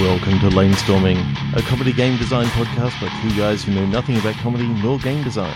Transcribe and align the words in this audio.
Welcome 0.00 0.40
to 0.40 0.56
Lamestorming, 0.56 1.18
a 1.54 1.60
comedy 1.60 1.92
game 1.92 2.16
design 2.16 2.46
podcast 2.46 2.98
by 2.98 3.08
two 3.20 3.36
guys 3.36 3.62
who 3.62 3.74
know 3.74 3.84
nothing 3.84 4.16
about 4.16 4.36
comedy 4.36 4.66
nor 4.66 4.98
game 5.00 5.22
design. 5.22 5.54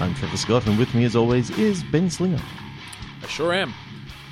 I'm 0.00 0.12
Trevor 0.14 0.36
Scott, 0.36 0.66
and 0.66 0.76
with 0.76 0.92
me, 0.92 1.04
as 1.04 1.14
always, 1.14 1.50
is 1.50 1.84
Ben 1.84 2.10
Slinger. 2.10 2.42
I 3.22 3.26
sure 3.28 3.54
am. 3.54 3.72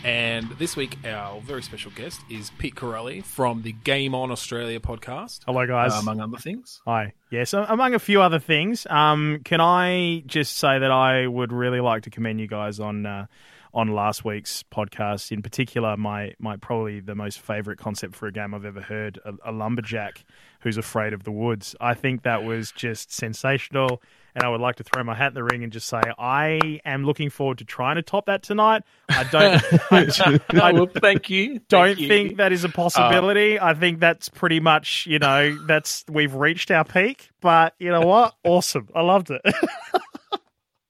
And 0.04 0.50
this 0.58 0.74
week, 0.74 0.98
our 1.06 1.40
very 1.40 1.62
special 1.62 1.92
guest 1.92 2.20
is 2.28 2.50
Pete 2.58 2.74
Corelli 2.74 3.20
from 3.20 3.62
the 3.62 3.70
Game 3.70 4.16
On 4.16 4.32
Australia 4.32 4.80
podcast. 4.80 5.40
Hello, 5.46 5.64
guys. 5.64 5.92
uh, 5.92 6.00
among 6.00 6.20
other 6.20 6.38
things. 6.38 6.80
Hi. 6.84 7.12
Yes, 7.30 7.52
among 7.52 7.94
a 7.94 8.00
few 8.00 8.20
other 8.20 8.40
things. 8.40 8.84
Um, 8.90 9.40
can 9.44 9.60
I 9.60 10.24
just 10.26 10.56
say 10.56 10.80
that 10.80 10.90
I 10.90 11.26
would 11.28 11.52
really 11.52 11.80
like 11.80 12.02
to 12.02 12.10
commend 12.10 12.40
you 12.40 12.48
guys 12.48 12.80
on 12.80 13.06
uh, 13.06 13.26
on 13.74 13.88
last 13.94 14.24
week's 14.24 14.64
podcast. 14.64 15.30
In 15.32 15.40
particular, 15.40 15.96
my 15.96 16.34
my 16.38 16.56
probably 16.56 17.00
the 17.00 17.14
most 17.14 17.40
favourite 17.40 17.78
concept 17.78 18.16
for 18.16 18.26
a 18.26 18.32
game 18.32 18.54
I've 18.54 18.64
ever 18.64 18.80
heard: 18.80 19.18
a, 19.24 19.50
a 19.50 19.52
lumberjack 19.52 20.24
who's 20.60 20.76
afraid 20.76 21.12
of 21.12 21.22
the 21.22 21.32
woods. 21.32 21.74
I 21.80 21.94
think 21.94 22.22
that 22.24 22.44
was 22.44 22.72
just 22.72 23.12
sensational. 23.12 24.02
And 24.34 24.44
I 24.44 24.48
would 24.48 24.60
like 24.62 24.76
to 24.76 24.84
throw 24.84 25.04
my 25.04 25.14
hat 25.14 25.28
in 25.28 25.34
the 25.34 25.44
ring 25.44 25.62
and 25.62 25.70
just 25.72 25.88
say 25.88 26.00
I 26.18 26.80
am 26.84 27.04
looking 27.04 27.28
forward 27.28 27.58
to 27.58 27.64
trying 27.64 27.96
to 27.96 28.02
top 28.02 28.26
that 28.26 28.42
tonight. 28.42 28.82
I 29.08 29.24
don't. 29.24 29.62
I, 29.90 30.68
I 30.68 30.72
well, 30.72 30.86
thank 30.86 31.28
you. 31.28 31.60
don't 31.68 31.88
Thank 31.88 32.00
you. 32.00 32.08
think 32.08 32.36
that 32.38 32.50
is 32.52 32.64
a 32.64 32.70
possibility. 32.70 33.60
I 33.60 33.74
think 33.74 34.00
that's 34.00 34.28
pretty 34.30 34.58
much, 34.60 35.06
you 35.06 35.18
know, 35.18 35.56
that's 35.66 36.04
we've 36.08 36.34
reached 36.34 36.70
our 36.70 36.84
peak. 36.84 37.28
But 37.40 37.74
you 37.78 37.90
know 37.90 38.00
what? 38.06 38.34
Awesome. 38.44 38.88
I 38.94 39.02
loved 39.02 39.30
it. 39.30 39.40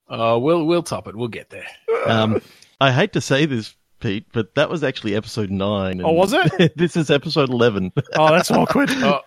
Uh, 0.08 0.38
we'll 0.40 0.64
we'll 0.66 0.82
top 0.82 1.06
it. 1.08 1.16
We'll 1.16 1.28
get 1.28 1.50
there. 1.50 1.66
Um, 2.06 2.40
I 2.80 2.92
hate 2.92 3.12
to 3.14 3.20
say 3.20 3.46
this, 3.46 3.74
Pete, 4.00 4.26
but 4.32 4.54
that 4.56 4.68
was 4.68 4.82
actually 4.84 5.14
episode 5.14 5.50
nine. 5.50 6.02
Oh, 6.04 6.12
was 6.12 6.32
it? 6.32 6.76
this 6.76 6.96
is 6.96 7.10
episode 7.10 7.48
11. 7.48 7.92
oh, 8.16 8.28
that's 8.30 8.50
awkward. 8.50 8.90
Oh, 8.90 9.20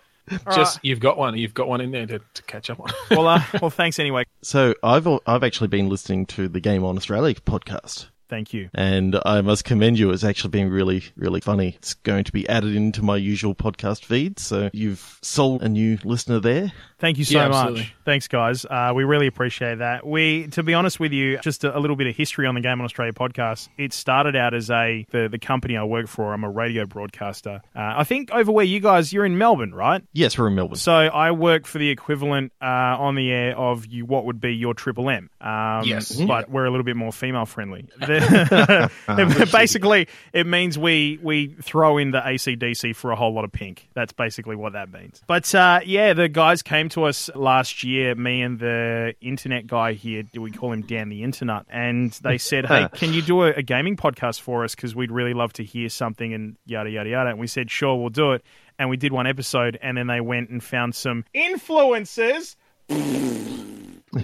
just 0.54 0.80
you've 0.82 1.00
got 1.00 1.16
one. 1.18 1.36
You've 1.36 1.54
got 1.54 1.68
one 1.68 1.80
in 1.80 1.90
there 1.90 2.06
to, 2.06 2.20
to 2.34 2.42
catch 2.42 2.70
up 2.70 2.80
on. 2.80 2.90
well, 3.10 3.28
uh, 3.28 3.42
well, 3.60 3.70
thanks 3.70 3.98
anyway. 3.98 4.24
So 4.42 4.74
I've 4.82 5.06
I've 5.26 5.44
actually 5.44 5.68
been 5.68 5.88
listening 5.88 6.26
to 6.26 6.48
the 6.48 6.60
Game 6.60 6.84
on 6.84 6.96
Australia 6.96 7.34
podcast. 7.34 8.08
Thank 8.28 8.52
you. 8.52 8.68
And 8.74 9.18
I 9.24 9.40
must 9.40 9.64
commend 9.64 9.98
you. 9.98 10.10
It's 10.10 10.24
actually 10.24 10.50
been 10.50 10.70
really, 10.70 11.04
really 11.16 11.40
funny. 11.40 11.74
It's 11.76 11.94
going 11.94 12.24
to 12.24 12.32
be 12.32 12.48
added 12.48 12.74
into 12.74 13.02
my 13.02 13.16
usual 13.16 13.54
podcast 13.54 14.04
feed. 14.04 14.38
So 14.38 14.68
you've 14.72 15.18
sold 15.22 15.62
a 15.62 15.68
new 15.68 15.98
listener 16.04 16.40
there. 16.40 16.72
Thank 16.98 17.18
you 17.18 17.24
so 17.24 17.38
Yeah, 17.38 17.48
much. 17.48 17.94
Thanks, 18.04 18.26
guys. 18.26 18.64
Uh, 18.64 18.92
we 18.94 19.04
really 19.04 19.26
appreciate 19.26 19.78
that. 19.78 20.06
We, 20.06 20.46
to 20.48 20.62
be 20.62 20.72
honest 20.74 20.98
with 20.98 21.12
you, 21.12 21.38
just 21.38 21.62
a, 21.64 21.76
a 21.76 21.78
little 21.78 21.94
bit 21.96 22.06
of 22.06 22.16
history 22.16 22.46
on 22.46 22.54
the 22.54 22.60
Game 22.62 22.80
on 22.80 22.84
Australia 22.84 23.12
podcast. 23.12 23.68
It 23.76 23.92
started 23.92 24.34
out 24.34 24.54
as 24.54 24.70
a 24.70 25.06
the, 25.10 25.28
the 25.30 25.38
company 25.38 25.76
I 25.76 25.84
work 25.84 26.06
for. 26.08 26.32
I'm 26.32 26.42
a 26.42 26.50
radio 26.50 26.86
broadcaster. 26.86 27.60
Uh, 27.76 27.94
I 27.98 28.04
think 28.04 28.30
over 28.32 28.50
where 28.50 28.64
you 28.64 28.80
guys, 28.80 29.12
you're 29.12 29.26
in 29.26 29.36
Melbourne, 29.38 29.74
right? 29.74 30.02
Yes, 30.14 30.38
we're 30.38 30.48
in 30.48 30.54
Melbourne. 30.54 30.78
So 30.78 30.92
I 30.92 31.32
work 31.32 31.66
for 31.66 31.78
the 31.78 31.90
equivalent 31.90 32.52
uh, 32.62 32.64
on 32.64 33.14
the 33.14 33.30
air 33.30 33.56
of 33.56 33.86
you, 33.86 34.06
what 34.06 34.24
would 34.24 34.40
be 34.40 34.54
your 34.54 34.72
Triple 34.74 35.10
M. 35.10 35.28
Um, 35.40 35.82
Yes. 35.84 36.18
but 36.18 36.50
we're 36.50 36.64
a 36.64 36.70
little 36.70 36.84
bit 36.84 36.96
more 36.96 37.12
female 37.12 37.44
friendly. 37.46 37.86
basically, 39.52 40.08
it 40.32 40.46
means 40.46 40.78
we 40.78 41.18
we 41.22 41.48
throw 41.62 41.98
in 41.98 42.10
the 42.10 42.20
ACDC 42.20 42.94
for 42.96 43.10
a 43.10 43.16
whole 43.16 43.32
lot 43.32 43.44
of 43.44 43.52
pink. 43.52 43.88
That's 43.94 44.12
basically 44.12 44.56
what 44.56 44.72
that 44.74 44.92
means. 44.92 45.22
But 45.26 45.54
uh, 45.54 45.80
yeah, 45.84 46.12
the 46.12 46.28
guys 46.28 46.62
came 46.62 46.88
to 46.90 47.04
us 47.04 47.30
last 47.34 47.84
year. 47.84 48.14
Me 48.14 48.42
and 48.42 48.58
the 48.58 49.14
internet 49.20 49.66
guy 49.66 49.92
here, 49.92 50.22
do 50.22 50.42
we 50.42 50.50
call 50.50 50.72
him 50.72 50.82
Dan 50.82 51.08
the 51.08 51.22
Internet, 51.22 51.64
and 51.68 52.12
they 52.22 52.38
said, 52.38 52.66
"Hey, 52.66 52.88
can 52.94 53.12
you 53.12 53.22
do 53.22 53.42
a, 53.42 53.50
a 53.50 53.62
gaming 53.62 53.96
podcast 53.96 54.40
for 54.40 54.64
us? 54.64 54.74
Because 54.74 54.94
we'd 54.94 55.10
really 55.12 55.34
love 55.34 55.52
to 55.54 55.64
hear 55.64 55.88
something." 55.88 56.32
And 56.32 56.56
yada 56.66 56.90
yada 56.90 57.10
yada. 57.10 57.30
And 57.30 57.38
we 57.38 57.46
said, 57.46 57.70
"Sure, 57.70 57.96
we'll 57.96 58.10
do 58.10 58.32
it." 58.32 58.42
And 58.78 58.90
we 58.90 58.96
did 58.96 59.12
one 59.12 59.26
episode, 59.26 59.78
and 59.80 59.96
then 59.96 60.06
they 60.06 60.20
went 60.20 60.50
and 60.50 60.62
found 60.62 60.94
some 60.94 61.24
influencers 61.34 62.56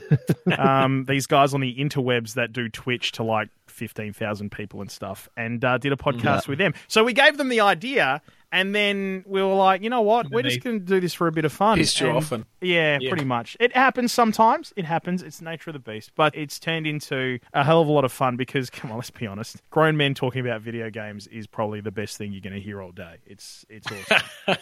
um, 0.59 1.05
these 1.07 1.27
guys 1.27 1.55
on 1.55 1.61
the 1.61 1.75
interwebs 1.77 2.35
that 2.35 2.53
do 2.53 2.69
Twitch 2.69 3.13
to 3.13 3.23
like 3.23 3.49
15,000 3.67 4.51
people 4.51 4.81
and 4.81 4.91
stuff, 4.91 5.29
and 5.37 5.65
uh, 5.65 5.79
did 5.79 5.93
a 5.93 5.97
podcast 5.97 6.49
with 6.49 6.59
them. 6.59 6.75
So 6.89 7.05
we 7.05 7.13
gave 7.13 7.37
them 7.39 7.49
the 7.49 7.61
idea, 7.61 8.23
and 8.53 8.75
then 8.75 9.25
we 9.27 9.43
were 9.43 9.55
like, 9.55 9.83
you 9.83 9.91
know 9.91 10.03
what? 10.03 10.31
We're 10.31 10.43
just 10.43 10.61
going 10.63 10.79
to 10.81 10.85
do 10.87 11.01
this 11.01 11.15
for 11.15 11.27
a 11.27 11.33
bit 11.33 11.45
of 11.45 11.53
fun. 11.53 11.79
pissed 11.79 12.01
you 12.01 12.09
And- 12.09 12.17
off 12.17 12.31
and- 12.33 12.45
yeah, 12.61 12.99
Yeah. 13.01 13.09
pretty 13.11 13.25
much. 13.25 13.57
It 13.59 13.75
happens 13.75 14.13
sometimes. 14.13 14.73
It 14.77 14.85
happens. 14.85 15.21
It's 15.23 15.41
nature 15.43 15.71
of 15.71 15.75
the 15.75 15.81
beast. 15.81 16.13
But 16.15 16.37
it's 16.37 16.61
turned 16.61 16.87
into 16.87 17.41
a 17.53 17.65
hell 17.65 17.81
of 17.81 17.89
a 17.89 17.93
lot 17.93 18.05
of 18.05 18.13
fun 18.13 18.37
because, 18.37 18.71
come 18.71 18.91
on, 18.93 18.99
let's 18.99 19.11
be 19.11 19.27
honest. 19.27 19.61
Grown 19.71 19.97
men 19.97 20.15
talking 20.15 20.41
about 20.47 20.61
video 20.61 20.89
games 20.91 21.27
is 21.27 21.47
probably 21.49 21.81
the 21.81 21.91
best 21.91 22.17
thing 22.19 22.31
you're 22.33 22.41
going 22.41 22.53
to 22.55 22.61
hear 22.61 22.81
all 22.81 22.93
day. 22.93 23.17
It's 23.27 23.65
it's 23.69 23.89
awesome. 23.91 24.57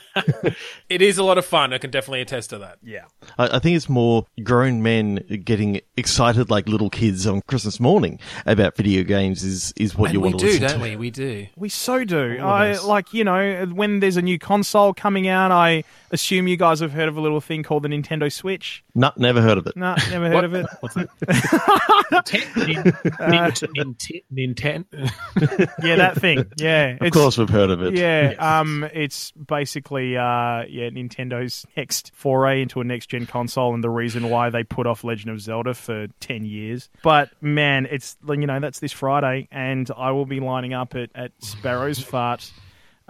It 0.89 1.03
is 1.03 1.19
a 1.19 1.23
lot 1.25 1.39
of 1.39 1.45
fun. 1.45 1.73
I 1.73 1.79
can 1.79 1.91
definitely 1.91 2.21
attest 2.21 2.51
to 2.51 2.59
that. 2.59 2.79
yeah. 2.83 3.05
I, 3.39 3.57
I 3.57 3.59
think 3.61 3.77
it's 3.77 3.89
more 3.89 4.27
grown 4.43 4.83
men 4.83 5.17
getting 5.45 5.81
excited 5.97 6.51
like 6.51 6.69
little 6.69 6.91
kids 6.91 7.27
on 7.27 7.43
Christmas 7.43 7.79
morning 7.79 8.19
about 8.47 8.77
video 8.77 9.05
games 9.05 9.45
is, 9.45 9.73
is 9.77 9.97
what 9.97 10.13
you 10.13 10.21
want 10.21 10.39
to 10.39 10.47
do, 10.47 10.53
listen 10.53 10.63
don't 10.69 10.81
we? 10.81 10.97
We 10.97 11.11
do. 11.11 11.47
We 11.57 11.69
so 11.69 12.05
do. 12.05 12.39
All 12.41 12.49
I 12.51 12.73
like 12.73 13.13
you 13.15 13.25
know 13.25 13.67
when 13.81 14.01
there's 14.01 14.19
a 14.19 14.23
new 14.23 14.39
console 14.39 14.93
coming 14.93 15.27
out. 15.27 15.51
I 15.51 15.85
assume 16.11 16.47
you 16.47 16.59
guys 16.59 16.81
have 16.81 16.93
heard 16.93 17.09
of 17.09 17.17
a 17.17 17.21
little 17.23 17.41
thing 17.41 17.63
called 17.63 17.83
the 17.83 17.89
Nintendo 17.89 18.31
Switch. 18.31 18.85
No, 18.95 19.11
never 19.17 19.41
heard 19.41 19.57
of 19.57 19.67
it. 19.67 19.75
No, 19.75 19.97
never 20.11 20.29
heard 20.29 20.45
of 20.45 20.55
it. 20.55 20.67
What's 20.81 20.95
that? 20.97 21.09
Nintendo. 24.33 25.11
Yeah, 25.83 25.97
that 25.97 26.17
thing. 26.21 26.45
Yeah, 26.57 26.97
Of 27.01 27.13
course, 27.13 27.39
we've 27.39 27.49
heard 27.49 27.71
of 27.71 27.83
it. 27.83 27.95
Yeah, 27.95 28.35
um, 28.39 28.87
it's 28.93 29.31
basically 29.33 30.17
uh, 30.17 30.65
yeah 30.69 30.91
Nintendo's 30.91 31.67
next 31.77 32.13
foray 32.15 32.63
into 32.63 32.81
a 32.81 32.85
next 32.85 33.07
gen 33.07 33.25
console, 33.27 33.75
and 33.75 33.83
the 33.83 33.91
reason 33.91 34.29
why 34.29 34.51
they 34.51 34.63
put 34.65 34.87
off 34.87 35.05
Legend 35.05 35.31
of 35.31 35.41
Zelda 35.41 35.75
for 35.75 36.09
ten 36.21 36.45
years. 36.45 36.91
But 37.03 37.31
man, 37.41 37.87
it's 37.91 38.17
you 38.29 38.47
know 38.47 38.61
that's 38.61 38.81
this 38.81 38.93
Friday, 38.93 39.49
and 39.51 39.91
I 39.97 40.11
will 40.11 40.27
be 40.27 40.41
lining 40.41 40.75
up 40.75 40.95
at 40.95 41.11
at 41.15 41.33
Sparrow's 41.39 41.99
Fart. 41.99 42.51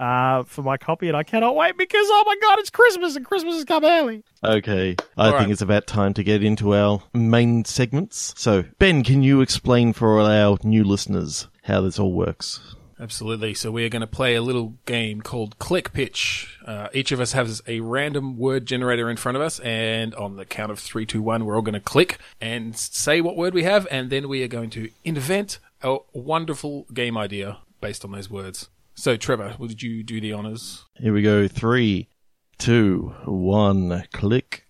Uh, 0.01 0.45
for 0.45 0.63
my 0.63 0.79
copy, 0.79 1.09
and 1.09 1.17
I 1.17 1.23
cannot 1.23 1.55
wait 1.55 1.77
because 1.77 2.07
oh 2.09 2.25
my 2.27 2.35
god, 2.41 2.59
it's 2.59 2.71
Christmas 2.71 3.17
and 3.17 3.27
Christmas 3.27 3.57
has 3.57 3.67
come 3.67 3.85
early. 3.85 4.25
Okay, 4.43 4.97
I 5.19 5.27
All 5.27 5.33
think 5.33 5.41
right. 5.41 5.51
it's 5.51 5.61
about 5.61 5.87
time 5.87 6.15
to 6.15 6.23
get 6.23 6.43
into 6.43 6.75
our 6.75 7.03
main 7.13 7.67
segments. 7.67 8.33
So, 8.39 8.65
Ben, 8.79 9.05
can 9.05 9.23
you 9.23 9.43
explain 9.43 9.93
for 9.93 10.19
all 10.19 10.25
our 10.25 10.57
new 10.65 10.85
listeners 10.85 11.49
how 11.65 11.83
this 11.83 11.99
all 11.99 12.15
works? 12.15 12.61
Absolutely. 12.99 13.53
So 13.55 13.71
we 13.71 13.85
are 13.85 13.91
going 13.91 14.01
to 14.01 14.07
play 14.07 14.35
a 14.35 14.43
little 14.43 14.75
game 14.85 15.21
called 15.23 15.59
Click 15.59 15.93
Pitch. 15.93 16.59
Uh, 16.67 16.89
each 16.95 17.13
of 17.13 17.21
us 17.21 17.33
has 17.33 17.63
a 17.67 17.81
random 17.81 18.37
word 18.39 18.67
generator 18.67 19.11
in 19.11 19.17
front 19.19 19.37
of 19.37 19.43
us, 19.43 19.59
and 19.61 20.15
on 20.15 20.37
the 20.37 20.47
count 20.47 20.71
of 20.71 20.79
three, 20.79 21.05
two, 21.05 21.21
one, 21.21 21.45
we're 21.45 21.57
all 21.57 21.63
going 21.63 21.75
to 21.75 21.81
click 21.81 22.19
and 22.41 22.75
say 22.77 23.21
what 23.21 23.37
word 23.37 23.53
we 23.53 23.65
have, 23.65 23.87
and 23.91 24.09
then 24.09 24.29
we 24.29 24.43
are 24.43 24.49
going 24.49 24.71
to 24.71 24.91
invent 25.05 25.59
a 25.83 25.99
wonderful 26.15 26.87
game 26.93 27.17
idea 27.17 27.59
based 27.81 28.05
on 28.05 28.13
those 28.13 28.31
words. 28.31 28.69
So, 29.01 29.17
Trevor, 29.17 29.57
would 29.59 29.83
you 29.83 30.03
do 30.03 30.21
the 30.21 30.35
honors? 30.35 30.85
Here 30.97 31.15
we 31.15 31.23
go. 31.23 31.49
Three, 31.49 32.11
two, 32.59 33.15
one, 33.25 34.05
click. 34.13 34.67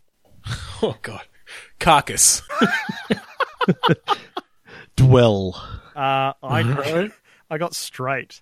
Oh 0.83 0.97
God, 1.03 1.23
carcass. 1.81 2.43
Dwell. 4.97 5.55
Uh, 5.97 6.33
I 6.43 7.11
I 7.51 7.59
got 7.59 7.75
straight, 7.75 8.41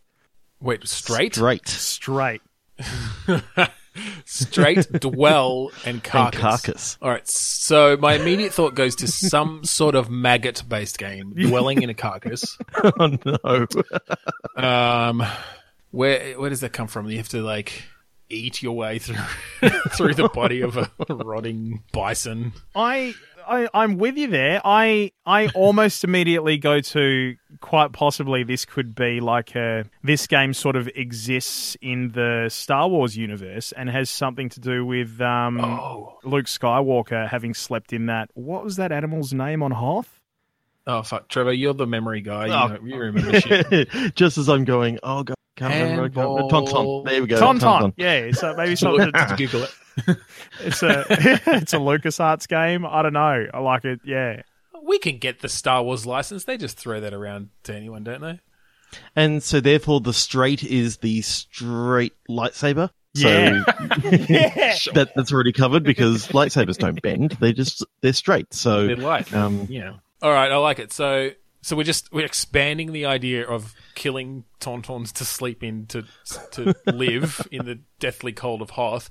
Wait, 0.60 0.86
straight, 0.86 1.34
Straight. 1.34 1.66
straight. 1.68 2.42
straight, 4.26 4.86
dwell, 4.92 5.70
and 5.86 5.94
And 5.94 6.04
carcass. 6.04 6.40
carcass. 6.40 6.98
All 7.00 7.10
right. 7.10 7.26
So 7.26 7.96
my 7.96 8.14
immediate 8.14 8.52
thought 8.52 8.74
goes 8.74 8.94
to 8.96 9.08
some 9.08 9.64
sort 9.64 9.94
of 9.94 10.10
maggot-based 10.10 10.98
game, 10.98 11.32
dwelling 11.32 11.80
in 11.82 11.88
a 11.90 11.94
carcass. 11.94 12.58
oh, 12.84 13.18
no. 13.24 13.66
Um, 14.62 15.24
where 15.90 16.38
where 16.38 16.50
does 16.50 16.60
that 16.60 16.72
come 16.72 16.86
from? 16.88 17.08
You 17.10 17.16
have 17.18 17.28
to 17.30 17.42
like 17.42 17.84
eat 18.30 18.62
your 18.62 18.76
way 18.76 18.98
through 18.98 19.16
through 19.96 20.14
the 20.14 20.28
body 20.28 20.60
of 20.60 20.76
a 20.76 20.90
rotting 21.08 21.82
bison. 21.92 22.52
I, 22.74 23.14
I 23.46 23.68
I'm 23.72 23.96
with 23.96 24.18
you 24.18 24.26
there. 24.26 24.60
I 24.64 25.12
I 25.24 25.46
almost 25.54 26.04
immediately 26.04 26.58
go 26.58 26.80
to 26.80 27.36
quite 27.62 27.92
possibly 27.92 28.42
this 28.44 28.66
could 28.66 28.94
be 28.94 29.20
like 29.20 29.54
a 29.56 29.86
this 30.02 30.26
game 30.26 30.52
sort 30.52 30.76
of 30.76 30.88
exists 30.94 31.74
in 31.80 32.10
the 32.12 32.48
Star 32.50 32.86
Wars 32.88 33.16
universe 33.16 33.72
and 33.72 33.88
has 33.88 34.10
something 34.10 34.50
to 34.50 34.60
do 34.60 34.84
with 34.84 35.18
um 35.22 35.58
Oh, 35.60 36.18
Luke 36.22 36.46
Skywalker 36.46 37.26
having 37.26 37.54
slept 37.54 37.94
in 37.94 38.06
that 38.06 38.30
what 38.34 38.62
was 38.62 38.76
that 38.76 38.92
animal's 38.92 39.32
name 39.32 39.62
on 39.62 39.70
Hoth? 39.70 40.20
oh 40.86 41.02
fuck, 41.02 41.28
Trevor, 41.28 41.52
you're 41.52 41.74
the 41.74 41.86
memory 41.86 42.20
guy. 42.22 42.46
You, 42.46 42.52
Oh. 42.52 42.66
know- 42.68 42.80
you 42.82 42.96
remember 42.98 43.40
shit. 43.40 43.88
Just 44.14 44.38
as 44.38 44.48
I'm 44.48 44.64
going, 44.64 44.98
oh, 45.02 45.22
God. 45.22 45.34
Can't 45.58 45.72
remember. 45.74 46.04
I 46.04 46.08
can't 46.08 46.16
remember. 46.16 46.40
Handball. 46.40 46.50
Tauntaun. 46.50 47.04
There 47.06 47.20
we 47.22 47.26
go. 47.28 47.40
Tauntaun. 47.40 47.92
Yeah, 47.96 48.30
so 48.32 48.54
maybe 48.56 48.76
something. 48.76 49.10
Just 49.14 49.36
Google 49.36 49.62
it. 49.64 49.70
it's 50.60 50.82
a 50.82 51.04
it's 51.10 51.72
a 51.74 51.78
LucasArts 51.78 52.46
game. 52.48 52.86
I 52.86 53.02
don't 53.02 53.12
know. 53.12 53.46
I 53.52 53.58
like 53.58 53.84
it. 53.84 54.00
Yeah. 54.04 54.42
we 54.82 54.98
can 54.98 55.18
get 55.18 55.40
the 55.40 55.48
Star 55.48 55.82
Wars 55.82 56.06
license. 56.06 56.44
They 56.44 56.56
just 56.56 56.78
throw 56.78 57.00
that 57.00 57.12
around 57.12 57.48
to 57.64 57.74
anyone, 57.74 58.04
don't 58.04 58.20
they? 58.20 58.40
And 59.16 59.42
so 59.42 59.60
therefore 59.60 60.00
the 60.00 60.12
straight 60.14 60.62
is 60.62 60.98
the 60.98 61.20
straight 61.22 62.14
lightsaber. 62.30 62.90
Yeah. 63.14 63.64
So 64.74 64.92
that, 64.92 65.10
that's 65.16 65.32
already 65.32 65.52
covered 65.52 65.82
because 65.82 66.28
lightsabers 66.28 66.78
don't 66.78 67.00
bend. 67.02 67.32
They 67.40 67.52
just, 67.52 67.84
they're 68.00 68.12
straight. 68.12 68.54
So, 68.54 68.86
They're 68.86 68.96
light. 68.96 69.32
um, 69.34 69.66
Yeah. 69.68 69.94
All 70.22 70.30
right, 70.30 70.50
I 70.50 70.56
like 70.56 70.78
it. 70.78 70.92
So, 70.92 71.30
so 71.68 71.76
we're 71.76 71.84
just 71.84 72.10
we're 72.12 72.24
expanding 72.24 72.92
the 72.92 73.04
idea 73.04 73.46
of 73.46 73.74
killing 73.94 74.44
tauntauns 74.58 75.12
to 75.12 75.24
sleep 75.26 75.62
in 75.62 75.84
to 75.86 76.04
to 76.52 76.74
live 76.86 77.46
in 77.52 77.66
the 77.66 77.78
deathly 78.00 78.32
cold 78.32 78.62
of 78.62 78.70
Hoth 78.70 79.10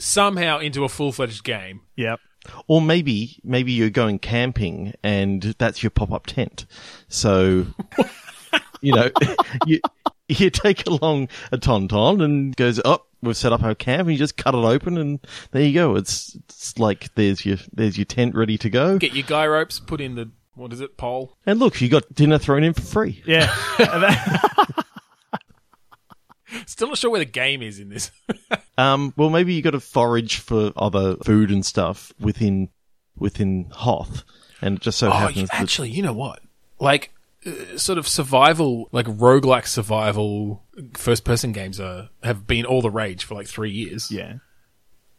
somehow 0.00 0.58
into 0.58 0.84
a 0.84 0.88
full 0.88 1.12
fledged 1.12 1.44
game. 1.44 1.82
Yep. 1.96 2.20
Or 2.66 2.80
maybe, 2.80 3.40
maybe 3.44 3.72
you're 3.72 3.90
going 3.90 4.18
camping 4.20 4.94
and 5.02 5.42
that's 5.58 5.82
your 5.82 5.90
pop-up 5.90 6.24
tent. 6.26 6.64
So, 7.08 7.66
you 8.80 8.94
know, 8.94 9.10
you, 9.66 9.80
you 10.28 10.48
take 10.48 10.86
along 10.86 11.28
a 11.52 11.58
tauntaun 11.58 12.22
and 12.22 12.56
goes, 12.56 12.80
oh, 12.84 13.00
we've 13.20 13.36
set 13.36 13.52
up 13.52 13.64
our 13.64 13.74
camp 13.74 14.02
and 14.02 14.12
you 14.12 14.18
just 14.18 14.36
cut 14.36 14.54
it 14.54 14.58
open 14.58 14.96
and 14.96 15.18
there 15.50 15.62
you 15.62 15.74
go. 15.74 15.96
It's, 15.96 16.36
it's 16.48 16.78
like 16.78 17.14
there's 17.16 17.44
your, 17.44 17.58
there's 17.72 17.98
your 17.98 18.06
tent 18.06 18.34
ready 18.34 18.56
to 18.56 18.70
go. 18.70 18.98
Get 18.98 19.14
your 19.14 19.26
guy 19.26 19.46
ropes, 19.46 19.80
put 19.80 20.00
in 20.00 20.14
the 20.14 20.30
what 20.58 20.72
is 20.72 20.80
it, 20.80 20.96
pole? 20.96 21.36
And 21.46 21.58
look, 21.60 21.80
you 21.80 21.88
got 21.88 22.12
dinner 22.14 22.38
thrown 22.38 22.64
in 22.64 22.72
for 22.74 22.82
free. 22.82 23.22
Yeah. 23.26 23.54
Still 26.66 26.88
not 26.88 26.98
sure 26.98 27.10
where 27.10 27.18
the 27.20 27.24
game 27.26 27.62
is 27.62 27.78
in 27.78 27.88
this. 27.90 28.10
Um, 28.78 29.12
well, 29.16 29.28
maybe 29.28 29.54
you 29.54 29.60
got 29.60 29.72
to 29.72 29.80
forage 29.80 30.38
for 30.38 30.72
other 30.76 31.16
food 31.24 31.50
and 31.50 31.66
stuff 31.66 32.12
within, 32.20 32.68
within 33.16 33.66
Hoth. 33.72 34.22
And 34.62 34.76
it 34.76 34.82
just 34.82 34.98
so 34.98 35.08
oh, 35.08 35.10
happens 35.10 35.36
you- 35.36 35.46
that 35.48 35.60
actually, 35.60 35.90
you 35.90 36.00
know 36.00 36.12
what? 36.12 36.38
Like 36.78 37.12
uh, 37.44 37.76
sort 37.76 37.98
of 37.98 38.06
survival, 38.06 38.88
like 38.92 39.06
roguelike 39.06 39.66
survival 39.66 40.62
first 40.94 41.24
person 41.24 41.50
games 41.50 41.80
are 41.80 42.10
have 42.22 42.46
been 42.46 42.64
all 42.64 42.80
the 42.80 42.88
rage 42.88 43.24
for 43.24 43.34
like 43.34 43.48
3 43.48 43.68
years. 43.68 44.12
yeah. 44.12 44.34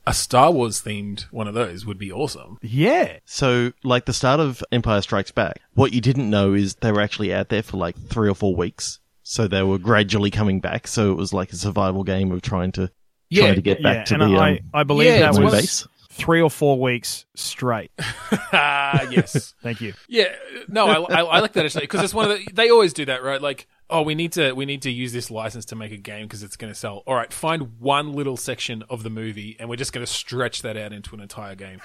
A 0.10 0.14
Star 0.14 0.52
Wars 0.52 0.82
themed 0.82 1.22
one 1.32 1.48
of 1.48 1.54
those 1.54 1.86
would 1.86 2.00
be 2.00 2.12
awesome. 2.12 2.58
Yeah. 2.64 3.20
So, 3.26 3.74
like 3.84 4.06
the 4.06 4.14
start 4.14 4.40
of 4.40 4.64
Empire 4.72 5.02
Strikes 5.04 5.30
Back, 5.30 5.62
what 5.76 5.94
you 5.94 6.02
didn't 6.02 6.28
know 6.28 6.54
is 6.56 6.74
they 6.82 6.92
were 6.92 7.00
actually 7.02 7.32
out 7.32 7.50
there 7.50 7.62
for 7.62 7.78
like 7.78 7.96
three 8.10 8.28
or 8.28 8.34
four 8.34 8.56
weeks. 8.56 9.00
So 9.22 9.48
they 9.48 9.62
were 9.62 9.78
gradually 9.78 10.32
coming 10.32 10.62
back. 10.62 10.88
So 10.88 11.12
it 11.12 11.16
was 11.16 11.32
like 11.32 11.52
a 11.52 11.56
survival 11.56 12.04
game 12.04 12.32
of 12.32 12.42
trying 12.42 12.72
to 12.72 12.90
Yeah, 13.30 13.44
trying 13.44 13.56
to 13.56 13.62
get 13.62 13.84
back 13.84 13.98
yeah. 13.98 14.04
to 14.06 14.24
and 14.24 14.34
the 14.34 14.40
I, 14.40 14.52
um, 14.54 14.60
I 14.74 14.84
believe 14.84 15.10
yeah, 15.10 15.32
that 15.32 15.40
was 15.40 15.54
base. 15.54 15.88
three 16.12 16.42
or 16.42 16.50
four 16.50 16.80
weeks 16.80 17.26
straight. 17.36 17.92
Ah, 18.52 19.08
yes. 19.12 19.54
Thank 19.62 19.80
you. 19.80 19.94
Yeah, 20.08 20.34
no, 20.68 20.88
I, 20.88 21.20
I, 21.20 21.22
I 21.22 21.40
like 21.40 21.54
that 21.54 21.66
actually 21.66 21.82
because 21.82 22.04
it's 22.04 22.16
one 22.16 22.32
of 22.32 22.36
the. 22.40 22.48
They 22.52 22.72
always 22.72 22.94
do 22.94 23.06
that, 23.06 23.22
right? 23.22 23.40
Like, 23.40 23.68
oh, 23.90 24.02
we 24.02 24.16
need 24.16 24.32
to 24.34 24.54
we 24.54 24.66
need 24.66 24.82
to 24.84 24.92
use 24.92 25.14
this 25.14 25.30
license 25.32 25.66
to 25.66 25.76
make 25.76 25.92
a 25.92 25.98
game 25.98 26.26
because 26.28 26.44
it's 26.44 26.56
going 26.56 26.72
to 26.72 26.78
sell. 26.80 27.04
All 27.08 27.16
right, 27.16 27.32
find 27.34 27.80
one 27.80 28.14
little 28.14 28.38
section 28.38 28.84
of 28.90 29.04
the 29.04 29.10
movie, 29.10 29.56
and 29.60 29.70
we're 29.70 29.76
just 29.76 29.94
going 29.94 30.06
to 30.06 30.12
stretch 30.12 30.62
that 30.62 30.78
out 30.78 30.94
into 30.94 31.16
an 31.16 31.22
entire 31.22 31.56
game. 31.56 31.82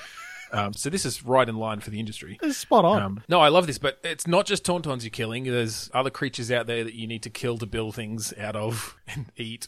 Um, 0.52 0.72
so 0.72 0.88
this 0.88 1.04
is 1.04 1.24
right 1.24 1.48
in 1.48 1.56
line 1.56 1.80
for 1.80 1.90
the 1.90 1.98
industry. 1.98 2.38
It's 2.40 2.58
spot 2.58 2.84
on. 2.84 3.02
Um, 3.02 3.22
no, 3.28 3.40
I 3.40 3.48
love 3.48 3.66
this, 3.66 3.78
but 3.78 3.98
it's 4.04 4.26
not 4.26 4.46
just 4.46 4.62
tauntauns 4.64 5.02
you're 5.02 5.10
killing. 5.10 5.44
There's 5.44 5.90
other 5.92 6.10
creatures 6.10 6.52
out 6.52 6.66
there 6.68 6.84
that 6.84 6.94
you 6.94 7.06
need 7.08 7.22
to 7.24 7.30
kill 7.30 7.58
to 7.58 7.66
build 7.66 7.96
things 7.96 8.32
out 8.38 8.54
of 8.54 8.94
and 9.08 9.26
eat. 9.36 9.66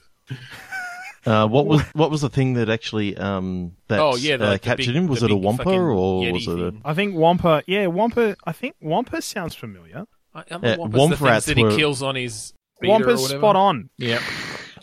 Uh, 1.24 1.48
what 1.48 1.66
was 1.66 1.82
what 1.94 2.08
was 2.08 2.20
the 2.20 2.28
thing 2.28 2.54
that 2.54 2.68
actually 2.68 3.16
um, 3.16 3.72
that 3.88 3.98
Oh, 3.98 4.14
yeah, 4.14 4.36
the- 4.36 4.44
uh, 4.46 4.50
the 4.52 4.58
captured 4.60 4.86
big- 4.92 4.96
him? 4.96 5.06
Was 5.08 5.24
it 5.24 5.30
a 5.32 5.34
big 5.34 5.42
Wampa 5.42 5.70
or 5.70 6.20
was 6.32 6.46
it 6.46 6.52
a 6.60 6.70
thing. 6.70 6.82
I 6.84 6.94
think 6.94 7.16
Wampa. 7.16 7.64
Yeah, 7.66 7.86
Wampa. 7.88 8.36
I 8.44 8.52
think 8.52 8.76
Wampa 8.80 9.20
sounds 9.22 9.56
familiar. 9.56 10.06
I, 10.36 10.44
I'm 10.50 10.62
Yeah, 10.64 10.74
the 10.76 10.80
Wampa's 10.82 11.00
the 11.00 11.06
things 11.16 11.20
rats 11.20 11.46
that 11.46 11.56
he 11.56 11.64
were- 11.64 11.76
kills 11.76 12.02
on 12.02 12.14
his 12.14 12.52
beater 12.80 12.92
or 12.92 12.98
Wampa's 12.98 13.28
spot 13.28 13.56
on. 13.56 13.90
Yep. 13.98 14.22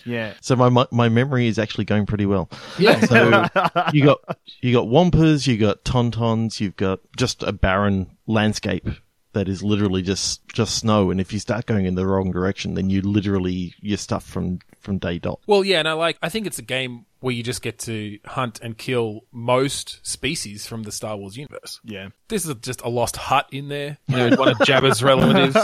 Yeah. 0.06 0.34
So 0.42 0.56
my 0.56 0.70
my- 0.70 0.88
my 0.92 1.10
memory 1.10 1.48
is 1.48 1.58
actually 1.60 1.86
going 1.86 2.06
pretty 2.06 2.26
well. 2.26 2.50
Yeah. 2.78 3.00
So 3.06 3.48
you 3.94 4.04
got 4.06 4.38
you 4.62 4.74
got 4.74 4.88
wampas, 4.88 5.48
you 5.48 5.58
got 5.58 5.84
tauntauns, 5.84 6.60
you've 6.60 6.76
got 6.76 7.00
just 7.16 7.44
a 7.44 7.52
barren 7.54 8.18
landscape 8.28 8.88
that 9.34 9.48
is 9.48 9.64
literally 9.64 10.02
just 10.02 10.46
just 10.50 10.76
snow. 10.78 11.10
And 11.12 11.22
if 11.22 11.32
you 11.32 11.40
start 11.40 11.66
going 11.66 11.86
in 11.86 11.96
the 11.96 12.06
wrong 12.06 12.32
direction, 12.32 12.74
then 12.74 12.90
you 12.90 13.02
literally 13.02 13.74
you're 13.80 13.98
stuffed 13.98 14.28
from 14.28 14.60
from 14.80 14.98
day 14.98 15.20
dot. 15.20 15.40
Well, 15.48 15.64
yeah, 15.64 15.80
and 15.80 15.88
I 15.88 15.94
like. 15.94 16.18
I 16.22 16.30
think 16.30 16.48
it's 16.48 16.60
a 16.60 16.64
game 16.64 17.06
where 17.24 17.34
you 17.34 17.42
just 17.42 17.62
get 17.62 17.80
to 17.80 18.20
hunt 18.26 18.60
and 18.62 18.78
kill 18.78 19.22
most 19.32 20.06
species 20.06 20.68
from 20.68 20.84
the 20.84 20.92
Star 20.92 21.16
Wars 21.16 21.38
universe. 21.38 21.80
Yeah. 21.86 22.10
This 22.28 22.46
is 22.46 22.54
just 22.56 22.82
a 22.82 22.90
lost 22.90 23.16
hut 23.16 23.48
in 23.50 23.70
there, 23.70 23.98
You 24.08 24.18
know, 24.18 24.36
one 24.36 24.50
of 24.50 24.58
Jabba's 24.58 25.02
relatives. 25.04 25.56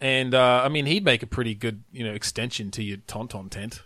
and 0.00 0.34
uh, 0.34 0.62
I 0.64 0.68
mean, 0.68 0.86
he'd 0.86 1.04
make 1.04 1.22
a 1.22 1.28
pretty 1.28 1.54
good, 1.54 1.84
you 1.92 2.02
know, 2.04 2.12
extension 2.12 2.72
to 2.72 2.82
your 2.82 2.96
Tauntaun 2.96 3.50
tent. 3.50 3.82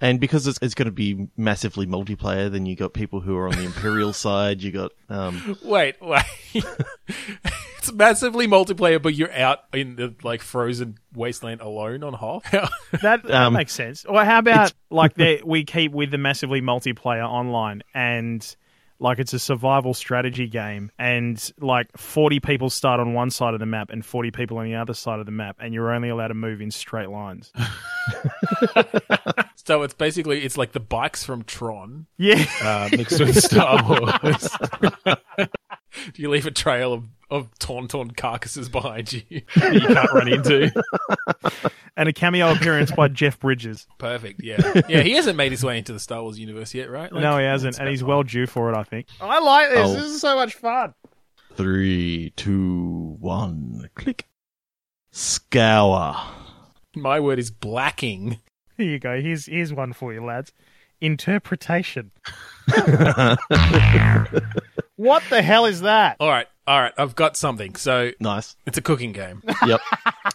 And 0.00 0.18
because 0.18 0.46
it's, 0.46 0.58
it's 0.62 0.74
going 0.74 0.86
to 0.86 0.92
be 0.92 1.28
massively 1.36 1.86
multiplayer, 1.86 2.50
then 2.50 2.64
you 2.64 2.74
got 2.74 2.94
people 2.94 3.20
who 3.20 3.36
are 3.36 3.48
on 3.48 3.54
the 3.56 3.64
Imperial 3.64 4.12
side. 4.14 4.62
You 4.62 4.72
got 4.72 4.92
um, 5.10 5.58
Wait, 5.62 5.96
wait. 6.00 6.22
it's 7.78 7.92
massively 7.92 8.46
multiplayer, 8.48 9.00
but 9.02 9.14
you're 9.14 9.32
out 9.32 9.60
in 9.72 9.96
the 9.96 10.14
like 10.22 10.40
frozen 10.42 10.98
wasteland 11.14 11.60
alone 11.60 12.02
on 12.02 12.14
Hoth. 12.14 12.50
That, 12.50 12.70
that 13.24 13.30
Um, 13.30 13.52
makes 13.54 13.72
sense. 13.74 14.04
Or 14.04 14.24
how 14.24 14.38
about 14.38 14.72
like 14.90 15.14
they, 15.14 15.42
we 15.44 15.64
keep 15.64 15.92
with 15.92 16.10
the 16.10 16.18
massively 16.18 16.60
multiplayer 16.62 17.28
online 17.28 17.82
and 17.94 18.56
like 19.00 19.18
it's 19.18 19.32
a 19.32 19.38
survival 19.38 19.94
strategy 19.94 20.46
game 20.46 20.92
and 20.98 21.52
like 21.58 21.88
40 21.96 22.38
people 22.40 22.68
start 22.70 23.00
on 23.00 23.14
one 23.14 23.30
side 23.30 23.54
of 23.54 23.60
the 23.60 23.66
map 23.66 23.90
and 23.90 24.04
40 24.04 24.30
people 24.30 24.58
on 24.58 24.66
the 24.66 24.74
other 24.74 24.94
side 24.94 25.18
of 25.18 25.26
the 25.26 25.32
map 25.32 25.56
and 25.58 25.72
you're 25.72 25.90
only 25.90 26.10
allowed 26.10 26.28
to 26.28 26.34
move 26.34 26.60
in 26.60 26.70
straight 26.70 27.08
lines. 27.08 27.50
so 29.56 29.82
it's 29.82 29.94
basically 29.94 30.44
it's 30.44 30.58
like 30.58 30.72
the 30.72 30.80
bikes 30.80 31.24
from 31.24 31.42
Tron. 31.44 32.06
Yeah. 32.18 32.44
uh, 32.62 32.90
mixed 32.92 33.18
with 33.18 33.42
Star 33.42 33.82
Wars. 33.88 34.48
Do 36.12 36.22
you 36.22 36.30
leave 36.30 36.46
a 36.46 36.50
trail 36.50 36.92
of, 36.92 37.04
of 37.30 37.50
Tauntaun 37.58 38.16
carcasses 38.16 38.68
behind 38.68 39.12
you? 39.12 39.22
that 39.56 39.74
you 39.74 39.80
can't 39.80 40.12
run 40.12 40.28
into. 40.28 40.72
and 41.96 42.08
a 42.08 42.12
cameo 42.12 42.52
appearance 42.52 42.90
by 42.90 43.08
Jeff 43.08 43.38
Bridges. 43.40 43.86
Perfect. 43.98 44.42
Yeah, 44.42 44.82
yeah. 44.88 45.02
He 45.02 45.12
hasn't 45.12 45.36
made 45.36 45.52
his 45.52 45.64
way 45.64 45.78
into 45.78 45.92
the 45.92 46.00
Star 46.00 46.22
Wars 46.22 46.38
universe 46.38 46.74
yet, 46.74 46.90
right? 46.90 47.12
Like, 47.12 47.22
no, 47.22 47.38
he 47.38 47.44
hasn't, 47.44 47.78
and 47.78 47.88
he's 47.88 48.02
about 48.02 48.08
well 48.08 48.22
due 48.22 48.46
for 48.46 48.72
it, 48.72 48.76
I 48.76 48.84
think. 48.84 49.06
Oh, 49.20 49.28
I 49.28 49.38
like 49.40 49.70
this. 49.70 49.88
Oh. 49.88 49.94
This 49.94 50.04
is 50.04 50.20
so 50.20 50.36
much 50.36 50.54
fun. 50.54 50.94
three, 51.54 52.32
two, 52.36 53.16
one, 53.20 53.88
click, 53.94 54.26
scour. 55.10 56.16
My 56.96 57.20
word 57.20 57.38
is 57.38 57.50
blacking. 57.50 58.40
Here 58.76 58.86
you 58.86 58.98
go. 58.98 59.20
Here's 59.20 59.46
here's 59.46 59.72
one 59.72 59.92
for 59.92 60.12
you, 60.12 60.24
lads. 60.24 60.52
Interpretation. 61.00 62.10
what 64.96 65.22
the 65.30 65.42
hell 65.42 65.66
is 65.66 65.82
that? 65.82 66.16
All 66.20 66.28
right, 66.28 66.46
all 66.66 66.80
right. 66.80 66.92
I've 66.98 67.14
got 67.14 67.36
something. 67.36 67.74
So 67.76 68.12
Nice. 68.20 68.56
it's 68.66 68.78
a 68.78 68.82
cooking 68.82 69.12
game. 69.12 69.42
Yep. 69.66 69.80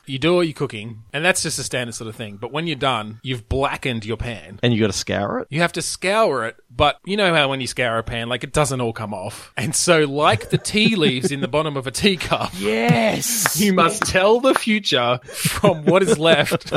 You 0.07 0.19
do 0.19 0.35
all 0.35 0.43
your 0.43 0.53
cooking, 0.53 1.01
and 1.13 1.25
that's 1.25 1.41
just 1.41 1.57
a 1.57 1.63
standard 1.63 1.95
sort 1.95 2.07
of 2.07 2.15
thing. 2.15 2.37
But 2.37 2.51
when 2.51 2.67
you're 2.67 2.75
done, 2.75 3.19
you've 3.23 3.49
blackened 3.49 4.05
your 4.05 4.17
pan. 4.17 4.59
and 4.61 4.71
you 4.71 4.79
got 4.79 4.87
to 4.87 4.93
scour 4.93 5.39
it. 5.39 5.47
You 5.49 5.61
have 5.61 5.71
to 5.73 5.81
scour 5.81 6.45
it, 6.45 6.57
but 6.69 6.99
you 7.05 7.17
know 7.17 7.33
how 7.33 7.49
when 7.49 7.59
you 7.59 7.65
scour 7.65 7.97
a 7.97 8.03
pan, 8.03 8.29
like 8.29 8.43
it 8.43 8.53
doesn't 8.53 8.79
all 8.81 8.93
come 8.93 9.15
off. 9.15 9.51
And 9.57 9.75
so, 9.75 10.01
like 10.01 10.51
the 10.51 10.59
tea 10.59 10.95
leaves 10.95 11.31
in 11.31 11.41
the 11.41 11.47
bottom 11.47 11.75
of 11.75 11.87
a 11.87 11.91
teacup, 11.91 12.51
Yes. 12.59 13.59
You 13.59 13.73
must 13.73 14.03
tell 14.03 14.39
the 14.39 14.53
future. 14.53 15.19
from 15.23 15.85
what 15.85 16.03
is 16.03 16.19
left 16.19 16.71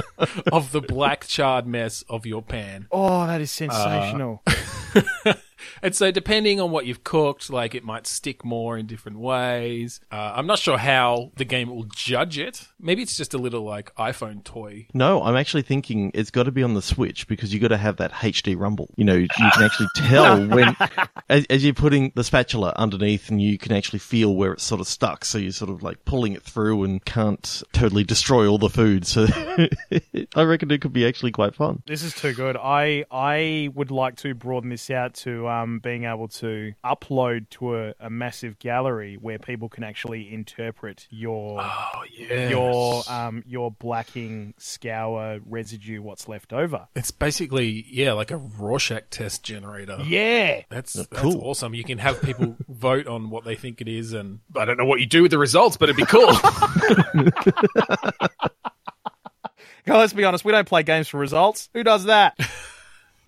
of 0.51 0.73
the 0.73 0.81
black 0.81 1.27
charred 1.27 1.67
mess 1.67 2.03
of 2.09 2.25
your 2.25 2.41
pan. 2.41 2.87
oh, 2.91 3.27
that 3.27 3.43
is 3.43 3.51
sensational. 3.51 4.43
Uh, 4.47 5.35
And 5.83 5.95
so, 5.95 6.11
depending 6.11 6.61
on 6.61 6.71
what 6.71 6.87
you've 6.87 7.05
cooked, 7.05 7.51
like 7.51 7.75
it 7.75 7.85
might 7.85 8.07
stick 8.07 8.45
more 8.45 8.77
in 8.77 8.87
different 8.87 9.19
ways. 9.19 10.01
Uh, 10.11 10.33
I'm 10.35 10.47
not 10.47 10.59
sure 10.59 10.79
how 10.79 11.33
the 11.37 11.45
game 11.45 11.71
will 11.71 11.85
judge 11.85 12.39
it. 12.39 12.67
Maybe 12.81 13.03
it's 13.03 13.17
just 13.17 13.35
a 13.35 13.39
little 13.39 13.63
like 13.63 13.95
iPhone 13.97 14.45
toy. 14.45 14.87
No, 14.95 15.23
I'm 15.23 15.37
actually 15.37 15.63
thinking 15.63 16.11
it's 16.15 16.31
got 16.31 16.45
to 16.45 16.53
be 16.53 16.63
on 16.63 16.75
the 16.75 16.83
Switch 16.83 17.27
because 17.27 17.53
you 17.53 17.61
got 17.61 17.69
to 17.69 17.77
have 17.77 17.97
that 17.97 18.13
HD 18.13 18.59
rumble. 18.59 18.89
You 18.97 19.05
know, 19.05 19.15
you 19.15 19.29
can 19.29 19.63
actually 19.63 19.89
tell 19.97 20.47
when, 20.49 20.77
as, 21.29 21.47
as 21.51 21.65
you're 21.65 21.75
putting 21.75 22.13
the 22.15 22.25
spatula 22.25 22.73
underneath 22.77 23.31
and 23.31 23.41
you 23.41 23.59
can 23.59 23.73
actually 23.73 23.99
feel 23.99 24.35
where 24.35 24.53
it's 24.53 24.65
sort 24.65 24.81
of 24.81 24.87
stuck. 24.87 25.25
So 25.25 25.39
you're 25.39 25.53
sort 25.53 25.71
of 25.71 25.83
like 25.83 26.05
pulling 26.05 26.35
it 26.35 26.43
through 26.43 26.85
and 26.85 27.05
can't 27.05 27.63
totally 27.73 28.05
destroy 28.05 28.47
all 28.47 28.59
the 28.59 28.69
food. 28.71 29.07
So 29.07 29.27
I 30.35 30.43
reckon 30.43 30.71
it 30.71 30.81
could 30.81 30.93
be 30.93 31.07
actually 31.07 31.33
quite 31.33 31.55
fun. 31.55 31.83
This 31.87 32.03
is 32.03 32.15
too 32.15 32.33
good. 32.33 32.57
I 32.57 33.05
I 33.11 33.71
would 33.75 33.91
like 33.91 34.17
to 34.19 34.35
broaden 34.35 34.71
this 34.71 34.91
out 34.91 35.15
to 35.15 35.48
um, 35.49 35.79
being 35.81 36.05
able 36.05 36.29
to 36.29 36.75
upload 36.85 37.49
to 37.51 37.77
a, 37.77 37.95
a 38.01 38.11
massive 38.11 38.59
gallery 38.59 39.17
where 39.21 39.39
people 39.39 39.69
can 39.69 39.85
actually 39.85 40.33
interpret 40.33 41.07
your 41.11 41.61
Oh 41.61 42.03
yeah. 42.13 42.49
your 42.49 43.03
um, 43.09 43.43
your 43.47 43.71
blacking 43.71 44.55
scour 44.59 45.41
residue, 45.47 46.03
what's 46.03 46.29
left 46.29 46.53
over. 46.53 46.89
It's 46.95 47.11
basically 47.11 47.87
yeah, 47.91 48.13
like 48.13 48.31
a 48.31 48.37
Rorschach 48.37 49.11
test 49.11 49.43
generator. 49.43 49.99
Yeah, 50.05 50.63
That's, 50.71 50.93
that's 50.93 51.09
cool. 51.09 51.41
awesome. 51.43 51.75
You 51.75 51.85
can 51.85 51.99
have 51.99 52.23
people 52.23 52.57
vote 52.69 53.07
on 53.07 53.31
what 53.31 53.45
they 53.45 53.55
think 53.55 53.81
it 53.81 53.89
is, 53.89 54.13
and 54.13 54.41
I 54.57 54.65
don't 54.65 54.77
know 54.77 54.85
what 54.85 55.01
you 55.01 55.07
do 55.07 55.23
with 55.23 55.31
the 55.31 55.39
results, 55.39 55.77
but 55.77 55.89
it'd 55.89 55.97
be 55.97 56.05
cool. 56.07 56.33
let's 59.97 60.13
be 60.13 60.25
honest, 60.25 60.45
we 60.45 60.53
don't 60.53 60.69
play 60.69 60.83
games 60.83 61.09
for 61.09 61.19
results. 61.19 61.69
Who 61.75 61.83
does 61.83 62.05
that? 62.05 62.39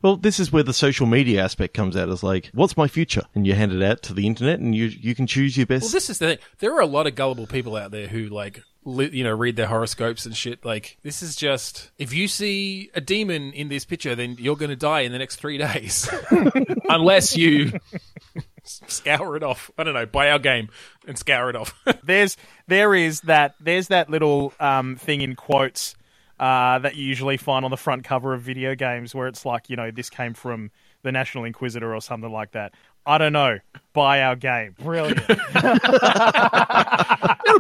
Well, 0.02 0.16
this 0.16 0.40
is 0.40 0.50
where 0.50 0.62
the 0.62 0.72
social 0.72 1.06
media 1.06 1.42
aspect 1.44 1.74
comes 1.74 1.96
out. 1.96 2.08
It's 2.08 2.22
like, 2.22 2.50
what's 2.54 2.76
my 2.76 2.88
future? 2.88 3.22
And 3.34 3.46
you 3.46 3.54
hand 3.54 3.72
it 3.72 3.82
out 3.82 4.02
to 4.02 4.14
the 4.14 4.26
internet, 4.26 4.58
and 4.60 4.74
you 4.74 4.86
you 4.86 5.14
can 5.14 5.26
choose 5.26 5.56
your 5.56 5.66
best. 5.66 5.82
well, 5.82 5.92
this 5.92 6.08
is 6.10 6.18
the 6.18 6.26
thing. 6.28 6.38
There 6.58 6.74
are 6.74 6.80
a 6.80 6.86
lot 6.86 7.06
of 7.06 7.14
gullible 7.14 7.46
people 7.46 7.76
out 7.76 7.90
there 7.90 8.08
who 8.08 8.28
like. 8.28 8.62
Li- 8.86 9.10
you 9.12 9.22
know, 9.24 9.34
read 9.36 9.56
their 9.56 9.66
horoscopes 9.66 10.24
and 10.24 10.34
shit. 10.34 10.64
Like, 10.64 10.96
this 11.02 11.22
is 11.22 11.36
just 11.36 11.90
if 11.98 12.14
you 12.14 12.26
see 12.28 12.90
a 12.94 13.00
demon 13.02 13.52
in 13.52 13.68
this 13.68 13.84
picture, 13.84 14.14
then 14.14 14.36
you're 14.38 14.56
going 14.56 14.70
to 14.70 14.74
die 14.76 15.00
in 15.00 15.12
the 15.12 15.18
next 15.18 15.36
three 15.36 15.58
days. 15.68 16.08
Unless 16.88 17.36
you 17.36 17.72
scour 18.64 19.36
it 19.36 19.42
off. 19.42 19.70
I 19.76 19.84
don't 19.84 19.92
know. 19.92 20.06
Buy 20.06 20.30
our 20.30 20.38
game 20.38 20.70
and 21.06 21.18
scour 21.18 21.50
it 21.50 21.56
off. 21.56 21.74
there's 22.04 22.38
there 22.68 22.94
is 22.94 23.20
that 23.22 23.54
there's 23.60 23.88
that 23.88 24.08
little 24.08 24.54
um, 24.58 24.96
thing 24.96 25.20
in 25.20 25.36
quotes 25.36 25.94
uh, 26.40 26.78
that 26.78 26.96
you 26.96 27.04
usually 27.04 27.36
find 27.36 27.66
on 27.66 27.70
the 27.70 27.76
front 27.76 28.02
cover 28.02 28.32
of 28.32 28.40
video 28.40 28.74
games 28.74 29.14
where 29.14 29.28
it's 29.28 29.44
like 29.44 29.68
you 29.68 29.76
know 29.76 29.90
this 29.90 30.08
came 30.08 30.32
from 30.32 30.70
the 31.02 31.12
National 31.12 31.44
Inquisitor 31.44 31.94
or 31.94 32.00
something 32.00 32.32
like 32.32 32.52
that. 32.52 32.72
I 33.06 33.18
don't 33.18 33.32
know. 33.32 33.58
Buy 33.92 34.22
our 34.22 34.36
game. 34.36 34.74
Brilliant. 34.78 35.18
it'll 35.28 35.40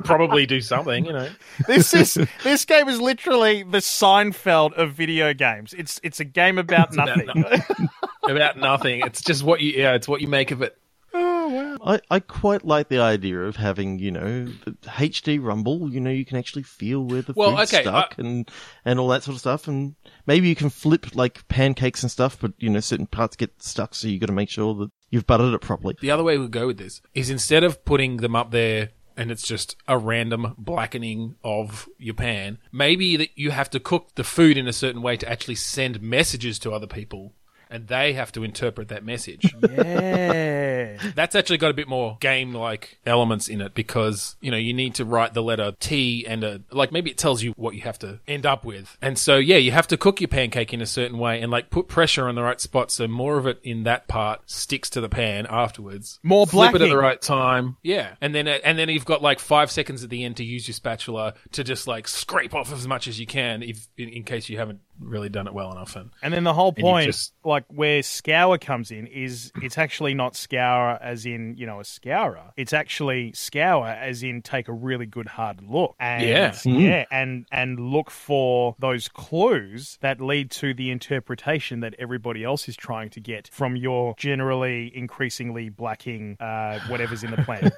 probably 0.02 0.46
do 0.46 0.60
something, 0.60 1.04
you 1.04 1.12
know. 1.12 1.28
this 1.66 1.92
is 1.94 2.16
this 2.42 2.64
game 2.64 2.88
is 2.88 3.00
literally 3.00 3.62
the 3.62 3.78
Seinfeld 3.78 4.72
of 4.74 4.92
video 4.92 5.32
games. 5.34 5.72
It's 5.74 6.00
it's 6.02 6.20
a 6.20 6.24
game 6.24 6.58
about 6.58 6.94
about 6.94 7.18
nothing. 7.18 7.88
About 8.22 8.58
nothing. 8.58 9.02
It's 9.04 9.22
just 9.22 9.42
what 9.42 9.60
you 9.60 9.72
yeah, 9.72 9.94
it's 9.94 10.08
what 10.08 10.22
you 10.22 10.28
make 10.28 10.52
of 10.52 10.62
it. 10.62 10.78
Oh, 11.12 11.78
I, 11.84 12.00
I 12.10 12.20
quite 12.20 12.64
like 12.64 12.88
the 12.88 13.00
idea 13.00 13.40
of 13.40 13.56
having, 13.56 13.98
you 13.98 14.10
know, 14.10 14.44
the 14.64 14.72
HD 14.84 15.42
rumble. 15.42 15.90
You 15.90 16.00
know, 16.00 16.10
you 16.10 16.24
can 16.24 16.36
actually 16.36 16.62
feel 16.62 17.04
where 17.04 17.22
the 17.22 17.32
Well, 17.34 17.56
food's 17.56 17.72
okay, 17.72 17.82
stuck 17.82 18.18
and 18.18 18.50
and 18.84 19.00
all 19.00 19.08
that 19.08 19.22
sort 19.22 19.34
of 19.34 19.40
stuff. 19.40 19.66
And 19.68 19.94
maybe 20.26 20.48
you 20.48 20.54
can 20.54 20.70
flip 20.70 21.14
like 21.14 21.46
pancakes 21.48 22.02
and 22.02 22.10
stuff, 22.10 22.38
but 22.40 22.52
you 22.58 22.70
know, 22.70 22.80
certain 22.80 23.06
parts 23.06 23.36
get 23.36 23.62
stuck, 23.62 23.94
so 23.94 24.08
you 24.08 24.18
got 24.18 24.26
to 24.26 24.32
make 24.32 24.50
sure 24.50 24.74
that 24.74 24.90
you've 25.10 25.26
buttered 25.26 25.54
it 25.54 25.60
properly. 25.60 25.96
The 26.00 26.10
other 26.10 26.24
way 26.24 26.38
we 26.38 26.48
go 26.48 26.68
with 26.68 26.78
this 26.78 27.00
is 27.14 27.30
instead 27.30 27.64
of 27.64 27.84
putting 27.84 28.18
them 28.18 28.36
up 28.36 28.50
there 28.50 28.90
and 29.16 29.30
it's 29.30 29.46
just 29.46 29.76
a 29.86 29.98
random 29.98 30.54
blackening 30.56 31.34
of 31.44 31.88
your 31.98 32.14
pan, 32.14 32.58
maybe 32.72 33.16
that 33.16 33.30
you 33.34 33.50
have 33.50 33.68
to 33.70 33.80
cook 33.80 34.14
the 34.14 34.24
food 34.24 34.56
in 34.56 34.66
a 34.66 34.72
certain 34.72 35.02
way 35.02 35.16
to 35.16 35.28
actually 35.28 35.56
send 35.56 36.00
messages 36.00 36.58
to 36.60 36.72
other 36.72 36.86
people 36.86 37.34
and 37.70 37.86
they 37.88 38.12
have 38.12 38.32
to 38.32 38.44
interpret 38.44 38.88
that 38.88 39.04
message. 39.04 39.54
yeah. 39.62 40.96
That's 41.14 41.34
actually 41.34 41.58
got 41.58 41.70
a 41.70 41.74
bit 41.74 41.88
more 41.88 42.16
game 42.20 42.52
like 42.52 42.98
elements 43.06 43.48
in 43.48 43.60
it 43.60 43.74
because, 43.74 44.36
you 44.40 44.50
know, 44.50 44.56
you 44.56 44.74
need 44.74 44.96
to 44.96 45.04
write 45.04 45.34
the 45.34 45.42
letter 45.42 45.72
T 45.78 46.26
and 46.26 46.44
a, 46.44 46.60
like 46.70 46.92
maybe 46.92 47.10
it 47.10 47.18
tells 47.18 47.42
you 47.42 47.52
what 47.56 47.74
you 47.74 47.82
have 47.82 47.98
to 48.00 48.20
end 48.26 48.46
up 48.46 48.64
with. 48.64 48.96
And 49.00 49.18
so, 49.18 49.36
yeah, 49.38 49.56
you 49.56 49.70
have 49.72 49.88
to 49.88 49.96
cook 49.96 50.20
your 50.20 50.28
pancake 50.28 50.72
in 50.74 50.80
a 50.80 50.86
certain 50.86 51.18
way 51.18 51.40
and 51.40 51.50
like 51.50 51.70
put 51.70 51.88
pressure 51.88 52.28
on 52.28 52.34
the 52.34 52.42
right 52.42 52.60
spot 52.60 52.90
so 52.90 53.06
more 53.06 53.38
of 53.38 53.46
it 53.46 53.60
in 53.62 53.84
that 53.84 54.08
part 54.08 54.50
sticks 54.50 54.90
to 54.90 55.00
the 55.00 55.08
pan 55.08 55.46
afterwards. 55.48 56.18
More 56.22 56.46
Flip 56.46 56.72
blacking. 56.72 56.82
it 56.82 56.84
at 56.86 56.94
the 56.94 57.00
right 57.00 57.20
time. 57.20 57.76
Yeah, 57.82 58.14
and 58.20 58.34
then 58.34 58.48
and 58.48 58.78
then 58.78 58.88
you've 58.88 59.04
got 59.04 59.22
like 59.22 59.38
five 59.38 59.70
seconds 59.70 60.02
at 60.02 60.10
the 60.10 60.24
end 60.24 60.36
to 60.38 60.44
use 60.44 60.66
your 60.66 60.74
spatula 60.74 61.34
to 61.52 61.64
just 61.64 61.86
like 61.86 62.08
scrape 62.08 62.54
off 62.54 62.72
as 62.72 62.86
much 62.86 63.08
as 63.08 63.20
you 63.20 63.26
can, 63.26 63.62
if 63.62 63.88
in, 63.96 64.08
in 64.08 64.24
case 64.24 64.48
you 64.48 64.58
haven't 64.58 64.80
really 65.00 65.28
done 65.28 65.46
it 65.46 65.54
well 65.54 65.72
enough. 65.72 65.96
And 65.96 66.10
And 66.22 66.32
then 66.34 66.44
the 66.44 66.52
whole 66.54 66.72
point, 66.72 67.06
just- 67.06 67.32
like 67.44 67.64
where 67.68 68.02
scour 68.02 68.58
comes 68.58 68.90
in, 68.90 69.06
is 69.06 69.50
it's 69.62 69.78
actually 69.78 70.14
not 70.14 70.36
scour 70.36 70.98
as 71.00 71.24
in 71.26 71.56
you 71.56 71.66
know 71.66 71.80
a 71.80 71.84
scourer. 71.84 72.52
It's 72.56 72.72
actually 72.72 73.32
scour 73.32 73.86
as 73.86 74.22
in 74.22 74.42
take 74.42 74.68
a 74.68 74.72
really 74.72 75.06
good 75.06 75.26
hard 75.26 75.62
look. 75.62 75.94
And, 75.98 76.22
Yeah. 76.22 76.54
yeah, 76.64 77.04
and 77.10 77.46
and 77.50 77.80
look 77.80 78.10
for 78.10 78.76
those 78.78 79.08
clues 79.08 79.98
that 80.00 80.20
lead 80.20 80.50
to 80.52 80.74
the 80.74 80.90
interpretation 80.90 81.80
that 81.80 81.94
everybody 81.98 82.44
else 82.44 82.68
is 82.68 82.76
trying 82.76 83.10
to 83.10 83.20
get 83.20 83.48
from 83.48 83.76
your 83.76 84.14
generally 84.18 84.92
increasingly 84.96 85.68
blacking 85.68 86.36
uh, 86.40 86.78
whatever's 86.88 87.22
in 87.24 87.30
the 87.30 87.38
plan. 87.38 87.70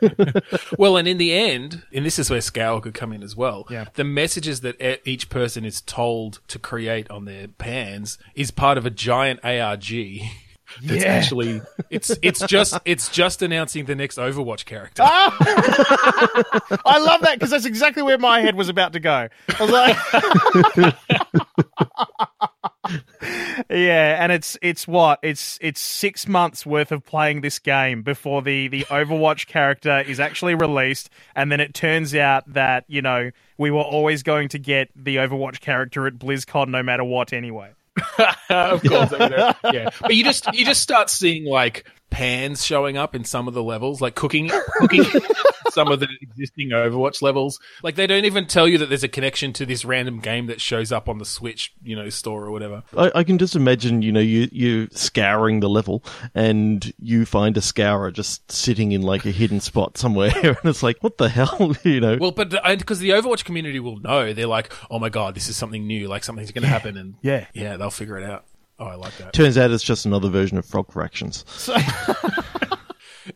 well, 0.79 0.97
and 0.97 1.07
in 1.07 1.19
the 1.19 1.33
end, 1.33 1.83
and 1.93 2.05
this 2.05 2.19
is 2.19 2.31
where 2.31 2.41
scour 2.41 2.81
could 2.81 2.95
come 2.95 3.13
in 3.13 3.23
as 3.23 3.37
well. 3.37 3.67
Yeah. 3.71 3.85
the 3.95 4.05
messages 4.05 4.61
that 4.63 5.01
each 5.09 5.29
person 5.29 5.65
is 5.65 5.81
told 5.81 6.41
to 6.49 6.59
create 6.59 7.07
on 7.13 7.25
their 7.27 7.47
pans 7.49 8.19
is 8.35 8.51
part 8.51 8.79
of 8.79 8.87
a 8.87 8.91
giant 8.91 9.41
ARG. 9.45 9.89
That's 10.83 11.05
Yeah. 11.05 11.13
actually 11.13 11.61
It's 11.91 12.11
it's 12.23 12.41
just 12.47 12.79
it's 12.87 13.11
just 13.11 13.43
announcing 13.43 13.85
the 13.85 13.95
next 13.95 14.17
Overwatch 14.17 14.65
character. 14.65 15.03
Ah! 15.05 15.37
I 16.87 16.99
love 16.99 17.21
that 17.21 17.35
because 17.35 17.51
that's 17.51 17.67
exactly 17.67 18.03
where 18.03 18.17
my 18.17 18.41
head 18.41 18.57
was 18.57 18.71
about 18.71 18.95
to 18.95 19.01
go. 19.01 19.29
I 19.51 19.63
was 19.63 19.71
like, 19.71 19.97
yeah, 23.71 24.17
and 24.23 24.33
it's 24.33 24.59
it's 24.61 24.89
what 24.89 25.19
it's 25.23 25.59
it's 25.61 25.81
six 25.81 26.27
months 26.27 26.67
worth 26.67 26.91
of 26.91 27.05
playing 27.05 27.41
this 27.41 27.59
game 27.59 28.03
before 28.03 28.43
the 28.43 28.69
the 28.69 28.85
Overwatch 28.85 29.47
character 29.47 30.01
is 30.01 30.19
actually 30.19 30.55
released, 30.55 31.11
and 31.37 31.53
then 31.53 31.61
it 31.61 31.75
turns 31.75 32.15
out 32.15 32.51
that 32.53 32.85
you 32.89 33.01
know 33.01 33.31
we 33.59 33.71
were 33.71 33.83
always 33.83 34.23
going 34.23 34.49
to 34.49 34.59
get 34.59 34.91
the 34.97 35.17
Overwatch 35.17 35.61
character 35.61 36.07
at 36.07 36.15
BlizzCon 36.15 36.69
no 36.69 36.83
matter 36.83 37.05
what 37.05 37.33
anyway. 37.33 37.71
of 38.49 38.83
course. 38.83 39.13
yeah. 39.21 39.91
But 40.01 40.15
you 40.15 40.25
just 40.25 40.53
you 40.53 40.65
just 40.65 40.81
start 40.81 41.11
seeing 41.11 41.45
like 41.45 41.87
Pans 42.13 42.65
showing 42.65 42.97
up 42.97 43.15
in 43.15 43.25
some 43.25 43.49
of 43.49 43.55
the 43.55 43.63
levels, 43.63 44.01
like 44.01 44.15
cooking 44.15 44.51
cooking 44.79 45.05
some 45.71 45.89
of 45.91 46.01
the 46.01 46.09
existing 46.21 46.69
Overwatch 46.69 47.23
levels. 47.23 47.59
Like 47.83 47.95
they 47.95 48.07
don't 48.07 48.27
even 48.27 48.47
tell 48.47 48.69
you 48.69 48.79
that 48.79 48.91
there's 48.91 49.03
a 49.03 49.09
connection 49.09 49.53
to 49.55 49.65
this 49.67 49.85
random 49.85 50.21
game 50.21 50.47
that 50.47 50.61
shows 50.61 50.93
up 50.93 51.09
on 51.09 51.19
the 51.19 51.25
Switch, 51.25 51.73
you 51.83 51.97
know, 51.97 52.11
store 52.11 52.45
or 52.45 52.51
whatever. 52.51 52.83
I, 52.97 53.11
I 53.17 53.25
can 53.25 53.39
just 53.39 53.57
imagine, 53.57 54.03
you 54.03 54.13
know, 54.13 54.21
you 54.21 54.49
you 54.53 54.89
scouring 54.93 55.61
the 55.61 55.69
level 55.69 56.05
and 56.35 56.93
you 57.01 57.25
find 57.25 57.57
a 57.57 57.63
scourer 57.63 58.11
just 58.11 58.53
sitting 58.53 58.93
in 58.93 59.03
like 59.03 59.25
a 59.25 59.31
hidden 59.31 59.61
spot 59.61 59.97
somewhere, 59.97 60.33
and 60.43 60.57
it's 60.65 60.83
like, 60.83 60.99
what 61.01 61.17
the 61.19 61.29
hell, 61.31 61.75
you 61.83 62.01
know? 62.01 62.19
Well, 62.21 62.33
but 62.33 62.55
uh, 62.55 62.77
because 62.77 62.99
the 62.99 63.11
Overwatch 63.11 63.45
community 63.45 63.81
will 63.81 63.99
know, 63.99 64.33
they're 64.33 64.47
like, 64.47 64.73
"Oh 64.91 64.99
my 64.99 65.09
god, 65.09 65.35
this 65.35 65.49
is 65.49 65.57
something 65.57 65.87
new. 65.87 66.09
Like 66.09 66.25
something's 66.25 66.53
going 66.53 66.63
to 66.63 66.69
happen," 66.69 66.97
and 66.97 67.15
Yeah. 67.23 67.47
yeah, 67.55 67.77
they'll 67.77 67.91
figure 67.91 68.19
it 68.19 68.25
out. 68.25 68.45
Oh, 68.79 68.87
I 68.87 68.95
like 68.95 69.17
that. 69.19 69.33
Turns 69.33 69.57
out 69.57 69.71
it's 69.71 69.85
just 69.85 70.07
another 70.07 70.29
version 70.29 70.59
of 70.59 70.65
Frog 70.67 70.91
Fractions. 70.93 71.45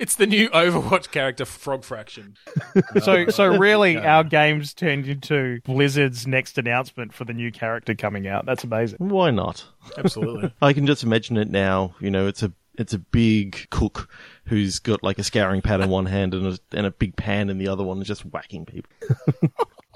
It's 0.00 0.16
the 0.16 0.26
new 0.26 0.48
Overwatch 0.50 1.10
character, 1.10 1.44
Frog 1.44 1.84
Fraction. 1.84 2.36
So 3.02 3.28
so 3.28 3.46
really, 3.46 3.96
our 3.96 4.24
games 4.24 4.74
turned 4.74 5.06
into 5.06 5.60
Blizzard's 5.64 6.26
next 6.26 6.58
announcement 6.58 7.12
for 7.12 7.24
the 7.24 7.32
new 7.32 7.52
character 7.52 7.94
coming 7.94 8.26
out. 8.26 8.46
That's 8.46 8.64
amazing. 8.64 8.98
Why 8.98 9.30
not? 9.30 9.64
Absolutely. 9.96 10.52
I 10.62 10.72
can 10.72 10.86
just 10.86 11.02
imagine 11.02 11.36
it 11.36 11.50
now. 11.50 11.94
You 12.00 12.10
know, 12.10 12.26
it's 12.26 12.42
a 12.42 12.52
it's 12.78 12.94
a 12.94 12.98
big 12.98 13.68
cook 13.70 14.08
who's 14.46 14.78
got 14.78 15.02
like 15.02 15.18
a 15.18 15.24
scouring 15.24 15.62
pad 15.62 15.80
in 15.80 15.88
one 15.88 16.06
hand 16.06 16.34
and 16.34 16.46
a, 16.46 16.58
and 16.72 16.86
a 16.86 16.90
big 16.90 17.16
pan 17.16 17.48
in 17.48 17.58
the 17.58 17.68
other 17.68 17.84
one, 17.84 17.98
and 17.98 18.06
just 18.06 18.22
whacking 18.26 18.66
people. 18.66 18.90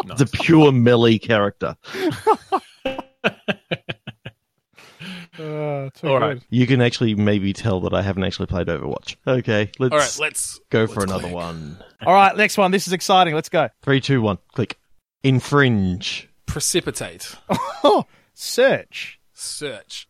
It's 0.04 0.20
a 0.20 0.26
pure 0.26 0.72
melee 0.72 1.18
character. 1.18 1.76
Uh, 5.34 5.90
too 5.94 6.08
All 6.08 6.18
right. 6.18 6.42
You 6.50 6.66
can 6.66 6.80
actually 6.80 7.14
maybe 7.14 7.52
tell 7.52 7.80
that 7.82 7.94
I 7.94 8.02
haven't 8.02 8.24
actually 8.24 8.46
played 8.46 8.66
Overwatch. 8.66 9.16
Okay, 9.26 9.70
let's 9.78 9.92
All 9.92 9.98
right, 9.98 10.18
let's 10.20 10.60
go 10.70 10.80
let's 10.80 10.92
for 10.92 11.04
another 11.04 11.22
click. 11.22 11.34
one. 11.34 11.78
All 12.04 12.14
right, 12.14 12.36
next 12.36 12.58
one. 12.58 12.70
This 12.70 12.86
is 12.86 12.92
exciting. 12.92 13.34
Let's 13.34 13.48
go. 13.48 13.68
Three, 13.82 14.00
two, 14.00 14.20
one. 14.22 14.38
Click. 14.54 14.78
Infringe. 15.22 16.28
Precipitate. 16.46 17.36
Oh, 17.82 18.04
search. 18.34 19.20
Search. 19.32 20.06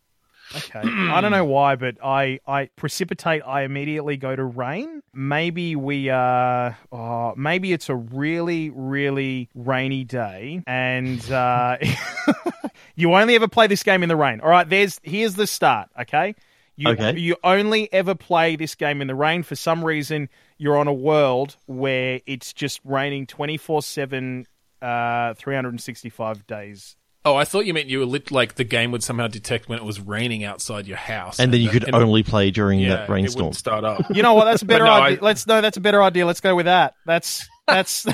Okay. 0.53 0.81
I 0.83 1.21
don't 1.21 1.31
know 1.31 1.45
why, 1.45 1.75
but 1.77 1.95
I, 2.03 2.39
I 2.45 2.69
precipitate. 2.75 3.41
I 3.45 3.61
immediately 3.63 4.17
go 4.17 4.35
to 4.35 4.43
rain. 4.43 5.01
Maybe 5.13 5.75
we 5.77 6.09
uh, 6.09 6.71
oh, 6.91 7.33
maybe 7.37 7.71
it's 7.71 7.87
a 7.87 7.95
really, 7.95 8.69
really 8.69 9.49
rainy 9.55 10.03
day, 10.03 10.61
and 10.67 11.31
uh, 11.31 11.77
you 12.95 13.13
only 13.13 13.35
ever 13.35 13.47
play 13.47 13.67
this 13.67 13.83
game 13.83 14.03
in 14.03 14.09
the 14.09 14.15
rain. 14.15 14.39
All 14.41 14.49
right. 14.49 14.67
There's 14.67 14.99
here's 15.03 15.35
the 15.35 15.47
start. 15.47 15.89
Okay. 16.01 16.35
You, 16.77 16.89
Okay. 16.91 17.17
you 17.19 17.35
only 17.43 17.91
ever 17.93 18.15
play 18.15 18.55
this 18.55 18.75
game 18.75 19.01
in 19.01 19.07
the 19.07 19.13
rain. 19.15 19.43
For 19.43 19.55
some 19.55 19.83
reason, 19.83 20.29
you're 20.57 20.77
on 20.77 20.87
a 20.87 20.93
world 20.93 21.55
where 21.67 22.21
it's 22.25 22.53
just 22.53 22.79
raining 22.83 23.27
24 23.27 23.81
7, 23.83 24.45
uh, 24.81 25.33
365 25.35 26.47
days 26.47 26.95
Oh, 27.23 27.35
I 27.35 27.45
thought 27.45 27.67
you 27.67 27.73
meant 27.75 27.85
you 27.87 27.99
were 27.99 28.07
lit, 28.07 28.31
like 28.31 28.55
the 28.55 28.63
game 28.63 28.89
would 28.93 29.03
somehow 29.03 29.27
detect 29.27 29.69
when 29.69 29.77
it 29.77 29.85
was 29.85 29.99
raining 29.99 30.43
outside 30.43 30.87
your 30.87 30.97
house, 30.97 31.39
And 31.39 31.53
then 31.53 31.61
you 31.61 31.69
could 31.69 31.93
only 31.93 32.23
play 32.23 32.49
during 32.49 32.79
yeah, 32.79 32.89
that 32.95 33.03
It 33.03 33.09
rainstorm. 33.11 33.43
wouldn't 33.45 33.57
start 33.57 33.83
up. 33.83 34.01
You 34.09 34.23
know 34.23 34.33
what? 34.33 34.45
That's 34.45 34.63
a 34.63 34.65
better 34.73 34.85
no, 34.85 34.91
idea. 34.91 35.17
I- 35.19 35.23
Let's 35.23 35.45
no, 35.45 35.61
that's 35.61 35.77
a 35.77 35.81
better 35.81 36.01
idea. 36.01 36.25
Let's 36.25 36.41
go 36.41 36.55
with 36.55 36.65
that. 36.65 36.95
That's 37.05 37.47
that's 37.67 38.07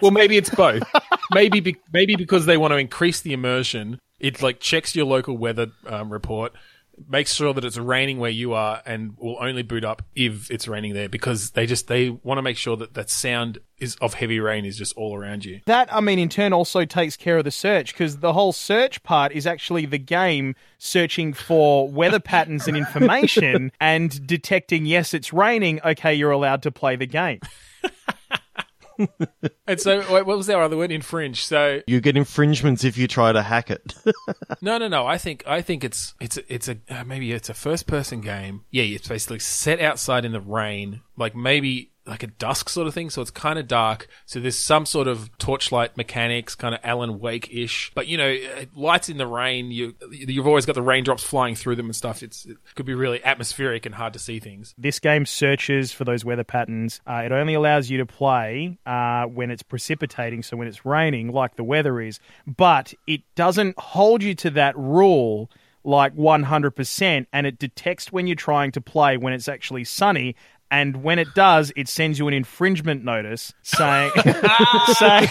well, 0.00 0.12
maybe 0.12 0.36
it's 0.36 0.50
both. 0.50 0.84
Maybe 1.32 1.60
be- 1.60 1.76
maybe 1.92 2.16
because 2.16 2.46
they 2.46 2.56
want 2.56 2.72
to 2.72 2.78
increase 2.78 3.20
the 3.20 3.32
immersion, 3.32 3.98
it 4.20 4.42
like 4.42 4.60
checks 4.60 4.94
your 4.96 5.06
local 5.06 5.36
weather 5.36 5.68
um, 5.86 6.12
report, 6.12 6.52
makes 7.08 7.32
sure 7.32 7.54
that 7.54 7.64
it's 7.64 7.78
raining 7.78 8.18
where 8.18 8.30
you 8.30 8.54
are, 8.54 8.82
and 8.84 9.16
will 9.18 9.36
only 9.40 9.62
boot 9.62 9.84
up 9.84 10.02
if 10.16 10.50
it's 10.50 10.66
raining 10.66 10.94
there 10.94 11.08
because 11.08 11.50
they 11.50 11.66
just 11.66 11.86
they 11.86 12.10
want 12.10 12.38
to 12.38 12.42
make 12.42 12.56
sure 12.56 12.76
that 12.76 12.94
that 12.94 13.10
sound 13.10 13.58
is 13.78 13.94
of 13.96 14.14
heavy 14.14 14.40
rain 14.40 14.64
is 14.64 14.76
just 14.76 14.92
all 14.96 15.16
around 15.16 15.44
you. 15.44 15.60
that. 15.66 15.92
I 15.94 16.00
mean, 16.00 16.18
in 16.18 16.28
turn, 16.28 16.52
also 16.52 16.84
takes 16.84 17.16
care 17.16 17.38
of 17.38 17.44
the 17.44 17.52
search 17.52 17.92
because 17.92 18.18
the 18.18 18.32
whole 18.32 18.52
search 18.52 19.02
part 19.04 19.30
is 19.32 19.46
actually 19.46 19.86
the 19.86 19.98
game 19.98 20.56
searching 20.78 21.32
for 21.32 21.88
weather 21.88 22.20
patterns 22.20 22.66
and 22.66 22.76
information 22.76 23.70
and 23.80 24.26
detecting. 24.26 24.84
Yes, 24.84 25.14
it's 25.14 25.32
raining. 25.32 25.80
Okay, 25.84 26.14
you're 26.14 26.32
allowed 26.32 26.62
to 26.64 26.72
play 26.72 26.96
the 26.96 27.06
game. 27.06 27.40
And 29.66 29.78
so, 29.80 29.98
wait, 30.12 30.24
what 30.26 30.36
was 30.38 30.48
our 30.48 30.62
other 30.62 30.76
word? 30.76 30.90
Infringe. 30.90 31.44
So 31.44 31.82
You 31.86 32.00
get 32.00 32.16
infringements 32.16 32.84
if 32.84 32.96
you 32.96 33.06
try 33.06 33.32
to 33.32 33.42
hack 33.42 33.70
it. 33.70 33.94
No, 34.62 34.78
no, 34.78 34.88
no. 34.88 35.06
I 35.06 35.18
think 35.18 35.44
I 35.46 35.62
think 35.62 35.84
it's 35.84 36.14
it's 36.20 36.36
a- 36.38 36.52
it's 36.52 36.68
a 36.68 36.78
uh, 36.90 37.04
maybe 37.04 37.30
it's 37.32 37.48
a 37.48 37.54
first 37.54 37.86
person 37.86 38.20
game. 38.20 38.64
Yeah, 38.70 38.82
it's 38.84 39.06
basically 39.06 39.38
set 39.38 39.80
outside 39.80 40.24
in 40.24 40.32
the 40.32 40.40
rain, 40.40 41.02
like 41.16 41.36
maybe 41.36 41.92
like 42.08 42.22
a 42.22 42.26
dusk 42.26 42.68
sort 42.68 42.88
of 42.88 42.94
thing. 42.94 43.10
So 43.10 43.20
it's 43.22 43.30
kind 43.30 43.58
of 43.58 43.68
dark. 43.68 44.08
So 44.26 44.40
there's 44.40 44.58
some 44.58 44.86
sort 44.86 45.06
of 45.06 45.36
torchlight 45.38 45.96
mechanics, 45.96 46.54
kind 46.54 46.74
of 46.74 46.80
Alan 46.82 47.20
Wake 47.20 47.48
ish. 47.52 47.92
But 47.94 48.08
you 48.08 48.16
know, 48.16 48.36
uh, 48.56 48.64
lights 48.74 49.08
in 49.08 49.18
the 49.18 49.26
rain. 49.26 49.70
You 49.70 49.94
you've 50.10 50.46
always 50.46 50.66
got 50.66 50.74
the 50.74 50.82
raindrops 50.82 51.22
flying 51.22 51.54
through 51.54 51.76
them 51.76 51.86
and 51.86 51.96
stuff. 51.96 52.22
It's 52.22 52.46
it 52.46 52.56
could 52.74 52.86
be 52.86 52.94
really 52.94 53.22
atmospheric 53.24 53.86
and 53.86 53.94
hard 53.94 54.14
to 54.14 54.18
see 54.18 54.40
things. 54.40 54.74
This 54.78 54.98
game 54.98 55.26
searches 55.26 55.92
for 55.92 56.04
those 56.04 56.24
weather 56.24 56.44
patterns. 56.44 57.00
Uh, 57.06 57.22
it 57.24 57.32
only 57.32 57.54
allows 57.54 57.90
you 57.90 57.98
to 57.98 58.06
play 58.06 58.78
uh, 58.86 59.24
when 59.24 59.50
it's 59.50 59.62
precipitating, 59.62 60.42
so 60.42 60.56
when 60.56 60.66
it's 60.66 60.84
raining, 60.84 61.32
like 61.32 61.56
the 61.56 61.64
weather 61.64 62.00
is. 62.00 62.18
But 62.46 62.94
it 63.06 63.22
doesn't 63.34 63.78
hold 63.78 64.22
you 64.22 64.34
to 64.36 64.50
that 64.50 64.76
rule 64.76 65.50
like 65.84 66.14
100%, 66.16 67.26
and 67.32 67.46
it 67.46 67.58
detects 67.58 68.12
when 68.12 68.26
you're 68.26 68.36
trying 68.36 68.72
to 68.72 68.80
play 68.80 69.16
when 69.16 69.32
it's 69.32 69.48
actually 69.48 69.84
sunny. 69.84 70.36
And 70.70 71.02
when 71.02 71.18
it 71.18 71.28
does, 71.34 71.72
it 71.76 71.88
sends 71.88 72.18
you 72.18 72.28
an 72.28 72.34
infringement 72.34 73.04
notice 73.04 73.52
saying, 73.62 74.10
saying, 74.94 75.28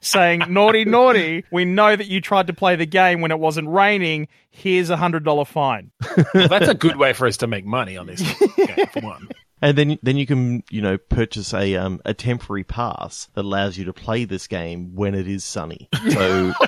saying, 0.00 0.42
naughty, 0.48 0.84
naughty, 0.84 1.44
we 1.52 1.64
know 1.64 1.94
that 1.94 2.06
you 2.06 2.20
tried 2.20 2.46
to 2.46 2.52
play 2.52 2.76
the 2.76 2.86
game 2.86 3.20
when 3.20 3.30
it 3.30 3.38
wasn't 3.38 3.68
raining. 3.68 4.28
Here's 4.50 4.90
a 4.90 4.96
$100 4.96 5.46
fine. 5.46 5.90
Well, 6.34 6.48
that's 6.48 6.68
a 6.68 6.74
good 6.74 6.96
way 6.96 7.12
for 7.12 7.26
us 7.26 7.36
to 7.38 7.46
make 7.46 7.66
money 7.66 7.96
on 7.96 8.06
this 8.06 8.20
game. 8.20 8.86
For 8.86 9.00
one. 9.00 9.28
And 9.60 9.76
then, 9.76 9.98
then 10.02 10.16
you 10.16 10.26
can, 10.26 10.62
you 10.70 10.80
know, 10.80 10.98
purchase 10.98 11.52
a 11.52 11.74
um, 11.74 12.00
a 12.04 12.14
temporary 12.14 12.62
pass 12.62 13.28
that 13.34 13.44
allows 13.44 13.76
you 13.76 13.84
to 13.86 13.92
play 13.92 14.24
this 14.24 14.46
game 14.46 14.94
when 14.94 15.16
it 15.16 15.26
is 15.26 15.44
sunny. 15.44 15.88
So 16.10 16.52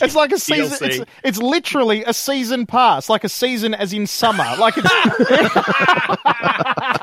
It's 0.00 0.14
like 0.14 0.32
a 0.32 0.38
season. 0.38 0.90
It's, 0.90 1.04
it's 1.22 1.38
literally 1.38 2.04
a 2.04 2.14
season 2.14 2.66
pass, 2.66 3.08
like 3.08 3.24
a 3.24 3.28
season 3.28 3.74
as 3.74 3.92
in 3.92 4.06
summer. 4.06 4.44
Like 4.58 4.74
it's 4.76 4.88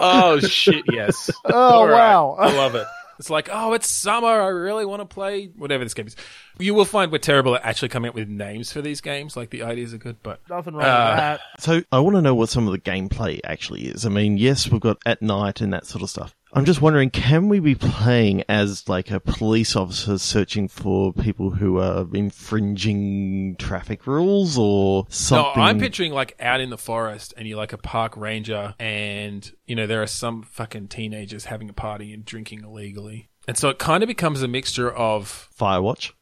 Oh 0.00 0.38
shit! 0.40 0.84
Yes. 0.90 1.30
oh 1.44 1.52
All 1.54 1.86
right. 1.88 1.94
wow. 1.94 2.36
I 2.38 2.52
love 2.56 2.74
it. 2.74 2.86
It's 3.18 3.30
like, 3.30 3.48
oh, 3.52 3.74
it's 3.74 3.88
summer. 3.88 4.26
I 4.26 4.48
really 4.48 4.84
want 4.84 5.00
to 5.00 5.06
play 5.06 5.46
whatever 5.56 5.84
this 5.84 5.94
game 5.94 6.08
is. 6.08 6.16
You 6.58 6.74
will 6.74 6.84
find 6.84 7.12
we're 7.12 7.18
terrible 7.18 7.54
at 7.54 7.64
actually 7.64 7.90
coming 7.90 8.08
up 8.08 8.14
with 8.16 8.28
names 8.28 8.72
for 8.72 8.82
these 8.82 9.00
games. 9.00 9.36
Like 9.36 9.50
the 9.50 9.62
ideas 9.62 9.94
are 9.94 9.98
good, 9.98 10.16
but 10.24 10.40
Nothing 10.50 10.74
wrong 10.74 10.84
Uh, 10.84 11.10
with 11.10 11.18
that. 11.18 11.40
So 11.62 11.82
I 11.92 12.00
want 12.00 12.16
to 12.16 12.22
know 12.22 12.34
what 12.34 12.48
some 12.48 12.66
of 12.66 12.72
the 12.72 12.80
gameplay 12.80 13.38
actually 13.44 13.82
is. 13.82 14.04
I 14.04 14.08
mean, 14.08 14.36
yes, 14.36 14.68
we've 14.68 14.80
got 14.80 14.98
at 15.06 15.22
night 15.22 15.60
and 15.60 15.72
that 15.72 15.86
sort 15.86 16.02
of 16.02 16.10
stuff. 16.10 16.34
I'm 16.54 16.64
just 16.64 16.80
wondering, 16.80 17.10
can 17.10 17.48
we 17.48 17.58
be 17.58 17.74
playing 17.74 18.44
as 18.48 18.88
like 18.88 19.10
a 19.10 19.18
police 19.18 19.74
officer 19.74 20.18
searching 20.18 20.68
for 20.68 21.12
people 21.12 21.50
who 21.50 21.80
are 21.80 22.06
infringing 22.14 23.56
traffic 23.56 24.06
rules 24.06 24.56
or 24.56 25.06
something? 25.08 25.60
no? 25.60 25.62
I'm 25.62 25.80
picturing 25.80 26.12
like 26.12 26.36
out 26.38 26.60
in 26.60 26.70
the 26.70 26.78
forest, 26.78 27.34
and 27.36 27.48
you're 27.48 27.58
like 27.58 27.72
a 27.72 27.78
park 27.78 28.16
ranger, 28.16 28.74
and 28.78 29.50
you 29.66 29.74
know 29.74 29.88
there 29.88 30.00
are 30.00 30.06
some 30.06 30.44
fucking 30.44 30.88
teenagers 30.88 31.46
having 31.46 31.68
a 31.68 31.72
party 31.74 32.12
and 32.12 32.24
drinking 32.24 32.62
illegally, 32.62 33.28
and 33.48 33.58
so 33.58 33.68
it 33.68 33.80
kind 33.80 34.04
of 34.04 34.06
becomes 34.06 34.40
a 34.42 34.48
mixture 34.48 34.92
of 34.92 35.48
Firewatch. 35.58 36.12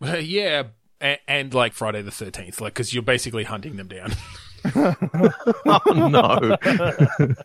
yeah. 0.22 0.64
And, 1.00 1.18
and 1.28 1.52
like 1.52 1.74
Friday 1.74 2.00
the 2.00 2.10
Thirteenth, 2.10 2.58
like 2.58 2.72
because 2.72 2.94
you're 2.94 3.02
basically 3.02 3.44
hunting 3.44 3.76
them 3.76 3.88
down. 3.88 4.12
Oh 5.66 5.80
no! 5.92 6.56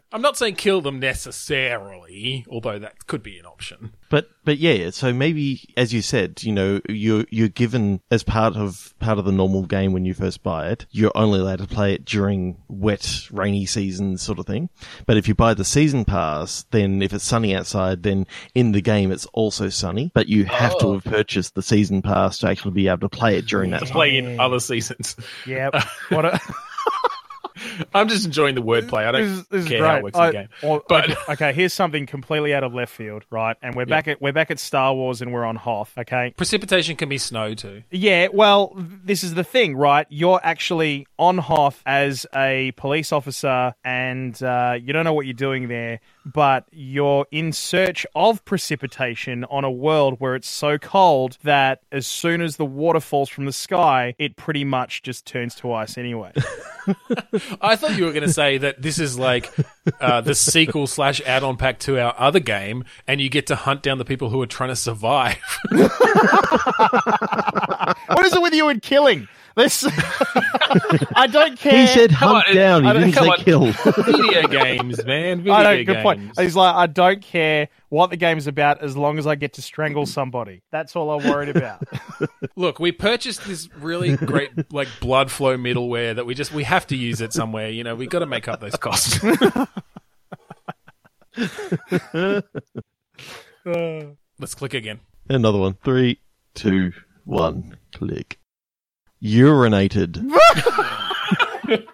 I'm 0.11 0.21
not 0.21 0.37
saying 0.37 0.55
kill 0.55 0.81
them 0.81 0.99
necessarily, 0.99 2.45
although 2.49 2.79
that 2.79 3.07
could 3.07 3.23
be 3.23 3.37
an 3.39 3.45
option. 3.45 3.93
But 4.09 4.29
but 4.43 4.57
yeah, 4.57 4.89
so 4.89 5.13
maybe 5.13 5.69
as 5.77 5.93
you 5.93 6.01
said, 6.01 6.43
you 6.43 6.51
know, 6.51 6.81
you're 6.89 7.25
you're 7.29 7.49
given 7.49 8.01
as 8.11 8.23
part 8.23 8.55
of 8.55 8.93
part 8.99 9.19
of 9.19 9.25
the 9.25 9.31
normal 9.31 9.63
game 9.63 9.93
when 9.93 10.05
you 10.05 10.13
first 10.13 10.43
buy 10.43 10.69
it, 10.69 10.85
you're 10.91 11.11
only 11.15 11.39
allowed 11.39 11.59
to 11.59 11.67
play 11.67 11.93
it 11.93 12.05
during 12.05 12.57
wet, 12.67 13.27
rainy 13.31 13.65
seasons, 13.65 14.21
sort 14.21 14.39
of 14.39 14.45
thing. 14.45 14.69
But 15.05 15.17
if 15.17 15.27
you 15.27 15.35
buy 15.35 15.53
the 15.53 15.65
season 15.65 16.05
pass, 16.05 16.65
then 16.71 17.01
if 17.01 17.13
it's 17.13 17.23
sunny 17.23 17.55
outside, 17.55 18.03
then 18.03 18.27
in 18.55 18.71
the 18.71 18.81
game 18.81 19.11
it's 19.11 19.25
also 19.27 19.69
sunny. 19.69 20.11
But 20.13 20.27
you 20.27 20.45
have 20.45 20.77
to 20.79 20.87
oh. 20.87 20.93
have 20.93 21.03
purchased 21.03 21.55
the 21.55 21.63
season 21.63 22.01
pass 22.01 22.39
to 22.39 22.49
actually 22.49 22.71
be 22.71 22.87
able 22.87 23.09
to 23.09 23.09
play 23.09 23.37
it 23.37 23.45
during 23.45 23.71
that 23.71 23.81
time. 23.81 23.91
Play 23.91 24.17
in 24.17 24.39
other 24.39 24.59
seasons. 24.59 25.15
Yep. 25.45 25.75
What 26.09 26.25
a, 26.25 26.39
I'm 27.93 28.07
just 28.07 28.25
enjoying 28.25 28.55
the 28.55 28.61
wordplay. 28.61 29.05
I 29.05 29.11
don't 29.11 29.21
this 29.21 29.37
is, 29.39 29.47
this 29.47 29.67
care 29.67 29.85
how 29.85 29.95
it 29.97 30.03
works 30.03 30.17
in 30.17 30.25
the 30.25 30.31
game. 30.31 30.49
well, 30.63 30.81
But- 30.87 31.09
okay, 31.09 31.15
okay, 31.29 31.53
here's 31.53 31.73
something 31.73 32.05
completely 32.05 32.53
out 32.53 32.63
of 32.63 32.73
left 32.73 32.93
field, 32.93 33.25
right? 33.29 33.57
And 33.61 33.75
we're 33.75 33.85
back 33.85 34.07
at 34.07 34.21
we're 34.21 34.33
back 34.33 34.49
at 34.51 34.59
Star 34.59 34.93
Wars 34.93 35.21
and 35.21 35.33
we're 35.33 35.43
on 35.45 35.55
Hoth. 35.55 35.91
Okay. 35.97 36.33
Precipitation 36.37 36.95
can 36.95 37.09
be 37.09 37.17
snow 37.17 37.53
too. 37.53 37.83
Yeah, 37.91 38.27
well, 38.31 38.73
this 38.77 39.23
is 39.23 39.33
the 39.33 39.43
thing, 39.43 39.75
right? 39.75 40.07
You're 40.09 40.39
actually 40.41 41.07
on 41.17 41.37
Hoth 41.37 41.81
as 41.85 42.25
a 42.33 42.71
police 42.77 43.11
officer, 43.11 43.73
and 43.83 44.41
uh, 44.41 44.77
you 44.81 44.93
don't 44.93 45.03
know 45.03 45.13
what 45.13 45.25
you're 45.25 45.33
doing 45.33 45.67
there, 45.67 45.99
but 46.25 46.65
you're 46.71 47.25
in 47.31 47.51
search 47.51 48.05
of 48.15 48.43
precipitation 48.45 49.45
on 49.45 49.63
a 49.63 49.71
world 49.71 50.15
where 50.19 50.35
it's 50.35 50.49
so 50.49 50.77
cold 50.77 51.37
that 51.43 51.81
as 51.91 52.05
soon 52.07 52.41
as 52.41 52.57
the 52.57 52.65
water 52.65 52.99
falls 52.99 53.29
from 53.29 53.45
the 53.45 53.53
sky, 53.53 54.15
it 54.17 54.35
pretty 54.35 54.63
much 54.63 55.03
just 55.03 55.25
turns 55.25 55.55
to 55.55 55.73
ice 55.73 55.97
anyway. 55.97 56.31
I 57.61 57.75
thought 57.75 57.97
you 57.97 58.05
were 58.05 58.11
going 58.11 58.27
to 58.27 58.33
say 58.33 58.57
that 58.59 58.81
this 58.81 58.99
is 58.99 59.17
like 59.17 59.51
uh, 60.01 60.21
the 60.21 60.35
sequel 60.35 60.87
slash 60.87 61.21
add-on 61.25 61.57
pack 61.57 61.79
to 61.79 61.99
our 61.99 62.13
other 62.17 62.39
game, 62.39 62.83
and 63.07 63.19
you 63.21 63.29
get 63.29 63.47
to 63.47 63.55
hunt 63.55 63.81
down 63.81 63.97
the 63.97 64.05
people 64.05 64.29
who 64.29 64.41
are 64.41 64.47
trying 64.47 64.69
to 64.69 64.75
survive. 64.75 65.37
what 65.69 65.95
is 68.25 68.33
it 68.33 68.41
with 68.41 68.53
you 68.53 68.69
and 68.69 68.81
killing? 68.81 69.27
This, 69.59 69.85
I 71.17 71.27
don't 71.29 71.59
care. 71.59 71.81
He 71.81 71.87
said 71.87 72.11
hunt 72.11 72.47
on, 72.47 72.55
down. 72.55 72.83
He 72.83 72.89
I 72.89 72.93
didn't 72.93 73.11
say 73.11 73.27
on. 73.27 73.37
kill. 73.39 73.71
Video 74.05 74.47
games, 74.47 75.03
man. 75.03 75.39
Video 75.39 75.53
I 75.57 75.63
don't. 75.63 75.83
Good 75.83 76.01
point. 76.01 76.39
He's 76.39 76.55
like, 76.55 76.73
I 76.73 76.87
don't 76.87 77.21
care 77.21 77.67
what 77.89 78.09
the 78.09 78.15
game's 78.15 78.47
about 78.47 78.81
as 78.81 78.95
long 78.95 79.19
as 79.19 79.27
I 79.27 79.35
get 79.35 79.55
to 79.55 79.61
strangle 79.61 80.05
somebody. 80.05 80.61
That's 80.71 80.95
all 80.95 81.11
I'm 81.11 81.29
worried 81.29 81.53
about. 81.57 81.83
Look, 82.55 82.79
we 82.79 82.93
purchased 82.93 83.43
this 83.43 83.67
really 83.75 84.15
great 84.15 84.71
like 84.71 84.87
blood 85.01 85.29
flow 85.29 85.57
middleware 85.57 86.15
that 86.15 86.25
we 86.25 86.35
just 86.35 86.53
we 86.53 86.63
have 86.63 86.87
to 86.87 86.95
use 86.95 87.19
it 87.19 87.33
somewhere. 87.33 87.69
You 87.69 87.83
know, 87.83 87.95
we 87.95 88.07
got 88.07 88.19
to 88.19 88.27
make 88.27 88.47
up 88.47 88.61
those 88.61 88.77
costs. 88.77 89.21
Let's 93.65 94.55
click 94.55 94.73
again. 94.73 95.01
Another 95.27 95.59
one. 95.59 95.73
Three, 95.83 96.21
two, 96.53 96.93
one. 97.25 97.75
Click. 97.93 98.38
Urinated. 99.23 100.25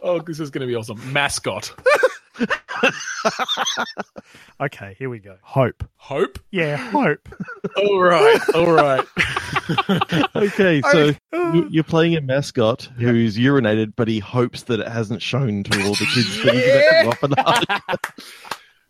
Oh, 0.00 0.20
this 0.20 0.38
is 0.38 0.50
going 0.50 0.60
to 0.60 0.66
be 0.66 0.76
awesome. 0.76 0.96
Mascot. 1.12 1.72
okay, 4.60 4.94
here 4.98 5.10
we 5.10 5.18
go. 5.18 5.36
Hope. 5.42 5.82
Hope. 5.96 6.38
Yeah, 6.52 6.76
hope. 6.76 7.28
All 7.76 8.00
right. 8.00 8.40
All 8.54 8.72
right. 8.72 9.04
Okay, 10.36 10.80
so 10.92 11.10
uh, 11.32 11.52
you- 11.52 11.66
you're 11.70 11.84
playing 11.84 12.14
a 12.14 12.20
mascot 12.20 12.82
who's 12.98 13.36
urinated, 13.36 13.94
but 13.96 14.06
he 14.06 14.20
hopes 14.20 14.62
that 14.64 14.78
it 14.80 14.86
hasn't 14.88 15.20
shown 15.20 15.64
to 15.64 15.82
all 15.82 15.94
the 15.94 16.06
kids 16.14 16.42
that 16.44 16.54
he's 16.54 16.66
about 16.66 16.84
to 16.90 17.04
go 17.04 17.10
up 17.10 17.22
and 17.22 17.34
hug. 17.88 18.06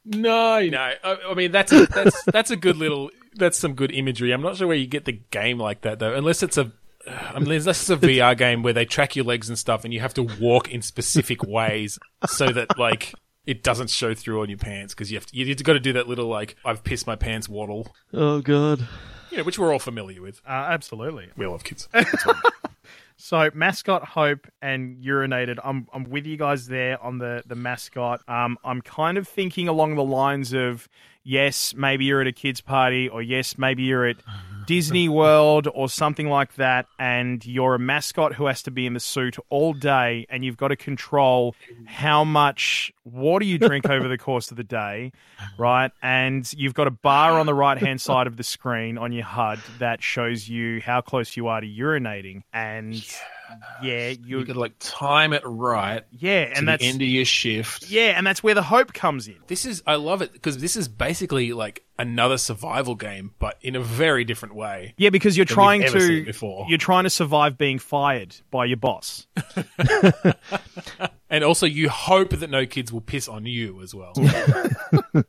No, 0.05 0.61
no. 0.69 0.79
I, 1.05 1.17
I 1.31 1.35
mean, 1.35 1.53
that's 1.53 1.73
a, 1.73 1.87
that's 1.87 2.23
that's 2.25 2.51
a 2.51 2.57
good 2.57 2.77
little. 2.77 3.11
That's 3.35 3.59
some 3.59 3.75
good 3.75 3.93
imagery. 3.93 4.33
I'm 4.33 4.43
not 4.43 4.57
sure 4.57 4.67
where 4.67 4.77
you 4.77 4.87
get 4.87 5.05
the 5.07 5.21
game 5.31 5.59
like 5.59 5.81
that 5.83 5.99
though, 6.01 6.15
unless 6.15 6.43
it's 6.43 6.59
a. 6.59 6.71
I 7.35 7.39
mean, 7.39 7.49
this 7.49 7.83
is 7.83 7.91
a 7.91 7.97
VR 7.97 8.37
game 8.37 8.63
where 8.63 8.73
they 8.73 8.85
track 8.85 9.17
your 9.17 9.25
legs 9.25 9.49
and 9.49 9.59
stuff, 9.59 9.85
and 9.85 9.93
you 9.93 10.01
have 10.01 10.15
to 10.15 10.23
walk 10.23 10.71
in 10.71 10.83
specific 10.83 11.43
ways 11.47 11.99
so 12.27 12.51
that 12.53 12.79
like 12.79 13.15
it 13.47 13.63
doesn't 13.63 13.91
show 13.91 14.15
through 14.15 14.43
on 14.43 14.49
your 14.49 14.59
pants 14.59 14.95
because 14.95 15.11
you 15.11 15.17
have 15.17 15.27
to, 15.27 15.37
you 15.37 15.55
got 15.55 15.73
to 15.73 15.81
do 15.81 15.95
that 15.95 16.09
little 16.09 16.27
like 16.27 16.57
I've 16.65 16.85
pissed 16.85 17.07
my 17.07 17.17
pants 17.17 17.49
waddle. 17.49 17.95
Oh 18.13 18.41
god. 18.41 18.87
you 19.31 19.39
know, 19.39 19.45
which 19.45 19.59
we're 19.59 19.73
all 19.73 19.79
familiar 19.79 20.21
with. 20.21 20.41
Uh, 20.47 20.51
absolutely. 20.51 21.29
We 21.37 21.47
all 21.47 21.53
have 21.53 21.65
kids. 21.65 21.89
So 23.21 23.51
mascot 23.53 24.05
Hope 24.05 24.47
and 24.63 25.03
urinated. 25.03 25.59
I'm 25.65 25.89
I'm 25.93 26.05
with 26.05 26.25
you 26.25 26.37
guys 26.37 26.69
there 26.69 27.03
on 27.03 27.19
the 27.19 27.43
the 27.45 27.57
mascot. 27.57 28.23
Um, 28.29 28.57
I'm 28.65 28.81
kind 28.81 29.19
of 29.19 29.27
thinking 29.27 29.67
along 29.67 29.97
the 29.97 30.05
lines 30.05 30.55
of 30.55 30.89
yes, 31.29 31.75
maybe 31.77 32.07
you're 32.07 32.23
at 32.23 32.27
a 32.27 32.33
kids 32.33 32.63
party, 32.63 33.09
or 33.09 33.21
yes, 33.21 33.59
maybe 33.59 33.83
you're 33.83 34.07
at 34.07 34.17
Disney 34.67 35.09
World 35.09 35.69
or 35.73 35.89
something 35.89 36.29
like 36.29 36.55
that, 36.55 36.87
and 36.99 37.45
you're 37.45 37.75
a 37.75 37.79
mascot 37.79 38.35
who 38.35 38.47
has 38.47 38.63
to 38.63 38.71
be 38.71 38.87
in 38.87 38.95
the 38.95 39.01
suit 39.01 39.37
all 39.51 39.75
day, 39.75 40.27
and 40.31 40.45
you've 40.45 40.57
got 40.57 40.69
to 40.69 40.77
control 40.77 41.55
how 41.87 42.25
much 42.25 42.93
water 43.13 43.45
you 43.45 43.59
drink 43.59 43.89
over 43.89 44.09
the 44.09 44.19
course 44.19 44.51
of 44.51 44.57
the 44.57 44.65
day, 44.65 45.13
right? 45.59 45.91
And 46.03 46.51
you've 46.55 46.75
got 46.75 46.87
a 46.87 46.91
bar 46.93 47.39
on 47.39 47.47
the 47.47 47.55
right 47.55 47.79
hand 47.79 48.01
side 48.01 48.27
of 48.27 48.37
the 48.37 48.43
screen 48.45 48.99
on 48.99 49.13
your 49.13 49.25
HUD 49.25 49.59
that 49.79 50.03
shows 50.03 50.49
you 50.49 50.81
how 50.81 51.01
close 51.01 51.37
you 51.37 51.49
are 51.49 51.61
to 51.61 51.67
urinating, 51.67 52.43
and 52.53 52.95
yeah, 53.83 54.09
you 54.11 54.41
You 54.41 54.45
could 54.45 54.57
like 54.57 54.75
time 54.79 55.33
it 55.33 55.43
right 55.45 56.05
yeah, 56.11 56.47
to 56.47 56.57
and 56.57 56.69
the 56.69 56.73
that's 56.73 56.85
end 56.85 57.01
of 57.03 57.09
your 57.09 57.25
shift. 57.25 57.91
yeah, 57.91 58.15
and 58.17 58.27
that's 58.27 58.43
where 58.43 58.55
the 58.55 58.63
hope 58.63 58.93
comes 58.93 59.27
in. 59.29 59.37
This 59.47 59.65
is 59.65 59.83
I 59.87 59.95
love 59.97 60.23
it 60.23 60.33
because 60.33 60.59
this 60.59 60.77
is 60.77 60.89
basically 60.89 61.53
like 61.53 61.85
another 61.99 62.39
survival 62.39 62.95
game, 62.95 63.35
but 63.39 63.57
in 63.61 63.77
a 63.77 63.81
very 63.81 64.25
different 64.25 64.55
way. 64.55 64.95
Yeah, 64.97 65.11
because 65.11 65.37
you're 65.37 65.47
than 65.47 65.55
trying 65.55 65.83
to 65.83 66.25
before. 66.25 66.67
you're 66.69 66.79
trying 66.79 67.05
to 67.05 67.11
survive 67.11 67.59
being 67.59 67.79
fired 67.79 68.37
by 68.51 68.67
your 68.67 68.77
boss. 68.77 69.27
And 71.31 71.45
also, 71.45 71.67
you 71.67 71.89
hope 71.89 72.31
that 72.31 72.49
no 72.49 72.65
kids 72.65 72.93
will 72.93 73.01
piss 73.01 73.29
on 73.29 73.47
you 73.47 73.83
as 73.83 73.95
well. 73.95 74.15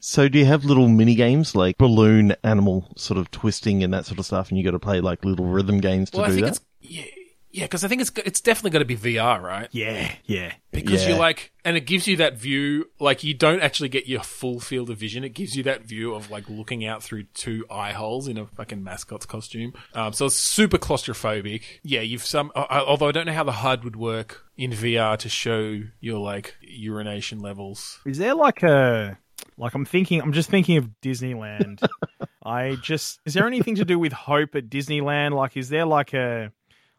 So 0.00 0.28
do 0.28 0.38
you 0.38 0.44
have 0.44 0.66
little 0.66 0.86
mini 0.86 1.14
games 1.14 1.56
like 1.56 1.78
balloon 1.78 2.36
animal 2.44 2.92
sort 2.94 3.16
of 3.16 3.30
twisting 3.30 3.82
and 3.82 3.94
that 3.94 4.04
sort 4.04 4.18
of 4.18 4.26
stuff, 4.26 4.50
and 4.50 4.58
you 4.58 4.62
got 4.62 4.72
to 4.72 4.78
play 4.78 5.00
like 5.00 5.24
little 5.24 5.46
rhythm 5.46 5.80
games 5.80 6.10
to 6.10 6.18
well, 6.18 6.26
I 6.26 6.28
do 6.28 6.34
think 6.34 6.44
that? 6.44 6.50
it's 6.56 6.60
yeah, 6.82 7.04
yeah, 7.54 7.64
because 7.66 7.84
I 7.84 7.88
think 7.88 8.00
it's 8.02 8.10
it's 8.16 8.40
definitely 8.40 8.70
going 8.70 8.86
to 8.86 8.96
be 8.96 9.14
VR, 9.16 9.40
right? 9.40 9.68
Yeah, 9.70 10.10
yeah. 10.24 10.52
Because 10.72 11.02
Yeah. 11.04 11.10
you're 11.10 11.18
like, 11.18 11.52
and 11.64 11.76
it 11.76 11.82
gives 11.86 12.08
you 12.08 12.16
that 12.16 12.36
view. 12.36 12.90
Like 12.98 13.22
you 13.22 13.32
don't 13.32 13.60
actually 13.60 13.88
get 13.90 14.08
your 14.08 14.22
full 14.24 14.58
field 14.58 14.90
of 14.90 14.98
vision. 14.98 15.22
It 15.22 15.34
gives 15.34 15.54
you 15.56 15.62
that 15.62 15.82
view 15.84 16.14
of 16.14 16.32
like 16.32 16.48
looking 16.50 16.84
out 16.84 17.00
through 17.02 17.24
two 17.32 17.64
eye 17.70 17.92
holes 17.92 18.26
in 18.26 18.38
a 18.38 18.46
fucking 18.46 18.82
mascot's 18.82 19.24
costume. 19.24 19.72
Um, 19.94 20.12
so 20.12 20.26
it's 20.26 20.34
super 20.34 20.78
claustrophobic. 20.78 21.62
Yeah, 21.84 22.00
you've 22.00 22.24
some. 22.24 22.50
Uh, 22.56 22.66
although 22.86 23.06
I 23.08 23.12
don't 23.12 23.26
know 23.26 23.32
how 23.32 23.44
the 23.44 23.52
HUD 23.52 23.84
would 23.84 23.96
work 23.96 24.42
in 24.56 24.72
VR 24.72 25.16
to 25.18 25.28
show 25.28 25.80
your 26.00 26.18
like 26.18 26.56
urination 26.60 27.38
levels. 27.38 28.00
Is 28.04 28.18
there 28.18 28.34
like 28.34 28.64
a 28.64 29.16
like 29.56 29.74
I'm 29.74 29.84
thinking 29.84 30.20
I'm 30.20 30.32
just 30.32 30.50
thinking 30.50 30.76
of 30.76 30.90
Disneyland. 31.02 31.86
I 32.44 32.76
just 32.82 33.20
is 33.24 33.34
there 33.34 33.46
anything 33.46 33.76
to 33.76 33.84
do 33.84 33.96
with 33.98 34.12
hope 34.12 34.56
at 34.56 34.68
Disneyland? 34.68 35.32
Like 35.34 35.56
is 35.56 35.68
there 35.68 35.86
like 35.86 36.12
a 36.14 36.50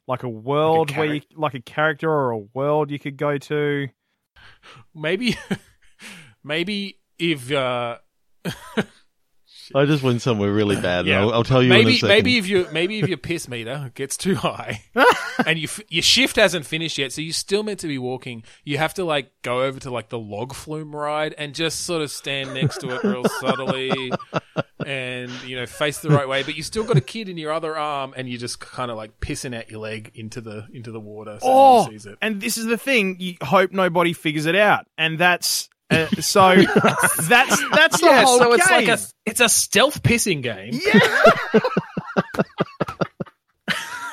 like 0.08 0.24
a 0.24 0.30
world 0.30 0.96
where 0.96 1.14
you 1.16 1.22
like 1.36 1.54
a 1.54 1.62
character 1.62 2.10
or 2.10 2.32
a 2.32 2.38
world 2.38 2.92
you 2.92 3.00
could 3.00 3.18
go 3.18 3.38
to? 3.38 3.88
Maybe, 4.94 5.38
maybe 6.44 7.00
if 7.18 7.52
uh, 7.52 7.98
I 9.74 9.86
just 9.86 10.04
went 10.04 10.22
somewhere 10.22 10.52
really 10.52 10.76
bad. 10.80 11.06
Yeah. 11.06 11.16
and 11.16 11.24
I'll, 11.26 11.34
I'll 11.36 11.44
tell 11.44 11.64
you 11.64 11.74
in 11.74 11.80
a 11.80 11.84
maybe 11.84 11.96
second. 11.98 12.10
maybe 12.10 12.38
if 12.38 12.48
you 12.48 12.68
maybe 12.72 13.00
if 13.00 13.08
your 13.08 13.18
piss 13.18 13.48
meter 13.48 13.92
gets 13.96 14.18
too 14.18 14.36
high 14.36 14.84
and 15.46 15.58
you 15.58 15.66
f- 15.66 15.80
your 15.90 16.04
shift 16.04 16.36
hasn't 16.36 16.66
finished 16.66 16.98
yet, 16.98 17.12
so 17.12 17.22
you're 17.22 17.34
still 17.34 17.64
meant 17.64 17.80
to 17.80 17.88
be 17.88 17.98
walking. 17.98 18.44
You 18.64 18.78
have 18.78 18.94
to 18.96 19.04
like 19.06 19.32
go 19.42 19.64
over 19.64 19.80
to 19.80 19.90
like 19.90 20.10
the 20.10 20.20
log 20.20 20.54
flume 20.54 20.96
ride 20.96 21.34
and 21.38 21.56
just 21.56 21.82
sort 21.86 22.02
of 22.02 22.12
stand 22.12 22.54
next 22.54 22.80
to 22.82 22.90
it 22.96 23.04
real 23.04 23.24
subtly 23.40 24.12
and 24.86 25.32
you 25.46 25.56
know 25.56 25.66
face 25.66 26.00
the 26.00 26.10
right 26.10 26.28
way, 26.28 26.44
but 26.44 26.56
you 26.56 26.64
still 26.64 26.84
got 26.84 26.98
a 26.98 27.02
kid 27.02 27.30
in 27.30 27.38
your 27.38 27.52
other 27.52 27.78
arm 27.78 28.14
and 28.18 28.30
you're 28.30 28.40
just 28.40 28.60
kind 28.60 28.92
of 28.92 28.98
like 28.98 29.20
pissing 29.20 29.56
out 29.58 29.70
your 29.70 29.80
leg 29.80 30.12
into 30.16 30.42
the 30.42 30.68
into 30.74 30.92
the 30.92 31.00
water 31.00 31.38
so 31.42 31.48
Oh, 31.48 31.90
sees 31.90 32.06
it. 32.06 32.18
and 32.22 32.42
this 32.42 32.58
is 32.58 32.66
the 32.66 32.78
thing. 32.78 33.18
You 33.20 33.36
hope 33.42 33.72
nobody 33.72 34.14
figures 34.14 34.46
it 34.46 34.56
out, 34.56 34.88
and 34.98 35.18
that's 35.18 35.70
uh, 35.92 36.08
so. 36.20 36.56
that's 37.28 37.70
that's 37.70 38.02
the 38.02 38.08
Yeah, 38.08 38.24
whole 38.24 38.40
so 38.40 38.54
it's 38.54 38.68
game. 38.68 38.86
like 38.88 39.00
a 39.00 39.00
it's 39.26 39.40
a 39.40 39.50
stealth 39.50 40.02
pissing 40.04 40.42
game. 40.42 40.80
Yeah. 40.86 41.00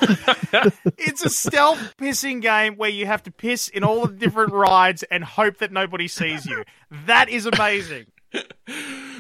it's 0.99 1.25
a 1.25 1.31
stealth 1.31 1.95
pissing 1.97 2.41
game 2.43 2.75
where 2.77 2.91
you 2.91 3.07
have 3.07 3.23
to 3.25 3.31
piss 3.31 3.69
in 3.69 3.85
all 3.85 4.07
the 4.07 4.13
different 4.15 4.53
rides 4.53 5.03
and 5.05 5.23
hope 5.25 5.59
that 5.59 5.73
nobody 5.73 6.09
sees 6.09 6.45
you. 6.47 6.65
That 7.07 7.29
is 7.29 7.47
amazing. 7.47 8.07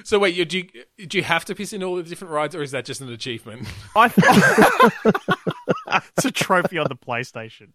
So 0.04 0.18
wait, 0.18 0.34
you, 0.34 0.44
do 0.44 0.58
you 0.58 1.06
do 1.06 1.18
you 1.18 1.24
have 1.24 1.44
to 1.46 1.54
piss 1.54 1.72
in 1.72 1.82
all 1.84 1.96
the 1.96 2.02
different 2.02 2.32
rides, 2.32 2.54
or 2.56 2.62
is 2.62 2.70
that 2.72 2.84
just 2.84 3.00
an 3.02 3.10
achievement? 3.12 3.68
I 3.94 4.08
th- 5.04 5.14
it's 6.16 6.24
a 6.24 6.30
trophy 6.30 6.78
on 6.78 6.86
the 6.88 6.96
PlayStation. 6.96 7.68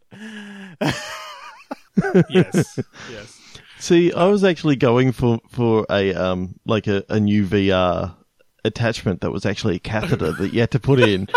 yes, 2.29 2.79
yes. 3.11 3.36
See, 3.79 4.11
I 4.11 4.25
was 4.25 4.43
actually 4.43 4.75
going 4.75 5.11
for 5.11 5.39
for 5.49 5.85
a 5.89 6.13
um 6.13 6.55
like 6.65 6.87
a, 6.87 7.03
a 7.09 7.19
new 7.19 7.45
VR 7.45 8.15
attachment 8.63 9.21
that 9.21 9.31
was 9.31 9.45
actually 9.45 9.75
a 9.75 9.79
catheter 9.79 10.31
that 10.31 10.53
you 10.53 10.59
had 10.59 10.71
to 10.71 10.79
put 10.79 10.99
in, 10.99 11.27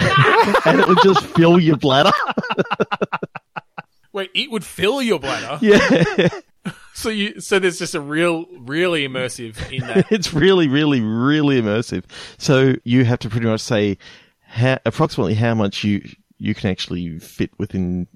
and 0.64 0.80
it 0.80 0.88
would 0.88 0.98
just 1.02 1.24
fill 1.26 1.58
your 1.58 1.76
bladder. 1.76 2.12
Wait, 4.12 4.30
it 4.34 4.50
would 4.50 4.64
fill 4.64 5.00
your 5.00 5.20
bladder. 5.20 5.58
Yeah, 5.60 6.28
So 7.00 7.08
you, 7.08 7.40
so 7.40 7.58
there's 7.58 7.78
just 7.78 7.94
a 7.94 8.00
real, 8.00 8.44
really 8.58 9.08
immersive 9.08 9.72
in 9.72 9.86
that. 9.86 10.06
it's 10.12 10.34
really, 10.34 10.68
really, 10.68 11.00
really 11.00 11.60
immersive. 11.60 12.04
So 12.36 12.74
you 12.84 13.04
have 13.06 13.18
to 13.20 13.30
pretty 13.30 13.46
much 13.46 13.62
say 13.62 13.96
how, 14.42 14.78
approximately 14.84 15.34
how 15.34 15.54
much 15.54 15.82
you 15.82 16.02
you 16.38 16.54
can 16.54 16.70
actually 16.70 17.18
fit 17.18 17.50
within. 17.58 18.06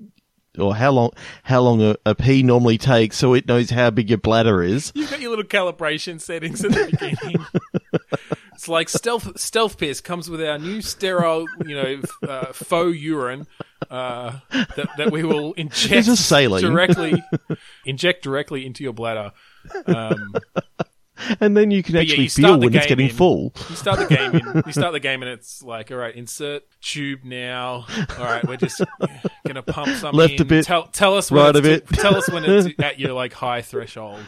Or 0.59 0.75
how 0.77 0.93
long 0.93 1.11
how 1.43 1.61
long 1.63 1.83
a, 1.83 1.97
a 2.07 2.15
pee 2.15 2.43
normally 2.45 2.79
takes, 2.79 3.17
so 3.17 3.35
it 3.35 3.47
knows 3.49 3.71
how 3.71 3.91
big 3.91 4.09
your 4.09 4.19
bladder 4.19 4.63
is. 4.63 4.93
You've 4.95 5.11
got 5.11 5.21
your 5.21 5.31
little 5.31 5.45
calibration 5.45 6.21
settings 6.21 6.65
at 6.65 6.71
the 6.71 6.87
beginning. 6.93 7.45
it's 8.55 8.69
like 8.69 8.89
stealth 8.89 9.39
stealth 9.39 9.79
piss 9.79 10.01
comes 10.01 10.31
with 10.31 10.41
our 10.41 10.59
new 10.59 10.81
sterile, 10.81 11.47
you 11.67 11.75
know, 11.75 12.01
uh, 12.29 12.53
faux 12.53 12.97
urine 12.97 13.49
uh, 13.91 14.39
that 14.51 14.89
that 14.97 15.11
we 15.11 15.25
will 15.25 15.53
inject 15.57 15.93
It's 15.93 16.07
just 16.07 16.29
saline. 16.29 16.63
directly, 16.63 17.21
inject 17.85 18.23
directly 18.23 18.65
into 18.65 18.85
your 18.85 18.93
bladder. 18.93 19.33
Um, 19.87 20.35
And 21.41 21.57
then 21.57 21.71
you 21.71 21.83
can 21.83 21.95
yeah, 21.95 22.03
actually 22.03 22.25
you 22.25 22.29
start 22.29 22.45
feel 22.55 22.61
when 22.61 22.75
it's 22.75 22.87
getting 22.87 23.09
in- 23.09 23.15
full. 23.15 23.53
You 23.71 23.77
start 23.77 23.99
the 23.99 24.15
game. 24.15 24.35
In, 24.35 24.63
you 24.67 24.73
start 24.73 24.93
the 24.93 25.01
game, 25.01 25.23
and 25.23 25.31
it's 25.31 25.63
like, 25.63 25.91
all 25.91 25.97
right, 25.97 26.15
insert 26.15 26.65
tube 26.81 27.21
now. 27.25 27.87
All 28.19 28.25
right, 28.25 28.47
we're 28.47 28.57
just 28.57 28.83
gonna 29.47 29.63
pump 29.63 29.89
something. 29.97 30.19
Left 30.19 30.41
a 30.41 30.45
bit, 30.45 30.65
Tell, 30.65 30.87
tell 30.89 31.17
us 31.17 31.31
when 31.31 31.43
right 31.43 31.57
it's 31.57 31.59
a 31.59 31.63
bit. 31.63 31.89
tell 31.89 32.17
us 32.17 32.31
when 32.31 32.45
it's 32.45 32.79
at 32.83 32.99
your 32.99 33.13
like 33.13 33.33
high 33.33 33.63
threshold. 33.63 34.21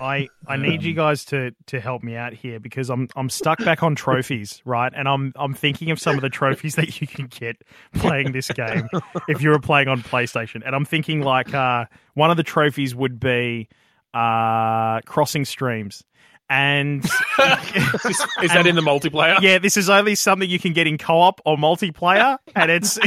I 0.00 0.28
I 0.48 0.56
need 0.56 0.82
you 0.82 0.94
guys 0.94 1.24
to 1.26 1.52
to 1.66 1.80
help 1.80 2.02
me 2.02 2.16
out 2.16 2.32
here 2.32 2.58
because 2.58 2.90
I'm 2.90 3.08
I'm 3.14 3.30
stuck 3.30 3.58
back 3.64 3.84
on 3.84 3.94
trophies, 3.94 4.60
right? 4.64 4.92
And 4.96 5.06
I'm 5.06 5.32
I'm 5.36 5.54
thinking 5.54 5.92
of 5.92 6.00
some 6.00 6.16
of 6.16 6.22
the 6.22 6.28
trophies 6.28 6.74
that 6.74 7.00
you 7.00 7.06
can 7.06 7.26
get 7.26 7.62
playing 7.94 8.32
this 8.32 8.48
game 8.50 8.88
if 9.28 9.40
you 9.40 9.50
were 9.50 9.60
playing 9.60 9.86
on 9.86 10.02
PlayStation. 10.02 10.62
And 10.66 10.74
I'm 10.74 10.84
thinking 10.84 11.20
like 11.22 11.54
uh 11.54 11.84
one 12.14 12.32
of 12.32 12.36
the 12.36 12.42
trophies 12.42 12.96
would 12.96 13.20
be 13.20 13.68
uh 14.12 15.00
crossing 15.02 15.44
streams. 15.44 16.02
And 16.52 17.04
Is, 17.04 17.12
that 17.38 18.66
in 18.66 18.74
the 18.74 18.82
multiplayer? 18.82 19.40
yeah, 19.40 19.58
this 19.58 19.76
is 19.76 19.88
only 19.88 20.16
something 20.16 20.50
you 20.50 20.58
can 20.58 20.72
get 20.72 20.88
in 20.88 20.98
co-op 20.98 21.40
or 21.44 21.56
multiplayer, 21.56 22.38
and 22.56 22.72
it's 22.72 22.98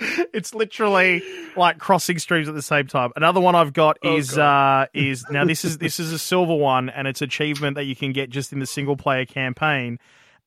it's 0.32 0.54
literally 0.54 1.22
like 1.56 1.78
crossing 1.78 2.18
streams 2.18 2.48
at 2.48 2.54
the 2.54 2.62
same 2.62 2.86
time. 2.86 3.12
Another 3.14 3.40
one 3.40 3.54
I've 3.54 3.72
got 3.72 3.98
Oh, 4.02 4.16
is 4.16 4.38
uh, 4.38 4.86
is 4.94 5.24
now 5.30 5.44
this 5.44 5.64
is 5.64 5.78
this 5.78 6.00
is 6.00 6.12
a 6.12 6.18
silver 6.18 6.54
one, 6.54 6.88
and 6.88 7.06
it's 7.06 7.22
achievement 7.22 7.76
that 7.76 7.84
you 7.84 7.94
can 7.94 8.12
get 8.12 8.30
just 8.30 8.52
in 8.52 8.58
the 8.58 8.66
single 8.66 8.96
player 8.96 9.26
campaign, 9.26 9.98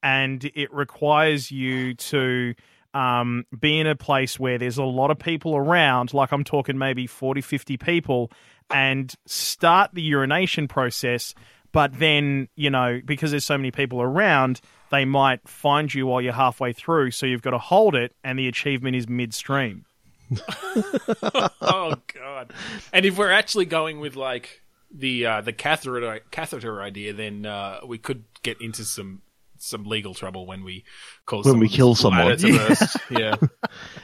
and 0.01 0.43
it 0.55 0.73
requires 0.73 1.51
you 1.51 1.93
to 1.93 2.55
um, 2.93 3.45
be 3.57 3.79
in 3.79 3.85
a 3.85 3.95
place 3.95 4.39
where 4.39 4.57
there's 4.57 4.77
a 4.77 4.83
lot 4.83 5.11
of 5.11 5.19
people 5.19 5.55
around, 5.55 6.13
like 6.13 6.31
I'm 6.31 6.43
talking 6.43 6.77
maybe 6.77 7.05
40, 7.05 7.41
50 7.41 7.77
people, 7.77 8.31
and 8.69 9.13
start 9.25 9.91
the 9.93 10.01
urination 10.01 10.67
process. 10.67 11.33
But 11.71 11.99
then, 11.99 12.47
you 12.55 12.69
know, 12.69 13.01
because 13.03 13.31
there's 13.31 13.45
so 13.45 13.57
many 13.57 13.71
people 13.71 14.01
around, 14.01 14.61
they 14.89 15.05
might 15.05 15.47
find 15.47 15.93
you 15.93 16.07
while 16.07 16.21
you're 16.21 16.33
halfway 16.33 16.73
through. 16.73 17.11
So 17.11 17.25
you've 17.25 17.41
got 17.41 17.51
to 17.51 17.57
hold 17.57 17.95
it, 17.95 18.15
and 18.23 18.39
the 18.39 18.47
achievement 18.47 18.95
is 18.95 19.07
midstream. 19.07 19.85
oh 21.61 21.95
god! 22.13 22.51
And 22.91 23.05
if 23.05 23.17
we're 23.17 23.31
actually 23.31 23.65
going 23.65 23.99
with 23.99 24.15
like 24.15 24.61
the 24.91 25.25
uh, 25.25 25.41
the 25.41 25.53
catheter 25.53 26.19
catheter 26.31 26.81
idea, 26.81 27.13
then 27.13 27.45
uh, 27.45 27.79
we 27.85 27.97
could 27.97 28.25
get 28.43 28.59
into 28.61 28.83
some 28.83 29.21
some 29.61 29.83
legal 29.85 30.13
trouble 30.13 30.45
when 30.45 30.63
we 30.63 30.83
cause 31.25 31.45
When 31.45 31.59
we 31.59 31.69
kill 31.69 31.95
someone. 31.95 32.25
bladder 32.27 32.41
to 32.47 32.57
burst. 32.57 32.97
yeah. 33.09 33.35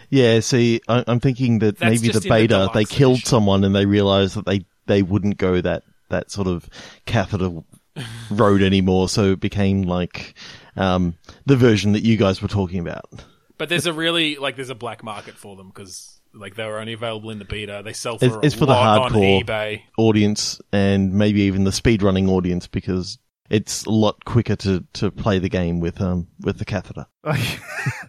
Yeah, 0.09 0.39
see, 0.41 0.81
I, 0.87 1.03
I'm 1.07 1.19
thinking 1.19 1.59
that 1.59 1.77
That's 1.79 1.89
maybe 2.01 2.07
the 2.07 2.13
just 2.13 2.25
in 2.25 2.29
the 2.29 2.35
beta 2.35 2.69
they 2.73 2.85
killed 2.85 3.13
edition. 3.17 3.27
someone 3.29 3.63
and 3.63 3.73
they 3.75 3.85
realized 3.85 4.35
that 4.35 4.45
they 4.45 4.65
they 4.85 5.01
wouldn't 5.01 5.37
go 5.37 5.59
that 5.61 5.83
that 6.09 6.29
sort 6.31 6.47
of 6.47 6.69
catheter 7.05 7.49
road 8.31 8.61
anymore, 8.61 9.09
so 9.09 9.31
it 9.31 9.39
became 9.39 9.83
like 9.83 10.35
um, 10.75 11.15
the 11.45 11.55
version 11.55 11.93
that 11.93 12.03
you 12.03 12.17
guys 12.17 12.41
were 12.41 12.47
talking 12.47 12.79
about. 12.79 13.05
But 13.57 13.69
there's 13.69 13.85
a 13.85 13.93
really 13.93 14.35
like 14.35 14.55
there's 14.55 14.69
a 14.69 14.75
black 14.75 15.03
market 15.03 15.35
for 15.35 15.55
them 15.55 15.67
because 15.67 16.19
like 16.33 16.55
they 16.55 16.65
were 16.65 16.79
only 16.79 16.93
available 16.93 17.29
in 17.29 17.39
the 17.39 17.45
beta. 17.45 17.81
They 17.85 17.93
sell 17.93 18.15
It's- 18.15 18.31
for 18.31 18.39
a 18.39 18.45
it's 18.45 18.55
for 18.55 18.65
the 18.65 18.73
hardcore. 18.73 19.39
on 19.39 19.45
eBay. 19.45 19.81
Audience 19.97 20.59
and 20.71 21.13
maybe 21.13 21.41
even 21.41 21.63
the 21.63 21.71
speedrunning 21.71 22.27
audience 22.29 22.67
because 22.67 23.19
it's 23.53 23.85
a 23.85 23.91
lot 23.91 24.25
quicker 24.25 24.55
to, 24.55 24.83
to 24.93 25.11
play 25.11 25.37
the 25.37 25.47
game 25.47 25.79
with 25.79 26.01
um 26.01 26.27
with 26.41 26.57
the 26.57 26.65
catheter. 26.65 27.05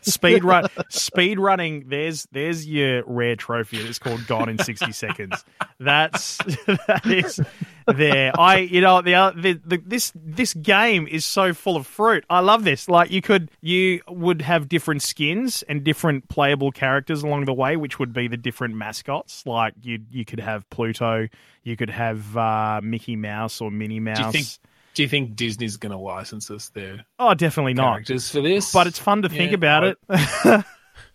speed 0.01 0.43
run, 0.43 0.67
speed 0.89 1.39
running. 1.39 1.85
There's 1.89 2.27
there's 2.33 2.67
your 2.67 3.05
rare 3.07 3.37
trophy. 3.37 3.77
It's 3.77 3.99
called 3.99 4.27
Gone 4.27 4.49
in 4.49 4.59
sixty 4.59 4.91
seconds. 5.05 5.45
That's 5.79 6.39
that 6.89 7.03
is 7.05 7.41
there. 7.87 8.33
I 8.39 8.59
you 8.61 8.81
know 8.81 9.03
the, 9.03 9.35
the, 9.37 9.61
the 9.67 9.83
this 9.85 10.13
this 10.17 10.55
game 10.55 11.07
is 11.07 11.27
so 11.27 11.53
full 11.53 11.77
of 11.77 11.87
fruit. 11.87 12.25
I 12.31 12.41
love 12.41 12.65
this. 12.65 12.89
Like 12.89 13.11
you 13.11 13.21
could 13.21 13.51
you 13.61 14.01
would 14.09 14.41
have 14.41 14.67
different 14.67 15.03
skins 15.03 15.63
and 15.69 15.85
different 15.85 16.29
playable 16.29 16.73
characters 16.73 17.23
along 17.23 17.45
the 17.45 17.55
way, 17.55 17.77
which 17.77 17.99
would 17.99 18.15
be 18.15 18.29
the 18.29 18.39
different 18.39 18.77
mascots. 18.77 19.45
Like 19.45 19.75
you 19.83 20.01
you 20.11 20.25
could 20.25 20.41
have 20.41 20.69
Pluto. 20.71 21.29
You 21.65 21.77
could 21.77 21.91
have 21.91 22.35
uh, 22.35 22.81
Mickey 22.83 23.17
Mouse 23.17 23.61
or 23.61 23.71
Minnie 23.71 24.01
Mouse. 24.01 24.59
Do 24.95 25.03
you 25.03 25.09
think? 25.09 25.37
Do 25.37 25.45
you 25.45 25.51
think 25.51 25.59
Disney's 25.59 25.77
going 25.77 25.93
to 25.93 25.99
license 25.99 26.51
us 26.51 26.69
their 26.71 27.05
oh, 27.19 27.35
definitely 27.35 27.75
not. 27.75 27.93
characters 27.95 28.31
for 28.31 28.41
this? 28.41 28.73
But 28.73 28.87
it's 28.87 28.99
fun 28.99 29.23
to 29.23 29.29
think 29.29 29.51
Yeah, 29.51 29.55
about 29.57 29.97
I- 30.09 30.59
it. 30.59 30.65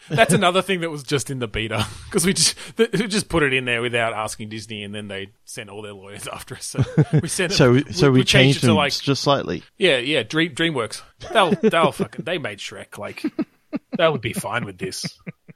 That's 0.10 0.34
another 0.34 0.62
thing 0.62 0.82
that 0.82 0.90
was 0.90 1.04
just 1.04 1.30
in 1.30 1.40
the 1.40 1.48
beta 1.48 1.86
because 2.06 2.26
we 2.26 2.34
just 2.34 2.58
th- 2.78 2.90
we 2.94 3.06
just 3.08 3.30
put 3.30 3.44
it 3.44 3.54
in 3.54 3.66
there 3.66 3.82
without 3.82 4.14
asking 4.14 4.50
Disney, 4.50 4.84
and 4.84 4.94
then 4.96 5.08
they 5.08 5.30
sent 5.46 5.70
all 5.70 5.82
their 5.82 5.94
lawyers 5.94 6.28
after 6.34 6.56
us. 6.56 6.66
So 6.66 6.84
we 7.22 7.28
sent 7.28 7.52
it, 7.52 7.56
So 7.56 7.74
we, 7.74 7.84
so 7.92 8.10
we, 8.12 8.24
changed, 8.24 8.64
it 8.64 8.68
to 8.68 8.74
like 8.74 8.94
just 8.94 9.22
slightly. 9.22 9.62
yeah 9.78 9.98
yeah 9.98 10.24
Dream 10.24 10.56
DreamWorks. 10.56 11.02
They'll 11.32 11.52
they'll 11.52 11.92
fucking 11.92 12.26
they 12.26 12.38
made 12.38 12.58
Shrek 12.60 12.98
like 12.98 13.24
they 13.98 14.08
would 14.10 14.22
be 14.22 14.34
fine 14.34 14.66
with 14.66 14.78
this. 14.78 15.06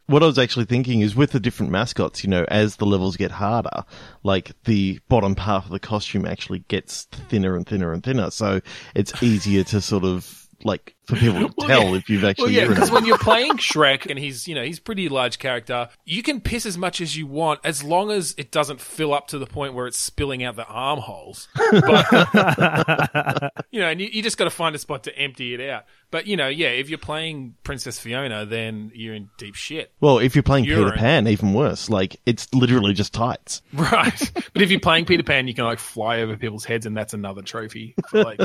What 0.08 0.22
I 0.22 0.26
was 0.26 0.38
actually 0.38 0.66
thinking 0.66 1.02
is 1.02 1.16
with 1.16 1.32
the 1.32 1.40
different 1.40 1.72
mascots, 1.72 2.24
you 2.24 2.30
know, 2.30 2.46
as 2.50 2.76
the 2.76 2.86
levels 2.86 3.16
get 3.16 3.32
harder, 3.32 3.86
like 4.24 4.52
the 4.66 5.00
bottom 5.08 5.36
half 5.36 5.66
of 5.66 5.72
the 5.72 5.80
costume 5.80 6.26
actually 6.26 6.60
gets 6.68 7.06
thinner 7.06 7.56
and 7.56 7.66
thinner 7.66 7.94
and 7.94 8.04
thinner, 8.04 8.30
so 8.30 8.60
it's 8.96 9.24
easier 9.24 9.64
to 9.66 9.80
sort 9.80 10.04
of 10.04 10.48
like 10.66 10.96
for 11.06 11.16
people 11.16 11.48
to 11.50 11.54
Well, 11.58 11.68
tell 11.68 11.84
yeah. 11.90 11.96
if 11.96 12.10
you've 12.10 12.22
Well, 12.24 12.30
actually 12.32 12.54
yeah, 12.56 12.68
because 12.68 12.92
when 12.92 13.06
you're 13.06 13.18
playing 13.20 13.54
Shrek, 13.58 14.10
and 14.10 14.18
he's 14.20 14.48
you 14.48 14.56
know 14.56 14.64
he's 14.64 14.80
a 14.80 14.82
pretty 14.82 15.10
large 15.10 15.40
character. 15.40 15.90
You 16.06 16.24
can 16.24 16.42
piss 16.42 16.66
as 16.66 16.78
much 16.78 17.02
as 17.02 17.18
you 17.18 17.28
want 17.28 17.60
as 17.64 17.84
long 17.84 18.12
as 18.12 18.34
it 18.38 18.52
doesn't 18.52 18.80
fill 18.82 19.14
up 19.14 19.28
to 19.28 19.38
the 19.40 19.46
point 19.46 19.74
where 19.74 19.88
it's 19.88 20.00
spilling 20.00 20.44
out 20.44 20.56
the 20.56 20.66
armholes. 20.66 21.48
But 21.56 23.52
you 23.72 23.80
know, 23.80 23.88
and 23.90 24.00
you, 24.02 24.08
you 24.12 24.22
just 24.24 24.38
got 24.38 24.46
to 24.46 24.50
find 24.50 24.76
a 24.76 24.80
spot 24.80 25.04
to 25.04 25.18
empty 25.18 25.54
it 25.54 25.62
out. 25.70 25.86
But 26.12 26.28
you 26.28 26.38
know, 26.38 26.48
yeah, 26.48 26.68
if 26.70 26.90
you're 26.90 27.00
playing 27.00 27.56
Princess 27.64 28.00
Fiona, 28.00 28.46
then 28.46 28.92
you're 28.94 29.16
in 29.16 29.30
deep 29.38 29.56
shit, 29.56 29.92
Well, 30.00 30.20
if 30.20 30.36
you're 30.36 30.44
playing 30.44 30.66
Peter 30.66 30.82
Urine. 30.82 30.98
Pan, 31.00 31.28
even 31.28 31.54
worse. 31.54 31.90
Like 31.90 32.18
it's 32.26 32.54
literally 32.54 32.94
just 32.94 33.14
tights. 33.14 33.62
right? 33.74 34.32
but 34.54 34.62
if 34.62 34.70
you're 34.70 34.80
playing 34.80 35.06
Peter 35.06 35.24
Pan, 35.24 35.48
you 35.48 35.54
can 35.56 35.66
like 35.66 35.80
fly 35.80 36.20
over 36.22 36.38
people's 36.38 36.66
heads, 36.66 36.86
and 36.86 36.96
that's 36.96 37.14
another 37.14 37.42
trophy 37.42 37.96
for 38.10 38.24
like 38.24 38.40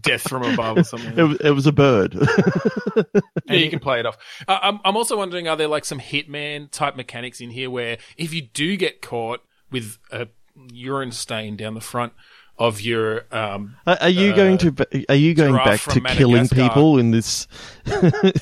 death 0.00 0.22
from 0.28 0.42
above 0.42 0.78
or 0.78 0.84
something. 0.84 1.16
It, 1.16 1.22
was- 1.22 1.38
it 1.54 1.56
was 1.56 1.66
a 1.66 1.72
bird. 1.72 2.14
yeah, 3.46 3.56
you 3.56 3.70
can 3.70 3.78
play 3.78 4.00
it 4.00 4.06
off. 4.06 4.18
Uh, 4.48 4.58
I'm, 4.60 4.80
I'm 4.84 4.96
also 4.96 5.16
wondering, 5.16 5.46
are 5.46 5.56
there 5.56 5.68
like 5.68 5.84
some 5.84 6.00
Hitman 6.00 6.70
type 6.70 6.96
mechanics 6.96 7.40
in 7.40 7.50
here 7.50 7.70
where 7.70 7.98
if 8.16 8.34
you 8.34 8.42
do 8.42 8.76
get 8.76 9.00
caught 9.00 9.40
with 9.70 9.98
a 10.10 10.28
urine 10.72 11.12
stain 11.12 11.56
down 11.56 11.74
the 11.74 11.80
front 11.80 12.12
of 12.58 12.80
your 12.80 13.24
um, 13.32 13.76
Are, 13.86 13.98
are 14.00 14.08
you 14.08 14.34
going 14.34 14.58
to? 14.58 15.04
Are 15.08 15.14
you 15.14 15.34
going 15.34 15.54
back 15.54 15.80
to 15.80 16.00
killing 16.00 16.48
people 16.48 16.98
in 16.98 17.10
this? 17.10 17.46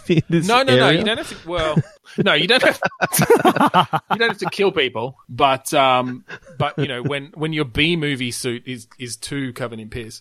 in 0.08 0.22
this 0.28 0.46
No, 0.46 0.62
no, 0.62 0.76
no. 0.76 0.90
You 0.90 1.04
don't 1.04 1.18
have 1.18 1.28
to. 1.28 1.48
Well, 1.48 1.76
no, 2.18 2.34
you 2.34 2.46
don't 2.46 2.62
have. 2.62 2.80
you 4.10 4.18
don't 4.18 4.28
have 4.28 4.38
to 4.38 4.50
kill 4.50 4.72
people. 4.72 5.16
but 5.28 5.72
um, 5.74 6.24
but 6.58 6.78
you 6.78 6.88
know 6.88 7.02
when 7.02 7.32
when 7.34 7.52
your 7.52 7.64
B 7.64 7.96
movie 7.96 8.30
suit 8.30 8.62
is 8.66 8.86
is 8.98 9.16
too 9.16 9.52
covered 9.52 9.80
in 9.80 9.88
piss, 9.88 10.20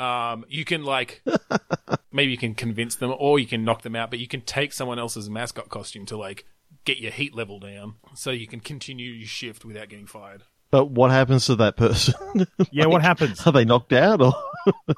um, 0.00 0.44
you 0.48 0.64
can 0.64 0.82
like 0.82 1.22
maybe 2.12 2.32
you 2.32 2.38
can 2.38 2.54
convince 2.54 2.96
them 2.96 3.14
or 3.18 3.38
you 3.38 3.46
can 3.46 3.64
knock 3.64 3.82
them 3.82 3.94
out, 3.94 4.10
but 4.10 4.18
you 4.18 4.26
can 4.26 4.40
take 4.40 4.72
someone 4.72 4.98
else's 4.98 5.28
mascot 5.28 5.68
costume 5.68 6.06
to 6.06 6.16
like 6.16 6.44
get 6.84 6.98
your 6.98 7.12
heat 7.12 7.34
level 7.34 7.60
down 7.60 7.94
so 8.14 8.30
you 8.30 8.46
can 8.46 8.60
continue 8.60 9.10
your 9.10 9.28
shift 9.28 9.64
without 9.64 9.88
getting 9.88 10.06
fired. 10.06 10.44
But 10.70 10.86
what 10.86 11.10
happens 11.10 11.46
to 11.46 11.56
that 11.56 11.76
person? 11.76 12.14
Yeah, 12.70 12.86
what 12.86 13.02
happens? 13.02 13.44
Are 13.46 13.52
they 13.52 13.64
knocked 13.64 13.92
out 13.92 14.22
or? 14.22 14.32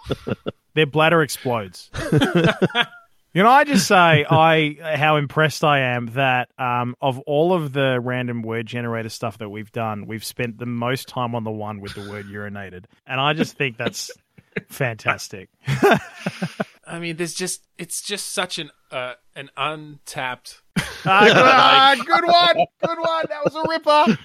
Their 0.75 0.87
bladder 0.87 1.23
explodes. 1.23 1.91
you 2.12 3.43
know, 3.43 3.49
I 3.49 3.65
just 3.65 3.87
say 3.87 4.27
I 4.29 4.97
how 4.97 5.17
impressed 5.17 5.65
I 5.65 5.95
am 5.95 6.07
that 6.15 6.51
um, 6.59 6.95
of 7.01 7.19
all 7.21 7.55
of 7.55 7.73
the 7.73 7.99
random 8.01 8.43
word 8.43 8.67
generator 8.67 9.09
stuff 9.09 9.38
that 9.38 9.49
we've 9.49 9.73
done, 9.73 10.07
we've 10.07 10.25
spent 10.25 10.59
the 10.59 10.67
most 10.67 11.09
time 11.09 11.35
on 11.35 11.45
the 11.45 11.51
one 11.51 11.81
with 11.81 11.95
the 11.95 12.11
word 12.11 12.27
urinated, 12.27 12.85
and 13.07 13.21
I 13.21 13.33
just 13.33 13.57
think 13.57 13.79
that's 13.79 14.11
fantastic. 14.69 15.49
I 16.87 16.99
mean, 16.99 17.17
there's 17.17 17.35
just 17.35 17.65
it's 17.79 18.03
just 18.03 18.33
such 18.33 18.59
an 18.59 18.71
uh, 18.91 19.15
an 19.37 19.51
untapped. 19.57 20.62
Ah, 21.05 21.95
good, 21.97 22.07
good 22.07 22.25
one, 22.27 22.67
good 22.87 22.99
one. 22.99 23.25
That 23.29 23.45
was 23.45 23.57
a 23.57 23.65
ripper. 23.69 24.19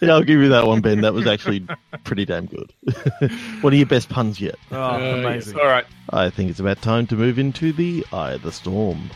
Yeah, 0.00 0.12
I'll 0.14 0.22
give 0.22 0.40
you 0.40 0.48
that 0.48 0.66
one, 0.66 0.80
Ben. 0.80 1.02
That 1.02 1.12
was 1.12 1.26
actually 1.26 1.66
pretty 2.04 2.24
damn 2.24 2.46
good. 2.46 2.72
what 3.60 3.72
are 3.72 3.76
your 3.76 3.84
best 3.86 4.08
puns 4.08 4.40
yet. 4.40 4.54
Oh, 4.70 4.80
Uh, 4.82 4.98
yes. 4.98 5.14
amazing. 5.18 5.58
All 5.58 5.66
right. 5.66 5.84
I 6.10 6.30
think 6.30 6.48
it's 6.48 6.58
about 6.58 6.80
time 6.80 7.06
to 7.08 7.16
move 7.16 7.38
into 7.38 7.70
the 7.72 8.04
Eye 8.14 8.32
of 8.32 8.42
the 8.42 8.50
Storm. 8.52 9.10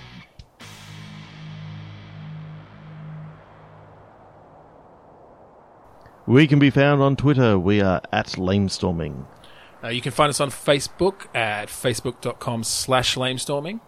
We 6.29 6.47
can 6.47 6.59
be 6.59 6.69
found 6.69 7.01
on 7.01 7.17
Twitter. 7.17 7.59
We 7.59 7.81
are 7.81 8.03
at 8.13 8.27
Lamestorming. 8.33 9.25
Uh, 9.83 9.89
you 9.89 10.03
can 10.03 10.13
find 10.13 10.29
us 10.29 10.41
on 10.41 10.51
Facebook 10.51 11.35
at 11.35 11.71
facebook.com 11.71 12.65
slash 12.65 13.15
lamestorming. 13.15 13.81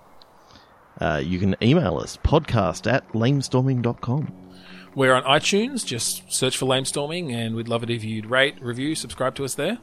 Uh, 0.98 1.20
you 1.22 1.38
can 1.38 1.54
email 1.60 1.98
us, 1.98 2.16
podcast 2.24 2.90
at 2.90 3.06
lamestorming.com. 3.08 4.32
We're 4.94 5.12
on 5.12 5.22
iTunes. 5.24 5.84
Just 5.84 6.32
search 6.32 6.56
for 6.56 6.64
Lamestorming, 6.64 7.30
and 7.30 7.54
we'd 7.54 7.68
love 7.68 7.82
it 7.82 7.90
if 7.90 8.02
you'd 8.04 8.24
rate, 8.24 8.54
review, 8.62 8.94
subscribe 8.94 9.34
to 9.34 9.44
us 9.44 9.54
there. 9.54 9.76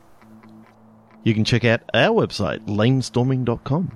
You 1.24 1.36
can 1.36 1.44
check 1.44 1.64
out 1.64 1.82
our 1.94 2.26
website, 2.26 2.66
lamestorming.com. 2.66 3.96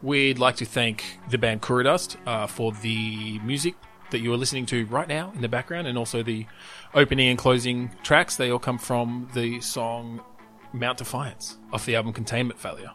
We'd 0.00 0.38
like 0.38 0.56
to 0.56 0.64
thank 0.64 1.18
the 1.28 1.36
band 1.36 1.60
Kurudust 1.60 2.16
uh, 2.26 2.46
for 2.46 2.72
the 2.72 3.38
music 3.40 3.74
that 4.10 4.20
you 4.20 4.32
are 4.32 4.36
listening 4.36 4.66
to 4.66 4.86
right 4.86 5.08
now 5.08 5.32
in 5.34 5.40
the 5.40 5.48
background, 5.48 5.86
and 5.86 5.98
also 5.98 6.22
the 6.22 6.46
opening 6.94 7.28
and 7.28 7.38
closing 7.38 7.90
tracks. 8.02 8.36
They 8.36 8.50
all 8.50 8.58
come 8.58 8.78
from 8.78 9.28
the 9.34 9.60
song 9.60 10.20
Mount 10.72 10.98
Defiance 10.98 11.58
off 11.72 11.86
the 11.86 11.96
album 11.96 12.12
Containment 12.12 12.58
Failure. 12.58 12.92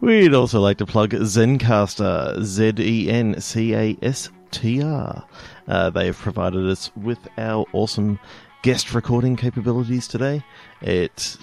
We'd 0.00 0.34
also 0.34 0.60
like 0.60 0.78
to 0.78 0.86
plug 0.86 1.10
Zencastr, 1.10 2.42
Z 2.42 2.74
E 2.78 3.10
N 3.10 3.40
C 3.40 3.74
A 3.74 3.96
S 4.02 4.28
T 4.50 4.82
R. 4.82 5.26
Uh, 5.66 5.90
they 5.90 6.06
have 6.06 6.18
provided 6.18 6.68
us 6.68 6.90
with 6.96 7.18
our 7.38 7.64
awesome 7.72 8.18
guest 8.62 8.94
recording 8.94 9.36
capabilities 9.36 10.06
today. 10.06 10.44
It 10.82 11.36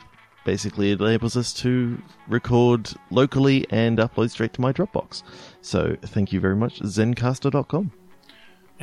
basically 0.46 0.92
enables 0.92 1.38
us 1.38 1.54
to 1.54 2.02
record 2.28 2.90
locally 3.10 3.66
and 3.70 3.98
upload 3.98 4.30
straight 4.30 4.54
to 4.54 4.62
my 4.62 4.74
Dropbox. 4.74 5.24
So 5.62 5.96
thank 6.02 6.32
you 6.32 6.40
very 6.40 6.56
much, 6.56 6.80
zencastr.com. 6.82 7.92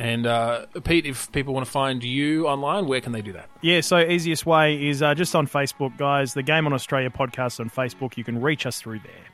And 0.01 0.25
uh, 0.25 0.65
Pete, 0.83 1.05
if 1.05 1.31
people 1.31 1.53
want 1.53 1.63
to 1.63 1.71
find 1.71 2.03
you 2.03 2.47
online, 2.47 2.87
where 2.87 3.01
can 3.01 3.11
they 3.11 3.21
do 3.21 3.33
that? 3.33 3.51
Yeah, 3.61 3.81
so 3.81 3.99
easiest 3.99 4.47
way 4.47 4.87
is 4.89 5.03
uh, 5.03 5.13
just 5.13 5.35
on 5.35 5.45
Facebook, 5.45 5.95
guys. 5.95 6.33
The 6.33 6.41
Game 6.41 6.65
on 6.65 6.73
Australia 6.73 7.11
podcast 7.11 7.59
on 7.59 7.69
Facebook. 7.69 8.17
You 8.17 8.23
can 8.23 8.41
reach 8.41 8.65
us 8.65 8.81
through 8.81 9.01
there. 9.01 9.25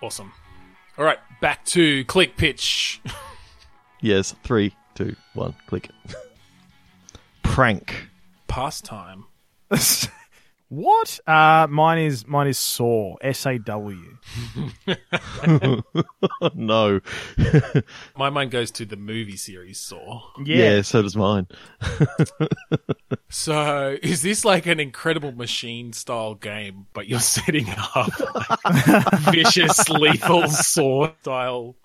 Awesome. 0.00 0.32
All 0.96 1.04
right, 1.04 1.18
back 1.42 1.62
to 1.66 2.06
Click 2.06 2.36
Pitch. 2.36 3.02
Yes, 4.00 4.32
three, 4.44 4.76
two, 4.94 5.16
one, 5.34 5.56
click. 5.66 5.90
Prank. 7.42 8.08
Pastime. 8.46 9.24
What? 10.68 11.18
Uh, 11.26 11.66
mine 11.70 11.98
is 11.98 12.26
mine 12.26 12.46
is 12.48 12.58
Saw. 12.58 13.16
S 13.22 13.46
A 13.46 13.58
W. 13.58 14.16
No. 16.54 17.00
My 18.16 18.30
mind 18.30 18.50
goes 18.50 18.70
to 18.72 18.84
the 18.84 18.96
movie 18.96 19.36
series 19.36 19.80
Saw. 19.80 20.20
yeah, 20.44 20.82
so 20.82 21.02
does 21.02 21.16
mine. 21.16 21.46
So, 23.30 23.96
is 24.02 24.22
this 24.22 24.44
like 24.44 24.66
an 24.66 24.80
incredible 24.80 25.32
machine 25.32 25.92
style 25.92 26.34
game, 26.34 26.86
but 26.92 27.08
you're 27.08 27.20
setting 27.38 27.68
up 27.94 28.08
like, 28.64 29.20
vicious, 29.32 29.88
lethal 29.88 30.48
saw 30.48 31.10
style 31.20 31.76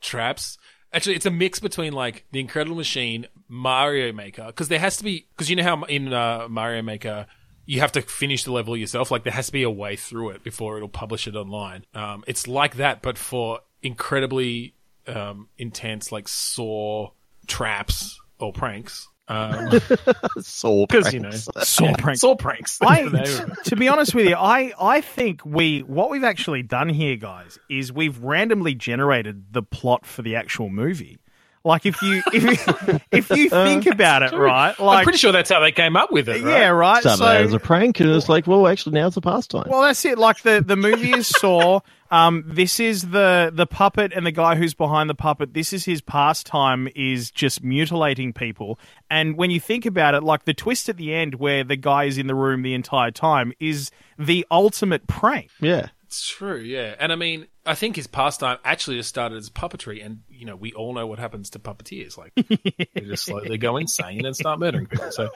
traps? 0.00 0.58
Actually, 0.92 1.16
it's 1.16 1.26
a 1.26 1.30
mix 1.30 1.58
between 1.58 1.92
like 1.92 2.24
the 2.30 2.38
Incredible 2.38 2.76
Machine, 2.76 3.26
Mario 3.48 4.12
Maker, 4.12 4.46
because 4.46 4.68
there 4.68 4.78
has 4.78 4.96
to 4.98 5.04
be 5.04 5.26
because 5.36 5.50
you 5.50 5.56
know 5.56 5.64
how 5.64 5.82
in 5.84 6.12
uh, 6.12 6.46
Mario 6.48 6.82
Maker 6.82 7.26
you 7.66 7.80
have 7.80 7.92
to 7.92 8.02
finish 8.02 8.44
the 8.44 8.52
level 8.52 8.76
yourself. 8.76 9.10
Like 9.10 9.24
there 9.24 9.32
has 9.32 9.46
to 9.46 9.52
be 9.52 9.62
a 9.62 9.70
way 9.70 9.96
through 9.96 10.30
it 10.30 10.44
before 10.44 10.76
it'll 10.76 10.88
publish 10.88 11.26
it 11.26 11.36
online. 11.36 11.84
Um, 11.94 12.24
it's 12.26 12.46
like 12.46 12.76
that, 12.76 13.02
but 13.02 13.18
for 13.18 13.60
incredibly 13.82 14.74
um, 15.06 15.48
intense, 15.58 16.12
like 16.12 16.28
saw 16.28 17.10
traps 17.46 18.20
or 18.38 18.52
pranks. 18.52 19.08
Um, 19.26 19.80
Saw 20.40 20.86
Because, 20.86 21.14
you 21.14 21.20
know, 21.20 21.30
pranks. 21.30 21.68
Saw 21.68 21.94
pranks. 21.98 22.20
Saw 22.20 22.34
pranks. 22.36 22.78
I, 22.82 23.08
That's 23.08 23.10
the 23.10 23.38
name 23.40 23.52
of 23.52 23.58
it. 23.58 23.64
to 23.64 23.76
be 23.76 23.88
honest 23.88 24.14
with 24.14 24.26
you, 24.26 24.34
I, 24.36 24.72
I 24.78 25.00
think 25.00 25.44
we 25.46 25.80
what 25.82 26.10
we've 26.10 26.24
actually 26.24 26.62
done 26.62 26.90
here, 26.90 27.16
guys, 27.16 27.58
is 27.70 27.90
we've 27.90 28.18
randomly 28.18 28.74
generated 28.74 29.46
the 29.52 29.62
plot 29.62 30.04
for 30.04 30.20
the 30.20 30.36
actual 30.36 30.68
movie. 30.68 31.16
Like 31.64 31.86
if 31.86 32.02
you 32.02 32.22
if 32.32 32.42
you, 32.42 33.00
if 33.10 33.30
you 33.30 33.48
think 33.48 33.86
about 33.86 34.22
it, 34.22 34.32
right? 34.32 34.74
I'm 34.78 34.84
Like 34.84 35.04
pretty 35.04 35.18
sure 35.18 35.32
that's 35.32 35.50
how 35.50 35.60
they 35.60 35.72
came 35.72 35.96
up 35.96 36.12
with 36.12 36.28
it. 36.28 36.42
Right? 36.42 36.60
yeah, 36.60 36.68
right. 36.68 37.00
Started 37.00 37.24
out 37.24 37.36
as 37.40 37.52
a 37.54 37.58
prank, 37.58 38.00
and 38.00 38.10
it's 38.10 38.28
like, 38.28 38.46
well, 38.46 38.66
actually, 38.68 38.94
now 39.00 39.06
it's 39.06 39.16
a 39.16 39.22
pastime. 39.22 39.64
Well, 39.68 39.80
that's 39.80 40.04
it. 40.04 40.18
Like 40.18 40.42
the 40.42 40.62
the 40.64 40.76
movie 40.76 41.12
is 41.12 41.26
Saw. 41.40 41.80
Um, 42.10 42.44
this 42.46 42.78
is 42.78 43.02
the 43.10 43.50
the 43.52 43.66
puppet 43.66 44.12
and 44.14 44.26
the 44.26 44.30
guy 44.30 44.56
who's 44.56 44.74
behind 44.74 45.08
the 45.08 45.14
puppet. 45.14 45.54
This 45.54 45.72
is 45.72 45.86
his 45.86 46.02
pastime 46.02 46.88
is 46.94 47.30
just 47.30 47.64
mutilating 47.64 48.32
people. 48.34 48.78
And 49.10 49.36
when 49.36 49.50
you 49.50 49.58
think 49.58 49.86
about 49.86 50.14
it, 50.14 50.22
like 50.22 50.44
the 50.44 50.54
twist 50.54 50.88
at 50.90 50.96
the 50.98 51.14
end 51.14 51.36
where 51.36 51.64
the 51.64 51.76
guy 51.76 52.04
is 52.04 52.18
in 52.18 52.26
the 52.26 52.34
room 52.34 52.60
the 52.62 52.74
entire 52.74 53.10
time 53.10 53.52
is 53.58 53.90
the 54.18 54.46
ultimate 54.50 55.06
prank. 55.06 55.50
yeah. 55.60 55.86
True, 56.22 56.58
yeah. 56.58 56.94
And 56.98 57.12
I 57.12 57.16
mean, 57.16 57.46
I 57.66 57.74
think 57.74 57.96
his 57.96 58.06
pastime 58.06 58.58
actually 58.64 58.96
just 58.96 59.08
started 59.08 59.38
as 59.38 59.50
puppetry, 59.50 60.04
and 60.04 60.20
you 60.28 60.44
know, 60.46 60.56
we 60.56 60.72
all 60.72 60.92
know 60.92 61.06
what 61.06 61.18
happens 61.18 61.50
to 61.50 61.58
puppeteers. 61.58 62.16
Like, 62.18 62.32
They 62.34 63.00
just 63.00 63.24
slowly 63.24 63.58
go 63.58 63.76
insane 63.76 64.24
and 64.26 64.36
start 64.36 64.58
murdering 64.58 64.86
people. 64.86 65.10
So, 65.10 65.30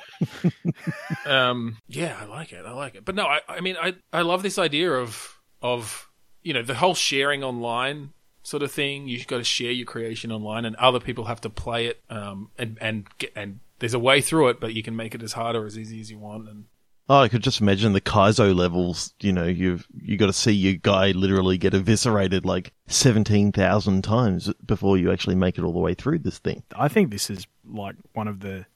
um, 1.26 1.78
yeah, 1.88 2.16
I 2.20 2.24
like 2.26 2.52
it. 2.52 2.64
I 2.66 2.72
like 2.72 2.94
it. 2.94 3.04
But 3.04 3.14
no, 3.14 3.26
I, 3.26 3.40
I 3.48 3.60
mean, 3.60 3.76
I, 3.80 3.94
I 4.12 4.22
love 4.22 4.42
this 4.42 4.58
idea 4.58 4.92
of 4.92 5.38
of 5.62 6.08
you 6.42 6.52
know 6.52 6.62
the 6.62 6.74
whole 6.74 6.94
sharing 6.94 7.42
online 7.42 8.12
sort 8.42 8.62
of 8.62 8.72
thing. 8.72 9.08
You've 9.08 9.26
got 9.26 9.38
to 9.38 9.44
share 9.44 9.72
your 9.72 9.86
creation 9.86 10.32
online, 10.32 10.64
and 10.64 10.76
other 10.76 11.00
people 11.00 11.24
have 11.26 11.40
to 11.42 11.50
play 11.50 11.86
it. 11.86 12.00
Um, 12.10 12.50
and 12.58 12.78
and 12.80 13.06
and 13.34 13.60
there's 13.78 13.94
a 13.94 13.98
way 13.98 14.20
through 14.20 14.48
it, 14.48 14.60
but 14.60 14.74
you 14.74 14.82
can 14.82 14.96
make 14.96 15.14
it 15.14 15.22
as 15.22 15.32
hard 15.32 15.56
or 15.56 15.66
as 15.66 15.78
easy 15.78 16.00
as 16.00 16.10
you 16.10 16.18
want. 16.18 16.48
And 16.48 16.64
Oh, 17.10 17.20
I 17.20 17.28
could 17.28 17.42
just 17.42 17.60
imagine 17.62 17.94
the 17.94 18.00
Kaizo 18.02 18.54
levels. 18.54 19.14
You 19.20 19.32
know, 19.32 19.44
you've 19.46 19.86
you 20.02 20.16
got 20.18 20.26
to 20.26 20.32
see 20.32 20.52
your 20.52 20.74
guy 20.74 21.12
literally 21.12 21.56
get 21.56 21.72
eviscerated 21.74 22.44
like 22.44 22.72
seventeen 22.86 23.50
thousand 23.50 24.02
times 24.02 24.52
before 24.64 24.98
you 24.98 25.10
actually 25.10 25.36
make 25.36 25.56
it 25.56 25.62
all 25.64 25.72
the 25.72 25.78
way 25.78 25.94
through 25.94 26.18
this 26.18 26.38
thing. 26.38 26.62
I 26.76 26.88
think 26.88 27.10
this 27.10 27.30
is 27.30 27.46
like 27.66 27.96
one 28.12 28.28
of 28.28 28.40
the 28.40 28.66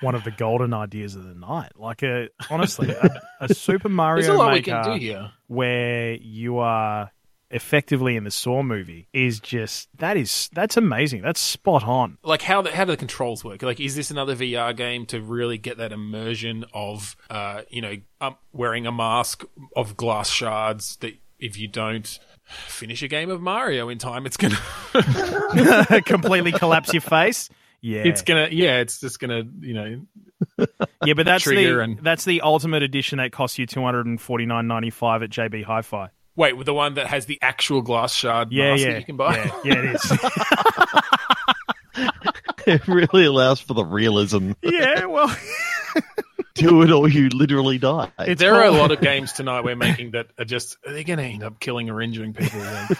one 0.00 0.14
of 0.14 0.24
the 0.24 0.30
golden 0.30 0.72
ideas 0.72 1.16
of 1.16 1.24
the 1.24 1.34
night. 1.34 1.72
Like 1.76 2.02
a 2.02 2.28
honestly, 2.50 2.90
a, 2.90 3.20
a 3.40 3.54
Super 3.54 3.88
Mario 3.90 4.32
a 4.32 4.36
lot 4.36 4.48
we 4.48 4.54
Maker 4.60 4.70
can 4.82 4.92
do 4.94 4.98
here. 4.98 5.30
where 5.48 6.14
you 6.14 6.58
are 6.58 7.10
effectively 7.52 8.16
in 8.16 8.24
the 8.24 8.30
Saw 8.30 8.62
movie 8.62 9.06
is 9.12 9.38
just 9.40 9.88
that 9.98 10.16
is 10.16 10.48
that's 10.52 10.76
amazing. 10.76 11.22
That's 11.22 11.40
spot 11.40 11.84
on. 11.84 12.18
like 12.24 12.42
how 12.42 12.62
the, 12.62 12.70
how 12.72 12.84
do 12.84 12.92
the 12.92 12.96
controls 12.96 13.44
work? 13.44 13.62
Like, 13.62 13.78
is 13.80 13.94
this 13.94 14.10
another 14.10 14.34
VR 14.34 14.74
game 14.76 15.06
to 15.06 15.20
really 15.20 15.58
get 15.58 15.76
that 15.78 15.92
immersion 15.92 16.64
of, 16.74 17.16
uh, 17.30 17.62
you 17.68 17.82
know, 17.82 17.96
um, 18.20 18.36
wearing 18.52 18.86
a 18.86 18.92
mask 18.92 19.44
of 19.76 19.96
glass 19.96 20.30
shards 20.30 20.96
that 20.96 21.14
if 21.38 21.58
you 21.58 21.68
don't 21.68 22.18
finish 22.66 23.02
a 23.02 23.08
game 23.08 23.30
of 23.30 23.40
Mario 23.40 23.88
in 23.88 23.98
time, 23.98 24.26
it's 24.26 24.36
gonna. 24.36 24.56
Completely 26.04 26.52
collapse 26.52 26.92
your 26.92 27.00
face. 27.00 27.48
Yeah, 27.80 28.02
It's 28.04 28.22
gonna, 28.22 28.48
yeah, 28.52 28.78
it's 28.78 29.00
just 29.00 29.18
gonna, 29.18 29.42
you 29.60 29.74
know, 29.74 30.06
yeah, 31.04 31.14
but 31.14 31.26
that's 31.26 31.44
the 31.44 31.80
and- 31.80 31.98
that's 31.98 32.24
the 32.24 32.40
ultimate 32.42 32.84
edition 32.84 33.18
that 33.18 33.32
costs 33.32 33.58
you 33.58 33.66
two 33.66 33.82
hundred 33.82 34.06
and 34.06 34.20
forty 34.20 34.46
nine 34.46 34.68
ninety 34.68 34.90
five 34.90 35.22
at 35.24 35.30
JB 35.30 35.64
Hi-Fi. 35.64 36.10
Wait, 36.36 36.56
with 36.56 36.66
the 36.66 36.74
one 36.74 36.94
that 36.94 37.08
has 37.08 37.26
the 37.26 37.38
actual 37.42 37.82
glass 37.82 38.14
shard 38.14 38.52
Yeah, 38.52 38.70
mask 38.70 38.84
yeah, 38.84 38.90
that 38.92 38.98
you 39.00 39.04
can 39.04 39.16
buy. 39.16 39.36
yeah, 39.36 39.50
yeah, 39.64 39.78
it 39.78 39.84
is. 39.96 40.12
It 42.64 42.86
really 42.86 43.24
allows 43.24 43.60
for 43.60 43.74
the 43.74 43.84
realism. 43.84 44.52
yeah, 44.62 45.06
well, 45.06 45.34
Do 46.54 46.82
it 46.82 46.92
or 46.92 47.08
you 47.08 47.28
literally 47.30 47.78
die. 47.78 48.12
there 48.36 48.54
are 48.54 48.66
a 48.66 48.70
lot 48.70 48.92
of 48.92 49.00
games 49.00 49.32
tonight 49.32 49.64
we're 49.64 49.74
making 49.74 50.12
that 50.12 50.28
are 50.38 50.44
just, 50.44 50.76
they're 50.84 51.02
gonna 51.02 51.22
end 51.22 51.42
up 51.42 51.58
killing 51.58 51.90
or 51.90 52.00
injuring 52.00 52.34
people. 52.34 52.60
Like, 52.60 52.98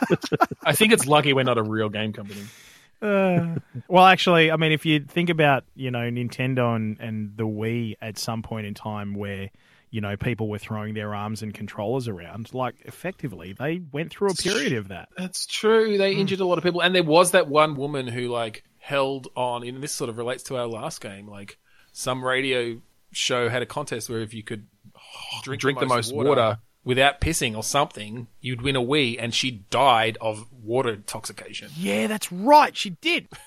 I 0.64 0.72
think 0.72 0.92
it's 0.92 1.06
lucky 1.06 1.32
we're 1.32 1.44
not 1.44 1.58
a 1.58 1.62
real 1.62 1.90
game 1.90 2.12
company. 2.12 2.40
Uh, 3.00 3.56
well, 3.88 4.04
actually, 4.04 4.50
I 4.50 4.56
mean, 4.56 4.72
if 4.72 4.84
you 4.84 4.98
think 5.00 5.30
about 5.30 5.62
you 5.76 5.92
know 5.92 6.10
Nintendo 6.10 6.74
and, 6.74 6.98
and 6.98 7.36
the 7.36 7.46
Wii 7.46 7.94
at 8.02 8.18
some 8.18 8.42
point 8.42 8.66
in 8.66 8.74
time 8.74 9.14
where 9.14 9.50
you 9.92 10.00
know 10.00 10.16
people 10.16 10.48
were 10.48 10.58
throwing 10.58 10.94
their 10.94 11.14
arms 11.14 11.42
and 11.42 11.54
controllers 11.54 12.08
around, 12.08 12.52
like 12.52 12.74
effectively 12.80 13.52
they 13.52 13.82
went 13.92 14.10
through 14.10 14.30
a 14.30 14.34
period 14.34 14.72
of 14.72 14.88
that. 14.88 15.10
That's 15.16 15.46
true. 15.46 15.98
They 15.98 16.14
hmm. 16.14 16.20
injured 16.20 16.40
a 16.40 16.46
lot 16.46 16.58
of 16.58 16.64
people, 16.64 16.82
and 16.82 16.94
there 16.94 17.04
was 17.04 17.32
that 17.32 17.46
one 17.46 17.76
woman 17.76 18.08
who 18.08 18.28
like 18.28 18.64
held 18.78 19.28
on. 19.36 19.62
And 19.62 19.82
this 19.82 19.92
sort 19.92 20.10
of 20.10 20.18
relates 20.18 20.42
to 20.44 20.56
our 20.56 20.66
last 20.66 21.00
game. 21.00 21.28
Like 21.28 21.58
some 21.92 22.24
radio 22.24 22.80
show 23.12 23.48
had 23.48 23.62
a 23.62 23.66
contest 23.66 24.08
where 24.08 24.20
if 24.20 24.34
you 24.34 24.42
could 24.42 24.66
drink, 25.42 25.60
Drink 25.60 25.78
the 25.78 25.86
most 25.86 26.12
water. 26.12 26.58
Without 26.84 27.20
pissing 27.20 27.56
or 27.56 27.62
something, 27.62 28.26
you'd 28.40 28.62
win 28.62 28.76
a 28.76 28.82
Wii. 28.82 29.16
And 29.18 29.34
she 29.34 29.62
died 29.70 30.18
of 30.20 30.46
water 30.62 30.90
intoxication. 30.90 31.70
Yeah, 31.76 32.06
that's 32.06 32.30
right. 32.32 32.76
She 32.76 32.90
did. 32.90 33.28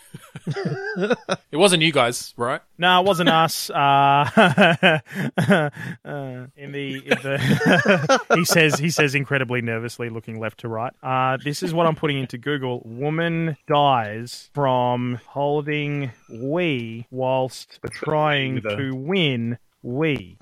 It 1.51 1.57
wasn't 1.57 1.83
you 1.83 1.91
guys, 1.91 2.33
right? 2.37 2.61
No, 2.77 3.01
it 3.01 3.05
wasn't 3.05 3.29
us. 3.29 3.69
Uh, 3.75 4.27
uh, 6.05 6.47
in 6.55 6.71
the, 6.71 6.95
in 6.95 7.17
the 7.21 8.21
he 8.35 8.45
says 8.45 8.79
he 8.79 8.89
says 8.89 9.15
incredibly 9.15 9.61
nervously, 9.61 10.09
looking 10.09 10.39
left 10.39 10.59
to 10.61 10.67
right. 10.67 10.93
Uh, 11.03 11.37
this 11.43 11.61
is 11.63 11.73
what 11.73 11.85
I'm 11.85 11.95
putting 11.95 12.17
into 12.19 12.37
Google. 12.37 12.81
Woman 12.85 13.57
dies 13.67 14.49
from 14.53 15.19
holding 15.27 16.11
Wii 16.31 17.05
whilst 17.11 17.79
trying 17.91 18.61
to 18.61 18.95
win 18.95 19.57
Wii, 19.85 20.37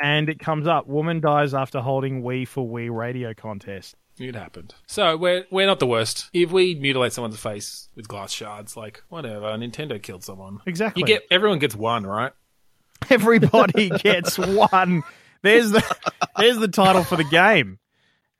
and 0.00 0.28
it 0.28 0.40
comes 0.40 0.66
up. 0.66 0.88
Woman 0.88 1.20
dies 1.20 1.54
after 1.54 1.80
holding 1.80 2.22
Wii 2.22 2.48
for 2.48 2.68
Wii 2.68 2.94
radio 2.94 3.32
contest. 3.34 3.94
It 4.18 4.34
happened. 4.34 4.74
So 4.86 5.16
we're 5.16 5.46
we're 5.50 5.66
not 5.66 5.80
the 5.80 5.86
worst. 5.86 6.28
If 6.32 6.50
we 6.50 6.74
mutilate 6.74 7.12
someone's 7.12 7.38
face 7.38 7.88
with 7.94 8.08
glass 8.08 8.32
shards, 8.32 8.76
like 8.76 9.02
whatever, 9.08 9.46
Nintendo 9.56 10.02
killed 10.02 10.24
someone. 10.24 10.58
Exactly. 10.66 11.00
You 11.00 11.06
get, 11.06 11.22
everyone 11.30 11.60
gets 11.60 11.74
one, 11.74 12.04
right? 12.04 12.32
Everybody 13.08 13.88
gets 13.98 14.38
one. 14.38 15.02
There's 15.42 15.70
the 15.70 15.82
there's 16.36 16.58
the 16.58 16.68
title 16.68 17.04
for 17.04 17.16
the 17.16 17.24
game. 17.24 17.78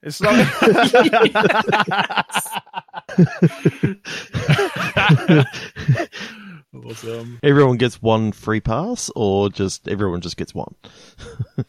It's 0.03 0.21
like 0.21 0.33
Awesome. 6.75 7.39
Everyone 7.43 7.77
gets 7.77 8.01
one 8.01 8.33
free 8.33 8.61
pass, 8.61 9.11
or 9.15 9.51
just 9.51 9.87
everyone 9.89 10.21
just 10.21 10.37
gets 10.37 10.55
one. 10.55 10.75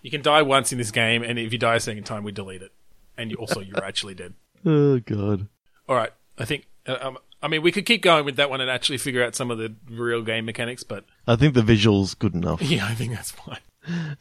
You 0.00 0.12
can 0.12 0.22
die 0.22 0.42
once 0.42 0.70
in 0.70 0.78
this 0.78 0.92
game, 0.92 1.24
and 1.24 1.40
if 1.40 1.52
you 1.52 1.58
die 1.58 1.74
a 1.74 1.80
second 1.80 2.04
time, 2.04 2.22
we 2.22 2.30
delete 2.30 2.62
it. 2.62 2.70
And 3.18 3.32
you, 3.32 3.36
also, 3.36 3.58
you're 3.60 3.84
actually 3.84 4.14
dead. 4.14 4.34
Oh 4.64 5.00
god. 5.00 5.48
All 5.88 5.96
right, 5.96 6.12
I 6.38 6.44
think. 6.44 6.66
Uh, 6.86 6.96
um, 7.00 7.18
I 7.42 7.48
mean, 7.48 7.62
we 7.62 7.72
could 7.72 7.84
keep 7.84 8.00
going 8.02 8.24
with 8.24 8.36
that 8.36 8.48
one 8.48 8.60
and 8.60 8.70
actually 8.70 8.98
figure 8.98 9.24
out 9.24 9.34
some 9.34 9.50
of 9.50 9.58
the 9.58 9.74
real 9.90 10.22
game 10.22 10.44
mechanics, 10.46 10.84
but 10.84 11.04
I 11.26 11.34
think 11.36 11.54
the 11.54 11.62
visuals 11.62 12.16
good 12.18 12.34
enough. 12.34 12.62
yeah, 12.70 12.86
I 12.86 12.94
think 12.94 13.12
that's 13.12 13.32
fine. 13.32 13.58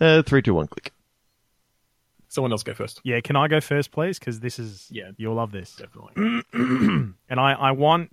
Uh, 0.01 0.23
three, 0.23 0.41
two, 0.41 0.55
one, 0.55 0.67
click. 0.67 0.91
Someone 2.27 2.51
else 2.51 2.63
go 2.63 2.73
first. 2.73 2.99
yeah. 3.03 3.19
Can 3.21 3.35
I 3.35 3.47
go 3.47 3.61
first, 3.61 3.91
please? 3.91 4.17
Because 4.19 4.39
this 4.39 4.57
is 4.59 4.87
Yeah. 4.91 5.11
you'll 5.17 5.35
love 5.35 5.51
this. 5.51 5.75
Definitely. 5.75 6.41
And 7.29 7.39
I 7.39 7.53
I 7.53 7.71
want 7.71 8.11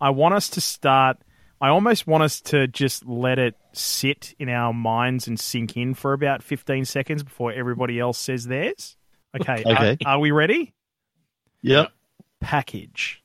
I 0.00 0.10
want 0.10 0.34
us 0.34 0.48
to 0.50 0.60
start. 0.60 1.18
I 1.60 1.68
almost 1.68 2.06
want 2.06 2.22
us 2.22 2.40
to 2.42 2.66
just 2.66 3.06
let 3.06 3.38
it 3.38 3.54
sit 3.72 4.34
in 4.38 4.48
our 4.48 4.72
minds 4.72 5.28
and 5.28 5.38
sink 5.38 5.76
in 5.76 5.92
for 5.94 6.14
about 6.14 6.42
15 6.42 6.86
seconds 6.86 7.22
before 7.22 7.52
everybody 7.52 8.00
else 8.00 8.18
says 8.18 8.46
theirs. 8.46 8.96
Okay. 9.38 9.62
Okay. 9.66 9.96
Are, 10.04 10.14
are 10.14 10.18
we 10.18 10.30
ready? 10.30 10.72
Yep. 11.62 11.92
Package. 12.40 13.22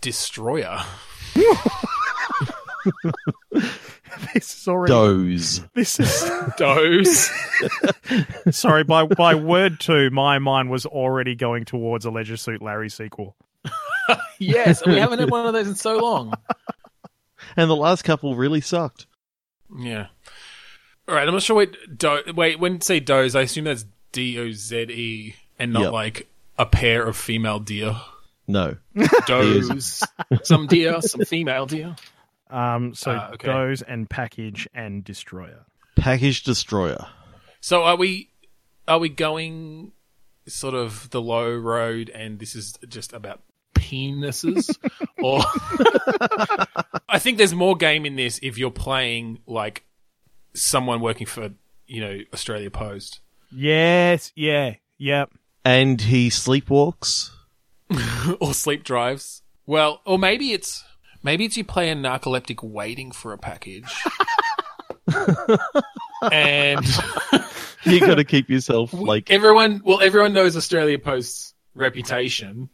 Destroyer. 0.00 0.78
This 4.34 4.60
is 4.60 4.68
already. 4.68 4.92
Doze. 4.92 5.60
This 5.74 6.00
is 6.00 6.30
Dose. 6.56 7.30
sorry. 8.50 8.84
By 8.84 9.06
by 9.06 9.34
word 9.34 9.78
two, 9.80 10.10
my 10.10 10.38
mind 10.38 10.70
was 10.70 10.86
already 10.86 11.34
going 11.34 11.64
towards 11.64 12.04
a 12.04 12.10
Leisure 12.10 12.36
Suit 12.36 12.62
Larry 12.62 12.88
sequel. 12.88 13.36
yes, 14.38 14.84
we 14.86 14.96
haven't 14.98 15.18
had 15.20 15.30
one 15.30 15.46
of 15.46 15.52
those 15.52 15.68
in 15.68 15.74
so 15.74 15.98
long. 15.98 16.34
And 17.56 17.70
the 17.70 17.76
last 17.76 18.02
couple 18.02 18.34
really 18.36 18.60
sucked. 18.60 19.06
Yeah. 19.78 20.06
All 21.08 21.14
right, 21.14 21.26
I'm 21.26 21.32
not 21.34 21.42
sure. 21.42 21.56
Wait, 21.56 21.76
do- 21.96 22.22
wait. 22.34 22.58
When 22.60 22.80
say 22.80 23.00
doze, 23.00 23.34
I 23.34 23.42
assume 23.42 23.64
that's 23.64 23.84
D 24.12 24.38
O 24.38 24.50
Z 24.52 24.76
E, 24.90 25.34
and 25.58 25.72
not 25.72 25.82
Yep. 25.84 25.92
like 25.92 26.28
a 26.58 26.66
pair 26.66 27.04
of 27.06 27.16
female 27.16 27.58
deer. 27.60 27.96
No. 28.46 28.76
Does 29.26 30.02
some 30.42 30.66
deer, 30.66 31.00
some 31.02 31.20
female 31.26 31.66
deer. 31.66 31.96
Um, 32.50 32.94
so 32.94 33.12
Ah, 33.12 33.30
okay. 33.34 33.46
Doze 33.46 33.82
and 33.82 34.08
Package 34.08 34.66
and 34.74 35.04
Destroyer. 35.04 35.66
Package 35.96 36.44
destroyer. 36.44 37.06
So 37.60 37.82
are 37.84 37.96
we 37.96 38.30
are 38.86 38.98
we 38.98 39.08
going 39.10 39.92
sort 40.46 40.74
of 40.74 41.10
the 41.10 41.20
low 41.20 41.54
road 41.54 42.08
and 42.10 42.38
this 42.38 42.54
is 42.54 42.78
just 42.88 43.12
about 43.12 43.42
penises 43.78 44.76
or 45.22 45.40
I 47.08 47.18
think 47.18 47.38
there's 47.38 47.54
more 47.54 47.76
game 47.76 48.04
in 48.04 48.16
this 48.16 48.38
if 48.42 48.58
you're 48.58 48.70
playing 48.70 49.38
like 49.46 49.84
someone 50.54 51.00
working 51.00 51.26
for, 51.26 51.50
you 51.86 52.00
know, 52.00 52.18
Australia 52.32 52.70
Post. 52.70 53.20
Yes, 53.50 54.32
yeah, 54.34 54.74
yep. 54.98 55.30
And 55.64 56.00
he 56.00 56.28
sleepwalks. 56.28 57.30
or 58.40 58.52
sleep 58.52 58.84
drives. 58.84 59.42
Well, 59.66 60.00
or 60.04 60.18
maybe 60.18 60.52
it's 60.52 60.84
maybe 61.22 61.44
it's 61.44 61.56
you 61.56 61.64
play 61.64 61.90
a 61.90 61.94
narcoleptic 61.94 62.62
waiting 62.62 63.12
for 63.12 63.32
a 63.32 63.38
package. 63.38 63.90
and 66.30 66.84
You 67.84 68.00
got 68.00 68.16
to 68.16 68.24
keep 68.24 68.50
yourself 68.50 68.92
like 68.92 69.30
everyone 69.30 69.80
well 69.84 70.00
everyone 70.02 70.34
knows 70.34 70.56
Australia 70.56 70.98
Post's 70.98 71.54
reputation 71.74 72.68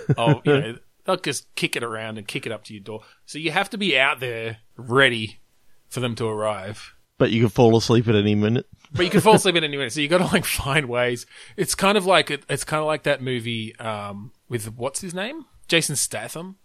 of 0.16 0.40
you 0.44 0.52
know 0.60 0.78
they'll 1.04 1.16
just 1.16 1.54
kick 1.54 1.76
it 1.76 1.82
around 1.82 2.18
and 2.18 2.26
kick 2.26 2.46
it 2.46 2.52
up 2.52 2.64
to 2.64 2.74
your 2.74 2.82
door. 2.82 3.00
So 3.26 3.38
you 3.38 3.50
have 3.50 3.70
to 3.70 3.78
be 3.78 3.98
out 3.98 4.20
there 4.20 4.58
ready 4.76 5.40
for 5.88 6.00
them 6.00 6.14
to 6.16 6.26
arrive. 6.26 6.94
but 7.18 7.30
you 7.30 7.40
can 7.40 7.48
fall 7.50 7.76
asleep 7.76 8.08
at 8.08 8.14
any 8.14 8.34
minute. 8.34 8.66
But 8.92 9.04
you 9.04 9.10
can 9.10 9.20
fall 9.20 9.34
asleep 9.34 9.56
at 9.56 9.64
any 9.64 9.76
minute, 9.76 9.92
so 9.94 10.00
you 10.00 10.08
got 10.08 10.18
to 10.18 10.24
like 10.32 10.44
find 10.44 10.86
ways. 10.88 11.26
It's 11.56 11.74
kind 11.74 11.96
of 11.98 12.06
like 12.06 12.30
it's 12.30 12.64
kind 12.64 12.80
of 12.80 12.86
like 12.86 13.02
that 13.04 13.22
movie 13.22 13.76
um, 13.76 14.32
with 14.48 14.72
what's 14.76 15.00
his 15.00 15.14
name, 15.14 15.44
Jason 15.68 15.96
Statham, 15.96 16.56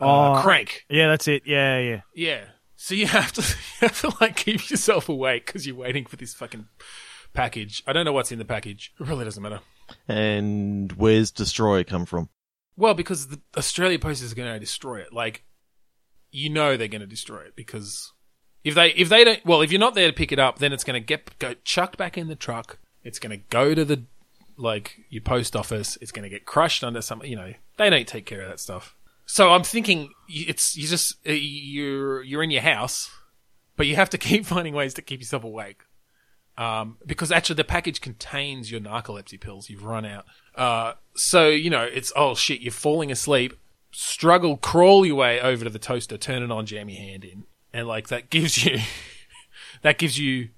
uh, 0.00 0.38
Oh. 0.38 0.42
Crank. 0.42 0.84
Yeah, 0.88 1.08
that's 1.08 1.28
it. 1.28 1.42
Yeah, 1.46 1.78
yeah. 1.78 2.00
Yeah. 2.14 2.44
So 2.76 2.94
you 2.94 3.06
have 3.06 3.32
to 3.34 3.40
you 3.42 3.88
have 3.88 4.00
to 4.00 4.12
like 4.20 4.36
keep 4.36 4.68
yourself 4.70 5.08
awake 5.08 5.46
because 5.46 5.66
you're 5.66 5.76
waiting 5.76 6.04
for 6.06 6.16
this 6.16 6.34
fucking 6.34 6.66
package. 7.32 7.82
I 7.86 7.92
don't 7.92 8.04
know 8.04 8.12
what's 8.12 8.32
in 8.32 8.38
the 8.38 8.44
package. 8.44 8.92
It 9.00 9.06
really 9.06 9.24
doesn't 9.24 9.42
matter. 9.42 9.60
And 10.08 10.90
where's 10.92 11.30
destroyer 11.30 11.84
come 11.84 12.06
from? 12.06 12.28
Well, 12.76 12.94
because 12.94 13.28
the 13.28 13.40
Australia 13.56 13.98
Post 13.98 14.22
is 14.22 14.34
going 14.34 14.52
to 14.52 14.58
destroy 14.58 15.00
it. 15.00 15.12
Like, 15.12 15.44
you 16.32 16.48
know 16.48 16.76
they're 16.76 16.88
going 16.88 17.02
to 17.02 17.06
destroy 17.06 17.40
it 17.40 17.54
because 17.54 18.12
if 18.64 18.74
they 18.74 18.88
if 18.92 19.08
they 19.08 19.22
don't 19.22 19.44
well 19.44 19.60
if 19.60 19.70
you're 19.70 19.78
not 19.78 19.94
there 19.94 20.08
to 20.08 20.12
pick 20.12 20.32
it 20.32 20.38
up, 20.38 20.58
then 20.58 20.72
it's 20.72 20.82
going 20.82 21.00
to 21.00 21.06
get 21.06 21.38
go 21.38 21.54
chucked 21.62 21.96
back 21.96 22.18
in 22.18 22.28
the 22.28 22.34
truck. 22.34 22.78
It's 23.04 23.18
going 23.18 23.38
to 23.38 23.44
go 23.50 23.74
to 23.74 23.84
the 23.84 24.04
like 24.56 25.04
your 25.10 25.22
post 25.22 25.54
office. 25.54 25.98
It's 26.00 26.10
going 26.10 26.24
to 26.24 26.28
get 26.28 26.46
crushed 26.46 26.82
under 26.82 27.02
some. 27.02 27.22
You 27.22 27.36
know 27.36 27.52
they 27.76 27.90
don't 27.90 28.08
take 28.08 28.26
care 28.26 28.40
of 28.40 28.48
that 28.48 28.60
stuff. 28.60 28.96
So 29.26 29.52
I'm 29.52 29.62
thinking 29.62 30.10
it's 30.28 30.76
you 30.76 30.88
just 30.88 31.16
uh, 31.28 31.32
you're 31.32 32.22
you're 32.22 32.42
in 32.42 32.50
your 32.50 32.62
house, 32.62 33.10
but 33.76 33.86
you 33.86 33.96
have 33.96 34.10
to 34.10 34.18
keep 34.18 34.46
finding 34.46 34.74
ways 34.74 34.94
to 34.94 35.02
keep 35.02 35.20
yourself 35.20 35.44
awake. 35.44 35.82
Um, 36.62 36.98
because 37.06 37.32
actually 37.32 37.56
the 37.56 37.64
package 37.64 38.00
contains 38.00 38.70
your 38.70 38.80
narcolepsy 38.80 39.40
pills. 39.40 39.68
You've 39.70 39.84
run 39.84 40.04
out. 40.04 40.24
Uh, 40.54 40.92
so 41.14 41.48
you 41.48 41.70
know 41.70 41.82
it's 41.82 42.12
oh 42.14 42.34
shit. 42.34 42.60
You're 42.60 42.72
falling 42.72 43.10
asleep. 43.10 43.54
Struggle, 43.90 44.56
crawl 44.56 45.04
your 45.04 45.16
way 45.16 45.40
over 45.40 45.64
to 45.64 45.70
the 45.70 45.78
toaster, 45.78 46.16
turn 46.16 46.42
it 46.42 46.50
on, 46.50 46.64
jam 46.66 46.88
your 46.88 47.00
hand 47.00 47.24
in, 47.24 47.44
and 47.72 47.86
like 47.86 48.08
that 48.08 48.30
gives 48.30 48.64
you 48.64 48.78
that 49.82 49.98
gives 49.98 50.18
you 50.18 50.48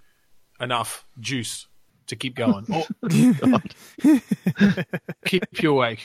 enough 0.61 1.05
juice 1.19 1.67
to 2.07 2.17
keep 2.17 2.35
going. 2.35 2.67
Or- 2.75 3.63
keep 5.25 5.45
you 5.63 5.71
awake. 5.71 6.01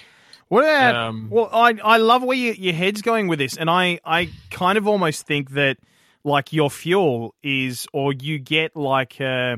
What 0.48 0.64
about, 0.64 0.96
Um, 0.96 1.28
well, 1.30 1.50
I 1.54 1.76
I 1.84 1.98
love 1.98 2.24
where 2.24 2.38
your, 2.38 2.56
your 2.56 2.74
head's 2.74 3.02
going 3.02 3.28
with 3.28 3.38
this, 3.40 3.56
and 3.58 3.70
I 3.70 4.00
I 4.04 4.30
kind 4.50 4.78
of 4.78 4.88
almost 4.88 5.28
think 5.28 5.52
that 5.52 5.78
like 6.24 6.52
your 6.52 6.70
fuel 6.72 7.36
is, 7.44 7.88
or 7.94 8.14
you 8.14 8.40
get 8.40 8.76
like 8.76 9.22
uh, 9.22 9.58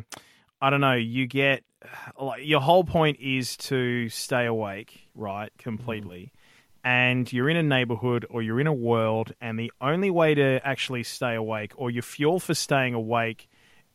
I 0.62 0.70
don't 0.70 0.82
know, 0.82 0.94
you 0.94 1.28
get 1.28 1.64
like 2.20 2.46
your 2.46 2.62
whole 2.62 2.84
point 2.84 3.20
is 3.20 3.58
to 3.58 4.10
stay 4.10 4.46
awake, 4.46 5.08
right, 5.16 5.52
completely, 5.58 6.32
and 6.84 7.32
you're 7.32 7.50
in 7.50 7.58
a 7.58 7.64
neighborhood 7.64 8.26
or 8.30 8.42
you're 8.42 8.60
in 8.60 8.68
a 8.68 8.74
world, 8.74 9.34
and 9.42 9.58
the 9.58 9.72
only 9.82 10.12
way 10.12 10.36
to 10.36 10.60
actually 10.64 11.04
stay 11.04 11.36
awake, 11.36 11.74
or 11.76 11.90
your 11.90 12.04
fuel 12.04 12.40
for 12.40 12.54
staying 12.54 12.94
awake, 12.94 13.50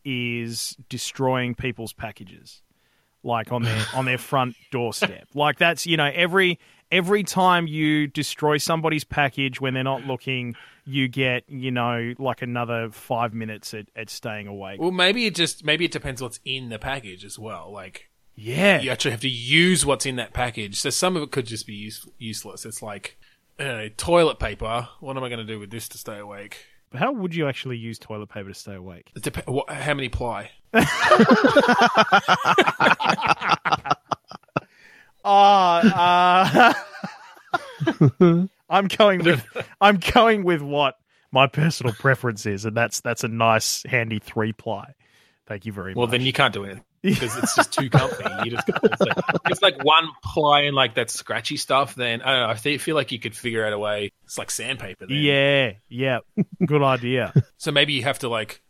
is 0.05 0.77
destroying 0.89 1.55
people's 1.55 1.93
packages 1.93 2.63
like 3.23 3.53
on 3.53 3.63
their 3.63 3.85
on 3.95 4.05
their 4.05 4.19
front 4.19 4.57
doorstep. 4.71 5.29
Like 5.35 5.59
that's 5.59 5.87
you 5.87 5.97
know 5.97 6.11
every 6.15 6.59
every 6.91 7.25
time 7.25 7.67
you 7.67 8.07
destroy 8.07 8.59
somebody's 8.59 9.05
package 9.05 9.61
when 9.61 9.75
they're 9.75 9.85
not 9.85 10.07
looking, 10.07 10.55
you 10.87 11.09
get 11.09 11.45
you 11.49 11.71
know 11.71 12.15
like 12.19 12.43
another 12.43 12.91
five 12.91 13.35
minutes 13.35 13.75
at, 13.75 13.87
at 13.97 14.09
staying 14.09 14.47
awake. 14.47 14.81
Well, 14.81 14.93
maybe 14.93 15.27
it 15.27 15.35
just 15.35 15.65
maybe 15.65 15.85
it 15.85 15.93
depends 15.93 16.23
what's 16.23 16.41
in 16.45 16.69
the 16.69 16.79
package 16.79 17.25
as 17.25 17.39
well. 17.39 17.71
Like 17.73 18.09
Yeah, 18.35 18.81
you 18.81 18.91
actually 18.91 19.11
have 19.11 19.21
to 19.21 19.29
use 19.29 19.85
what's 19.85 20.07
in 20.07 20.17
that 20.17 20.33
package. 20.33 20.81
So 20.81 20.91
some 20.91 21.17
of 21.17 21.23
it 21.23 21.33
could 21.33 21.47
just 21.47 21.67
be 21.67 21.75
use- 21.75 22.09
useless. 22.19 22.65
It's 22.65 22.83
like 22.83 23.19
know, 23.59 23.89
toilet 23.97 24.39
paper. 24.39 24.89
What 25.01 25.17
am 25.17 25.25
I 25.25 25.29
going 25.29 25.45
to 25.45 25.53
do 25.53 25.59
with 25.59 25.71
this 25.71 25.89
to 25.91 25.99
stay 25.99 26.19
awake? 26.19 26.59
But 26.91 27.01
how 27.01 27.13
would 27.13 27.35
you 27.35 27.49
actually 27.49 27.79
use 27.79 27.99
toilet 27.99 28.29
paper 28.29 28.49
to 28.49 28.55
stay 28.55 28.75
awake? 28.75 29.11
It 29.17 29.23
dep- 29.23 29.49
what, 29.49 29.69
how 29.71 29.95
many 29.95 30.09
ply? 30.09 30.51
Uh, 35.29 36.73
uh 37.93 38.47
I'm 38.69 38.89
going 38.89 39.23
with 39.25 39.45
I'm 39.81 39.99
going 39.99 40.45
with 40.45 40.63
what 40.63 40.97
my 41.33 41.47
personal 41.47 41.93
preference 41.95 42.47
is, 42.47 42.65
and 42.65 42.77
that's 42.77 43.01
that's 43.01 43.25
a 43.25 43.29
nice 43.29 43.83
handy 43.85 44.19
three 44.19 44.53
ply. 44.53 44.95
Thank 45.47 45.65
you 45.67 45.73
very 45.73 45.95
Well, 45.95 46.07
much. 46.07 46.13
Well, 46.13 46.19
then 46.19 46.27
you 46.27 46.33
can't 46.33 46.53
do 46.53 46.65
it 46.65 46.81
because 47.03 47.37
it's 47.37 47.55
just 47.55 47.73
too 47.73 47.89
comfy. 47.89 48.25
You 48.45 48.51
just 48.51 48.69
it's 48.69 49.01
like, 49.01 49.17
it's 49.49 49.63
like 49.63 49.85
one 49.85 50.09
ply 50.25 50.63
and 50.63 50.75
like 50.75 50.95
that 50.95 51.09
scratchy 51.11 51.57
stuff. 51.57 51.95
Then 51.95 52.21
I 52.23 52.33
don't 52.33 52.41
know. 52.41 52.49
I 52.49 52.55
thi- 52.57 52.79
feel 52.79 52.97
like 52.97 53.13
you 53.13 53.21
could 53.21 53.37
figure 53.37 53.65
out 53.65 53.73
a 53.73 53.79
way. 53.79 54.11
It's 54.25 54.39
like 54.39 54.51
sandpaper. 54.51 55.07
Then. 55.07 55.17
yeah, 55.19 55.73
yeah, 55.89 56.19
good 56.67 56.83
idea. 56.83 57.33
So 57.59 57.71
maybe 57.73 57.93
you 57.93 58.03
have 58.03 58.19
to 58.21 58.29
like. 58.29 58.61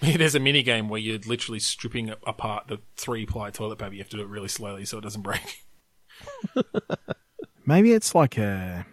There's 0.00 0.34
a 0.34 0.40
mini 0.40 0.62
game 0.64 0.88
where 0.88 1.00
you're 1.00 1.20
literally 1.24 1.60
stripping 1.60 2.10
apart 2.26 2.66
the 2.66 2.78
three 2.96 3.26
ply 3.26 3.50
toilet 3.50 3.78
paper. 3.78 3.92
You 3.92 4.00
have 4.00 4.08
to 4.10 4.16
do 4.16 4.22
it 4.22 4.28
really 4.28 4.48
slowly 4.48 4.84
so 4.84 4.98
it 4.98 5.02
doesn't 5.02 5.22
break. 5.22 5.64
Maybe 7.66 7.92
it's 7.92 8.14
like 8.14 8.36
a. 8.36 8.86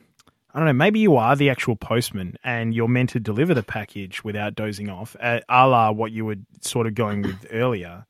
I 0.54 0.60
don't 0.60 0.66
know. 0.66 0.74
Maybe 0.74 1.00
you 1.00 1.16
are 1.16 1.36
the 1.36 1.50
actual 1.50 1.76
postman, 1.76 2.36
and 2.44 2.74
you're 2.74 2.88
meant 2.88 3.12
to 3.12 3.20
deliver 3.20 3.54
the 3.54 3.64
package 3.64 4.24
without 4.24 4.56
dozing 4.56 4.90
off, 4.90 5.16
a 5.22 5.42
a 5.48 5.68
la 5.68 5.92
what 5.92 6.12
you 6.12 6.26
were 6.26 6.36
sort 6.62 6.88
of 6.88 6.96
going 6.96 7.22
with 7.22 7.46
earlier. 7.52 8.06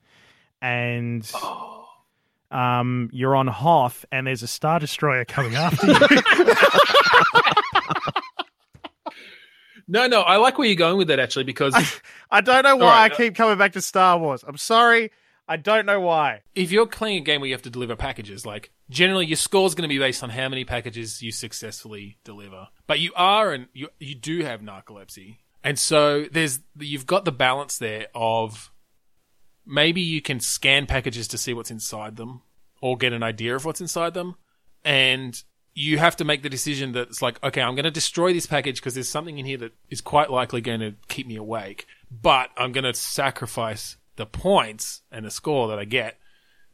And 0.61 1.29
um, 2.51 3.09
you're 3.11 3.35
on 3.35 3.47
Hoth, 3.47 4.05
and 4.11 4.27
there's 4.27 4.43
a 4.43 4.47
star 4.47 4.79
destroyer 4.79 5.25
coming 5.25 5.55
after 5.55 5.87
you. 5.87 5.95
No, 9.91 10.07
no, 10.07 10.21
I 10.21 10.37
like 10.37 10.57
where 10.57 10.67
you're 10.67 10.77
going 10.77 10.97
with 10.97 11.09
that 11.09 11.19
actually 11.19 11.43
because 11.43 11.75
I 12.31 12.39
don't 12.39 12.63
know 12.63 12.77
why 12.77 12.85
right, 12.85 13.11
I 13.11 13.15
keep 13.15 13.35
coming 13.35 13.57
back 13.57 13.73
to 13.73 13.81
Star 13.81 14.17
Wars. 14.17 14.41
I'm 14.47 14.55
sorry. 14.55 15.11
I 15.49 15.57
don't 15.57 15.85
know 15.85 15.99
why. 15.99 16.43
if 16.55 16.71
you're 16.71 16.85
playing 16.85 17.17
a 17.17 17.25
game 17.25 17.41
where 17.41 17.49
you 17.49 17.53
have 17.53 17.63
to 17.63 17.69
deliver 17.69 17.97
packages, 17.97 18.45
like 18.45 18.71
generally 18.91 19.25
your 19.25 19.37
score 19.37 19.65
is 19.65 19.73
going 19.73 19.89
to 19.89 19.93
be 19.93 19.97
based 19.97 20.21
on 20.21 20.29
how 20.29 20.49
many 20.49 20.65
packages 20.65 21.23
you 21.23 21.31
successfully 21.31 22.17
deliver. 22.23 22.67
But 22.85 22.99
you 22.99 23.11
are 23.15 23.51
and 23.51 23.67
you 23.73 23.89
you 23.99 24.13
do 24.13 24.43
have 24.43 24.61
narcolepsy, 24.61 25.37
and 25.63 25.79
so 25.79 26.25
there's 26.31 26.59
you've 26.77 27.07
got 27.07 27.25
the 27.25 27.31
balance 27.31 27.77
there 27.77 28.07
of 28.13 28.71
maybe 29.65 30.01
you 30.01 30.21
can 30.21 30.39
scan 30.39 30.85
packages 30.85 31.27
to 31.29 31.37
see 31.37 31.53
what's 31.53 31.71
inside 31.71 32.17
them 32.17 32.41
or 32.81 32.97
get 32.97 33.13
an 33.13 33.23
idea 33.23 33.55
of 33.55 33.65
what's 33.65 33.81
inside 33.81 34.13
them, 34.13 34.35
and 34.83 35.41
you 35.73 35.97
have 35.97 36.17
to 36.17 36.25
make 36.25 36.43
the 36.43 36.49
decision 36.49 36.91
that 36.91 37.07
it's 37.07 37.21
like, 37.21 37.41
okay, 37.41 37.61
I'm 37.61 37.75
going 37.75 37.85
to 37.85 37.91
destroy 37.91 38.33
this 38.33 38.45
package 38.45 38.81
because 38.81 38.93
there's 38.93 39.07
something 39.07 39.37
in 39.37 39.45
here 39.45 39.57
that 39.59 39.71
is 39.89 40.01
quite 40.01 40.29
likely 40.29 40.59
going 40.59 40.81
to 40.81 40.95
keep 41.07 41.27
me 41.27 41.37
awake, 41.37 41.87
but 42.11 42.49
I'm 42.57 42.73
going 42.73 42.83
to 42.83 42.93
sacrifice 42.93 43.95
the 44.17 44.25
points 44.25 45.01
and 45.11 45.25
the 45.25 45.31
score 45.31 45.69
that 45.69 45.79
I 45.79 45.85
get 45.85 46.17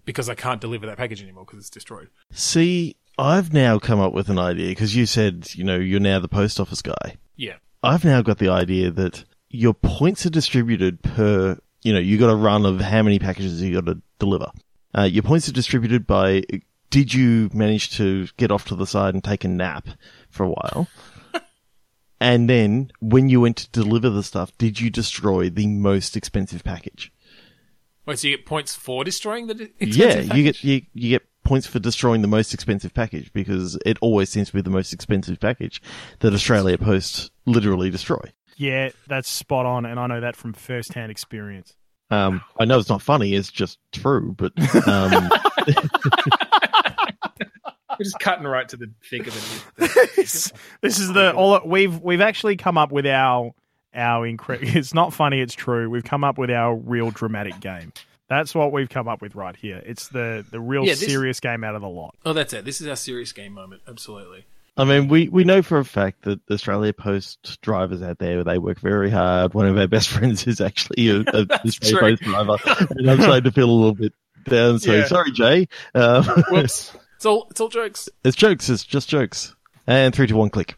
because 0.07 0.29
I 0.29 0.35
can't 0.35 0.61
deliver 0.61 0.85
that 0.87 0.97
package 0.97 1.21
anymore 1.21 1.43
because 1.45 1.59
it's 1.59 1.69
destroyed. 1.69 2.07
See, 2.31 2.95
I've 3.19 3.53
now 3.53 3.77
come 3.77 3.99
up 3.99 4.13
with 4.13 4.29
an 4.29 4.39
idea 4.39 4.69
because 4.69 4.95
you 4.95 5.05
said, 5.05 5.53
you 5.53 5.65
know, 5.65 5.75
you're 5.75 5.99
now 5.99 6.19
the 6.19 6.29
post 6.29 6.59
office 6.61 6.81
guy. 6.81 7.17
Yeah. 7.35 7.57
I've 7.83 8.05
now 8.05 8.21
got 8.21 8.37
the 8.37 8.49
idea 8.49 8.89
that 8.89 9.25
your 9.49 9.73
points 9.73 10.25
are 10.25 10.29
distributed 10.31 11.03
per, 11.03 11.59
you 11.83 11.93
know, 11.93 11.99
you 11.99 12.17
got 12.17 12.31
a 12.31 12.35
run 12.35 12.65
of 12.65 12.79
how 12.79 13.03
many 13.03 13.19
packages 13.19 13.61
you 13.61 13.73
got 13.73 13.85
to 13.85 14.01
deliver. 14.17 14.49
Uh, 14.97 15.03
your 15.03 15.23
points 15.23 15.49
are 15.49 15.53
distributed 15.53 16.07
by 16.07 16.41
did 16.89 17.13
you 17.13 17.49
manage 17.53 17.91
to 17.97 18.27
get 18.37 18.49
off 18.49 18.63
to 18.65 18.75
the 18.75 18.87
side 18.87 19.13
and 19.13 19.23
take 19.23 19.43
a 19.43 19.49
nap 19.49 19.89
for 20.29 20.45
a 20.45 20.49
while? 20.49 20.87
and 22.21 22.49
then 22.49 22.91
when 23.01 23.27
you 23.27 23.41
went 23.41 23.57
to 23.57 23.69
deliver 23.71 24.09
the 24.09 24.23
stuff, 24.23 24.57
did 24.57 24.79
you 24.79 24.89
destroy 24.89 25.49
the 25.49 25.67
most 25.67 26.15
expensive 26.15 26.63
package? 26.63 27.11
Wait, 28.07 28.17
so 28.17 28.29
you 28.29 28.37
get 28.37 28.45
points 28.45 28.73
for 28.73 29.03
destroying 29.03 29.47
the 29.47 29.53
di- 29.53 29.69
yeah, 29.79 30.05
expensive 30.05 30.37
you 30.37 30.43
get 30.43 30.63
you, 30.63 30.81
you 30.93 31.09
get 31.09 31.27
points 31.43 31.67
for 31.67 31.79
destroying 31.79 32.21
the 32.21 32.27
most 32.27 32.53
expensive 32.53 32.93
package 32.93 33.31
because 33.33 33.77
it 33.85 33.97
always 34.01 34.29
seems 34.29 34.47
to 34.47 34.53
be 34.53 34.61
the 34.61 34.69
most 34.69 34.93
expensive 34.93 35.39
package 35.39 35.81
that 36.19 36.33
Australia 36.33 36.77
Post 36.77 37.31
literally 37.45 37.89
destroy. 37.89 38.21
Yeah, 38.55 38.89
that's 39.07 39.29
spot 39.29 39.65
on, 39.65 39.85
and 39.85 39.99
I 39.99 40.07
know 40.07 40.21
that 40.21 40.35
from 40.35 40.53
first 40.53 40.93
hand 40.93 41.11
experience. 41.11 41.75
Um, 42.09 42.41
I 42.57 42.65
know 42.65 42.79
it's 42.79 42.89
not 42.89 43.01
funny; 43.01 43.33
it's 43.33 43.51
just 43.51 43.77
true. 43.91 44.33
But 44.37 44.53
um, 44.87 45.29
We're 47.99 48.03
just 48.03 48.19
cutting 48.19 48.45
right 48.45 48.67
to 48.69 48.77
the 48.77 48.91
thick 49.09 49.27
of 49.27 49.65
it. 49.77 50.15
this, 50.15 50.53
this 50.81 50.99
is 50.99 51.11
the 51.13 51.33
all 51.33 51.59
we've 51.65 51.99
we've 51.99 52.21
actually 52.21 52.55
come 52.55 52.77
up 52.77 52.91
with 52.91 53.05
our 53.05 53.51
our 53.97 54.27
incre- 54.27 54.59
It's 54.75 54.93
not 54.93 55.13
funny; 55.13 55.41
it's 55.41 55.53
true. 55.55 55.89
We've 55.89 56.03
come 56.03 56.23
up 56.23 56.37
with 56.37 56.49
our 56.51 56.75
real 56.75 57.11
dramatic 57.11 57.59
game. 57.59 57.91
That's 58.29 58.53
what 58.53 58.71
we've 58.73 58.89
come 58.89 59.07
up 59.07 59.21
with 59.21 59.35
right 59.35 59.55
here. 59.55 59.81
It's 59.85 60.09
the 60.09 60.45
the 60.51 60.59
real 60.59 60.83
Yeah, 60.85 60.93
this- 60.93 61.05
serious 61.05 61.39
game 61.39 61.63
out 61.63 61.75
of 61.75 61.81
the 61.81 61.89
lot. 61.89 62.15
Oh, 62.25 62.33
that's 62.33 62.53
it. 62.53 62.65
This 62.65 62.81
is 62.81 62.87
our 62.87 62.95
serious 62.95 63.31
game 63.33 63.53
moment. 63.53 63.81
Absolutely. 63.87 64.45
I 64.79 64.83
mean, 64.83 65.07
we, 65.07 65.27
we 65.27 65.43
know 65.43 65.63
for 65.63 65.79
a 65.79 65.85
fact 65.85 66.21
that 66.25 66.45
the 66.45 66.53
Australia 66.53 66.93
Post 66.93 67.59
drivers 67.63 68.03
out 68.03 68.19
there 68.19 68.43
they 68.43 68.59
work 68.59 68.79
very 68.79 69.09
hard. 69.09 69.55
One 69.55 69.65
of 69.65 69.75
our 69.75 69.87
best 69.87 70.07
friends 70.13 70.45
is 70.45 70.61
actually 70.61 71.09
a, 71.09 71.21
a 71.21 71.47
Australia 71.65 72.15
Post 72.17 72.21
driver, 72.21 72.57
and 72.91 73.09
I'm 73.09 73.19
starting 73.19 73.45
to 73.45 73.51
feel 73.51 73.69
a 73.69 73.71
little 73.71 73.95
bit 73.95 74.13
down. 74.47 74.77
So 74.77 74.93
Yeah. 74.93 75.05
sorry, 75.07 75.31
Jay. 75.31 75.67
Um, 75.95 76.23
Whoops. 76.51 76.95
it's 77.15 77.25
all. 77.25 77.47
It's 77.49 77.59
all 77.59 77.69
jokes. 77.69 78.07
it's 78.23 78.35
jokes. 78.35 78.69
It's 78.69 78.83
just 78.83 79.09
jokes. 79.09 79.55
And 79.87 80.13
three 80.13 80.27
to 80.27 80.35
one 80.35 80.49
click. 80.51 80.77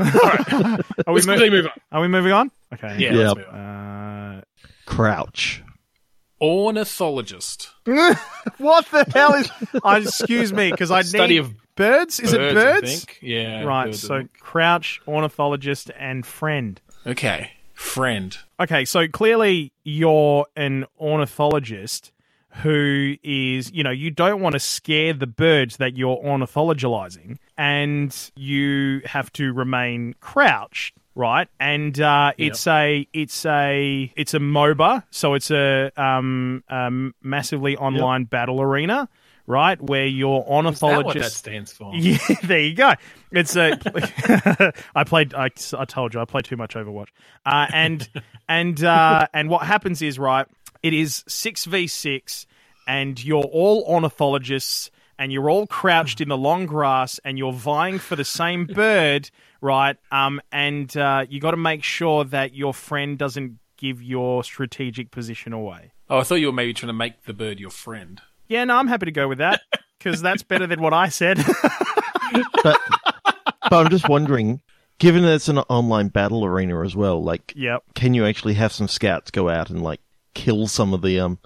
Are 0.00 0.78
we, 1.12 1.20
Let's 1.22 1.26
mo- 1.26 1.50
move 1.50 1.66
on. 1.66 1.72
are 1.92 2.00
we 2.00 2.08
moving 2.08 2.32
on? 2.32 2.50
Okay. 2.74 2.96
Yeah, 2.98 3.12
Yeah. 3.12 3.28
let's 3.32 3.36
move 3.38 3.48
on. 3.48 3.54
Uh, 3.54 4.40
Crouch. 4.86 5.62
Ornithologist. 6.40 7.68
what 7.84 8.86
the 8.90 9.04
hell 9.12 9.34
is? 9.34 9.50
Uh, 9.84 10.00
excuse 10.02 10.52
me, 10.52 10.70
because 10.70 10.90
I 10.90 11.00
need. 11.00 11.06
Study 11.06 11.34
need 11.34 11.38
of 11.40 11.54
birds. 11.76 12.18
Is 12.20 12.32
it 12.32 12.38
Birds, 12.38 12.56
I 12.58 12.62
birds? 12.62 13.04
think. 13.04 13.18
Yeah. 13.22 13.62
Right. 13.64 13.86
birds, 13.86 14.00
So 14.00 14.18
think. 14.18 14.38
crouch, 14.40 15.00
ornithologist, 15.06 15.90
and 15.98 16.24
friend. 16.24 16.80
Okay. 17.06 17.50
Friend. 17.74 18.36
Okay, 18.58 18.84
so 18.84 19.08
clearly 19.08 19.72
you're 19.84 20.46
an 20.56 20.84
ornithologist 20.98 22.12
who 22.62 23.16
is, 23.22 23.70
you 23.72 23.82
know, 23.84 23.90
you 23.90 24.10
don't 24.10 24.40
want 24.40 24.54
to 24.54 24.58
scare 24.58 25.12
the 25.12 25.26
birds 25.26 25.76
that 25.78 25.96
you're 25.96 26.16
ornithologizing, 26.18 27.38
and 27.56 28.30
you 28.36 29.00
have 29.04 29.32
to 29.34 29.52
remain 29.52 30.14
crouched, 30.20 30.94
right? 31.14 31.48
And 31.60 31.98
uh, 32.00 32.32
it's 32.38 32.66
a, 32.66 33.06
it's 33.12 33.46
a, 33.46 34.12
it's 34.16 34.34
a 34.34 34.40
MOBA, 34.40 35.04
so 35.10 35.34
it's 35.34 35.50
a 35.50 35.92
um, 35.96 36.64
um, 36.68 37.14
massively 37.22 37.76
online 37.76 38.24
battle 38.24 38.60
arena, 38.60 39.08
right? 39.46 39.80
Where 39.80 40.06
your 40.06 40.40
Is 40.40 40.46
that 40.46 40.50
what 40.50 40.80
that 40.80 40.92
ornithologist. 40.92 41.36
stands 41.36 41.72
for? 41.72 41.92
Yeah, 41.96 42.18
there 42.42 42.60
you 42.60 42.74
go. 42.74 42.94
It's 43.32 43.54
a. 43.56 44.72
I 44.94 45.04
played. 45.04 45.34
I, 45.34 45.50
I 45.78 45.84
told 45.84 46.14
you 46.14 46.20
I 46.20 46.24
played 46.24 46.44
too 46.44 46.56
much 46.56 46.74
Overwatch. 46.74 47.08
Uh, 47.46 47.66
and 47.72 48.08
and 48.48 48.82
uh, 48.82 49.26
and 49.32 49.48
what 49.48 49.62
happens 49.62 50.02
is 50.02 50.18
right. 50.18 50.46
It 50.82 50.92
is 50.92 51.24
six 51.28 51.64
v 51.64 51.86
six, 51.86 52.46
and 52.86 53.22
you're 53.22 53.44
all 53.44 53.84
ornithologists, 53.86 54.90
and 55.18 55.32
you're 55.32 55.50
all 55.50 55.66
crouched 55.66 56.20
in 56.20 56.28
the 56.28 56.36
long 56.36 56.66
grass, 56.66 57.20
and 57.24 57.38
you're 57.38 57.52
vying 57.52 57.98
for 57.98 58.16
the 58.16 58.24
same 58.24 58.66
bird, 58.74 59.30
right? 59.60 59.96
Um, 60.10 60.40
and 60.50 60.94
uh, 60.96 61.26
you 61.28 61.40
got 61.40 61.52
to 61.52 61.56
make 61.56 61.84
sure 61.84 62.24
that 62.24 62.54
your 62.54 62.74
friend 62.74 63.18
doesn't 63.18 63.58
give 63.76 64.02
your 64.02 64.44
strategic 64.44 65.10
position 65.10 65.52
away. 65.52 65.92
Oh, 66.08 66.18
I 66.18 66.22
thought 66.22 66.36
you 66.36 66.46
were 66.46 66.52
maybe 66.52 66.74
trying 66.74 66.88
to 66.88 66.94
make 66.94 67.24
the 67.24 67.32
bird 67.32 67.60
your 67.60 67.70
friend. 67.70 68.20
Yeah, 68.48 68.64
no, 68.64 68.76
I'm 68.76 68.88
happy 68.88 69.06
to 69.06 69.12
go 69.12 69.28
with 69.28 69.38
that 69.38 69.60
because 69.98 70.20
that's 70.20 70.42
better 70.42 70.66
than 70.66 70.80
what 70.80 70.92
I 70.92 71.08
said. 71.08 71.44
But 72.62 72.78
but 73.62 73.72
I'm 73.72 73.90
just 73.90 74.08
wondering, 74.08 74.60
given 74.98 75.22
that 75.22 75.34
it's 75.34 75.48
an 75.48 75.58
online 75.58 76.08
battle 76.08 76.44
arena 76.44 76.82
as 76.84 76.94
well, 76.94 77.22
like 77.22 77.52
yep. 77.56 77.82
can 77.94 78.14
you 78.14 78.26
actually 78.26 78.54
have 78.54 78.72
some 78.72 78.88
scouts 78.88 79.30
go 79.30 79.48
out 79.48 79.70
and 79.70 79.82
like 79.82 80.00
kill 80.34 80.66
some 80.66 80.92
of 80.94 81.02
the 81.02 81.20
um 81.20 81.38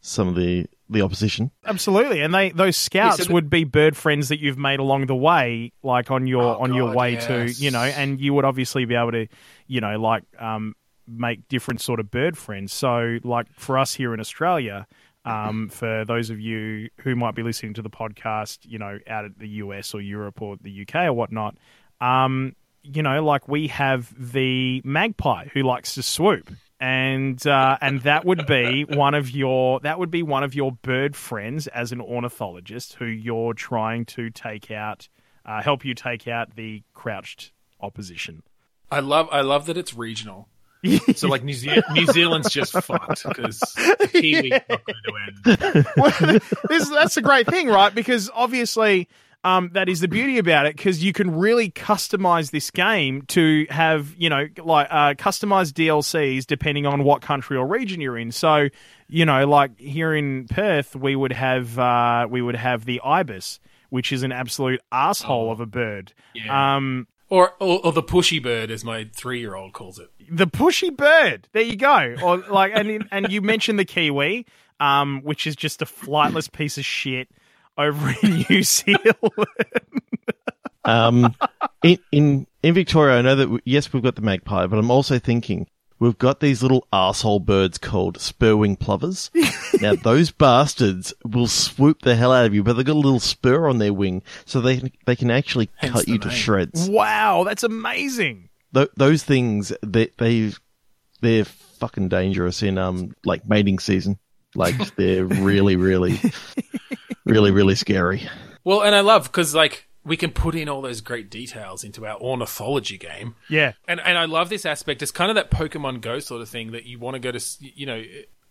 some 0.00 0.28
of 0.28 0.34
the 0.34 0.66
the 0.88 1.02
opposition? 1.02 1.50
Absolutely, 1.64 2.20
and 2.20 2.34
they 2.34 2.50
those 2.50 2.76
scouts 2.76 3.18
so 3.18 3.24
the- 3.24 3.32
would 3.34 3.48
be 3.50 3.64
bird 3.64 3.96
friends 3.96 4.28
that 4.28 4.40
you've 4.40 4.58
made 4.58 4.80
along 4.80 5.06
the 5.06 5.14
way, 5.16 5.72
like 5.82 6.10
on 6.10 6.26
your 6.26 6.42
Oh, 6.56 6.58
on 6.62 6.74
your 6.74 6.94
way 6.94 7.12
yes. 7.12 7.26
to 7.26 7.50
you 7.64 7.70
know, 7.70 7.82
and 7.82 8.20
you 8.20 8.34
would 8.34 8.44
obviously 8.44 8.84
be 8.84 8.94
able 8.94 9.12
to, 9.12 9.26
you 9.66 9.80
know, 9.80 9.98
like 10.00 10.24
um, 10.38 10.74
make 11.06 11.46
different 11.48 11.80
sort 11.80 12.00
of 12.00 12.10
bird 12.10 12.36
friends. 12.38 12.72
So, 12.72 13.18
like 13.24 13.46
for 13.52 13.78
us 13.78 13.94
here 13.94 14.12
in 14.14 14.20
Australia, 14.20 14.86
um, 15.24 15.68
for 15.68 16.04
those 16.06 16.30
of 16.30 16.40
you 16.40 16.88
who 17.02 17.14
might 17.14 17.34
be 17.34 17.42
listening 17.42 17.74
to 17.74 17.82
the 17.82 17.90
podcast, 17.90 18.58
you 18.62 18.78
know, 18.78 18.98
out 19.06 19.24
at 19.26 19.38
the 19.38 19.48
US 19.48 19.92
or 19.94 20.00
Europe 20.00 20.40
or 20.42 20.56
the 20.60 20.82
UK 20.82 21.04
or 21.06 21.12
whatnot, 21.12 21.56
um, 22.00 22.56
you 22.82 23.02
know, 23.02 23.22
like 23.24 23.46
we 23.46 23.66
have 23.68 24.12
the 24.18 24.80
magpie 24.84 25.46
who 25.52 25.62
likes 25.62 25.94
to 25.96 26.02
swoop. 26.02 26.50
And 26.82 27.46
uh, 27.46 27.76
and 27.82 28.00
that 28.02 28.24
would 28.24 28.46
be 28.46 28.84
one 28.84 29.12
of 29.12 29.30
your 29.30 29.80
that 29.80 29.98
would 29.98 30.10
be 30.10 30.22
one 30.22 30.42
of 30.42 30.54
your 30.54 30.72
bird 30.72 31.14
friends 31.14 31.66
as 31.66 31.92
an 31.92 32.00
ornithologist 32.00 32.94
who 32.94 33.04
you're 33.04 33.52
trying 33.52 34.06
to 34.06 34.30
take 34.30 34.70
out, 34.70 35.06
uh, 35.44 35.60
help 35.62 35.84
you 35.84 35.94
take 35.94 36.26
out 36.26 36.56
the 36.56 36.82
crouched 36.94 37.52
opposition. 37.82 38.42
I 38.90 39.00
love. 39.00 39.28
I 39.30 39.42
love 39.42 39.66
that 39.66 39.76
it's 39.76 39.94
regional. 39.94 40.48
So 41.14 41.28
like 41.28 41.44
New, 41.44 41.52
Ze- 41.52 41.82
New 41.92 42.06
Zealand's 42.06 42.48
just 42.50 42.72
fucked 42.72 43.24
because 43.28 43.60
Kiwi's 43.60 44.50
not 44.50 44.82
going 44.86 45.02
to 45.04 45.12
win. 45.12 45.84
well, 45.96 46.40
this, 46.70 46.88
that's 46.88 47.18
a 47.18 47.22
great 47.22 47.46
thing, 47.46 47.68
right? 47.68 47.94
Because 47.94 48.30
obviously, 48.32 49.06
um, 49.42 49.70
that 49.72 49.88
is 49.88 50.00
the 50.00 50.08
beauty 50.08 50.38
about 50.38 50.66
it 50.66 50.76
because 50.76 51.02
you 51.02 51.12
can 51.12 51.34
really 51.38 51.70
customize 51.70 52.50
this 52.50 52.70
game 52.70 53.22
to 53.28 53.66
have, 53.70 54.14
you 54.18 54.28
know, 54.28 54.46
like 54.62 54.86
uh, 54.90 55.14
customized 55.14 55.72
DLCs 55.72 56.46
depending 56.46 56.84
on 56.86 57.04
what 57.04 57.22
country 57.22 57.56
or 57.56 57.66
region 57.66 58.00
you're 58.00 58.18
in. 58.18 58.32
So, 58.32 58.68
you 59.08 59.24
know, 59.24 59.46
like 59.46 59.78
here 59.78 60.14
in 60.14 60.46
Perth, 60.48 60.94
we 60.94 61.16
would 61.16 61.32
have 61.32 61.78
uh, 61.78 62.26
we 62.30 62.42
would 62.42 62.56
have 62.56 62.84
the 62.84 63.00
ibis, 63.02 63.60
which 63.88 64.12
is 64.12 64.22
an 64.22 64.32
absolute 64.32 64.80
asshole 64.92 65.50
of 65.50 65.60
a 65.60 65.66
bird. 65.66 66.12
Yeah. 66.34 66.76
Um, 66.76 67.06
Or, 67.30 67.54
or 67.60 67.86
or 67.86 67.92
the 67.92 68.02
pushy 68.02 68.42
bird, 68.42 68.70
as 68.70 68.84
my 68.84 69.08
three-year-old 69.14 69.72
calls 69.72 69.98
it. 69.98 70.10
the 70.28 70.46
pushy 70.48 70.94
bird. 70.94 71.48
There 71.52 71.62
you 71.62 71.76
go. 71.76 72.16
Or 72.22 72.38
like, 72.38 72.72
and 72.74 73.06
and 73.10 73.30
you 73.32 73.40
mentioned 73.40 73.78
the 73.78 73.84
kiwi, 73.84 74.44
um, 74.80 75.20
which 75.22 75.46
is 75.46 75.56
just 75.56 75.80
a 75.80 75.86
flightless 75.86 76.50
piece 76.50 76.76
of 76.76 76.84
shit 76.84 77.28
over 77.80 78.14
in 78.22 78.44
New 78.50 78.62
Zealand. 78.62 79.14
Um, 80.84 81.34
in, 81.82 81.98
in 82.10 82.46
in 82.62 82.74
Victoria, 82.74 83.18
I 83.18 83.22
know 83.22 83.36
that 83.36 83.48
we, 83.50 83.60
yes, 83.64 83.92
we've 83.92 84.02
got 84.02 84.16
the 84.16 84.22
magpie, 84.22 84.66
but 84.66 84.78
I'm 84.78 84.90
also 84.90 85.18
thinking 85.18 85.66
we've 85.98 86.16
got 86.18 86.40
these 86.40 86.62
little 86.62 86.86
arsehole 86.92 87.44
birds 87.44 87.76
called 87.78 88.18
spurwing 88.18 88.78
plovers. 88.78 89.30
now 89.80 89.94
those 89.94 90.30
bastards 90.30 91.12
will 91.24 91.46
swoop 91.46 92.00
the 92.02 92.16
hell 92.16 92.32
out 92.32 92.46
of 92.46 92.54
you, 92.54 92.62
but 92.62 92.74
they've 92.74 92.84
got 92.86 92.94
a 92.94 92.98
little 92.98 93.20
spur 93.20 93.68
on 93.68 93.78
their 93.78 93.92
wing, 93.92 94.22
so 94.46 94.60
they 94.60 94.78
can- 94.78 94.92
they 95.06 95.16
can 95.16 95.30
actually 95.30 95.68
Hence 95.76 95.92
cut 95.92 96.06
the 96.06 96.12
you 96.12 96.18
to 96.18 96.30
shreds. 96.30 96.88
wow, 96.88 97.44
that's 97.44 97.62
amazing. 97.62 98.48
Th- 98.74 98.88
those 98.96 99.22
things 99.22 99.72
they 99.82 100.10
they 100.16 100.52
they're 101.20 101.44
fucking 101.44 102.08
dangerous 102.08 102.62
in 102.62 102.78
um 102.78 103.14
like 103.24 103.46
mating 103.48 103.78
season. 103.78 104.18
Like 104.54 104.94
they're 104.96 105.24
really, 105.24 105.76
really, 105.76 106.20
really, 107.24 107.50
really 107.50 107.74
scary. 107.74 108.28
Well, 108.64 108.82
and 108.82 108.94
I 108.94 109.00
love 109.00 109.24
because 109.24 109.54
like 109.54 109.86
we 110.04 110.16
can 110.16 110.30
put 110.30 110.54
in 110.54 110.68
all 110.68 110.82
those 110.82 111.00
great 111.00 111.30
details 111.30 111.84
into 111.84 112.06
our 112.06 112.18
ornithology 112.20 112.98
game. 112.98 113.34
Yeah, 113.48 113.72
And 113.86 114.00
and 114.00 114.18
I 114.18 114.24
love 114.24 114.48
this 114.48 114.64
aspect. 114.66 115.02
It's 115.02 115.10
kind 115.12 115.30
of 115.30 115.34
that 115.36 115.50
Pokemon 115.50 116.00
Go 116.00 116.18
sort 116.18 116.42
of 116.42 116.48
thing 116.48 116.72
that 116.72 116.84
you 116.84 116.98
want 116.98 117.14
to 117.14 117.20
go 117.20 117.32
to. 117.32 117.40
You 117.60 117.86
know, 117.86 118.02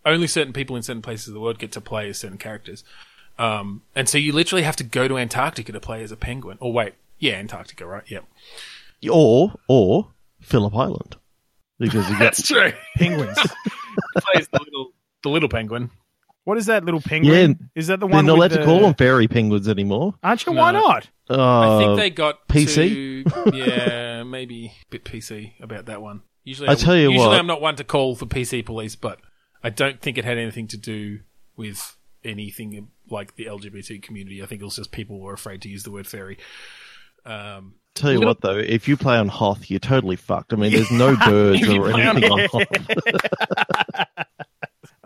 only 0.06 0.26
certain 0.26 0.52
people 0.52 0.76
in 0.76 0.82
certain 0.82 1.02
places 1.02 1.28
of 1.28 1.34
the 1.34 1.40
world 1.40 1.58
get 1.58 1.72
to 1.72 1.80
play 1.80 2.08
as 2.08 2.18
certain 2.18 2.38
characters. 2.38 2.84
Um, 3.38 3.82
and 3.94 4.08
so 4.08 4.18
you 4.18 4.32
literally 4.32 4.62
have 4.64 4.76
to 4.76 4.84
go 4.84 5.08
to 5.08 5.16
Antarctica 5.18 5.72
to 5.72 5.80
play 5.80 6.02
as 6.02 6.12
a 6.12 6.16
penguin. 6.16 6.58
Or 6.60 6.72
wait, 6.72 6.94
yeah, 7.18 7.34
Antarctica, 7.34 7.86
right? 7.86 8.04
Yep. 8.06 8.24
Or 9.10 9.54
or 9.68 10.08
Phillip 10.40 10.74
Island 10.74 11.16
because 11.78 12.08
you 12.08 12.12
got 12.18 12.20
That's 12.20 12.46
true. 12.46 12.72
penguins. 12.96 13.38
Plays 14.18 14.48
the 14.52 14.60
little 14.60 14.92
the 15.22 15.28
little 15.30 15.48
penguin. 15.48 15.90
what 16.44 16.56
is 16.58 16.66
that 16.66 16.84
little 16.84 17.00
penguin? 17.00 17.58
Yeah, 17.60 17.66
is 17.80 17.86
that 17.88 18.00
the 18.00 18.06
one? 18.06 18.24
they're 18.24 18.34
not 18.34 18.38
with 18.40 18.52
allowed 18.52 18.60
to 18.60 18.64
call 18.66 18.80
them 18.80 18.94
fairy 18.94 19.28
penguins 19.28 19.68
anymore. 19.68 20.14
Aren't 20.22 20.46
you? 20.46 20.52
Why 20.52 20.72
not? 20.72 21.08
Uh, 21.28 21.36
I 21.60 21.78
think 21.84 21.98
they 21.98 22.10
got 22.10 22.48
PC? 22.48 23.24
to- 23.24 23.50
yeah, 23.56 24.22
maybe 24.24 24.66
a 24.66 24.86
bit 24.90 25.04
PC 25.04 25.60
about 25.60 25.86
that 25.86 26.02
one. 26.02 26.22
Usually, 26.44 26.68
I 26.68 26.74
tell 26.74 26.96
you 26.96 27.10
usually 27.10 27.28
what. 27.28 27.38
I'm 27.38 27.46
not 27.46 27.60
one 27.60 27.76
to 27.76 27.84
call 27.84 28.16
for 28.16 28.26
PC 28.26 28.64
police, 28.64 28.96
but 28.96 29.20
I 29.62 29.70
don't 29.70 30.00
think 30.00 30.16
it 30.18 30.24
had 30.24 30.38
anything 30.38 30.66
to 30.68 30.76
do 30.76 31.20
with 31.56 31.96
anything 32.24 32.88
like 33.10 33.36
the 33.36 33.44
LGBT 33.44 34.02
community. 34.02 34.42
I 34.42 34.46
think 34.46 34.60
it 34.62 34.64
was 34.64 34.76
just 34.76 34.90
people 34.90 35.20
were 35.20 35.34
afraid 35.34 35.60
to 35.62 35.68
use 35.68 35.82
the 35.82 35.90
word 35.90 36.06
fairy. 36.06 36.38
Um, 37.26 37.74
Tell 37.94 38.12
you 38.12 38.20
what 38.20 38.40
though, 38.40 38.56
if 38.56 38.88
you 38.88 38.96
play 38.96 39.16
on 39.16 39.28
Hoth, 39.28 39.68
you're 39.70 39.80
totally 39.80 40.16
fucked. 40.16 40.52
I 40.52 40.56
mean, 40.56 40.72
there's 40.72 40.90
no 40.90 41.14
birds 41.26 41.62
or 41.68 41.90
play 41.90 42.06
on 42.06 42.16
anything 42.16 42.32
on 42.32 42.46
Hoth. 42.50 44.06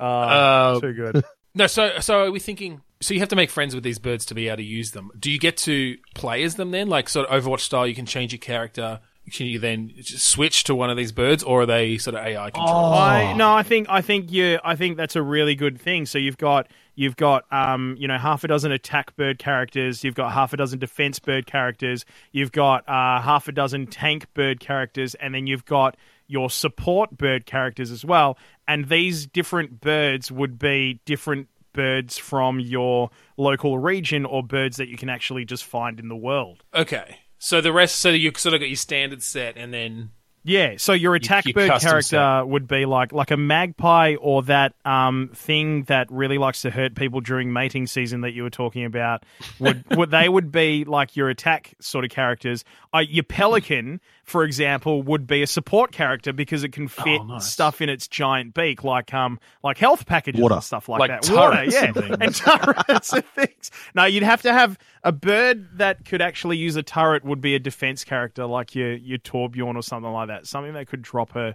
Uh, 0.05 0.77
Uh, 0.77 0.81
too 0.81 0.93
good. 0.93 1.25
no, 1.55 1.67
so 1.67 2.01
so 2.01 2.25
are 2.25 2.31
we 2.31 2.41
thinking? 2.41 2.83
So 3.01 3.15
you 3.15 3.21
have 3.21 3.29
to 3.31 3.37
make 3.37 3.51
friends 3.51 3.75
with 3.75 3.85
these 3.85 3.99
birds 3.99 4.27
to 4.27 4.35
be 4.35 4.49
able 4.49 4.59
to 4.59 4.63
use 4.63 4.93
them. 4.93 5.11
Do 5.19 5.31
you 5.31 5.39
get 5.39 5.57
to 5.59 5.97
play 6.15 6.43
as 6.43 6.55
them 6.55 6.71
then, 6.71 6.89
like 6.89 7.09
sort 7.09 7.29
of 7.29 7.45
Overwatch 7.45 7.61
style? 7.61 7.87
You 7.87 7.95
can 7.95 8.07
change 8.07 8.33
your 8.33 8.41
character 8.41 9.01
can 9.33 9.47
you 9.47 9.59
then 9.59 9.93
just 9.97 10.27
switch 10.29 10.65
to 10.65 10.75
one 10.75 10.91
of 10.91 10.97
these 10.97 11.13
birds, 11.13 11.43
or 11.43 11.63
are 11.63 11.67
they 11.67 11.97
sort 11.97 12.15
of 12.15 12.25
AI 12.25 12.51
controlled? 12.51 12.95
Oh. 12.95 12.99
I, 12.99 13.33
no, 13.33 13.55
I 13.55 13.63
think 13.63 13.87
I 13.89 14.03
think 14.03 14.31
you 14.31 14.59
I 14.63 14.77
think 14.77 14.97
that's 14.97 15.17
a 15.17 15.23
really 15.23 15.55
good 15.55 15.81
thing. 15.81 16.05
So 16.05 16.19
you've 16.19 16.37
got 16.37 16.69
you've 16.95 17.17
got 17.17 17.51
um, 17.51 17.97
you 17.99 18.07
know 18.07 18.19
half 18.19 18.45
a 18.45 18.49
dozen 18.49 18.71
attack 18.71 19.17
bird 19.17 19.39
characters, 19.39 20.05
you've 20.05 20.15
got 20.15 20.33
half 20.33 20.53
a 20.53 20.57
dozen 20.57 20.79
defense 20.79 21.19
bird 21.19 21.47
characters, 21.47 22.05
you've 22.33 22.53
got 22.53 22.87
uh, 22.89 23.21
half 23.21 23.49
a 23.49 23.53
dozen 23.53 23.87
tank 23.87 24.27
bird 24.35 24.61
characters, 24.61 25.15
and 25.15 25.35
then 25.35 25.47
you've 25.47 25.65
got 25.65 25.97
your 26.27 26.51
support 26.51 27.17
bird 27.17 27.47
characters 27.47 27.91
as 27.91 28.05
well. 28.05 28.37
And 28.67 28.89
these 28.89 29.27
different 29.27 29.81
birds 29.81 30.33
would 30.33 30.59
be 30.59 31.01
different 31.05 31.49
birds 31.75 32.17
from 32.17 32.61
your 32.61 33.11
local 33.37 33.79
region 33.79 34.25
or 34.25 34.43
birds 34.43 34.79
that 34.79 34.89
you 34.89 34.97
can 34.97 35.11
actually 35.11 35.45
just 35.45 35.65
find 35.65 36.01
in 36.01 36.09
the 36.09 36.17
world. 36.17 36.65
Okay, 36.73 37.19
so 37.39 37.61
the 37.61 37.73
rest, 37.73 37.97
so 37.97 38.09
you 38.09 38.33
sort 38.37 38.55
of 38.55 38.61
got 38.61 38.69
your 38.69 38.77
standard 38.77 39.23
set, 39.23 39.59
and 39.59 39.75
then 39.75 40.11
Yeah, 40.45 40.75
so 40.79 40.93
your 40.95 41.15
attack 41.15 41.45
your 41.45 41.55
bird 41.55 41.69
custom 41.69 41.91
character 41.91 42.47
would 42.47 42.67
be 42.67 42.87
like 42.87 43.13
like 43.13 43.31
a 43.31 43.37
magpie 43.37 44.15
or 44.21 44.43
that 44.45 44.75
um 44.87 45.31
thing 45.35 45.83
that 45.85 46.11
really 46.11 46.39
likes 46.39 46.63
to 46.63 46.71
hurt 46.71 46.95
people 46.95 47.21
during 47.21 47.53
mating 47.53 47.87
season 47.87 48.23
that 48.23 48.33
you 48.33 48.45
were 48.45 48.51
talking 48.51 48.85
about. 48.85 49.25
Would, 49.59 49.85
would 49.97 50.11
they 50.11 50.29
would 50.29 50.51
be 50.53 50.85
like 50.85 51.17
your 51.17 51.29
attack 51.29 51.75
sort 51.81 52.05
of 52.05 52.11
characters. 52.11 52.65
Uh, 52.95 53.01
your 53.01 53.25
pelican, 53.25 54.01
for 54.25 54.43
example, 54.45 55.03
would 55.03 55.27
be 55.27 55.43
a 55.43 55.47
support 55.47 55.93
character 55.93 56.33
because 56.33 56.65
it 56.65 56.73
can 56.73 56.89
fit 56.89 57.21
Oh, 57.21 57.25
nice. 57.25 57.45
stuff 57.47 57.81
in 57.81 57.89
its 57.89 58.09
giant 58.09 58.55
beak, 58.55 58.83
like 58.83 59.13
um 59.15 59.39
like 59.63 59.79
health 59.79 60.07
packages 60.07 60.41
Water. 60.41 60.55
and 60.57 60.65
stuff 60.65 60.89
like, 60.89 61.01
Like 61.01 61.11
that. 61.23 61.31
Water, 61.35 61.65
yeah, 61.65 61.85
and 61.85 61.95
things. 61.95 62.17
and 62.21 62.35
turrets 62.35 63.13
and 63.13 63.25
things. 63.27 63.71
No, 63.95 64.05
you'd 64.05 64.23
have 64.23 64.43
to 64.43 64.53
have 64.53 64.79
a 65.03 65.13
bird 65.13 65.79
that 65.79 66.05
could 66.05 66.23
actually 66.23 66.57
use 66.57 66.75
a 66.77 66.83
turret 66.83 67.25
would 67.25 67.41
be 67.41 67.55
a 67.55 67.59
defense 67.59 68.03
character 68.05 68.47
like 68.47 68.75
your 68.75 68.95
your 68.95 69.19
Torbjorn 69.19 69.77
or 69.77 69.83
something 69.83 70.11
like 70.13 70.29
that. 70.29 70.47
Something 70.47 70.73
that 70.75 70.89
could 70.89 71.03
drop 71.03 71.37
a 71.37 71.55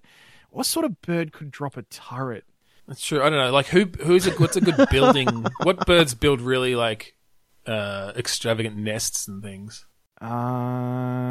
what 0.52 0.66
sort 0.66 0.86
of 0.86 1.02
bird 1.02 1.32
could 1.34 1.52
drop 1.52 1.76
a 1.78 1.82
turret? 1.84 2.46
that's 2.88 3.06
true. 3.06 3.22
I 3.22 3.30
don't 3.30 3.38
know, 3.38 3.52
like 3.52 3.68
who 3.68 3.86
who's 4.04 4.26
a 4.26 4.32
what's 4.32 4.56
a 4.58 4.62
good 4.62 4.88
building? 4.90 5.46
what 5.64 5.86
birds 5.86 6.14
build 6.16 6.42
really 6.42 6.76
like 6.76 7.16
uh 7.68 8.14
extravagant 8.16 8.78
nests 8.78 9.28
and 9.28 9.44
things? 9.44 9.86
Uh, 10.22 10.26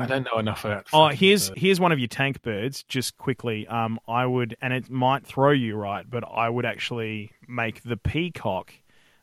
I 0.02 0.06
don't 0.08 0.24
know 0.24 0.38
enough 0.38 0.64
about. 0.64 0.80
It. 0.82 0.86
Oh, 0.92 1.08
here's 1.08 1.50
birds. 1.50 1.60
here's 1.60 1.80
one 1.80 1.92
of 1.92 1.98
your 1.98 2.08
tank 2.08 2.42
birds. 2.42 2.82
Just 2.84 3.18
quickly, 3.18 3.66
um, 3.66 3.98
I 4.08 4.24
would, 4.26 4.56
and 4.62 4.72
it 4.72 4.88
might 4.90 5.26
throw 5.26 5.50
you 5.50 5.76
right, 5.76 6.08
but 6.08 6.24
I 6.30 6.48
would 6.48 6.64
actually 6.64 7.32
make 7.46 7.82
the 7.82 7.96
peacock 7.96 8.72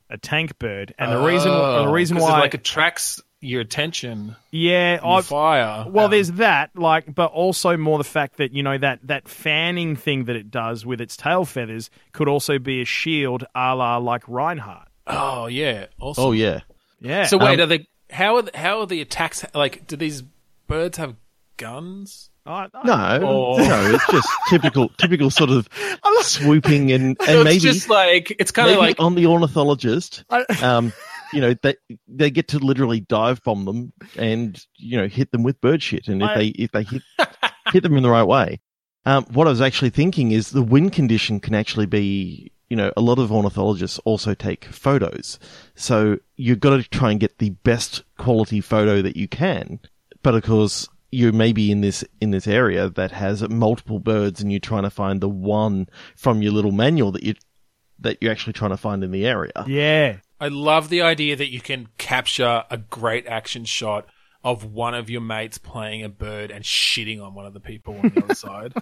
a 0.10 0.18
tank 0.18 0.60
bird, 0.60 0.94
and 1.00 1.12
the 1.12 1.20
reason 1.26 1.52
the 1.52 1.88
reason 1.88 1.92
reason 1.92 2.18
'cause 2.18 2.30
it, 2.30 2.32
why, 2.32 2.40
like 2.42 2.54
attracts 2.54 3.22
your 3.42 3.62
attention. 3.62 4.36
yeah, 4.52 5.00
on 5.02 5.20
I, 5.20 5.22
fire. 5.22 5.86
Well, 5.90 6.06
Um, 6.06 6.12
there's 6.12 6.32
that, 6.34 6.70
like, 6.76 7.14
but 7.14 7.32
also 7.32 7.76
more 7.76 7.98
the 7.98 8.04
fact 8.04 8.38
that 8.38 8.52
you 8.54 8.62
know 8.62 8.78
that 8.78 9.00
that 9.08 9.28
fanning 9.28 9.96
thing 9.96 10.26
that 10.26 10.36
it 10.36 10.52
does 10.52 10.86
with 10.86 11.02
its 11.02 11.18
tail 11.18 11.44
feathers 11.44 11.90
could 12.12 12.28
also 12.28 12.60
be 12.60 12.82
a 12.82 12.86
shield, 12.86 13.46
a 13.56 13.76
la 13.76 13.98
like 13.98 14.24
Reinhardt. 14.28 14.88
Oh 15.08 15.48
yeah, 15.48 15.88
awesome. 16.00 16.24
Oh 16.24 16.32
yeah. 16.34 16.60
Yeah. 17.02 17.26
So 17.26 17.38
wait, 17.38 17.60
Um, 17.60 17.62
are 17.62 17.66
they 17.66 17.88
how 18.10 18.36
are 18.38 18.42
the, 18.44 18.52
how 18.58 18.80
are 18.82 18.86
the 18.86 19.02
attacks 19.02 19.46
like? 19.54 19.88
Do 19.88 19.96
these 19.96 20.24
birds 20.68 20.98
have 20.98 21.16
guns? 21.58 22.30
I- 22.46 22.68
I- 22.74 22.86
No, 22.86 23.28
Oh. 23.28 23.58
no, 23.58 23.92
it's 23.96 24.06
just 24.12 24.28
typical, 24.50 24.90
typical 24.98 25.32
sort 25.32 25.50
of 25.50 25.68
swooping 26.22 26.92
and 26.92 27.18
So 27.20 27.26
and 27.28 27.36
it's 27.40 27.44
maybe 27.46 27.60
just 27.74 27.90
like 27.90 28.36
it's 28.40 28.52
kind 28.52 28.70
of 28.72 28.78
like 28.78 29.00
on 29.00 29.16
the 29.16 29.26
ornithologist, 29.26 30.24
I- 30.30 30.46
um, 30.62 30.94
you 31.34 31.42
know, 31.42 31.56
they 31.62 31.76
they 32.08 32.30
get 32.30 32.48
to 32.50 32.60
literally 32.60 33.00
dive 33.00 33.42
bomb 33.44 33.66
them 33.66 33.94
and 34.16 34.64
you 34.78 34.98
know 34.98 35.08
hit 35.08 35.32
them 35.32 35.44
with 35.44 35.60
bird 35.62 35.82
shit, 35.82 36.08
and 36.08 36.22
if 36.22 36.30
I- 36.30 36.36
they 36.38 36.48
if 36.50 36.72
they 36.72 36.84
hit 36.84 37.02
hit 37.74 37.84
them 37.84 37.98
in 37.98 38.04
the 38.04 38.10
right 38.12 38.24
way. 38.24 38.60
Um, 39.08 39.26
what 39.34 39.46
I 39.46 39.52
was 39.52 39.62
actually 39.62 39.92
thinking 39.92 40.32
is 40.32 40.50
the 40.50 40.64
wind 40.64 40.94
condition 40.94 41.40
can 41.40 41.54
actually 41.54 41.86
be, 41.86 42.52
you 42.70 42.76
know, 42.78 42.92
a 42.98 43.02
lot 43.02 43.20
of 43.20 43.32
ornithologists 43.32 44.00
also 44.00 44.34
take 44.34 44.66
photos, 44.66 45.40
so 45.76 46.18
you've 46.36 46.60
got 46.60 46.78
to 46.78 46.84
try 46.84 47.12
and 47.12 47.20
get 47.20 47.38
the 47.38 47.52
best 47.52 48.04
quality 48.18 48.62
photo 48.62 49.02
that 49.02 49.16
you 49.16 49.28
can. 49.28 49.80
But 50.24 50.36
of 50.36 50.44
course, 50.44 50.88
you 51.12 51.32
may 51.32 51.54
be 51.54 51.72
in 51.72 51.82
this 51.82 52.04
in 52.20 52.32
this 52.32 52.48
area 52.48 52.90
that 52.90 53.12
has 53.12 53.48
multiple 53.50 54.00
birds, 54.00 54.42
and 54.42 54.52
you're 54.52 54.60
trying 54.60 54.84
to 54.84 54.90
find 54.90 55.22
the 55.22 55.30
one 55.30 55.88
from 56.16 56.42
your 56.42 56.52
little 56.52 56.72
manual 56.72 57.12
that 57.12 57.24
you 57.24 57.36
that 58.00 58.18
you're 58.22 58.32
actually 58.32 58.54
trying 58.54 58.72
to 58.72 58.78
find 58.78 59.04
in 59.04 59.12
the 59.12 59.26
area. 59.26 59.64
yeah. 59.68 60.18
I 60.38 60.50
love 60.50 60.90
the 60.90 61.02
idea 61.02 61.38
that 61.38 61.50
you 61.50 61.62
can 61.62 61.88
capture 61.98 62.66
a 62.70 62.78
great 62.78 63.26
action 63.26 63.64
shot 63.64 64.06
of 64.44 64.66
one 64.66 64.94
of 64.94 65.10
your 65.10 65.22
mates 65.22 65.58
playing 65.58 66.04
a 66.04 66.10
bird 66.10 66.52
and 66.52 66.64
shitting 66.66 67.24
on 67.24 67.34
one 67.34 67.46
of 67.46 67.54
the 67.54 67.62
people 67.62 67.96
on 67.98 68.12
the 68.14 68.22
other 68.22 68.36
side. 68.36 68.74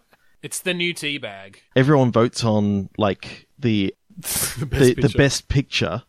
It's 0.43 0.59
the 0.59 0.73
new 0.73 0.93
tea 0.93 1.17
bag. 1.17 1.61
Everyone 1.75 2.11
votes 2.11 2.43
on 2.43 2.89
like 2.97 3.47
the 3.57 3.95
the 4.17 4.65
best 4.65 4.79
the, 4.79 4.93
the 4.93 5.01
picture. 5.01 5.17
best 5.17 5.47
picture, 5.47 6.03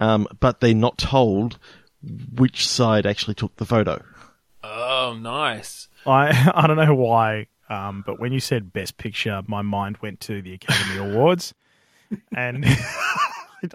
um, 0.00 0.26
but 0.40 0.60
they're 0.60 0.74
not 0.74 0.98
told 0.98 1.58
which 2.34 2.66
side 2.66 3.06
actually 3.06 3.34
took 3.34 3.54
the 3.56 3.66
photo. 3.66 4.02
Oh, 4.62 5.16
nice. 5.20 5.88
I 6.06 6.50
I 6.54 6.66
don't 6.66 6.76
know 6.76 6.94
why, 6.94 7.46
um, 7.68 8.02
but 8.06 8.18
when 8.18 8.32
you 8.32 8.40
said 8.40 8.72
best 8.72 8.96
picture, 8.96 9.42
my 9.46 9.62
mind 9.62 9.98
went 9.98 10.20
to 10.20 10.40
the 10.40 10.54
Academy 10.54 10.98
Awards, 11.12 11.52
and 12.34 12.64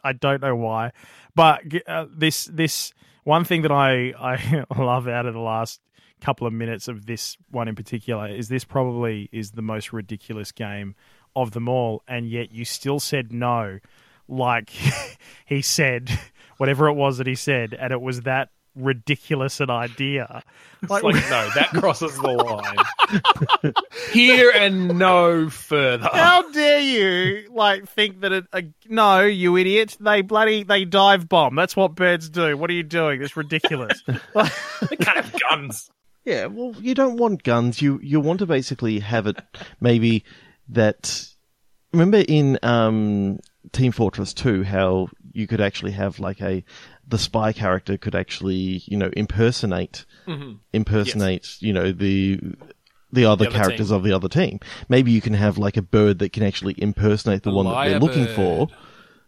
I 0.03 0.13
don't 0.13 0.41
know 0.41 0.55
why. 0.55 0.91
But 1.35 1.61
uh, 1.87 2.07
this 2.11 2.45
this 2.45 2.93
one 3.23 3.43
thing 3.43 3.61
that 3.61 3.71
I 3.71 4.13
I 4.19 4.65
love 4.75 5.07
out 5.07 5.27
of 5.27 5.33
the 5.33 5.39
last 5.39 5.79
couple 6.21 6.45
of 6.47 6.53
minutes 6.53 6.87
of 6.87 7.05
this 7.05 7.37
one 7.49 7.67
in 7.67 7.75
particular 7.75 8.27
is 8.27 8.49
this 8.49 8.63
probably 8.63 9.29
is 9.31 9.51
the 9.51 9.61
most 9.61 9.93
ridiculous 9.93 10.51
game 10.51 10.95
of 11.35 11.51
them 11.51 11.69
all, 11.69 12.03
and 12.07 12.29
yet 12.29 12.51
you 12.51 12.65
still 12.65 12.99
said 12.99 13.31
no, 13.31 13.79
like 14.27 14.71
he 15.45 15.61
said 15.61 16.09
whatever 16.57 16.87
it 16.87 16.93
was 16.93 17.17
that 17.17 17.27
he 17.27 17.35
said, 17.35 17.73
and 17.73 17.93
it 17.93 18.01
was 18.01 18.21
that 18.21 18.49
ridiculous 18.75 19.59
an 19.59 19.69
idea. 19.69 20.43
It's 20.81 20.91
like, 20.91 21.03
no, 21.03 21.49
that 21.55 21.69
crosses 21.73 22.15
the 22.15 22.27
line. 23.63 23.73
Here 24.11 24.51
and 24.51 24.97
no 24.99 25.49
further. 25.49 26.09
How 26.11 26.49
dare 26.51 26.79
you 26.79 27.51
like 27.51 27.87
think 27.89 28.21
that 28.21 28.31
it? 28.31 28.45
Uh, 28.53 28.61
no, 28.87 29.21
you 29.21 29.57
idiot! 29.57 29.97
They 29.99 30.21
bloody 30.21 30.63
they 30.63 30.85
dive 30.85 31.27
bomb. 31.27 31.55
That's 31.55 31.75
what 31.75 31.95
birds 31.95 32.29
do. 32.29 32.55
What 32.57 32.69
are 32.69 32.73
you 32.73 32.83
doing? 32.83 33.21
It's 33.21 33.35
ridiculous. 33.35 34.01
They 34.05 34.95
can't 34.95 35.25
have 35.25 35.35
guns. 35.49 35.89
Yeah, 36.29 36.45
well, 36.45 36.75
you 36.79 36.93
don't 36.93 37.17
want 37.17 37.41
guns. 37.41 37.81
You 37.81 37.99
you 38.03 38.19
want 38.19 38.37
to 38.39 38.45
basically 38.45 38.99
have 38.99 39.25
it 39.25 39.37
maybe 39.81 40.23
that. 40.69 41.27
Remember 41.91 42.23
in 42.27 42.59
um, 42.61 43.39
Team 43.71 43.91
Fortress 43.91 44.31
Two 44.31 44.61
how 44.61 45.09
you 45.33 45.47
could 45.47 45.59
actually 45.59 45.93
have 45.93 46.19
like 46.19 46.39
a 46.39 46.63
the 47.07 47.17
spy 47.17 47.51
character 47.51 47.97
could 47.97 48.13
actually 48.13 48.83
you 48.85 48.95
know 48.95 49.09
impersonate 49.17 50.05
impersonate 50.71 51.57
you 51.59 51.73
know 51.73 51.91
the 51.91 52.39
the 53.11 53.25
other 53.25 53.47
other 53.47 53.55
characters 53.55 53.89
team. 53.89 53.95
of 53.95 54.03
the 54.03 54.13
other 54.13 54.29
team. 54.29 54.59
Maybe 54.87 55.11
you 55.11 55.21
can 55.21 55.33
have 55.33 55.57
like 55.57 55.77
a 55.77 55.81
bird 55.81 56.19
that 56.19 56.31
can 56.31 56.43
actually 56.43 56.75
impersonate 56.77 57.41
the 57.41 57.49
A 57.49 57.53
one 57.53 57.65
that 57.65 57.85
they're 57.85 57.99
looking 57.99 58.27
for. 58.27 58.67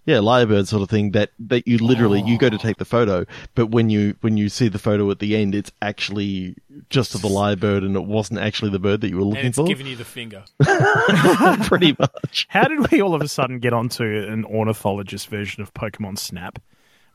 Lyrebird. 0.07 0.11
Yeah, 0.11 0.17
lyrebird 0.17 0.67
sort 0.67 0.81
of 0.81 0.89
thing 0.89 1.11
that, 1.11 1.31
that 1.39 1.67
you 1.67 1.77
literally 1.77 2.21
you 2.23 2.37
go 2.37 2.49
to 2.49 2.57
take 2.57 2.77
the 2.77 2.85
photo, 2.85 3.25
but 3.55 3.67
when 3.67 3.89
you 3.89 4.15
when 4.21 4.37
you 4.37 4.49
see 4.49 4.67
the 4.67 4.79
photo 4.79 5.09
at 5.11 5.19
the 5.19 5.35
end, 5.35 5.53
it's 5.55 5.71
actually 5.81 6.55
just 6.89 7.13
of 7.15 7.21
the 7.21 7.27
lyrebird, 7.29 7.85
and 7.85 7.95
it 7.95 8.05
wasn't 8.05 8.39
actually 8.39 8.71
the 8.71 8.79
bird 8.79 9.01
that 9.01 9.09
you 9.09 9.15
were 9.17 9.21
And 9.21 9.29
looking 9.31 9.45
it's 9.47 9.57
for. 9.57 9.65
giving 9.65 9.87
you 9.87 9.95
the 9.95 10.05
finger. 10.05 10.43
Pretty 11.63 11.95
much. 11.99 12.47
How 12.49 12.67
did 12.67 12.91
we 12.91 13.01
all 13.01 13.13
of 13.15 13.21
a 13.21 13.27
sudden 13.27 13.59
get 13.59 13.73
onto 13.73 14.03
an 14.03 14.45
ornithologist 14.45 15.27
version 15.27 15.61
of 15.61 15.73
Pokemon 15.73 16.17
Snap? 16.17 16.59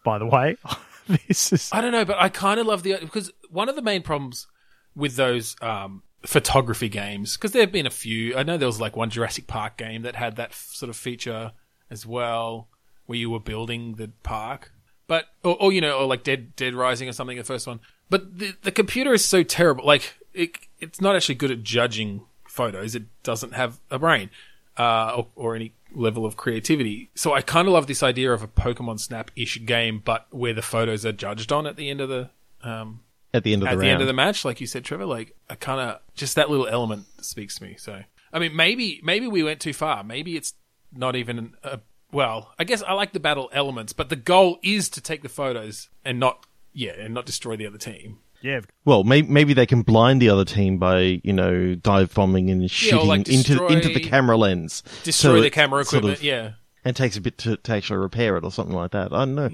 By 0.05 0.18
the 0.18 0.26
way, 0.26 0.57
this 1.28 1.53
is 1.53 1.70
I 1.72 1.80
don't 1.80 1.93
know, 1.93 2.05
but 2.05 2.16
I 2.18 2.28
kind 2.28 2.61
of 2.61 2.66
love 2.66 2.82
the 2.84 2.97
because 3.01 3.32
one 3.51 3.68
of 3.68 3.74
the 3.76 3.82
main 3.82 4.03
problems 4.03 4.47
with 4.95 5.16
those 5.16 5.57
um, 5.61 6.03
photography 6.24 6.89
games 6.89 7.37
because 7.37 7.51
there 7.53 7.62
have 7.62 7.72
been 7.72 7.87
a 7.87 7.91
few. 7.91 8.37
I 8.37 8.45
know 8.45 8.57
there 8.57 8.68
was 8.68 8.80
like 8.80 8.95
one 8.97 9.11
Jurassic 9.11 9.49
Park 9.49 9.76
game 9.76 10.03
that 10.03 10.14
had 10.14 10.37
that 10.37 10.51
f- 10.51 10.68
sort 10.72 10.91
of 10.91 10.97
feature 10.97 11.53
as 11.91 12.07
well, 12.07 12.68
where 13.07 13.19
you 13.19 13.31
were 13.31 13.41
building 13.41 13.95
the 13.95 14.09
park, 14.23 14.73
but 15.07 15.27
or, 15.43 15.57
or 15.61 15.73
you 15.73 15.81
know, 15.81 15.99
or 15.99 16.07
like 16.07 16.23
Dead 16.23 16.55
Dead 16.57 16.75
Rising 16.75 17.09
or 17.09 17.13
something, 17.13 17.37
the 17.37 17.45
first 17.45 17.67
one. 17.67 17.81
But 18.11 18.39
the 18.39 18.55
the 18.63 18.73
computer 18.73 19.13
is 19.13 19.25
so 19.25 19.43
terrible. 19.43 19.85
Like 19.85 20.15
it, 20.35 20.59
it's 20.81 21.01
not 21.01 21.17
actually 21.17 21.37
good 21.37 21.51
at 21.51 21.63
judging 21.63 22.23
photos. 22.49 22.95
It 22.95 23.05
doesn't 23.23 23.55
have 23.55 23.81
a 23.91 23.99
brain 23.99 24.31
uh, 24.77 25.15
or, 25.17 25.27
or 25.35 25.57
any 25.57 25.73
level 25.95 26.27
of 26.27 26.37
creativity. 26.37 27.11
So 27.15 27.33
I 27.33 27.41
kind 27.41 27.69
of 27.69 27.75
love 27.75 27.87
this 27.87 28.03
idea 28.03 28.33
of 28.33 28.43
a 28.43 28.49
Pokemon 28.49 29.01
Snap 29.01 29.31
ish 29.37 29.65
game, 29.65 30.03
but 30.05 30.27
where 30.31 30.53
the 30.53 30.63
photos 30.63 31.07
are 31.07 31.13
judged 31.13 31.53
on 31.53 31.67
at 31.67 31.77
the 31.77 31.89
end 31.89 32.01
of 32.01 32.09
the 32.09 32.31
um, 32.63 33.01
At 33.33 33.45
the 33.45 33.53
end 33.53 33.63
of 33.63 33.69
at 33.69 33.75
the 33.77 33.83
the 33.83 33.89
end 33.89 34.01
of 34.01 34.07
the 34.07 34.13
match, 34.13 34.45
like 34.45 34.61
you 34.61 34.67
said, 34.67 34.85
Trevor. 34.85 35.07
Like 35.07 35.37
I 35.49 35.55
kind 35.55 35.81
of 35.81 36.01
just 36.15 36.35
that 36.37 36.51
little 36.51 36.67
element 36.67 37.07
speaks 37.21 37.57
to 37.57 37.65
me. 37.65 37.77
So 37.79 38.03
I 38.33 38.39
mean, 38.39 38.55
maybe 38.55 39.01
maybe 39.03 39.27
we 39.27 39.43
went 39.43 39.61
too 39.61 39.73
far. 39.73 40.05
Maybe 40.05 40.37
it's 40.37 40.55
not 40.93 41.17
even 41.17 41.55
a 41.63 41.81
well. 42.13 42.53
I 42.59 42.65
guess 42.65 42.83
I 42.83 42.93
like 42.95 43.13
the 43.13 43.21
battle 43.21 43.49
elements, 43.53 43.93
but 43.93 44.09
the 44.09 44.17
goal 44.17 44.59
is 44.63 44.89
to 44.91 45.01
take 45.01 45.23
the 45.23 45.29
photos 45.29 45.89
and 46.05 46.19
not 46.21 46.45
yeah, 46.73 46.93
and 46.93 47.15
not 47.15 47.27
destroy 47.27 47.57
the 47.57 47.67
other 47.67 47.79
team. 47.79 48.19
Yeah, 48.43 48.61
Well, 48.85 49.03
maybe, 49.03 49.27
maybe 49.29 49.55
they 49.55 49.65
can 49.67 49.81
blind 49.83 50.21
the 50.21 50.29
other 50.29 50.45
team 50.45 50.79
by 50.79 51.21
you 51.25 51.33
know 51.33 51.75
dive 51.75 52.13
bombing 52.15 52.51
and 52.51 52.71
shooting 52.71 53.07
like 53.09 53.29
into 53.29 53.49
destroy- 53.55 53.69
into 53.69 53.89
the 53.89 54.01
camera 54.01 54.37
lens. 54.37 54.83
Destroy 55.03 55.37
So 55.37 55.41
the 55.41 55.47
it 55.47 55.53
camera 55.55 55.85
sort 55.85 56.01
equipment. 56.05 56.19
of- 56.19 56.25
yeah. 56.25 56.51
and 56.85 56.95
takes 56.95 57.17
a 57.17 57.21
bit 57.23 57.39
to, 57.39 57.57
to 57.57 57.73
actually 57.73 57.99
repair 57.99 58.37
it 58.37 58.45
or 58.45 58.53
something 58.53 58.77
like 58.77 58.91
that. 58.93 59.13
I 59.13 59.21
don't 59.25 59.35
know. 59.35 59.51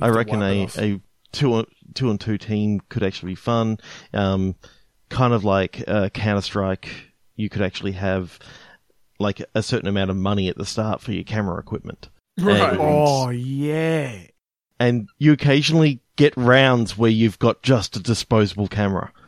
I 0.00 0.10
reckon 0.10 0.40
wipe 0.40 0.50
it 0.52 0.54
a, 0.54 0.62
off. 0.64 0.78
a 0.78 1.00
two 1.32 1.54
on, 1.54 1.66
two 1.94 2.10
on 2.10 2.18
two 2.18 2.36
team 2.36 2.80
could 2.90 3.02
actually 3.02 3.32
be 3.32 3.36
fun. 3.36 3.78
Um, 4.12 4.54
kind 5.08 5.32
of 5.32 5.42
like 5.42 5.82
uh, 5.88 6.10
Counter 6.10 6.42
Strike, 6.42 6.88
you 7.36 7.48
could 7.48 7.62
actually 7.62 7.92
have 7.92 8.38
like 9.18 9.42
a 9.54 9.62
certain 9.62 9.88
amount 9.88 10.10
of 10.10 10.16
money 10.16 10.48
at 10.48 10.56
the 10.56 10.66
start 10.66 11.00
for 11.00 11.12
your 11.12 11.24
camera 11.24 11.58
equipment. 11.58 12.08
Right. 12.38 12.70
And, 12.72 12.78
Oh 12.80 13.30
yeah. 13.30 14.18
and 14.78 15.08
you 15.18 15.32
occasionally 15.32 16.00
get 16.16 16.36
rounds 16.36 16.96
where 16.98 17.10
you've 17.10 17.38
got 17.38 17.62
just 17.62 17.96
a 17.96 18.00
disposable 18.00 18.68
camera. 18.68 19.12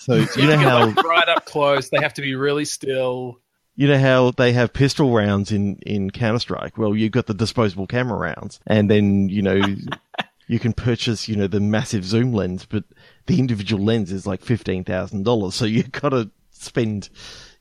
So 0.00 0.14
you 0.36 0.46
know 0.48 0.56
how 0.56 0.90
right 0.90 1.28
up 1.28 1.44
close. 1.44 1.88
They 1.90 1.98
have 1.98 2.14
to 2.14 2.22
be 2.22 2.34
really 2.34 2.64
still. 2.64 3.38
You 3.76 3.86
know 3.86 3.98
how 3.98 4.32
they 4.32 4.52
have 4.52 4.72
pistol 4.72 5.12
rounds 5.14 5.52
in, 5.52 5.76
in 5.86 6.10
Counter 6.10 6.40
Strike? 6.40 6.76
Well, 6.76 6.96
you've 6.96 7.12
got 7.12 7.26
the 7.26 7.34
disposable 7.34 7.86
camera 7.86 8.18
rounds, 8.18 8.58
and 8.66 8.90
then, 8.90 9.28
you 9.28 9.40
know, 9.42 9.60
you 10.48 10.58
can 10.58 10.72
purchase, 10.72 11.28
you 11.28 11.36
know, 11.36 11.46
the 11.46 11.60
massive 11.60 12.04
zoom 12.04 12.32
lens, 12.32 12.66
but 12.68 12.82
the 13.26 13.38
individual 13.38 13.84
lens 13.84 14.10
is 14.10 14.26
like 14.26 14.42
$15,000. 14.42 15.52
So 15.52 15.64
you've 15.64 15.92
got 15.92 16.08
to 16.08 16.28
spend, 16.50 17.08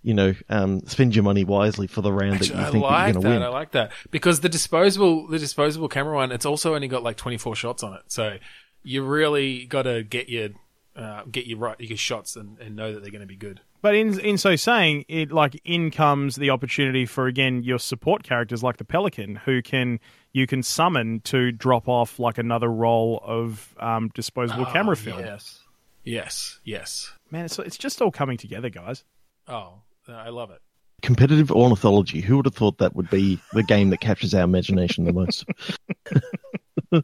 you 0.07 0.13
know, 0.13 0.33
um, 0.47 0.79
spend 0.85 1.13
your 1.13 1.23
money 1.23 1.43
wisely 1.43 1.85
for 1.85 2.01
the 2.01 2.13
round 2.13 2.35
Actually, 2.35 2.47
that 2.47 2.55
you 2.55 2.67
I 2.67 2.71
think 2.71 2.83
like 2.85 3.13
you're 3.13 3.13
going 3.13 3.23
to 3.23 3.29
win. 3.29 3.41
I 3.41 3.49
win. 3.49 3.53
like 3.53 3.71
that 3.71 3.91
because 4.09 4.39
the 4.39 4.47
disposable, 4.47 5.27
the 5.27 5.37
disposable 5.37 5.89
camera 5.89 6.15
one, 6.15 6.31
it's 6.31 6.45
also 6.45 6.75
only 6.75 6.87
got 6.87 7.03
like 7.03 7.17
24 7.17 7.57
shots 7.57 7.83
on 7.83 7.93
it. 7.93 8.03
So 8.07 8.37
you 8.83 9.03
really 9.03 9.65
got 9.65 9.81
to 9.81 10.03
get 10.03 10.29
your, 10.29 10.51
uh, 10.95 11.23
get 11.29 11.45
your 11.45 11.57
right, 11.57 11.77
your 11.81 11.97
shots 11.97 12.37
and, 12.37 12.57
and 12.59 12.73
know 12.73 12.93
that 12.93 13.01
they're 13.01 13.11
going 13.11 13.19
to 13.19 13.27
be 13.27 13.35
good. 13.35 13.59
But 13.81 13.95
in 13.95 14.17
in 14.21 14.37
so 14.37 14.55
saying, 14.55 15.03
it 15.09 15.33
like 15.33 15.59
in 15.65 15.91
comes 15.91 16.37
the 16.37 16.51
opportunity 16.51 17.05
for 17.05 17.27
again 17.27 17.63
your 17.63 17.77
support 17.77 18.23
characters 18.23 18.63
like 18.63 18.77
the 18.77 18.85
Pelican, 18.85 19.35
who 19.35 19.61
can 19.61 19.99
you 20.31 20.47
can 20.47 20.63
summon 20.63 21.19
to 21.25 21.51
drop 21.51 21.89
off 21.89 22.17
like 22.17 22.37
another 22.37 22.69
roll 22.69 23.21
of 23.25 23.75
um, 23.77 24.07
disposable 24.13 24.65
camera 24.67 24.95
film. 24.95 25.19
Yes. 25.19 25.59
Yes. 26.05 26.61
Yes. 26.63 27.11
Man, 27.29 27.43
it's 27.43 27.59
it's 27.59 27.77
just 27.77 28.01
all 28.01 28.09
coming 28.09 28.37
together, 28.37 28.69
guys. 28.69 29.03
Oh, 29.49 29.81
I 30.15 30.29
love 30.29 30.51
it. 30.51 30.59
Competitive 31.01 31.51
ornithology. 31.51 32.21
Who 32.21 32.37
would 32.37 32.45
have 32.45 32.55
thought 32.55 32.79
that 32.79 32.95
would 32.95 33.09
be 33.09 33.39
the 33.53 33.63
game 33.63 33.89
that 33.91 33.99
captures 34.01 34.33
our 34.33 34.43
imagination 34.43 35.05
the 35.05 35.13
most? 35.13 35.45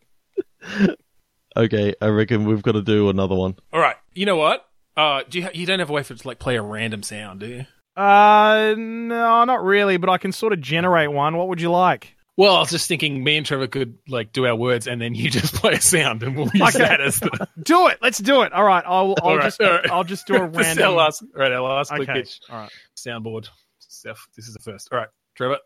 okay, 1.58 1.93
I 2.01 2.08
reckon 2.08 2.45
we've 2.45 2.64
got 2.64 2.74
to 2.74 2.82
do 2.82 3.10
another 3.10 3.36
one. 3.36 3.56
All 3.72 3.80
right. 3.80 3.95
You 4.14 4.26
know 4.26 4.36
what? 4.38 4.66
Uh, 4.95 5.24
do 5.30 5.39
you, 5.39 5.45
ha- 5.45 5.51
you 5.54 5.66
don't 5.66 5.80
have 5.80 5.89
a 5.89 5.93
way 5.93 6.04
for 6.04 6.14
it 6.14 6.20
to 6.20 6.28
like 6.28 6.39
play 6.39 6.56
a 6.56 6.62
random 6.62 7.04
sound, 7.04 7.39
do 7.39 7.47
you? 7.47 7.66
Uh, 7.95 8.74
no, 8.78 9.43
not 9.45 9.64
really, 9.64 9.97
but 9.97 10.10
I 10.10 10.18
can 10.18 10.32
sort 10.32 10.54
of 10.54 10.62
generate 10.62 11.12
one. 11.12 11.38
What 11.38 11.47
would 11.49 11.62
you 11.62 11.72
like? 11.72 12.16
Well, 12.36 12.56
I 12.56 12.60
was 12.62 12.72
just 12.72 12.88
thinking, 12.88 13.24
me 13.24 13.38
and 13.38 13.45
Trevor 13.45 13.68
could 13.68 13.99
like 14.08 14.34
do 14.34 14.47
our 14.47 14.56
words, 14.56 14.88
and 14.88 14.99
then 14.99 15.14
you 15.14 15.30
just 15.32 15.54
play 15.54 15.74
a 15.74 15.82
sound, 15.82 16.24
and 16.24 16.36
we'll 16.36 16.49
use 16.54 16.76
Okay. 16.76 16.80
that 16.80 16.99
as 16.99 17.20
the. 17.20 17.47
Do 17.64 17.88
it. 17.89 17.99
Let's 18.01 18.18
do 18.18 18.41
it. 18.41 18.51
All 18.54 18.64
right. 18.64 18.84
I'll 18.88 19.14
I'll 19.22 19.30
All 19.30 19.38
right, 19.38 19.43
just 19.43 19.62
all 19.62 19.70
right. 19.70 19.89
I'll 19.91 20.04
just 20.04 20.26
do 20.26 20.36
a 20.36 20.45
random. 20.47 20.86
our 20.88 20.91
last, 20.93 21.24
right, 21.36 21.51
our 21.51 21.62
last 21.62 21.89
quick 21.91 22.10
okay. 22.10 22.22
pitch 22.22 22.39
All 22.49 22.58
right. 22.62 22.72
Soundboard 23.06 23.49
stuff. 23.80 24.28
This 24.36 24.47
is 24.47 24.54
the 24.54 24.60
first. 24.60 24.89
All 24.91 24.99
right, 24.99 25.10
Trevor. 25.36 25.58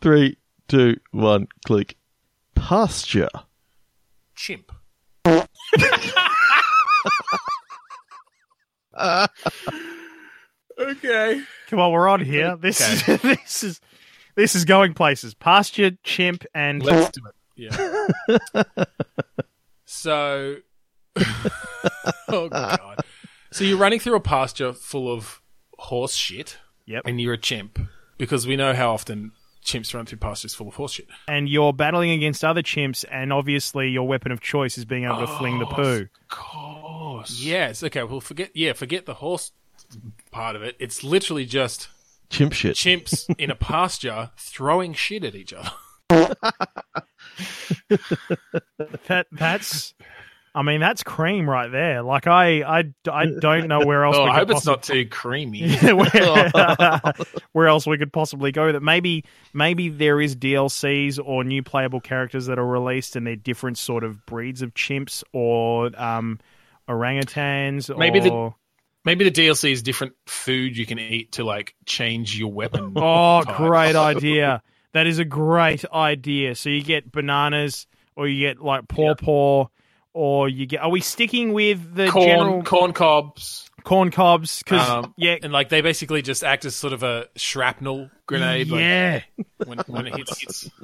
Three, 0.00 0.38
two, 0.68 0.96
one, 1.12 1.48
click. 1.64 1.96
Pasture. 2.54 3.28
Chimp. 4.34 4.72
Okay. 10.78 11.42
Come 11.68 11.78
on, 11.78 11.92
we're 11.92 12.08
on 12.08 12.20
here. 12.20 12.56
This 12.56 12.80
is 12.80 13.04
this 13.22 13.64
is 13.64 13.80
this 14.34 14.54
is 14.54 14.64
going 14.64 14.94
places. 14.94 15.34
Pasture, 15.34 15.92
chimp, 16.02 16.44
and 16.54 16.82
Let's 16.82 17.10
do 17.10 17.22
it. 17.26 17.34
Yeah. 17.56 18.74
so, 19.86 20.56
oh 22.28 22.48
god. 22.48 23.00
So 23.52 23.64
you're 23.64 23.78
running 23.78 24.00
through 24.00 24.16
a 24.16 24.20
pasture 24.20 24.74
full 24.74 25.10
of 25.10 25.40
horse 25.78 26.14
shit, 26.14 26.58
yep. 26.86 27.02
and 27.04 27.20
you're 27.20 27.34
a 27.34 27.38
chimp 27.38 27.78
because 28.18 28.46
we 28.46 28.56
know 28.56 28.72
how 28.74 28.92
often 28.94 29.32
chimps 29.64 29.92
run 29.94 30.06
through 30.06 30.18
pastures 30.18 30.54
full 30.54 30.68
of 30.68 30.74
horse 30.76 30.92
shit. 30.92 31.08
and 31.26 31.48
you're 31.48 31.72
battling 31.72 32.10
against 32.12 32.44
other 32.44 32.62
chimps, 32.62 33.04
and 33.10 33.32
obviously 33.32 33.88
your 33.88 34.06
weapon 34.06 34.30
of 34.32 34.40
choice 34.40 34.78
is 34.78 34.84
being 34.84 35.04
able 35.04 35.18
to 35.18 35.26
fling 35.26 35.58
the 35.58 35.66
poo. 35.66 36.02
Of 36.02 36.28
course. 36.28 37.40
Yes. 37.40 37.82
Okay. 37.82 38.02
Well, 38.04 38.20
forget. 38.20 38.50
Yeah, 38.54 38.72
forget 38.74 39.06
the 39.06 39.14
horse 39.14 39.52
part 40.30 40.54
of 40.56 40.62
it. 40.62 40.76
It's 40.78 41.02
literally 41.04 41.44
just 41.44 41.88
Chimp 42.30 42.52
shit. 42.52 42.76
chimps 42.76 43.32
in 43.38 43.50
a 43.50 43.54
pasture 43.56 44.30
throwing 44.38 44.94
shit 44.94 45.24
at 45.24 45.34
each 45.34 45.52
other. 45.52 45.70
That 49.08 49.26
that's, 49.32 49.94
I 50.56 50.62
mean, 50.62 50.80
that's 50.80 51.02
cream 51.02 51.48
right 51.48 51.70
there. 51.70 52.02
Like 52.02 52.26
I 52.26 52.62
I, 52.62 52.84
I 53.12 53.26
don't 53.26 53.68
know 53.68 53.84
where 53.84 54.04
else. 54.04 54.16
Oh, 54.16 54.24
we 54.24 54.30
I 54.30 54.38
could 54.38 54.48
hope 54.48 54.56
it's 54.56 54.66
not 54.66 54.82
too 54.82 55.04
creamy. 55.06 55.76
Where, 55.82 56.50
where 57.52 57.68
else 57.68 57.86
we 57.86 57.98
could 57.98 58.10
possibly 58.10 58.52
go 58.52 58.72
That? 58.72 58.82
Maybe 58.82 59.24
maybe 59.52 59.90
there 59.90 60.18
is 60.18 60.34
DLCs 60.34 61.20
or 61.22 61.44
new 61.44 61.62
playable 61.62 62.00
characters 62.00 62.46
that 62.46 62.58
are 62.58 62.66
released, 62.66 63.16
and 63.16 63.26
they're 63.26 63.36
different 63.36 63.76
sort 63.76 64.02
of 64.02 64.24
breeds 64.24 64.62
of 64.62 64.72
chimps 64.72 65.22
or 65.34 65.90
um, 66.00 66.40
orangutans. 66.88 67.94
Maybe 67.96 68.20
the- 68.20 68.54
Maybe 69.04 69.28
the 69.28 69.30
DLC 69.30 69.70
is 69.70 69.82
different 69.84 70.14
food 70.26 70.76
you 70.76 70.84
can 70.84 70.98
eat 70.98 71.32
to 71.32 71.44
like 71.44 71.76
change 71.84 72.36
your 72.36 72.50
weapon. 72.50 72.92
oh, 72.96 73.44
type. 73.44 73.56
great 73.56 73.94
idea! 73.94 74.62
That 74.94 75.06
is 75.06 75.20
a 75.20 75.24
great 75.24 75.84
idea. 75.92 76.56
So 76.56 76.70
you 76.70 76.82
get 76.82 77.12
bananas, 77.12 77.86
or 78.16 78.26
you 78.26 78.40
get 78.40 78.60
like 78.60 78.88
pawpaw, 78.88 79.66
or 80.16 80.48
you 80.48 80.64
get. 80.64 80.80
Are 80.80 80.88
we 80.88 81.02
sticking 81.02 81.52
with 81.52 81.94
the 81.94 82.08
corn, 82.08 82.26
general 82.26 82.62
corn 82.62 82.92
cobs. 82.94 83.70
corn 83.84 84.10
cobs? 84.10 84.62
Because 84.62 84.88
Um, 84.88 85.14
yeah, 85.18 85.36
And 85.42 85.52
like 85.52 85.68
they 85.68 85.82
basically 85.82 86.22
just 86.22 86.42
act 86.42 86.64
as 86.64 86.74
sort 86.74 86.94
of 86.94 87.02
a 87.02 87.28
shrapnel 87.36 88.10
grenade. 88.24 88.68
like, 88.68 88.80
yeah. 88.80 89.20
when, 89.64 89.78
when 89.86 90.06
it 90.06 90.16
hits. 90.16 90.70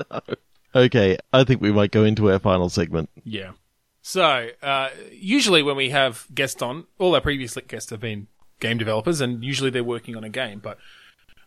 Okay, 0.75 1.19
I 1.35 1.45
think 1.45 1.61
we 1.61 1.71
might 1.71 1.91
go 1.91 2.03
into 2.03 2.33
our 2.33 2.39
final 2.39 2.71
segment. 2.71 3.11
Yeah. 3.25 3.51
So, 4.01 4.49
uh, 4.63 4.89
usually 5.11 5.63
when 5.63 5.77
we 5.77 5.91
have 5.91 6.27
guests 6.35 6.63
on, 6.63 6.87
all 6.99 7.15
our 7.15 7.21
previous 7.21 7.55
guests 7.69 7.91
have 7.91 8.01
been 8.01 8.27
game 8.59 8.79
developers, 8.79 9.21
and 9.21 9.45
usually 9.45 9.69
they're 9.69 9.85
working 9.85 10.17
on 10.17 10.25
a 10.25 10.31
game. 10.31 10.61
But 10.61 10.79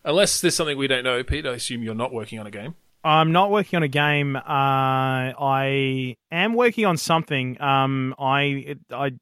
unless 0.04 0.40
there's 0.40 0.54
something 0.54 0.78
we 0.78 0.86
don't 0.86 1.02
know, 1.02 1.24
Pete, 1.24 1.44
I 1.44 1.54
assume 1.54 1.82
you're 1.82 1.92
not 1.92 2.12
working 2.12 2.38
on 2.38 2.46
a 2.46 2.52
game. 2.52 2.76
I'm 3.06 3.30
not 3.30 3.52
working 3.52 3.76
on 3.76 3.82
a 3.84 3.88
game. 3.88 4.34
Uh, 4.34 4.40
I 4.44 6.16
am 6.32 6.54
working 6.54 6.86
on 6.86 6.96
something. 6.96 7.60
Um, 7.62 8.16
I, 8.18 8.76
I, 8.90 9.12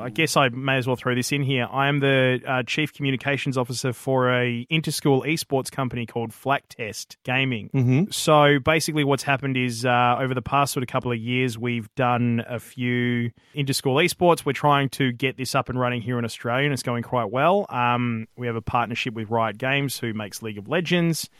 I 0.00 0.10
guess 0.10 0.36
I 0.36 0.48
may 0.48 0.76
as 0.76 0.88
well 0.88 0.96
throw 0.96 1.14
this 1.14 1.30
in 1.30 1.44
here. 1.44 1.68
I 1.70 1.86
am 1.86 2.00
the 2.00 2.40
uh, 2.44 2.62
chief 2.64 2.92
communications 2.92 3.56
officer 3.56 3.92
for 3.92 4.34
a 4.34 4.66
interschool 4.72 5.24
esports 5.24 5.70
company 5.70 6.04
called 6.04 6.34
Flak 6.34 6.64
Test 6.68 7.16
Gaming. 7.22 7.70
Mm-hmm. 7.72 8.10
So 8.10 8.58
basically, 8.58 9.04
what's 9.04 9.22
happened 9.22 9.56
is 9.56 9.84
uh, 9.84 10.16
over 10.18 10.34
the 10.34 10.42
past 10.42 10.72
sort 10.72 10.82
of 10.82 10.88
couple 10.88 11.12
of 11.12 11.18
years, 11.18 11.56
we've 11.56 11.88
done 11.94 12.44
a 12.48 12.58
few 12.58 13.30
interschool 13.54 14.04
esports. 14.04 14.44
We're 14.44 14.52
trying 14.52 14.88
to 14.90 15.12
get 15.12 15.36
this 15.36 15.54
up 15.54 15.68
and 15.68 15.78
running 15.78 16.02
here 16.02 16.18
in 16.18 16.24
Australia, 16.24 16.64
and 16.64 16.72
it's 16.72 16.82
going 16.82 17.04
quite 17.04 17.30
well. 17.30 17.66
Um, 17.68 18.26
we 18.36 18.48
have 18.48 18.56
a 18.56 18.62
partnership 18.62 19.14
with 19.14 19.30
Riot 19.30 19.58
Games, 19.58 19.96
who 19.96 20.12
makes 20.12 20.42
League 20.42 20.58
of 20.58 20.66
Legends. 20.66 21.30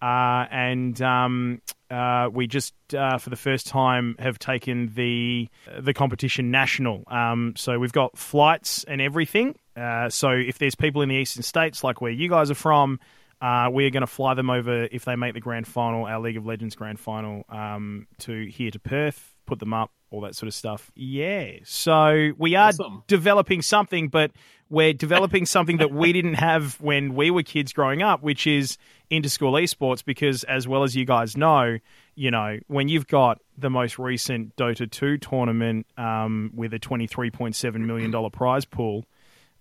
Uh, 0.00 0.46
and 0.50 1.00
um, 1.02 1.60
uh, 1.90 2.28
we 2.32 2.46
just, 2.46 2.74
uh, 2.94 3.18
for 3.18 3.30
the 3.30 3.36
first 3.36 3.66
time, 3.66 4.16
have 4.18 4.38
taken 4.38 4.92
the 4.94 5.48
the 5.80 5.92
competition 5.92 6.50
national. 6.50 7.04
Um, 7.08 7.54
so 7.56 7.78
we've 7.78 7.92
got 7.92 8.16
flights 8.16 8.84
and 8.84 9.00
everything. 9.00 9.56
Uh, 9.76 10.08
so 10.08 10.30
if 10.30 10.58
there's 10.58 10.74
people 10.74 11.02
in 11.02 11.08
the 11.08 11.16
eastern 11.16 11.42
states, 11.42 11.82
like 11.82 12.00
where 12.00 12.10
you 12.10 12.28
guys 12.28 12.50
are 12.50 12.54
from, 12.54 13.00
uh, 13.40 13.68
we're 13.70 13.90
going 13.90 14.02
to 14.02 14.06
fly 14.08 14.34
them 14.34 14.50
over 14.50 14.88
if 14.90 15.04
they 15.04 15.16
make 15.16 15.34
the 15.34 15.40
grand 15.40 15.66
final, 15.66 16.04
our 16.04 16.20
League 16.20 16.36
of 16.36 16.46
Legends 16.46 16.74
grand 16.74 16.98
final, 16.98 17.44
um, 17.48 18.06
to 18.18 18.46
here 18.46 18.70
to 18.70 18.78
Perth, 18.78 19.34
put 19.48 19.58
them 19.58 19.72
up, 19.74 19.90
all 20.10 20.20
that 20.20 20.34
sort 20.36 20.46
of 20.48 20.54
stuff. 20.54 20.90
Yeah. 20.94 21.52
So 21.64 22.30
we 22.38 22.54
are 22.54 22.68
Awesome. 22.68 23.02
developing 23.06 23.62
something, 23.62 24.08
but 24.08 24.30
we're 24.70 24.92
developing 24.92 25.46
something 25.56 25.78
that 25.78 25.90
we 25.92 26.12
didn't 26.12 26.34
have 26.34 26.80
when 26.80 27.14
we 27.14 27.30
were 27.30 27.42
kids 27.42 27.72
growing 27.72 28.02
up, 28.02 28.22
which 28.22 28.46
is 28.46 28.78
into 29.10 29.28
school 29.28 29.52
esports. 29.54 30.04
Because 30.04 30.44
as 30.44 30.68
well 30.68 30.82
as 30.84 30.94
you 30.94 31.04
guys 31.04 31.36
know, 31.36 31.78
you 32.14 32.30
know 32.30 32.58
when 32.68 32.88
you've 32.88 33.06
got 33.06 33.40
the 33.56 33.70
most 33.70 33.98
recent 33.98 34.54
Dota 34.56 34.90
2 34.90 35.18
tournament 35.18 35.86
um, 35.96 36.50
with 36.54 36.72
a 36.74 36.78
twenty 36.78 37.06
three 37.06 37.30
point 37.30 37.56
seven 37.56 37.86
million 37.86 38.10
dollar 38.10 38.30
prize 38.30 38.64
pool. 38.64 39.04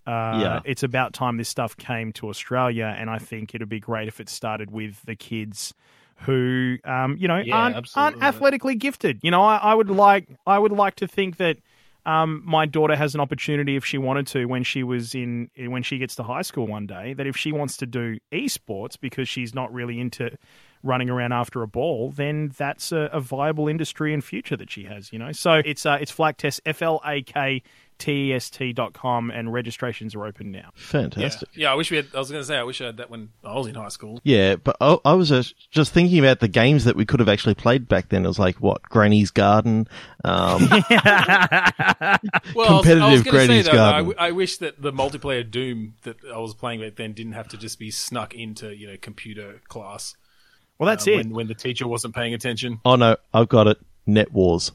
Uh, 0.06 0.40
Yeah. 0.42 0.60
it's 0.64 0.84
about 0.84 1.12
time 1.14 1.36
this 1.36 1.50
stuff 1.50 1.76
came 1.76 2.14
to 2.14 2.30
Australia, 2.30 2.96
and 2.98 3.10
I 3.10 3.18
think 3.18 3.54
it'd 3.54 3.68
be 3.68 3.80
great 3.82 4.08
if 4.08 4.20
it 4.22 4.30
started 4.30 4.72
with 4.72 5.02
the 5.04 5.16
kids 5.16 5.74
who, 6.20 6.78
um, 6.84 7.18
you 7.18 7.28
know, 7.28 7.38
Yeah, 7.38 7.56
aren't, 7.56 7.90
aren't 7.96 8.22
athletically 8.24 8.76
gifted. 8.76 9.20
You 9.24 9.32
know, 9.32 9.44
I, 9.44 9.58
I 9.58 9.74
would 9.74 9.90
like, 9.90 10.28
I 10.46 10.60
would 10.60 10.72
like 10.72 10.96
to 10.96 11.08
think 11.08 11.38
that 11.38 11.58
um, 12.08 12.42
my 12.46 12.66
daughter 12.66 12.96
has 12.96 13.16
an 13.16 13.22
opportunity 13.22 13.76
if 13.76 13.86
she 13.86 13.98
wanted 13.98 14.28
to 14.28 14.46
when 14.46 14.64
she 14.64 14.82
was 14.82 15.14
in 15.14 15.50
when 15.58 15.84
she 15.84 15.98
gets 15.98 16.16
to 16.16 16.24
high 16.24 16.42
school 16.42 16.66
one 16.66 16.88
day 16.88 17.14
that 17.14 17.28
if 17.28 17.36
she 17.36 17.52
wants 17.52 17.76
to 17.78 17.86
do 17.86 18.18
esports 18.32 18.98
because 19.00 19.28
she's 19.28 19.54
not 19.54 19.74
really 19.74 20.00
into 20.00 20.38
running 20.84 21.10
around 21.10 21.34
after 21.34 21.64
a 21.64 21.68
ball, 21.68 22.12
then 22.12 22.54
that's 22.58 22.94
a, 22.94 23.10
a 23.12 23.20
viable 23.20 23.68
industry 23.68 24.14
and 24.14 24.24
future 24.24 24.56
that 24.56 24.72
she 24.72 24.86
has. 24.86 25.12
You 25.12 25.20
know, 25.20 25.34
so 25.34 25.62
it's 25.66 25.86
uh, 25.86 25.98
it's 26.00 26.10
Flak 26.10 26.38
Test 26.38 26.62
F 26.66 26.82
L 26.82 27.02
A 27.06 27.22
K 27.22 27.62
test.com 27.98 29.32
and 29.32 29.52
registrations 29.52 30.16
are 30.16 30.26
open 30.26 30.52
now. 30.52 30.70
Fantastic. 30.76 31.50
Yeah, 31.56 31.72
I 31.72 31.76
wish 31.76 31.90
we 31.92 31.98
had. 31.98 32.08
I 32.16 32.20
was 32.20 32.30
going 32.32 32.42
to 32.42 32.46
say, 32.48 32.58
I 32.58 32.64
wish 32.64 32.82
I 32.82 32.86
had 32.88 32.98
that 32.98 33.10
when 33.10 33.30
I 33.44 33.54
was 33.56 33.68
in 33.68 33.76
high 33.76 33.90
school. 33.90 34.20
Yeah, 34.24 34.56
but 34.56 34.76
I, 34.82 34.98
I 35.06 35.14
was 35.14 35.32
uh, 35.32 35.44
just 35.72 35.92
thinking 35.94 36.20
about 36.20 36.40
the 36.40 36.48
games 36.48 36.84
that 36.86 36.96
we 36.96 37.06
could 37.06 37.20
have 37.20 37.30
actually 37.30 37.56
played 37.56 37.88
back 37.88 38.10
then. 38.10 38.26
It 38.26 38.28
was 38.28 38.40
like 38.40 38.58
what 38.58 38.82
Granny's 38.84 39.32
Garden, 39.32 39.88
um, 40.24 40.68
Well, 40.70 40.82
I 40.94 42.18
was, 42.56 42.56
I 42.56 43.12
was 43.12 43.22
Competitive 43.22 43.26
say 43.26 43.30
Granny's 43.32 43.66
though, 43.66 43.72
I, 43.72 43.76
Garden. 43.76 44.06
w- 44.10 44.16
I 44.18 44.32
wish 44.32 44.58
that 44.58 44.82
the 44.82 44.92
multiplayer 44.94 45.50
Doom 45.50 45.96
that 46.04 46.18
I 46.34 46.38
was 46.38 46.54
playing 46.54 46.82
back 46.82 46.96
then 46.96 47.14
didn't 47.14 47.34
have 47.34 47.48
to 47.50 47.58
just 47.58 47.80
be 47.80 47.92
snuck 47.92 48.34
into 48.34 48.76
you 48.76 48.88
know 48.88 48.98
computer 49.02 49.62
class 49.68 50.16
Well, 50.80 50.88
that's 50.88 51.08
uh, 51.08 51.12
it. 51.12 51.16
when 51.18 51.30
when 51.32 51.48
the 51.48 51.56
teacher 51.56 51.88
wasn't 51.88 52.16
paying 52.16 52.34
attention. 52.34 52.80
oh 52.86 52.96
no, 52.96 53.18
I've 53.34 53.50
got 53.50 53.68
it. 53.68 53.78
Net 54.06 54.32
Wars. 54.32 54.72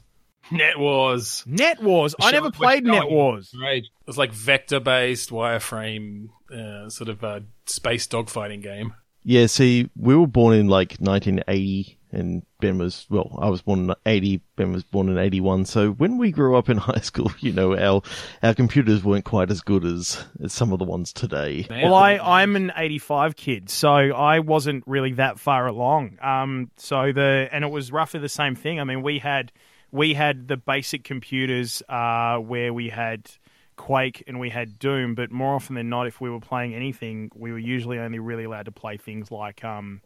Net 0.51 0.77
Wars. 0.77 1.43
Net 1.45 1.81
Wars. 1.81 2.15
I 2.19 2.31
never 2.31 2.51
played 2.51 2.83
Net 2.83 3.09
Wars. 3.09 3.53
Right. 3.59 3.83
It 3.83 4.07
was 4.07 4.17
like 4.17 4.31
vector 4.31 4.79
based 4.79 5.29
wireframe 5.29 6.29
uh, 6.53 6.89
sort 6.89 7.09
of 7.09 7.23
uh, 7.23 7.41
space 7.65 8.07
dogfighting 8.07 8.61
game. 8.61 8.93
Yeah, 9.23 9.45
see, 9.47 9.89
we 9.95 10.15
were 10.15 10.27
born 10.27 10.55
in 10.55 10.67
like 10.67 10.97
1980, 10.99 11.97
and 12.11 12.45
Ben 12.59 12.77
was 12.77 13.07
well. 13.09 13.39
I 13.41 13.49
was 13.49 13.61
born 13.61 13.89
in 13.89 13.95
80. 14.05 14.41
Ben 14.57 14.73
was 14.73 14.83
born 14.83 15.07
in 15.07 15.17
81. 15.17 15.63
So 15.65 15.91
when 15.91 16.17
we 16.17 16.31
grew 16.31 16.57
up 16.57 16.69
in 16.69 16.77
high 16.89 16.99
school, 16.99 17.31
you 17.39 17.53
know, 17.53 17.77
our 17.77 18.01
our 18.41 18.53
computers 18.53 19.01
weren't 19.03 19.23
quite 19.23 19.49
as 19.49 19.61
good 19.61 19.85
as, 19.85 20.23
as 20.43 20.51
some 20.51 20.73
of 20.73 20.79
the 20.79 20.85
ones 20.85 21.13
today. 21.13 21.65
Well, 21.69 21.93
I, 21.93 22.17
I'm 22.17 22.57
an 22.57 22.73
85 22.75 23.37
kid, 23.37 23.69
so 23.69 23.89
I 23.89 24.39
wasn't 24.39 24.83
really 24.85 25.13
that 25.13 25.39
far 25.39 25.67
along. 25.67 26.17
Um, 26.21 26.69
so 26.75 27.13
the 27.13 27.47
and 27.51 27.63
it 27.63 27.71
was 27.71 27.93
roughly 27.93 28.19
the 28.19 28.29
same 28.29 28.55
thing. 28.55 28.81
I 28.81 28.83
mean, 28.83 29.03
we 29.03 29.19
had 29.19 29.53
we 29.93 30.15
had 30.15 30.47
the 30.47 30.57
basic 30.57 31.03
computers 31.03 31.83
uh, 31.87 32.37
where 32.37 32.73
we 32.73 32.89
had 32.89 33.29
Quake 33.75 34.23
and 34.25 34.39
we 34.39 34.49
had 34.49 34.79
Doom, 34.79 35.13
but 35.13 35.31
more 35.31 35.53
often 35.53 35.75
than 35.75 35.87
not, 35.87 36.07
if 36.07 36.19
we 36.19 36.31
were 36.31 36.39
playing 36.39 36.73
anything, 36.73 37.29
we 37.35 37.51
were 37.51 37.59
usually 37.59 37.99
only 37.99 38.17
really 38.17 38.45
allowed 38.45 38.65
to 38.65 38.71
play 38.71 38.97
things 38.97 39.29
like 39.29 39.63
um, 39.63 40.01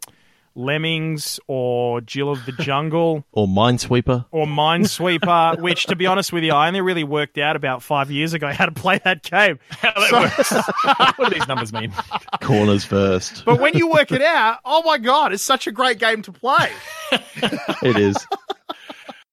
Lemmings 0.54 1.40
or 1.46 2.02
Jill 2.02 2.30
of 2.30 2.44
the 2.44 2.52
Jungle. 2.60 3.24
Or 3.32 3.46
Minesweeper. 3.46 4.26
or 4.30 4.44
Minesweeper, 4.46 5.58
which, 5.62 5.86
to 5.86 5.96
be 5.96 6.04
honest 6.04 6.34
with 6.34 6.44
you, 6.44 6.52
I 6.52 6.68
only 6.68 6.82
really 6.82 7.04
worked 7.04 7.38
out 7.38 7.56
about 7.56 7.82
five 7.82 8.10
years 8.10 8.34
ago 8.34 8.52
how 8.52 8.66
to 8.66 8.72
play 8.72 9.00
that 9.04 9.22
game. 9.22 9.58
what 11.16 11.30
do 11.30 11.30
these 11.30 11.48
numbers 11.48 11.72
mean? 11.72 11.94
Corners 12.42 12.84
first. 12.84 13.42
But 13.46 13.58
when 13.58 13.74
you 13.74 13.88
work 13.90 14.12
it 14.12 14.20
out, 14.20 14.58
oh 14.66 14.82
my 14.82 14.98
god, 14.98 15.32
it's 15.32 15.42
such 15.42 15.66
a 15.66 15.72
great 15.72 15.98
game 15.98 16.20
to 16.22 16.32
play. 16.32 16.72
it 17.10 17.96
is. 17.96 18.16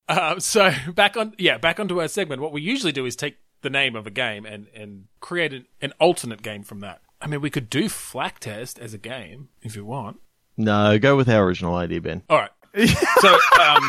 Uh, 0.07 0.39
so 0.39 0.71
back 0.95 1.17
on, 1.17 1.33
yeah, 1.37 1.57
back 1.57 1.79
onto 1.79 1.99
our 2.01 2.07
segment. 2.07 2.41
What 2.41 2.51
we 2.51 2.61
usually 2.61 2.91
do 2.91 3.05
is 3.05 3.15
take 3.15 3.37
the 3.61 3.69
name 3.69 3.95
of 3.95 4.05
a 4.05 4.11
game 4.11 4.45
and 4.45 4.67
and 4.75 5.05
create 5.19 5.51
an, 5.53 5.65
an 5.81 5.93
alternate 5.99 6.41
game 6.41 6.63
from 6.63 6.79
that. 6.81 7.01
I 7.21 7.27
mean, 7.27 7.41
we 7.41 7.49
could 7.49 7.69
do 7.69 7.89
Flak 7.89 8.39
Test 8.39 8.77
as 8.79 8.93
a 8.93 8.97
game 8.97 9.49
if 9.61 9.75
you 9.75 9.85
want. 9.85 10.19
No, 10.57 10.97
go 10.99 11.15
with 11.15 11.27
our 11.27 11.43
original 11.43 11.75
idea, 11.75 12.01
Ben. 12.01 12.23
All 12.29 12.37
right. 12.37 12.51
So 13.21 13.33
um, 13.61 13.81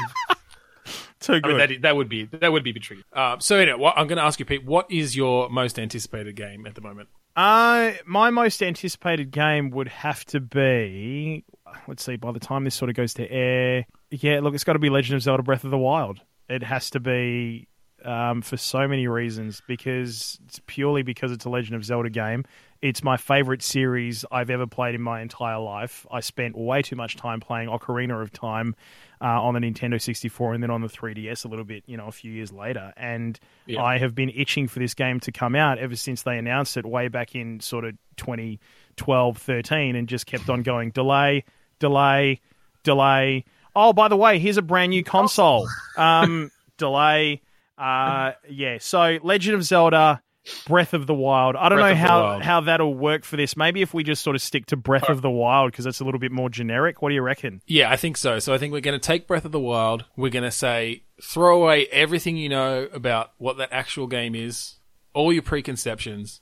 Too 1.18 1.34
I 1.34 1.40
good. 1.40 1.48
mean, 1.48 1.58
that, 1.58 1.82
that 1.82 1.96
would 1.96 2.08
be 2.08 2.24
that 2.26 2.52
would 2.52 2.62
be 2.62 2.70
a 2.70 2.74
bit 2.74 2.82
tricky. 2.82 3.02
Uh, 3.12 3.38
so 3.38 3.56
anyway, 3.56 3.78
what, 3.78 3.94
I'm 3.98 4.06
going 4.06 4.18
to 4.18 4.22
ask 4.24 4.38
you, 4.38 4.44
Pete. 4.46 4.64
What 4.64 4.90
is 4.90 5.16
your 5.16 5.50
most 5.50 5.78
anticipated 5.78 6.36
game 6.36 6.66
at 6.66 6.74
the 6.76 6.80
moment? 6.80 7.08
Uh, 7.34 7.92
my 8.06 8.30
most 8.30 8.62
anticipated 8.62 9.30
game 9.30 9.70
would 9.70 9.88
have 9.88 10.24
to 10.26 10.40
be, 10.40 11.44
let's 11.88 12.04
see, 12.04 12.16
by 12.16 12.32
the 12.32 12.40
time 12.40 12.64
this 12.64 12.74
sort 12.74 12.88
of 12.88 12.96
goes 12.96 13.12
to 13.14 13.30
air, 13.30 13.84
yeah, 14.10 14.40
look, 14.40 14.54
it's 14.54 14.64
got 14.64 14.74
to 14.74 14.78
be 14.78 14.90
Legend 14.90 15.16
of 15.16 15.22
Zelda 15.22 15.42
Breath 15.42 15.64
of 15.64 15.70
the 15.70 15.78
Wild. 15.78 16.20
It 16.48 16.62
has 16.62 16.90
to 16.90 17.00
be 17.00 17.66
um, 18.04 18.42
for 18.42 18.56
so 18.56 18.86
many 18.86 19.08
reasons 19.08 19.62
because 19.66 20.38
it's 20.46 20.60
purely 20.66 21.02
because 21.02 21.32
it's 21.32 21.44
a 21.44 21.50
Legend 21.50 21.74
of 21.74 21.84
Zelda 21.84 22.10
game. 22.10 22.44
It's 22.82 23.02
my 23.02 23.16
favorite 23.16 23.62
series 23.62 24.24
I've 24.30 24.50
ever 24.50 24.66
played 24.66 24.94
in 24.94 25.02
my 25.02 25.20
entire 25.22 25.58
life. 25.58 26.06
I 26.10 26.20
spent 26.20 26.56
way 26.56 26.82
too 26.82 26.94
much 26.94 27.16
time 27.16 27.40
playing 27.40 27.68
Ocarina 27.68 28.22
of 28.22 28.32
Time 28.32 28.76
uh, 29.20 29.42
on 29.42 29.54
the 29.54 29.60
Nintendo 29.60 30.00
64 30.00 30.54
and 30.54 30.62
then 30.62 30.70
on 30.70 30.82
the 30.82 30.88
3DS 30.88 31.44
a 31.44 31.48
little 31.48 31.64
bit, 31.64 31.82
you 31.86 31.96
know, 31.96 32.06
a 32.06 32.12
few 32.12 32.30
years 32.30 32.52
later. 32.52 32.92
And 32.96 33.40
Yeah. 33.64 33.82
I 33.82 33.98
have 33.98 34.14
been 34.14 34.30
itching 34.30 34.68
for 34.68 34.78
this 34.78 34.94
game 34.94 35.18
to 35.20 35.32
come 35.32 35.56
out 35.56 35.78
ever 35.78 35.96
since 35.96 36.22
they 36.22 36.36
announced 36.38 36.76
it 36.76 36.84
way 36.84 37.08
back 37.08 37.34
in 37.34 37.60
sort 37.60 37.84
of 37.84 37.96
2012, 38.18 39.38
13 39.38 39.96
and 39.96 40.08
just 40.08 40.26
kept 40.26 40.48
on 40.48 40.62
going 40.62 40.90
delay, 40.90 41.44
delay, 41.78 42.40
delay. 42.82 43.44
Oh, 43.76 43.92
by 43.92 44.08
the 44.08 44.16
way, 44.16 44.38
here's 44.38 44.56
a 44.56 44.62
brand 44.62 44.90
new 44.90 45.04
console. 45.04 45.68
Um, 45.96 46.50
delay. 46.76 47.40
Uh, 47.78 48.32
yeah. 48.50 48.76
So 48.80 49.18
Legend 49.22 49.54
of 49.54 49.64
Zelda, 49.64 50.20
Breath 50.66 50.92
of 50.92 51.06
the 51.06 51.14
Wild. 51.14 51.56
I 51.56 51.70
don't 51.70 51.78
Breath 51.78 51.96
know 51.96 52.06
how 52.06 52.38
how 52.40 52.60
that'll 52.60 52.94
work 52.94 53.24
for 53.24 53.36
this. 53.36 53.56
Maybe 53.56 53.80
if 53.82 53.94
we 53.94 54.04
just 54.04 54.22
sort 54.22 54.36
of 54.36 54.42
stick 54.42 54.66
to 54.66 54.76
Breath 54.76 55.08
of 55.08 55.22
the 55.22 55.30
Wild 55.30 55.72
because 55.72 55.86
it's 55.86 56.00
a 56.00 56.04
little 56.04 56.20
bit 56.20 56.32
more 56.32 56.50
generic. 56.50 57.00
What 57.00 57.08
do 57.08 57.14
you 57.14 57.22
reckon? 57.22 57.62
Yeah, 57.66 57.90
I 57.90 57.96
think 57.96 58.16
so. 58.16 58.38
So 58.38 58.52
I 58.52 58.58
think 58.58 58.72
we're 58.72 58.80
going 58.80 58.98
to 58.98 59.04
take 59.04 59.26
Breath 59.26 59.44
of 59.44 59.52
the 59.52 59.60
Wild. 59.60 60.04
We're 60.16 60.30
going 60.30 60.44
to 60.44 60.50
say 60.50 61.04
throw 61.22 61.62
away 61.62 61.86
everything 61.86 62.36
you 62.36 62.48
know 62.48 62.88
about 62.92 63.32
what 63.38 63.56
that 63.56 63.70
actual 63.72 64.06
game 64.06 64.34
is, 64.34 64.74
all 65.14 65.32
your 65.32 65.42
preconceptions, 65.42 66.40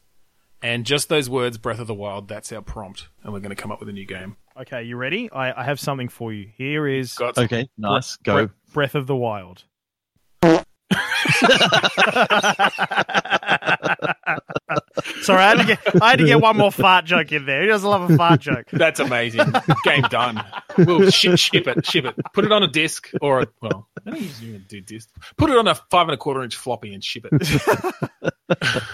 and 0.61 0.85
just 0.85 1.09
those 1.09 1.31
words, 1.31 1.59
Breath 1.59 1.79
of 1.79 1.87
the 1.87 1.95
Wild. 1.95 2.29
That's 2.29 2.53
our 2.53 2.63
prompt, 2.63 3.09
and 3.23 3.33
we're 3.33 3.41
going 3.41 3.55
to 3.55 3.63
come 3.63 3.71
up 3.71 3.81
with 3.81 3.89
a 3.89 3.93
new 3.93 4.07
game. 4.07 4.37
Okay, 4.57 4.85
you 4.85 4.97
ready? 4.97 5.31
I, 5.33 5.61
I 5.61 5.65
have 5.65 5.81
something 5.81 6.09
for 6.09 6.33
you. 6.33 6.49
Here 6.57 6.87
is 6.87 7.15
Got 7.15 7.37
Okay, 7.39 7.69
nice. 7.77 8.17
Go. 8.19 8.47
Bre- 8.47 8.53
Breath 8.73 8.95
of 8.95 9.07
the 9.09 9.17
Wild. 9.17 9.65
Sorry, 15.23 15.43
I 15.43 15.49
had, 15.49 15.59
to 15.59 15.65
get, 15.65 16.03
I 16.03 16.11
had 16.11 16.19
to 16.21 16.27
get 16.27 16.41
one 16.41 16.57
more 16.57 16.71
fart 16.71 17.05
joke 17.05 17.33
in 17.33 17.47
there. 17.47 17.63
Who 17.63 17.69
doesn't 17.69 17.89
love 17.89 18.09
a 18.11 18.17
fart 18.17 18.41
joke? 18.41 18.67
That's 18.73 19.01
amazing. 19.01 19.53
Game 19.83 20.03
done. 20.03 20.45
We'll 20.79 21.11
ship, 21.11 21.39
ship 21.39 21.67
it, 21.67 21.85
ship 21.87 22.05
it. 22.05 22.15
Put 22.33 22.45
it 22.45 22.53
on 22.53 22.63
a 22.63 22.69
disc 22.69 23.11
or 23.21 23.41
a 23.41 23.47
well. 23.61 23.89
I 24.07 24.11
don't 24.11 24.21
usually 24.23 24.49
even 24.51 24.65
do 24.69 24.81
disc. 24.81 25.09
Put 25.37 25.51
it 25.51 25.57
on 25.57 25.67
a 25.67 25.75
five 25.75 26.09
and 26.09 26.15
a 26.15 26.17
quarter 26.17 26.43
inch 26.45 26.57
floppy 26.57 26.95
and 26.95 27.03
ship 27.03 27.27
it. 27.31 28.03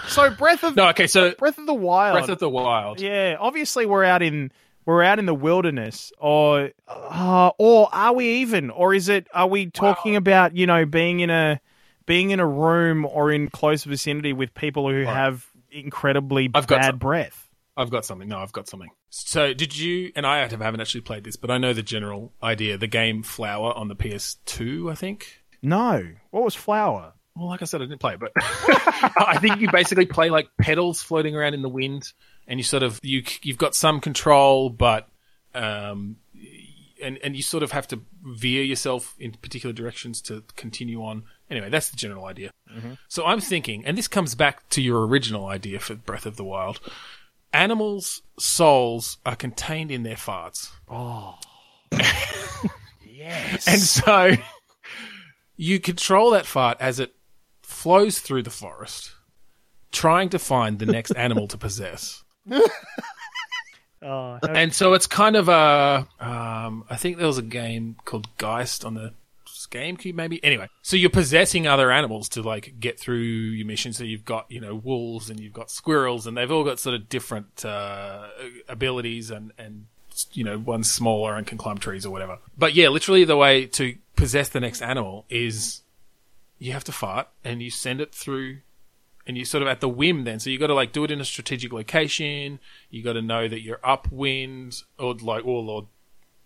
So 0.07 0.29
Breath 0.29 0.63
of 0.63 0.75
No, 0.75 0.89
okay. 0.89 1.07
So 1.07 1.31
Breath 1.33 1.57
of 1.57 1.65
the 1.65 1.73
Wild. 1.73 2.17
Breath 2.17 2.29
of 2.29 2.39
the 2.39 2.49
Wild. 2.49 3.01
yeah, 3.01 3.35
obviously 3.39 3.85
we're 3.85 4.03
out 4.05 4.21
in 4.21 4.51
we're 4.85 5.03
out 5.03 5.19
in 5.19 5.25
the 5.25 5.33
wilderness, 5.33 6.11
or 6.17 6.71
uh, 6.87 7.51
or 7.57 7.89
are 7.93 8.13
we 8.13 8.41
even, 8.41 8.69
or 8.69 8.93
is 8.93 9.09
it? 9.09 9.27
Are 9.33 9.47
we 9.47 9.67
talking 9.69 10.15
about 10.15 10.55
you 10.55 10.67
know 10.67 10.85
being 10.85 11.19
in 11.19 11.29
a 11.29 11.59
being 12.05 12.31
in 12.31 12.39
a 12.39 12.47
room 12.47 13.05
or 13.05 13.31
in 13.31 13.49
close 13.49 13.83
vicinity 13.83 14.33
with 14.33 14.53
people 14.53 14.89
who 14.89 15.03
have 15.03 15.45
incredibly 15.71 16.49
I've 16.53 16.67
bad 16.67 16.85
some- 16.85 16.97
breath? 16.97 17.47
I've 17.77 17.89
got 17.89 18.05
something. 18.05 18.27
No, 18.27 18.37
I've 18.39 18.51
got 18.51 18.67
something. 18.67 18.89
So, 19.09 19.53
did 19.53 19.77
you? 19.77 20.11
And 20.15 20.25
I 20.27 20.39
haven't 20.39 20.81
actually 20.81 21.01
played 21.01 21.23
this, 21.23 21.37
but 21.37 21.49
I 21.49 21.57
know 21.57 21.73
the 21.73 21.81
general 21.81 22.33
idea. 22.43 22.77
The 22.77 22.87
game 22.87 23.23
Flower 23.23 23.73
on 23.73 23.87
the 23.87 23.95
PS2, 23.95 24.91
I 24.91 24.95
think. 24.95 25.41
No, 25.61 26.05
what 26.31 26.43
was 26.43 26.53
flower? 26.53 27.13
Well, 27.35 27.47
like 27.47 27.61
I 27.61 27.65
said, 27.65 27.81
I 27.81 27.85
didn't 27.85 27.99
play 28.01 28.15
it, 28.15 28.19
but 28.19 28.31
I 28.35 29.37
think 29.39 29.61
you 29.61 29.71
basically 29.71 30.05
play 30.05 30.29
like 30.29 30.49
petals 30.59 31.01
floating 31.01 31.33
around 31.35 31.53
in 31.53 31.61
the 31.61 31.69
wind, 31.69 32.11
and 32.47 32.59
you 32.59 32.63
sort 32.63 32.83
of 32.83 32.99
you 33.03 33.23
you've 33.43 33.57
got 33.57 33.75
some 33.75 33.99
control, 33.99 34.69
but 34.69 35.07
um, 35.53 36.17
and 37.01 37.17
and 37.23 37.35
you 37.35 37.41
sort 37.41 37.63
of 37.63 37.71
have 37.71 37.87
to 37.89 38.01
veer 38.23 38.63
yourself 38.63 39.15
in 39.19 39.31
particular 39.31 39.73
directions 39.73 40.21
to 40.23 40.43
continue 40.55 41.03
on. 41.03 41.23
Anyway, 41.49 41.69
that's 41.69 41.89
the 41.89 41.97
general 41.97 42.25
idea. 42.25 42.51
So 43.09 43.25
I'm 43.25 43.41
thinking, 43.41 43.85
and 43.85 43.97
this 43.97 44.07
comes 44.07 44.35
back 44.35 44.69
to 44.69 44.81
your 44.81 45.05
original 45.05 45.47
idea 45.47 45.79
for 45.79 45.95
Breath 45.95 46.25
of 46.25 46.37
the 46.37 46.43
Wild. 46.43 46.79
Animals' 47.51 48.21
souls 48.39 49.17
are 49.25 49.35
contained 49.35 49.91
in 49.91 50.03
their 50.03 50.15
farts. 50.15 50.69
Oh, 50.89 51.37
yes. 53.05 53.67
And 53.67 53.81
so 53.81 54.35
you 55.57 55.79
control 55.81 56.31
that 56.31 56.45
fart 56.45 56.77
as 56.79 56.99
it 56.99 57.13
flows 57.61 58.19
through 58.19 58.43
the 58.43 58.49
forest, 58.49 59.11
trying 59.91 60.29
to 60.29 60.39
find 60.39 60.79
the 60.79 60.85
next 60.85 61.11
animal 61.11 61.47
to 61.49 61.57
possess. 61.57 62.23
oh, 64.01 64.39
And 64.47 64.73
so 64.73 64.93
it's 64.93 65.07
kind 65.07 65.35
of 65.35 65.49
a. 65.49 66.07
Um, 66.19 66.85
I 66.89 66.95
think 66.95 67.17
there 67.17 67.27
was 67.27 67.37
a 67.37 67.43
game 67.43 67.97
called 68.05 68.27
Geist 68.37 68.85
on 68.85 68.95
the 68.95 69.13
GameCube, 69.71 70.13
maybe. 70.13 70.43
Anyway, 70.43 70.67
so 70.81 70.95
you're 70.95 71.09
possessing 71.09 71.65
other 71.65 71.91
animals 71.91 72.29
to 72.29 72.41
like 72.41 72.75
get 72.79 72.99
through 72.99 73.17
your 73.17 73.65
mission. 73.65 73.93
So 73.93 74.03
you've 74.03 74.25
got 74.25 74.45
you 74.49 74.59
know 74.59 74.75
wolves 74.75 75.29
and 75.29 75.39
you've 75.39 75.53
got 75.53 75.71
squirrels, 75.71 76.27
and 76.27 76.37
they've 76.37 76.51
all 76.51 76.63
got 76.63 76.79
sort 76.79 76.95
of 76.95 77.09
different 77.09 77.65
uh, 77.65 78.27
abilities 78.67 79.31
and 79.31 79.51
and 79.57 79.85
you 80.33 80.43
know 80.43 80.59
one's 80.59 80.91
smaller 80.91 81.35
and 81.35 81.47
can 81.47 81.57
climb 81.57 81.77
trees 81.77 82.05
or 82.05 82.11
whatever. 82.11 82.37
But 82.57 82.75
yeah, 82.75 82.89
literally 82.89 83.23
the 83.23 83.37
way 83.37 83.65
to 83.67 83.95
possess 84.15 84.49
the 84.49 84.59
next 84.59 84.81
animal 84.81 85.25
is 85.29 85.81
you 86.59 86.73
have 86.73 86.83
to 86.83 86.91
fart 86.91 87.27
and 87.43 87.61
you 87.61 87.71
send 87.71 88.01
it 88.01 88.13
through 88.13 88.57
and 89.27 89.37
you're 89.37 89.45
sort 89.45 89.61
of 89.61 89.67
at 89.67 89.81
the 89.81 89.89
whim 89.89 90.23
then. 90.23 90.39
So 90.39 90.49
you 90.49 90.57
got 90.57 90.67
to 90.67 90.73
like 90.73 90.91
do 90.91 91.03
it 91.03 91.11
in 91.11 91.21
a 91.21 91.25
strategic 91.25 91.71
location. 91.71 92.59
You 92.89 93.03
got 93.03 93.13
to 93.13 93.21
know 93.21 93.47
that 93.47 93.61
you're 93.61 93.79
upwind 93.83 94.81
or 94.97 95.15
like 95.15 95.45
or, 95.45 95.63
or 95.69 95.87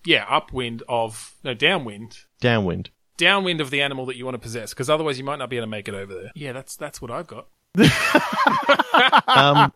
yeah, 0.05 0.25
upwind 0.29 0.83
of 0.87 1.35
no 1.43 1.53
downwind. 1.53 2.19
Downwind. 2.39 2.89
Downwind 3.17 3.61
of 3.61 3.69
the 3.69 3.81
animal 3.81 4.05
that 4.07 4.17
you 4.17 4.25
want 4.25 4.35
to 4.35 4.39
possess, 4.39 4.73
because 4.73 4.89
otherwise 4.89 5.17
you 5.17 5.23
might 5.23 5.39
not 5.39 5.49
be 5.49 5.55
able 5.55 5.67
to 5.67 5.71
make 5.71 5.87
it 5.87 5.93
over 5.93 6.13
there. 6.13 6.31
Yeah, 6.35 6.51
that's 6.51 6.75
that's 6.75 7.01
what 7.01 7.11
I've 7.11 7.27
got. 7.27 7.47
Um, 9.27 9.73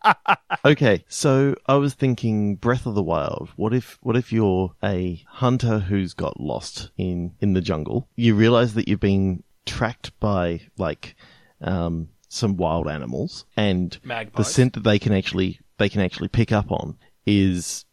okay, 0.63 1.03
so 1.09 1.55
I 1.65 1.75
was 1.75 1.93
thinking 1.93 2.55
Breath 2.55 2.85
of 2.85 2.95
the 2.95 3.03
Wild. 3.03 3.49
What 3.55 3.73
if 3.73 3.97
what 4.01 4.15
if 4.15 4.31
you're 4.31 4.73
a 4.83 5.21
hunter 5.27 5.79
who's 5.79 6.13
got 6.13 6.39
lost 6.39 6.91
in 6.97 7.35
in 7.41 7.53
the 7.53 7.61
jungle? 7.61 8.07
You 8.15 8.35
realize 8.35 8.73
that 8.75 8.87
you've 8.87 8.99
been 8.99 9.43
tracked 9.65 10.17
by 10.19 10.61
like 10.77 11.15
um, 11.61 12.09
some 12.29 12.55
wild 12.55 12.87
animals, 12.87 13.45
and 13.57 13.99
the 14.35 14.43
scent 14.43 14.73
that 14.73 14.83
they 14.85 14.97
can 14.99 15.11
actually 15.13 15.59
they 15.77 15.89
can 15.89 15.99
actually 16.01 16.29
pick 16.29 16.51
up 16.53 16.71
on 16.71 16.97
is 17.25 17.85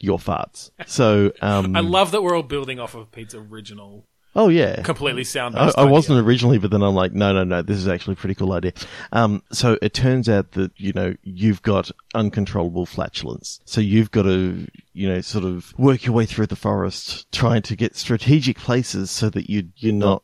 your 0.00 0.18
farts. 0.18 0.70
So 0.86 1.32
um, 1.42 1.76
I 1.76 1.80
love 1.80 2.10
that 2.12 2.22
we're 2.22 2.34
all 2.34 2.42
building 2.42 2.80
off 2.80 2.94
of 2.94 3.12
Pete's 3.12 3.34
original, 3.34 4.06
oh 4.34 4.48
yeah, 4.48 4.80
completely 4.82 5.24
sound. 5.24 5.56
I, 5.58 5.70
I 5.76 5.84
wasn't 5.84 6.24
originally, 6.26 6.58
but 6.58 6.70
then 6.70 6.82
I'm 6.82 6.94
like, 6.94 7.12
no, 7.12 7.32
no, 7.32 7.44
no, 7.44 7.60
this 7.62 7.76
is 7.76 7.88
actually 7.88 8.14
a 8.14 8.16
pretty 8.16 8.34
cool 8.34 8.52
idea. 8.52 8.72
Um, 9.12 9.42
so 9.52 9.76
it 9.82 9.92
turns 9.92 10.28
out 10.28 10.52
that, 10.52 10.72
you 10.76 10.92
know, 10.94 11.14
you've 11.22 11.60
got 11.62 11.90
uncontrollable 12.14 12.86
flatulence. 12.86 13.60
So 13.64 13.80
you've 13.80 14.10
got 14.10 14.22
to, 14.22 14.66
you 14.94 15.08
know, 15.08 15.20
sort 15.20 15.44
of 15.44 15.74
work 15.78 16.04
your 16.06 16.14
way 16.14 16.26
through 16.26 16.46
the 16.46 16.56
forest, 16.56 17.30
trying 17.32 17.62
to 17.62 17.76
get 17.76 17.96
strategic 17.96 18.56
places 18.58 19.10
so 19.10 19.28
that 19.30 19.50
you, 19.50 19.68
you're 19.76 19.92
not, 19.92 20.22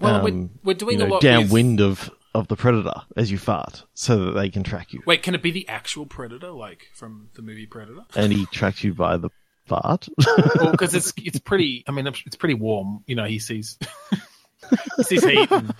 Well, 0.00 0.22
we're- 0.22 0.32
um, 0.32 0.50
we're 0.64 0.74
doing 0.74 0.98
you 0.98 1.04
a 1.04 1.08
know, 1.08 1.14
lot 1.14 1.22
with- 1.22 1.30
downwind 1.30 1.80
of, 1.80 2.10
of 2.34 2.48
the 2.48 2.56
predator 2.56 3.02
as 3.16 3.30
you 3.30 3.38
fart 3.38 3.84
so 3.94 4.24
that 4.24 4.32
they 4.32 4.50
can 4.50 4.62
track 4.62 4.92
you. 4.92 5.02
Wait, 5.06 5.22
can 5.22 5.34
it 5.34 5.42
be 5.42 5.50
the 5.50 5.68
actual 5.68 6.06
predator, 6.06 6.50
like 6.50 6.88
from 6.94 7.28
the 7.34 7.42
movie 7.42 7.66
Predator? 7.66 8.02
And 8.16 8.32
he 8.32 8.46
tracks 8.46 8.82
you 8.82 8.94
by 8.94 9.16
the 9.16 9.30
fart. 9.66 10.08
well, 10.56 10.72
because 10.72 10.94
it's 10.94 11.12
it's 11.16 11.38
pretty. 11.38 11.84
I 11.86 11.92
mean, 11.92 12.06
it's 12.06 12.36
pretty 12.36 12.54
warm. 12.54 13.04
You 13.06 13.16
know, 13.16 13.24
he 13.24 13.38
sees 13.38 13.78
he 14.96 15.02
sees 15.04 15.24
heat. 15.24 15.50
And, 15.50 15.74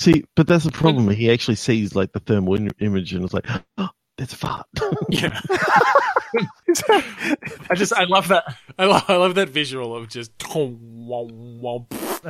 See, 0.00 0.24
but 0.34 0.46
that's 0.46 0.64
the 0.64 0.72
problem. 0.72 1.10
He 1.10 1.30
actually 1.30 1.56
sees 1.56 1.94
like 1.94 2.12
the 2.12 2.20
thermal 2.20 2.54
in- 2.54 2.70
image 2.80 3.12
and 3.12 3.22
it's 3.22 3.34
like, 3.34 3.44
oh, 3.76 3.90
there's 4.20 4.34
a 4.34 4.36
fart. 4.36 4.66
yeah. 5.08 5.40
I 7.70 7.74
just 7.74 7.94
I 7.94 8.04
love 8.04 8.28
that. 8.28 8.54
I 8.78 8.84
love, 8.84 9.04
I 9.08 9.16
love 9.16 9.34
that 9.36 9.48
visual 9.48 9.96
of 9.96 10.10
just. 10.10 10.30
A 10.42 10.46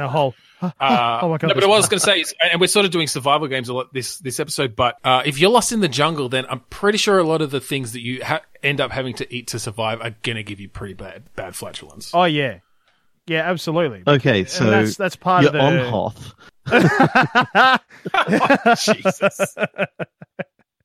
whole. 0.08 0.34
Uh, 0.62 1.18
Oh 1.22 1.30
my 1.30 1.36
God, 1.38 1.48
no, 1.48 1.54
but 1.54 1.64
what 1.66 1.74
I 1.74 1.78
was 1.78 1.88
going 1.88 1.98
to 1.98 2.04
say 2.06 2.20
is, 2.20 2.32
and 2.52 2.60
we're 2.60 2.68
sort 2.68 2.86
of 2.86 2.92
doing 2.92 3.08
survival 3.08 3.48
games 3.48 3.68
a 3.68 3.74
lot 3.74 3.92
this 3.92 4.18
this 4.18 4.38
episode, 4.38 4.76
but 4.76 4.98
Uh, 5.02 5.24
if 5.26 5.40
you're 5.40 5.50
lost 5.50 5.72
in 5.72 5.80
the 5.80 5.88
jungle, 5.88 6.28
then 6.28 6.46
I'm 6.48 6.60
pretty 6.70 6.98
sure 6.98 7.18
a 7.18 7.24
lot 7.24 7.42
of 7.42 7.50
the 7.50 7.60
things 7.60 7.90
that 7.94 8.02
you 8.02 8.24
ha- 8.24 8.42
end 8.62 8.80
up 8.80 8.92
having 8.92 9.14
to 9.14 9.34
eat 9.34 9.48
to 9.48 9.58
survive 9.58 10.00
are 10.00 10.14
gonna 10.22 10.44
give 10.44 10.60
you 10.60 10.68
pretty 10.68 10.94
bad 10.94 11.24
bad 11.34 11.56
flatulence. 11.56 12.12
Oh 12.14 12.22
yeah, 12.22 12.58
yeah, 13.26 13.50
absolutely. 13.50 14.04
Okay, 14.06 14.44
so 14.44 14.70
that's 14.70 14.94
that's 14.96 15.16
part 15.16 15.42
you're 15.42 15.48
of 15.48 15.54
the. 15.54 15.60
on 15.60 15.78
Hoth. 15.90 16.34
Jesus. 18.84 19.56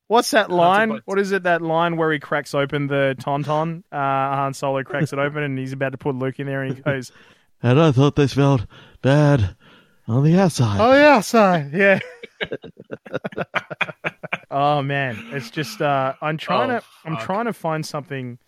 What's 0.08 0.30
that 0.30 0.50
line? 0.50 1.00
What 1.04 1.18
is 1.18 1.32
it? 1.32 1.42
That 1.44 1.62
line 1.62 1.96
where 1.96 2.12
he 2.12 2.18
cracks 2.20 2.54
open 2.54 2.86
the 2.86 3.16
tauntaun. 3.18 3.82
Uh, 3.90 3.96
Han 3.96 4.54
Solo 4.54 4.82
cracks 4.84 5.12
it 5.12 5.18
open, 5.18 5.42
and 5.42 5.58
he's 5.58 5.72
about 5.72 5.92
to 5.92 5.98
put 5.98 6.14
Luke 6.14 6.38
in 6.38 6.46
there, 6.46 6.62
and 6.62 6.76
he 6.76 6.80
goes, 6.82 7.10
And 7.62 7.80
I 7.80 7.90
thought 7.92 8.14
they 8.16 8.26
smelled 8.28 8.66
bad 9.02 9.56
on 10.06 10.22
the 10.22 10.38
outside. 10.38 10.78
"Oh 10.80 10.92
yeah, 10.94 11.20
son, 11.20 11.72
yeah." 11.74 11.98
oh 14.50 14.82
man, 14.82 15.16
it's 15.32 15.50
just 15.50 15.80
uh, 15.80 16.14
I'm 16.20 16.36
trying 16.36 16.70
Oh, 16.70 16.78
to 16.78 16.84
I'm 17.04 17.16
fuck. 17.16 17.24
trying 17.24 17.44
to 17.46 17.52
find 17.52 17.84
something 17.84 18.38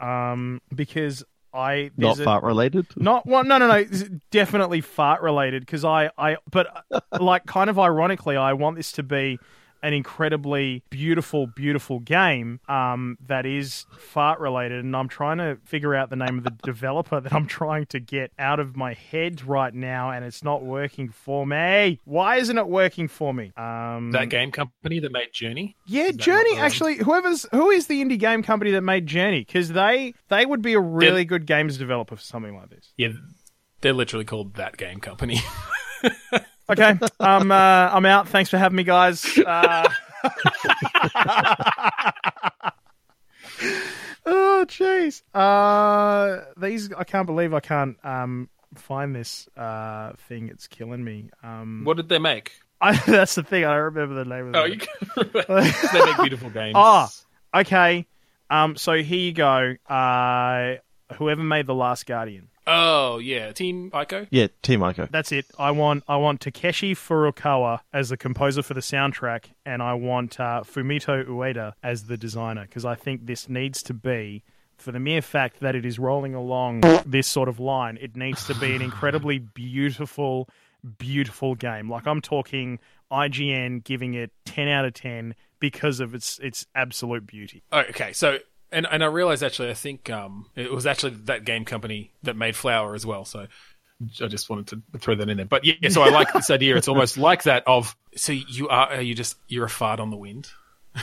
um, 0.00 0.60
because 0.74 1.24
I 1.52 1.90
Not 1.96 2.18
a- 2.18 2.24
fart 2.24 2.44
related. 2.44 2.86
Not 2.96 3.26
well, 3.26 3.44
no, 3.44 3.58
no, 3.58 3.68
no. 3.68 3.74
it's 3.76 4.04
Definitely 4.30 4.80
fart 4.82 5.22
related 5.22 5.64
because 5.64 5.84
I, 5.84 6.10
I, 6.18 6.36
but 6.50 6.84
uh, 6.90 7.00
like 7.20 7.46
kind 7.46 7.70
of 7.70 7.78
ironically, 7.78 8.36
I 8.36 8.52
want 8.52 8.76
this 8.76 8.92
to 8.92 9.02
be 9.02 9.38
an 9.86 9.94
incredibly 9.94 10.82
beautiful, 10.90 11.46
beautiful 11.46 12.00
game 12.00 12.58
um, 12.68 13.16
that 13.24 13.46
is 13.46 13.86
fart 13.96 14.40
related, 14.40 14.84
and 14.84 14.96
I'm 14.96 15.08
trying 15.08 15.38
to 15.38 15.58
figure 15.64 15.94
out 15.94 16.10
the 16.10 16.16
name 16.16 16.38
of 16.38 16.44
the 16.44 16.50
developer 16.64 17.20
that 17.22 17.32
I'm 17.32 17.46
trying 17.46 17.86
to 17.86 18.00
get 18.00 18.32
out 18.36 18.58
of 18.58 18.74
my 18.74 18.94
head 18.94 19.44
right 19.46 19.72
now, 19.72 20.10
and 20.10 20.24
it's 20.24 20.42
not 20.42 20.64
working 20.64 21.08
for 21.10 21.46
me. 21.46 22.00
Why 22.04 22.36
isn't 22.38 22.58
it 22.58 22.66
working 22.66 23.06
for 23.06 23.32
me? 23.32 23.52
Um, 23.56 24.10
that 24.10 24.28
game 24.28 24.50
company 24.50 24.98
that 24.98 25.12
made 25.12 25.32
Journey. 25.32 25.76
yeah, 25.86 26.10
Journey. 26.10 26.36
not 26.36 26.44
the 26.44 26.54
one? 26.56 26.64
Actually, 26.64 26.96
whoever's 26.96 27.46
who 27.52 27.70
is 27.70 27.86
the 27.86 28.02
indie 28.02 28.18
game 28.18 28.42
company 28.42 28.72
that 28.72 28.82
made 28.82 29.06
Journey? 29.06 29.44
Because 29.44 29.68
they 29.68 30.14
they 30.28 30.44
would 30.44 30.62
be 30.62 30.72
a 30.72 30.80
really 30.80 31.24
good 31.24 31.46
games 31.46 31.78
developer 31.78 32.16
for 32.16 32.22
something 32.22 32.56
like 32.56 32.70
this. 32.70 32.92
Yeah, 32.96 33.10
they're 33.82 33.92
literally 33.92 34.24
called 34.24 34.54
that 34.54 34.76
game 34.76 34.98
company. 34.98 35.38
Okay, 36.68 36.98
I'm 37.20 37.52
uh, 37.52 37.90
I'm 37.92 38.06
out. 38.06 38.28
Thanks 38.28 38.50
for 38.50 38.58
having 38.58 38.76
me, 38.76 38.82
guys. 38.82 39.24
Uh... 39.38 39.88
oh, 44.26 44.64
jeez. 44.66 45.22
Uh, 45.32 46.40
these 46.56 46.92
I 46.92 47.04
can't 47.04 47.26
believe 47.26 47.54
I 47.54 47.60
can't 47.60 47.96
um 48.04 48.48
find 48.74 49.14
this 49.14 49.48
uh 49.56 50.12
thing. 50.28 50.48
It's 50.48 50.66
killing 50.66 51.04
me. 51.04 51.30
Um, 51.42 51.82
What 51.84 51.96
did 51.96 52.08
they 52.08 52.18
make? 52.18 52.52
I, 52.80 52.96
that's 53.06 53.36
the 53.36 53.42
thing. 53.42 53.64
I 53.64 53.74
don't 53.74 53.94
remember 53.94 54.14
the 54.16 54.24
name 54.24 54.54
of 54.54 54.54
it. 54.54 54.58
Oh, 54.58 54.64
you 54.64 54.78
they 55.92 56.04
make 56.04 56.16
beautiful 56.18 56.50
games. 56.50 56.74
Ah. 56.76 57.08
Okay. 57.54 58.06
Um. 58.50 58.76
So 58.76 58.94
here 58.94 59.18
you 59.18 59.32
go. 59.32 59.76
Uh, 59.88 60.74
whoever 61.14 61.42
made 61.42 61.66
the 61.66 61.74
Last 61.74 62.06
Guardian. 62.06 62.48
Oh 62.66 63.18
yeah, 63.18 63.52
Team 63.52 63.90
Ico. 63.92 64.26
Yeah, 64.30 64.48
Team 64.62 64.80
Ico. 64.80 65.10
That's 65.10 65.32
it. 65.32 65.46
I 65.58 65.70
want 65.70 66.04
I 66.08 66.16
want 66.16 66.40
Takeshi 66.40 66.94
Furukawa 66.94 67.80
as 67.92 68.08
the 68.08 68.16
composer 68.16 68.62
for 68.62 68.74
the 68.74 68.80
soundtrack, 68.80 69.46
and 69.64 69.82
I 69.82 69.94
want 69.94 70.38
uh, 70.40 70.62
Fumito 70.64 71.24
Ueda 71.26 71.72
as 71.82 72.04
the 72.04 72.16
designer 72.16 72.62
because 72.62 72.84
I 72.84 72.94
think 72.94 73.26
this 73.26 73.48
needs 73.48 73.82
to 73.84 73.94
be, 73.94 74.42
for 74.76 74.92
the 74.92 75.00
mere 75.00 75.22
fact 75.22 75.60
that 75.60 75.74
it 75.74 75.84
is 75.84 75.98
rolling 75.98 76.34
along 76.34 76.82
this 77.04 77.26
sort 77.26 77.48
of 77.48 77.60
line, 77.60 77.98
it 78.00 78.16
needs 78.16 78.46
to 78.46 78.54
be 78.54 78.74
an 78.74 78.82
incredibly 78.82 79.38
beautiful, 79.38 80.48
beautiful 80.98 81.54
game. 81.54 81.90
Like 81.90 82.06
I'm 82.06 82.20
talking 82.20 82.78
IGN 83.10 83.84
giving 83.84 84.14
it 84.14 84.32
ten 84.44 84.68
out 84.68 84.84
of 84.84 84.94
ten 84.94 85.34
because 85.60 86.00
of 86.00 86.14
its 86.14 86.38
its 86.40 86.66
absolute 86.74 87.26
beauty. 87.26 87.62
Oh, 87.72 87.80
okay, 87.80 88.12
so 88.12 88.38
and 88.72 88.86
and 88.90 89.02
I 89.02 89.06
realized 89.06 89.42
actually, 89.42 89.70
I 89.70 89.74
think 89.74 90.10
um 90.10 90.46
it 90.54 90.72
was 90.72 90.86
actually 90.86 91.12
that 91.24 91.44
game 91.44 91.64
company 91.64 92.12
that 92.22 92.36
made 92.36 92.56
Flower 92.56 92.94
as 92.94 93.04
well. 93.06 93.24
So 93.24 93.46
I 94.20 94.26
just 94.26 94.50
wanted 94.50 94.66
to 94.92 94.98
throw 94.98 95.14
that 95.14 95.28
in 95.28 95.36
there. 95.36 95.46
But 95.46 95.64
yeah, 95.64 95.88
so 95.88 96.02
I 96.02 96.10
like 96.10 96.32
this 96.32 96.50
idea. 96.50 96.76
It's 96.76 96.88
almost 96.88 97.16
like 97.18 97.44
that 97.44 97.62
of 97.66 97.96
so 98.14 98.32
you 98.32 98.68
are 98.68 98.94
are 98.94 99.00
you 99.00 99.14
just 99.14 99.36
you're 99.48 99.66
a 99.66 99.70
fart 99.70 100.00
on 100.00 100.10
the 100.10 100.16
wind. 100.16 100.50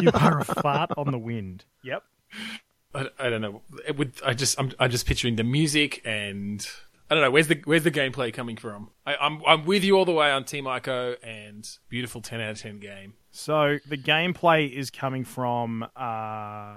You 0.00 0.10
are 0.12 0.40
a 0.40 0.44
fart 0.44 0.90
on 0.96 1.10
the 1.10 1.18
wind. 1.18 1.64
Yep. 1.82 2.02
I, 2.94 3.08
I 3.18 3.30
don't 3.30 3.40
know. 3.40 3.62
It 3.86 3.96
would 3.96 4.12
I 4.24 4.34
just 4.34 4.58
I'm 4.58 4.72
I'm 4.78 4.90
just 4.90 5.06
picturing 5.06 5.36
the 5.36 5.44
music 5.44 6.02
and 6.04 6.66
I 7.10 7.14
don't 7.14 7.22
know 7.22 7.30
where's 7.30 7.48
the 7.48 7.60
where's 7.64 7.84
the 7.84 7.90
gameplay 7.90 8.32
coming 8.32 8.56
from. 8.56 8.90
I, 9.06 9.16
I'm 9.16 9.42
I'm 9.46 9.64
with 9.64 9.84
you 9.84 9.96
all 9.96 10.04
the 10.04 10.12
way 10.12 10.30
on 10.30 10.44
Team 10.44 10.64
Ico 10.64 11.16
and 11.22 11.68
beautiful 11.88 12.20
ten 12.20 12.40
out 12.40 12.52
of 12.52 12.60
ten 12.60 12.80
game. 12.80 13.14
So 13.36 13.78
the 13.88 13.98
gameplay 13.98 14.70
is 14.70 14.90
coming 14.90 15.24
from 15.24 15.84
uh, 15.96 16.74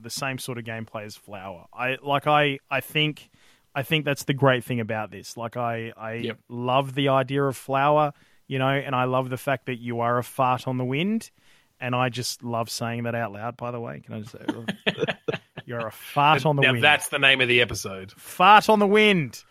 the 0.00 0.08
same 0.08 0.38
sort 0.38 0.56
of 0.56 0.64
gameplay 0.64 1.04
as 1.04 1.16
Flower. 1.16 1.66
I 1.72 1.98
like 2.02 2.26
I 2.26 2.60
I 2.70 2.80
think 2.80 3.28
I 3.74 3.82
think 3.82 4.06
that's 4.06 4.24
the 4.24 4.32
great 4.32 4.64
thing 4.64 4.80
about 4.80 5.10
this. 5.10 5.36
Like 5.36 5.58
I 5.58 5.92
I 5.94 6.12
Yep. 6.14 6.38
love 6.48 6.94
the 6.94 7.08
idea 7.08 7.42
of 7.44 7.58
Flower, 7.58 8.12
you 8.46 8.58
know, 8.58 8.68
and 8.70 8.94
I 8.96 9.04
love 9.04 9.28
the 9.28 9.36
fact 9.36 9.66
that 9.66 9.76
you 9.80 10.00
are 10.00 10.16
a 10.16 10.24
fart 10.24 10.66
on 10.66 10.78
the 10.78 10.84
wind. 10.84 11.30
And 11.78 11.94
I 11.94 12.08
just 12.08 12.42
love 12.42 12.70
saying 12.70 13.02
that 13.02 13.14
out 13.14 13.32
loud. 13.32 13.58
By 13.58 13.70
the 13.70 13.80
way, 13.80 14.00
can 14.00 14.14
I 14.14 14.20
just 14.20 14.32
say, 14.32 15.04
you're 15.66 15.86
a 15.86 15.90
fart 15.92 16.46
on 16.46 16.56
the 16.56 16.62
now 16.62 16.72
wind? 16.72 16.82
that's 16.84 17.08
the 17.08 17.18
name 17.18 17.40
of 17.42 17.48
the 17.48 17.60
episode. 17.60 18.12
Fart 18.12 18.68
on 18.70 18.78
the 18.78 18.86
wind. 18.86 19.44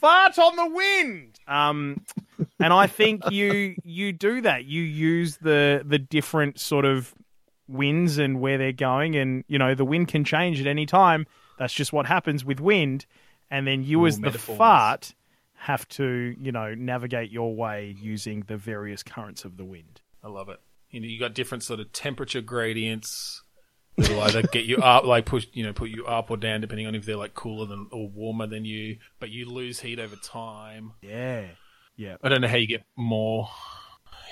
Fart 0.00 0.38
on 0.38 0.56
the 0.56 0.66
wind. 0.66 1.38
Um, 1.46 2.04
and 2.60 2.72
I 2.72 2.86
think 2.86 3.30
you 3.30 3.76
you 3.84 4.12
do 4.12 4.40
that. 4.42 4.64
You 4.64 4.82
use 4.82 5.38
the 5.38 5.82
the 5.84 5.98
different 5.98 6.58
sort 6.60 6.84
of 6.84 7.14
winds 7.66 8.18
and 8.18 8.40
where 8.40 8.58
they're 8.58 8.72
going, 8.72 9.16
and 9.16 9.44
you 9.48 9.58
know 9.58 9.74
the 9.74 9.84
wind 9.84 10.08
can 10.08 10.24
change 10.24 10.60
at 10.60 10.66
any 10.66 10.86
time. 10.86 11.26
That's 11.58 11.72
just 11.72 11.92
what 11.92 12.06
happens 12.06 12.44
with 12.44 12.60
wind. 12.60 13.06
And 13.50 13.66
then 13.66 13.82
you, 13.82 14.02
Ooh, 14.02 14.06
as 14.06 14.20
the 14.20 14.30
fart, 14.32 15.14
have 15.54 15.88
to 15.88 16.34
you 16.40 16.52
know 16.52 16.74
navigate 16.74 17.30
your 17.30 17.54
way 17.54 17.96
using 18.00 18.44
the 18.46 18.56
various 18.56 19.02
currents 19.02 19.44
of 19.44 19.56
the 19.56 19.64
wind. 19.64 20.00
I 20.22 20.28
love 20.28 20.48
it. 20.48 20.60
You 20.90 21.00
know, 21.00 21.06
you 21.06 21.18
got 21.18 21.34
different 21.34 21.62
sort 21.62 21.80
of 21.80 21.92
temperature 21.92 22.40
gradients. 22.40 23.42
That'll 23.98 24.20
either 24.22 24.42
get 24.42 24.64
you 24.64 24.78
up, 24.78 25.04
like 25.04 25.24
push, 25.26 25.46
you 25.52 25.64
know, 25.64 25.72
put 25.72 25.90
you 25.90 26.06
up 26.06 26.30
or 26.30 26.36
down, 26.36 26.60
depending 26.60 26.86
on 26.86 26.94
if 26.94 27.04
they're 27.04 27.16
like 27.16 27.34
cooler 27.34 27.66
than 27.66 27.88
or 27.90 28.08
warmer 28.08 28.46
than 28.46 28.64
you. 28.64 28.98
But 29.18 29.30
you 29.30 29.46
lose 29.50 29.80
heat 29.80 29.98
over 29.98 30.16
time. 30.16 30.92
Yeah. 31.02 31.46
Yeah. 31.96 32.16
I 32.22 32.28
don't 32.28 32.40
know 32.40 32.48
how 32.48 32.56
you 32.56 32.66
get 32.68 32.84
more. 32.96 33.50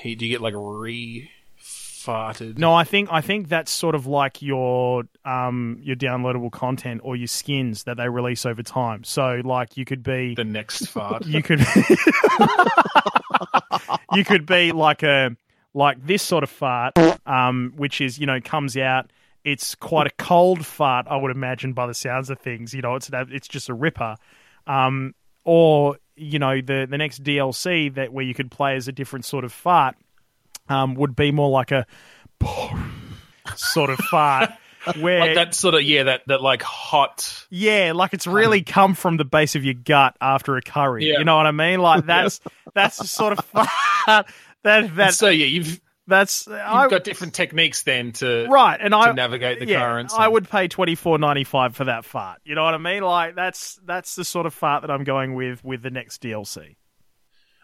Heat. 0.00 0.18
Do 0.18 0.26
you 0.26 0.32
get 0.32 0.40
like 0.40 0.54
re 0.56 1.30
farted? 1.60 2.58
No, 2.58 2.72
I 2.74 2.84
think 2.84 3.08
I 3.10 3.20
think 3.20 3.48
that's 3.48 3.72
sort 3.72 3.94
of 3.96 4.06
like 4.06 4.40
your 4.40 5.02
um 5.24 5.78
your 5.82 5.96
downloadable 5.96 6.52
content 6.52 7.00
or 7.02 7.16
your 7.16 7.26
skins 7.26 7.84
that 7.84 7.96
they 7.96 8.08
release 8.08 8.46
over 8.46 8.62
time. 8.62 9.02
So 9.04 9.40
like 9.44 9.76
you 9.76 9.84
could 9.84 10.02
be 10.02 10.34
The 10.36 10.44
next 10.44 10.86
fart. 10.86 11.26
you 11.26 11.42
could 11.42 11.60
you 14.12 14.24
could 14.24 14.46
be 14.46 14.72
like 14.72 15.02
a 15.02 15.36
like 15.74 16.04
this 16.06 16.22
sort 16.22 16.42
of 16.42 16.50
fart, 16.50 16.94
um, 17.26 17.72
which 17.76 18.00
is 18.00 18.18
you 18.18 18.26
know 18.26 18.40
comes 18.40 18.76
out. 18.76 19.10
It's 19.46 19.76
quite 19.76 20.08
a 20.08 20.10
cold 20.18 20.66
fart, 20.66 21.06
I 21.08 21.16
would 21.16 21.30
imagine, 21.30 21.72
by 21.72 21.86
the 21.86 21.94
sounds 21.94 22.30
of 22.30 22.40
things. 22.40 22.74
You 22.74 22.82
know, 22.82 22.96
it's 22.96 23.08
it's 23.12 23.46
just 23.46 23.68
a 23.68 23.74
ripper, 23.74 24.16
um, 24.66 25.14
or 25.44 25.98
you 26.16 26.40
know 26.40 26.60
the 26.60 26.88
the 26.90 26.98
next 26.98 27.22
DLC 27.22 27.94
that 27.94 28.12
where 28.12 28.24
you 28.24 28.34
could 28.34 28.50
play 28.50 28.74
as 28.74 28.88
a 28.88 28.92
different 28.92 29.24
sort 29.24 29.44
of 29.44 29.52
fart 29.52 29.94
um, 30.68 30.96
would 30.96 31.14
be 31.14 31.30
more 31.30 31.48
like 31.48 31.70
a 31.70 31.86
sort 33.56 33.90
of 33.90 33.98
fart. 33.98 34.50
Where 35.00 35.18
like 35.18 35.34
that 35.34 35.54
sort 35.54 35.74
of 35.74 35.82
yeah, 35.82 36.04
that 36.04 36.22
that 36.28 36.42
like 36.42 36.62
hot. 36.62 37.46
yeah, 37.50 37.90
like 37.92 38.14
it's 38.14 38.26
really 38.26 38.62
come 38.62 38.94
from 38.94 39.16
the 39.16 39.24
base 39.24 39.56
of 39.56 39.64
your 39.64 39.74
gut 39.74 40.16
after 40.20 40.56
a 40.56 40.62
curry. 40.62 41.06
Yeah. 41.08 41.18
You 41.18 41.24
know 41.24 41.36
what 41.36 41.46
I 41.46 41.50
mean? 41.50 41.80
Like 41.80 42.06
that's 42.06 42.40
that's 42.72 42.98
the 42.98 43.06
sort 43.08 43.36
of 43.36 43.44
fart 43.46 44.26
that 44.62 44.94
that 44.94 45.14
so 45.14 45.28
yeah, 45.28 45.46
you've 45.46 45.80
that's 46.06 46.46
you've 46.46 46.56
I, 46.56 46.88
got 46.88 47.04
different 47.04 47.34
techniques 47.34 47.82
then 47.82 48.12
to 48.12 48.46
right. 48.48 48.78
And 48.80 48.94
I 48.94 49.12
navigate 49.12 49.58
the 49.58 49.66
yeah, 49.66 49.80
currents. 49.80 50.14
I 50.14 50.28
would 50.28 50.48
pay 50.48 50.68
twenty 50.68 50.94
four 50.94 51.18
ninety 51.18 51.44
five 51.44 51.74
for 51.74 51.84
that 51.84 52.04
fart. 52.04 52.40
You 52.44 52.54
know 52.54 52.64
what 52.64 52.74
I 52.74 52.78
mean? 52.78 53.02
Like 53.02 53.34
that's 53.34 53.80
that's 53.84 54.14
the 54.14 54.24
sort 54.24 54.46
of 54.46 54.54
fart 54.54 54.82
that 54.82 54.90
I'm 54.90 55.04
going 55.04 55.34
with 55.34 55.64
with 55.64 55.82
the 55.82 55.90
next 55.90 56.22
DLC. 56.22 56.76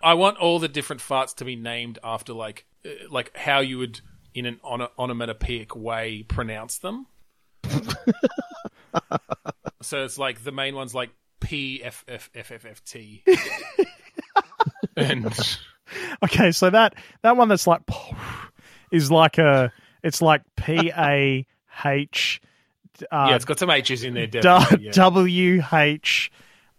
I 0.03 0.15
want 0.15 0.39
all 0.39 0.59
the 0.59 0.69
different 0.69 1.01
farts 1.01 1.37
to 1.37 1.45
be 1.45 1.55
named 1.55 1.99
after 2.03 2.33
like 2.33 2.65
uh, 2.85 2.91
like 3.11 3.37
how 3.37 3.61
you 3.61 3.79
would 3.79 4.01
in 4.35 4.47
an 4.47 4.59
on- 4.65 4.89
onomatopoeic 4.99 5.77
way 5.77 6.25
pronounce 6.25 6.79
them. 6.79 7.07
so 9.83 10.05
it's 10.05 10.19
like 10.19 10.43
the 10.43 10.53
main 10.53 10.75
one's 10.75 10.95
like 10.95 11.11
P 11.41 11.83
F 11.83 12.05
F 12.09 12.31
F 12.35 12.51
F 12.51 12.67
F 12.67 12.85
T. 12.85 13.23
and 14.97 15.59
Okay, 16.25 16.53
so 16.53 16.71
that 16.71 16.95
that 17.23 17.37
one 17.37 17.49
that's 17.49 17.67
like 17.67 17.83
is 18.93 19.11
like 19.11 19.39
a 19.39 19.73
it's 20.03 20.23
like 20.23 20.43
P 20.57 20.91
A 20.97 21.47
H 21.85 22.41
uh, 23.11 23.27
yeah, 23.31 23.37
it's 23.37 23.45
got 23.45 23.59
some 23.59 23.71
H's 23.71 24.05
in 24.05 24.15
there. 24.15 24.27
Definitely, 24.27 24.87
yeah. 24.87 24.93
W 24.93 25.63
H 25.73 26.31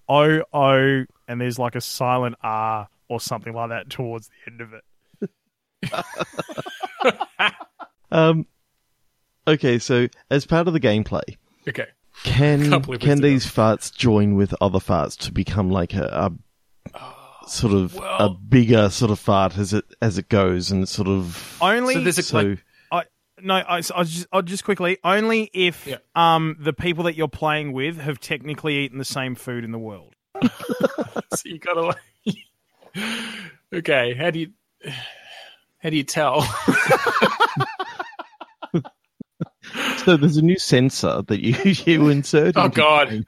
O 0.08 0.42
O, 0.54 1.06
and 1.28 1.42
there's 1.42 1.60
like 1.60 1.76
a 1.76 1.82
silent 1.82 2.36
R 2.42 2.88
or 3.10 3.20
something 3.20 3.54
like 3.54 3.70
that 3.70 3.90
towards 3.90 4.30
the 4.30 4.52
end 4.52 4.62
of 4.62 4.74
it. 4.74 4.84
Um, 8.14 8.46
okay, 9.48 9.80
so 9.80 10.08
as 10.30 10.46
part 10.46 10.68
of 10.68 10.74
the 10.74 10.80
gameplay, 10.80 11.36
Okay. 11.68 11.88
can 12.24 12.60
Can't 12.70 12.86
believe 12.86 12.88
we 12.88 12.98
can 13.00 13.18
did 13.18 13.24
these 13.24 13.46
farts 13.48 13.92
join 13.92 14.36
with 14.36 14.54
other 14.62 14.78
farts 14.78 15.18
to 15.22 15.32
become 15.32 15.72
like 15.72 15.96
a, 15.96 16.32
a 16.94 17.00
sort 17.48 17.74
of 17.74 17.98
a 18.02 18.30
bigger 18.30 18.90
sort 18.90 19.12
of 19.12 19.20
fart 19.20 19.58
as 19.58 19.74
it 19.74 19.86
as 20.02 20.18
it 20.18 20.30
goes 20.30 20.72
and 20.72 20.88
sort 20.88 21.08
of 21.08 21.58
Only 21.62 21.96
So 21.96 22.00
there's 22.02 22.18
a 22.18 22.24
so 22.24 22.38
like, 22.38 22.64
I, 22.92 23.04
no, 23.42 23.56
I, 23.56 23.76
I'll 23.96 24.04
just, 24.06 24.28
I'll 24.32 24.42
just 24.42 24.64
quickly 24.64 24.98
only 25.04 25.50
if 25.54 25.86
Yeah. 25.88 25.98
um 26.16 26.56
the 26.60 26.74
people 26.74 27.04
that 27.06 27.16
you're 27.16 27.28
playing 27.28 27.74
with 27.74 27.98
have 28.00 28.20
technically 28.20 28.78
eaten 28.78 28.98
the 28.98 29.06
same 29.06 29.36
food 29.36 29.64
in 29.64 29.72
the 29.72 29.80
world. 29.80 30.16
so 30.44 31.42
you 31.46 31.60
gotta 31.60 31.82
like. 31.82 31.98
okay, 33.74 34.14
how 34.14 34.30
do 34.32 34.40
you 34.40 34.52
how 35.80 35.90
do 35.90 35.98
you 35.98 36.04
tell? 36.04 36.42
so 40.06 40.18
there's 40.18 40.38
a 40.38 40.42
new 40.42 40.58
sensor 40.58 41.22
that 41.24 41.42
you 41.42 41.56
you 41.86 42.10
insert. 42.10 42.56
Oh 42.58 42.70
God! 42.70 43.12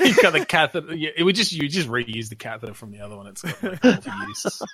You've 0.00 0.16
got 0.22 0.32
the 0.32 0.46
catheter. 0.48 0.92
It 0.92 1.24
would 1.24 1.36
just 1.36 1.52
you 1.52 1.68
just 1.68 1.88
reuse 1.88 2.28
the 2.28 2.36
catheter 2.36 2.74
from 2.74 2.90
the 2.92 3.00
other 3.00 3.16
one. 3.16 3.26
It's 3.26 3.42
got 3.42 3.62
like 3.62 3.84
multi-use. 3.84 4.62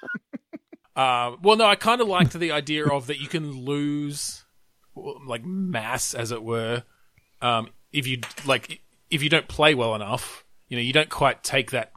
Uh, 0.97 1.35
well, 1.43 1.57
no, 1.57 1.65
I 1.67 1.75
kind 1.75 2.01
of 2.01 2.07
liked 2.07 2.35
the 2.35 2.53
idea 2.53 2.87
of 2.87 3.09
that 3.09 3.19
you 3.19 3.27
can 3.27 3.51
lose 3.65 4.45
like 5.27 5.45
mass, 5.45 6.15
as 6.15 6.31
it 6.31 6.41
were, 6.41 6.85
um, 7.43 7.69
if 7.93 8.07
you 8.07 8.21
like 8.47 8.81
if 9.11 9.21
you 9.21 9.29
don't 9.29 9.49
play 9.49 9.75
well 9.75 9.97
enough. 9.97 10.45
You 10.69 10.77
know, 10.77 10.83
you 10.83 10.93
don't 10.93 11.11
quite 11.11 11.43
take 11.43 11.73
that 11.73 11.91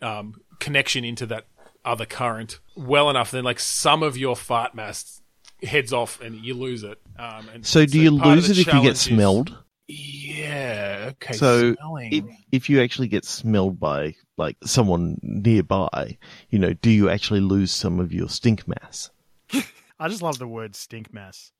um, 0.00 0.40
connection 0.60 1.04
into 1.04 1.26
that 1.26 1.48
other 1.84 2.06
current 2.06 2.60
well 2.76 3.10
enough. 3.10 3.32
Then, 3.32 3.42
like 3.42 3.58
some 3.58 4.04
of 4.04 4.16
your 4.16 4.36
fart 4.36 4.72
mass 4.72 5.20
heads 5.64 5.92
off 5.92 6.20
and 6.20 6.36
you 6.36 6.54
lose 6.54 6.82
it. 6.84 6.98
Um, 7.18 7.48
and 7.52 7.66
So 7.66 7.86
do 7.86 8.00
you 8.00 8.10
lose 8.10 8.50
it 8.50 8.52
if 8.52 8.58
you 8.58 8.64
challenge 8.64 8.84
get 8.84 8.92
is- 8.92 9.00
smelled? 9.00 9.58
Yeah. 9.86 11.10
Okay. 11.12 11.34
So 11.34 11.74
smelling. 11.74 12.12
if, 12.12 12.24
if 12.52 12.70
you 12.70 12.80
actually 12.82 13.08
get 13.08 13.24
smelled 13.24 13.78
by 13.78 14.14
like 14.36 14.56
someone 14.64 15.18
nearby, 15.22 16.16
you 16.50 16.58
know, 16.58 16.72
do 16.72 16.90
you 16.90 17.10
actually 17.10 17.40
lose 17.40 17.70
some 17.70 18.00
of 18.00 18.12
your 18.12 18.28
stink 18.28 18.66
mass? 18.66 19.10
I 19.98 20.08
just 20.08 20.22
love 20.22 20.38
the 20.38 20.48
word 20.48 20.74
stink 20.74 21.12
mass. 21.12 21.52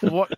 what 0.00 0.32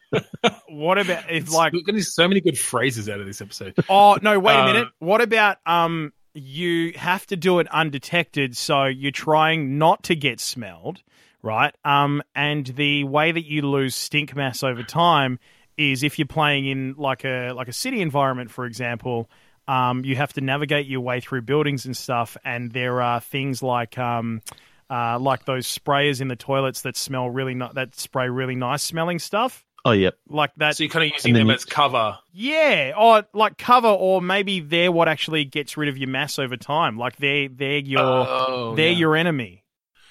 what 0.69 0.99
about 0.99 1.31
if 1.31 1.53
like 1.53 1.73
We're 1.73 1.83
getting 1.83 2.01
so 2.03 2.27
many 2.27 2.41
good 2.41 2.59
phrases 2.59 3.09
out 3.09 3.21
of 3.21 3.27
this 3.27 3.41
episode. 3.41 3.75
Oh 3.89 4.19
no! 4.21 4.39
Wait 4.41 4.55
a 4.55 4.59
Uh, 4.63 4.67
minute. 4.67 4.89
What 4.99 5.21
about 5.21 5.59
um? 5.65 6.13
You 6.35 6.93
have 6.97 7.25
to 7.29 7.37
do 7.37 7.61
it 7.61 7.69
undetected, 7.69 8.57
so 8.57 8.85
you're 8.85 9.13
trying 9.13 9.79
not 9.79 10.03
to 10.05 10.17
get 10.17 10.41
smelled, 10.41 11.03
right? 11.47 11.75
Um, 11.85 12.23
and 12.35 12.67
the 12.67 13.05
way 13.05 13.33
that 13.33 13.45
you 13.47 13.63
lose 13.63 13.95
stink 13.95 14.35
mass 14.37 14.63
over 14.63 14.83
time 14.83 15.39
is 15.79 16.03
if 16.03 16.19
you're 16.19 16.27
playing 16.27 16.67
in 16.67 16.95
like 16.99 17.25
a 17.25 17.53
like 17.53 17.69
a 17.69 17.73
city 17.73 18.01
environment, 18.03 18.51
for 18.51 18.67
example. 18.67 19.31
Um, 19.69 20.05
you 20.05 20.15
have 20.15 20.33
to 20.35 20.41
navigate 20.41 20.87
your 20.87 21.01
way 21.01 21.19
through 21.19 21.43
buildings 21.43 21.87
and 21.87 21.97
stuff, 21.97 22.37
and 22.45 22.71
there 22.71 23.03
are 23.03 23.19
things 23.21 23.65
like 23.65 23.99
um, 23.99 24.41
uh, 24.89 25.19
like 25.19 25.45
those 25.45 25.67
sprayers 25.67 26.21
in 26.21 26.29
the 26.29 26.37
toilets 26.37 26.83
that 26.83 26.97
smell 26.97 27.29
really 27.29 27.55
ni- 27.57 27.71
that 27.75 27.97
spray 27.99 28.29
really 28.29 28.55
nice 28.55 28.85
smelling 28.85 29.19
stuff, 29.19 29.65
Oh, 29.85 29.91
yep. 29.91 30.15
like 30.29 30.53
that. 30.59 30.77
So 30.77 30.85
you're 30.85 30.91
kind 30.93 31.07
of 31.07 31.13
using 31.17 31.35
them 31.35 31.49
you- 31.49 31.55
as 31.55 31.65
cover. 31.65 32.17
Yeah, 32.33 32.93
or 32.97 33.25
like 33.35 33.59
cover, 33.59 33.89
or 33.89 34.23
maybe 34.23 34.61
they're 34.61 34.93
what 34.93 35.09
actually 35.09 35.45
gets 35.45 35.77
rid 35.77 35.89
of 35.89 35.99
your 35.99 36.11
mass 36.11 36.39
over 36.39 36.57
time. 36.57 36.97
Like 36.97 37.17
they're 37.17 37.49
they're 37.49 37.79
your 37.79 38.01
Oh, 38.01 38.75
they're 38.77 38.93
yeah. 38.93 38.99
your 38.99 39.17
enemy. 39.17 39.65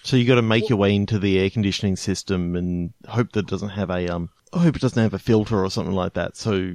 So 0.06 0.18
you 0.18 0.26
got 0.28 0.36
to 0.36 0.44
make 0.44 0.70
your 0.70 0.78
way 0.78 0.96
into 0.96 1.18
the 1.18 1.40
air 1.40 1.50
conditioning 1.50 1.96
system 1.96 2.56
and 2.56 2.94
hope 3.08 3.32
that 3.32 3.40
it 3.40 3.48
doesn't 3.48 3.70
have 3.70 3.90
a 3.90 4.08
um. 4.08 4.30
I 4.54 4.60
hope 4.60 4.76
it 4.76 4.82
doesn't 4.82 5.02
have 5.02 5.16
a 5.16 5.20
filter 5.20 5.66
or 5.66 5.70
something 5.72 5.96
like 5.96 6.14
that, 6.14 6.38
so 6.38 6.74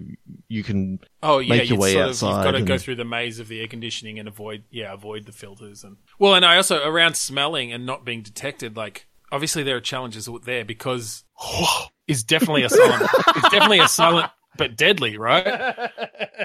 you 0.48 0.64
can. 0.64 0.98
Oh 1.22 1.38
yeah, 1.38 1.58
make 1.58 1.70
your 1.70 1.78
way 1.78 1.92
sort 1.92 2.08
outside 2.08 2.26
Of, 2.26 2.34
you've 2.34 2.44
got 2.44 2.58
to 2.58 2.64
go 2.64 2.76
through 2.76 2.96
the 2.96 3.04
maze 3.04 3.38
of 3.38 3.46
the 3.46 3.60
air 3.60 3.68
conditioning 3.68 4.18
and 4.18 4.26
avoid 4.26 4.64
yeah 4.70 4.92
avoid 4.92 5.26
the 5.26 5.32
filters 5.32 5.84
and 5.84 5.96
well, 6.18 6.34
and 6.34 6.44
I 6.44 6.56
also 6.56 6.84
around 6.84 7.16
smelling 7.16 7.72
and 7.72 7.86
not 7.86 8.04
being 8.04 8.22
detected. 8.22 8.76
Like 8.76 9.06
obviously 9.30 9.62
there 9.62 9.76
are 9.76 9.80
challenges 9.80 10.28
there 10.44 10.64
because 10.64 11.22
is 12.08 12.24
definitely 12.24 12.64
a 12.64 12.68
silent. 12.68 13.08
it's 13.28 13.50
definitely 13.50 13.78
a 13.78 13.88
silent 13.88 14.30
but 14.56 14.76
deadly, 14.76 15.16
right? 15.16 15.88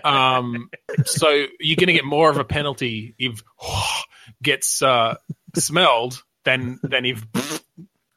Um, 0.04 0.70
so 1.06 1.30
you're 1.60 1.78
going 1.78 1.88
to 1.88 1.94
get 1.94 2.06
more 2.06 2.30
of 2.30 2.38
a 2.38 2.44
penalty 2.44 3.16
if 3.18 3.42
gets 4.44 4.84
uh, 4.84 5.16
smelled 5.56 6.24
than 6.46 6.80
than 6.84 7.06
if 7.06 7.26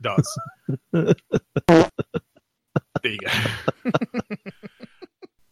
does. 0.00 0.38
There 0.92 1.14
you 3.04 3.18
go. 3.18 3.90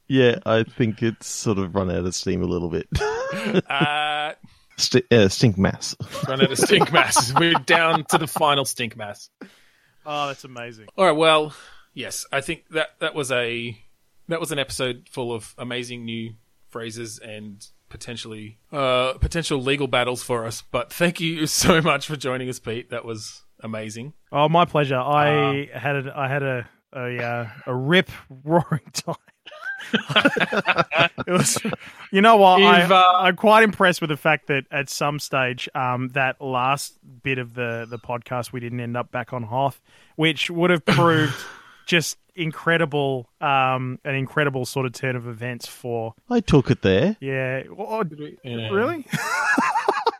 Yeah, 0.08 0.38
I 0.46 0.62
think 0.62 1.02
it's 1.02 1.26
sort 1.26 1.58
of 1.58 1.74
run 1.74 1.90
out 1.90 2.04
of 2.06 2.14
steam 2.14 2.40
a 2.42 2.46
little 2.46 2.70
bit. 2.70 2.86
uh, 3.68 4.34
St- 4.76 5.12
uh, 5.12 5.28
stink 5.28 5.58
mass. 5.58 5.96
Run 6.28 6.40
out 6.42 6.52
of 6.52 6.58
stink 6.58 6.92
mass. 6.92 7.34
We're 7.34 7.54
down 7.54 8.04
to 8.10 8.18
the 8.18 8.28
final 8.28 8.64
stink 8.64 8.96
mass. 8.96 9.30
Oh, 10.04 10.28
that's 10.28 10.44
amazing. 10.44 10.86
all 10.96 11.06
right. 11.06 11.16
Well, 11.16 11.54
yes, 11.92 12.24
I 12.30 12.40
think 12.40 12.68
that 12.70 12.90
that 13.00 13.16
was 13.16 13.32
a 13.32 13.76
that 14.28 14.38
was 14.38 14.52
an 14.52 14.60
episode 14.60 15.08
full 15.10 15.32
of 15.32 15.54
amazing 15.58 16.04
new 16.04 16.34
phrases 16.68 17.18
and 17.18 17.66
potentially 17.88 18.58
uh, 18.72 19.14
potential 19.14 19.60
legal 19.60 19.86
battles 19.86 20.22
for 20.22 20.46
us. 20.46 20.62
But 20.70 20.92
thank 20.92 21.20
you 21.20 21.46
so 21.46 21.80
much 21.80 22.06
for 22.06 22.16
joining 22.16 22.48
us, 22.48 22.58
Pete. 22.58 22.90
That 22.90 23.04
was 23.04 23.42
amazing. 23.60 24.12
Oh, 24.32 24.48
my 24.48 24.64
pleasure. 24.64 24.98
I 24.98 25.68
had 25.72 25.96
a, 25.96 26.12
I 26.16 26.28
had 26.28 26.42
a 26.42 26.68
a 26.92 27.22
uh, 27.22 27.50
a 27.66 27.74
rip 27.74 28.10
roaring 28.44 28.90
time. 28.92 29.14
it 31.26 31.30
was, 31.30 31.58
you 32.10 32.20
know 32.20 32.36
what? 32.36 32.60
I, 32.62 32.84
If, 32.84 32.90
uh, 32.90 33.12
I'm 33.18 33.36
quite 33.36 33.62
impressed 33.62 34.00
with 34.00 34.10
the 34.10 34.16
fact 34.16 34.48
that 34.48 34.64
at 34.70 34.88
some 34.88 35.20
stage, 35.20 35.68
um, 35.74 36.08
that 36.14 36.40
last 36.40 36.98
bit 37.22 37.38
of 37.38 37.54
the 37.54 37.86
the 37.88 37.98
podcast 37.98 38.52
we 38.52 38.60
didn't 38.60 38.80
end 38.80 38.96
up 38.96 39.12
back 39.12 39.32
on 39.32 39.44
Hoth, 39.44 39.80
which 40.16 40.50
would 40.50 40.70
have 40.70 40.84
proved 40.84 41.36
just 41.86 42.18
incredible, 42.34 43.30
um, 43.40 43.98
an 44.04 44.14
incredible 44.14 44.66
sort 44.66 44.84
of 44.86 44.92
turn 44.92 45.16
of 45.16 45.26
events 45.26 45.66
for 45.66 46.12
I 46.28 46.40
took 46.40 46.70
it 46.70 46.82
there. 46.82 47.16
yeah. 47.20 47.62
Oh, 47.78 48.04
Yeah. 48.44 48.68
really? 48.70 49.06
I 49.10 50.10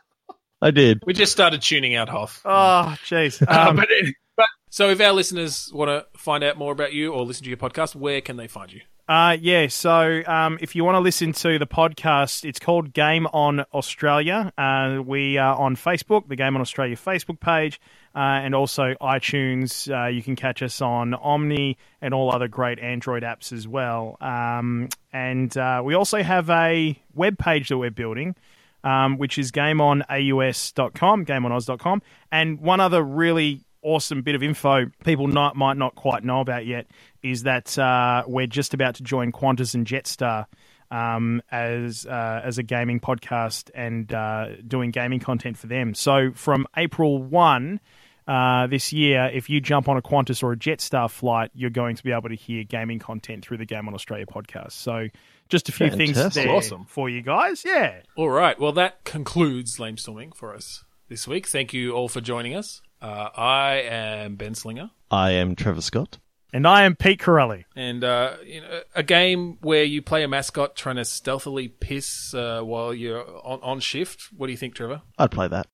I 0.61 0.71
did. 0.71 1.03
We 1.05 1.13
just 1.13 1.31
started 1.31 1.61
tuning 1.61 1.93
out 1.93 2.09
Hoth. 2.09 2.41
Oh, 2.43 2.95
jeez. 3.05 3.39
Uh, 3.47 3.69
Um, 3.69 3.75
but, 3.75 3.87
but 4.35 4.47
So, 4.71 4.89
if 4.89 4.99
our 4.99 5.13
listeners 5.13 5.69
want 5.71 5.89
to 5.89 6.19
find 6.19 6.43
out 6.43 6.57
more 6.57 6.71
about 6.71 6.93
you 6.93 7.13
or 7.13 7.23
listen 7.25 7.43
to 7.43 7.49
your 7.49 7.57
podcast, 7.57 7.93
where 7.95 8.21
can 8.21 8.37
they 8.37 8.47
find 8.47 8.73
you? 8.73 8.81
Uh, 9.07 9.37
yeah, 9.39 9.67
so 9.67 10.21
um, 10.27 10.57
if 10.59 10.75
you 10.75 10.83
want 10.83 10.95
to 10.95 10.99
listen 10.99 11.31
to 11.31 11.57
the 11.57 11.65
podcast, 11.65 12.43
it's 12.43 12.59
called 12.59 12.91
Game 12.91 13.25
on 13.27 13.61
Australia. 13.73 14.51
Uh, 14.57 15.01
we 15.01 15.37
are 15.37 15.55
on 15.55 15.77
Facebook, 15.77 16.27
the 16.27 16.35
Game 16.35 16.55
on 16.55 16.61
Australia 16.61 16.97
Facebook 16.97 17.39
page, 17.39 17.79
uh, 18.13 18.19
and 18.19 18.53
also 18.53 18.95
iTunes. 19.01 19.89
Uh, 19.89 20.09
you 20.09 20.21
can 20.21 20.35
catch 20.35 20.61
us 20.61 20.81
on 20.81 21.13
Omni 21.13 21.77
and 22.01 22.13
all 22.13 22.35
other 22.35 22.49
great 22.49 22.79
Android 22.79 23.23
apps 23.23 23.53
as 23.53 23.65
well. 23.65 24.17
Um, 24.19 24.89
and 25.13 25.55
uh, 25.57 25.81
we 25.85 25.93
also 25.93 26.21
have 26.21 26.49
a 26.49 27.01
web 27.15 27.37
page 27.37 27.69
that 27.69 27.77
we're 27.77 27.91
building. 27.91 28.35
Um, 28.83 29.17
which 29.17 29.37
is 29.37 29.51
gameonaus.com, 29.51 31.25
gameonoz.com. 31.25 32.01
And 32.31 32.61
one 32.61 32.79
other 32.79 33.03
really 33.03 33.65
awesome 33.81 34.21
bit 34.21 34.35
of 34.35 34.43
info 34.43 34.85
people 35.03 35.27
not, 35.27 35.55
might 35.55 35.77
not 35.77 35.95
quite 35.95 36.23
know 36.23 36.41
about 36.41 36.65
yet 36.65 36.87
is 37.23 37.43
that 37.43 37.77
uh, 37.77 38.23
we're 38.27 38.47
just 38.47 38.73
about 38.73 38.95
to 38.95 39.03
join 39.03 39.31
Qantas 39.31 39.73
and 39.75 39.85
Jetstar 39.85 40.45
um, 40.91 41.41
as 41.51 42.05
uh, 42.05 42.41
as 42.43 42.57
a 42.57 42.63
gaming 42.63 42.99
podcast 42.99 43.69
and 43.75 44.11
uh, 44.13 44.47
doing 44.67 44.91
gaming 44.91 45.19
content 45.19 45.57
for 45.57 45.67
them. 45.67 45.93
So 45.93 46.31
from 46.33 46.67
April 46.75 47.21
one. 47.21 47.79
Uh, 48.27 48.67
this 48.67 48.91
year, 48.91 49.31
if 49.33 49.49
you 49.49 49.61
jump 49.61 49.87
on 49.87 49.95
a 49.95 50.01
Qantas 50.01 50.43
or 50.43 50.51
a 50.51 50.57
Jetstar 50.57 51.09
flight, 51.09 51.49
you're 51.53 51.69
going 51.69 51.95
to 51.95 52.03
be 52.03 52.11
able 52.11 52.27
to 52.27 52.35
hear 52.35 52.65
gaming 52.65 52.99
content 52.99 53.45
through 53.45 53.55
the 53.55 53.65
Game 53.65 53.87
on 53.87 53.93
Australia 53.93 54.25
podcast. 54.25 54.73
So, 54.73 55.07
just 55.47 55.69
a 55.69 55.71
few 55.71 55.89
things 55.89 56.17
there 56.33 56.49
Awesome. 56.49 56.83
for 56.89 57.09
you 57.09 57.21
guys. 57.21 57.63
Yeah, 57.63 58.01
All 58.17 58.29
right. 58.29 58.59
Well, 58.59 58.73
that 58.73 59.05
concludes 59.05 59.77
Lamestorming 59.77 60.35
for 60.35 60.53
us 60.53 60.83
this 61.07 61.25
week. 61.25 61.47
Thank 61.47 61.71
you 61.71 61.93
all 61.93 62.09
for 62.09 62.19
joining 62.19 62.53
us. 62.53 62.81
Uh, 63.01 63.29
I 63.35 63.73
am 63.87 64.35
Ben 64.35 64.55
Slinger. 64.55 64.91
I 65.11 65.31
am 65.31 65.55
Trevor 65.55 65.81
Scott. 65.81 66.17
and 66.53 66.67
I 66.67 66.83
am 66.83 66.95
Pete 66.95 67.19
Corelli. 67.19 67.65
And 67.75 68.03
uh, 68.03 68.35
you 68.43 68.61
know, 68.61 68.81
a 68.95 69.03
game 69.03 69.57
where 69.61 69.83
you 69.83 70.01
play 70.01 70.23
a 70.23 70.27
mascot 70.27 70.75
trying 70.75 70.95
to 70.97 71.05
stealthily 71.05 71.67
piss 71.67 72.33
uh, 72.33 72.61
while 72.61 72.93
you're 72.93 73.23
on, 73.45 73.59
on 73.61 73.79
shift. 73.79 74.29
What 74.35 74.47
do 74.47 74.51
you 74.51 74.57
think, 74.57 74.75
Trevor? 74.75 75.01
I'd 75.17 75.31
play 75.31 75.47
that. 75.47 75.67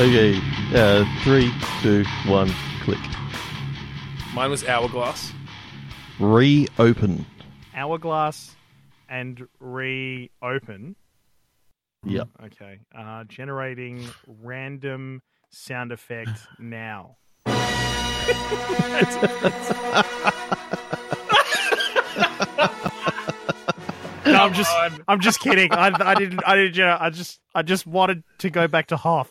Okay, 0.00 0.40
uh, 0.74 1.04
three, 1.22 1.52
two, 1.82 2.04
one, 2.24 2.50
click. 2.84 2.98
Mine 4.32 4.48
was 4.48 4.64
Hourglass. 4.64 5.30
Reopen. 6.18 7.26
Hourglass 7.74 8.56
and 9.10 9.46
reopen. 9.58 10.96
Yep. 12.06 12.28
Okay. 12.46 12.78
Uh, 12.96 13.24
generating 13.24 14.08
random 14.26 15.20
sound 15.50 15.92
effect 15.92 16.30
now. 16.58 17.18
no, 17.46 17.52
I'm 24.24 24.54
just, 24.54 24.74
I'm 25.08 25.20
just 25.20 25.40
kidding. 25.40 25.70
I, 25.72 25.90
I 25.94 26.14
didn't, 26.14 26.40
I 26.46 26.56
didn't. 26.56 26.76
You 26.78 26.86
know, 26.86 26.96
I 26.98 27.10
just, 27.10 27.38
I 27.54 27.60
just 27.60 27.86
wanted 27.86 28.22
to 28.38 28.48
go 28.48 28.66
back 28.66 28.86
to 28.86 28.96
Hoth. 28.96 29.28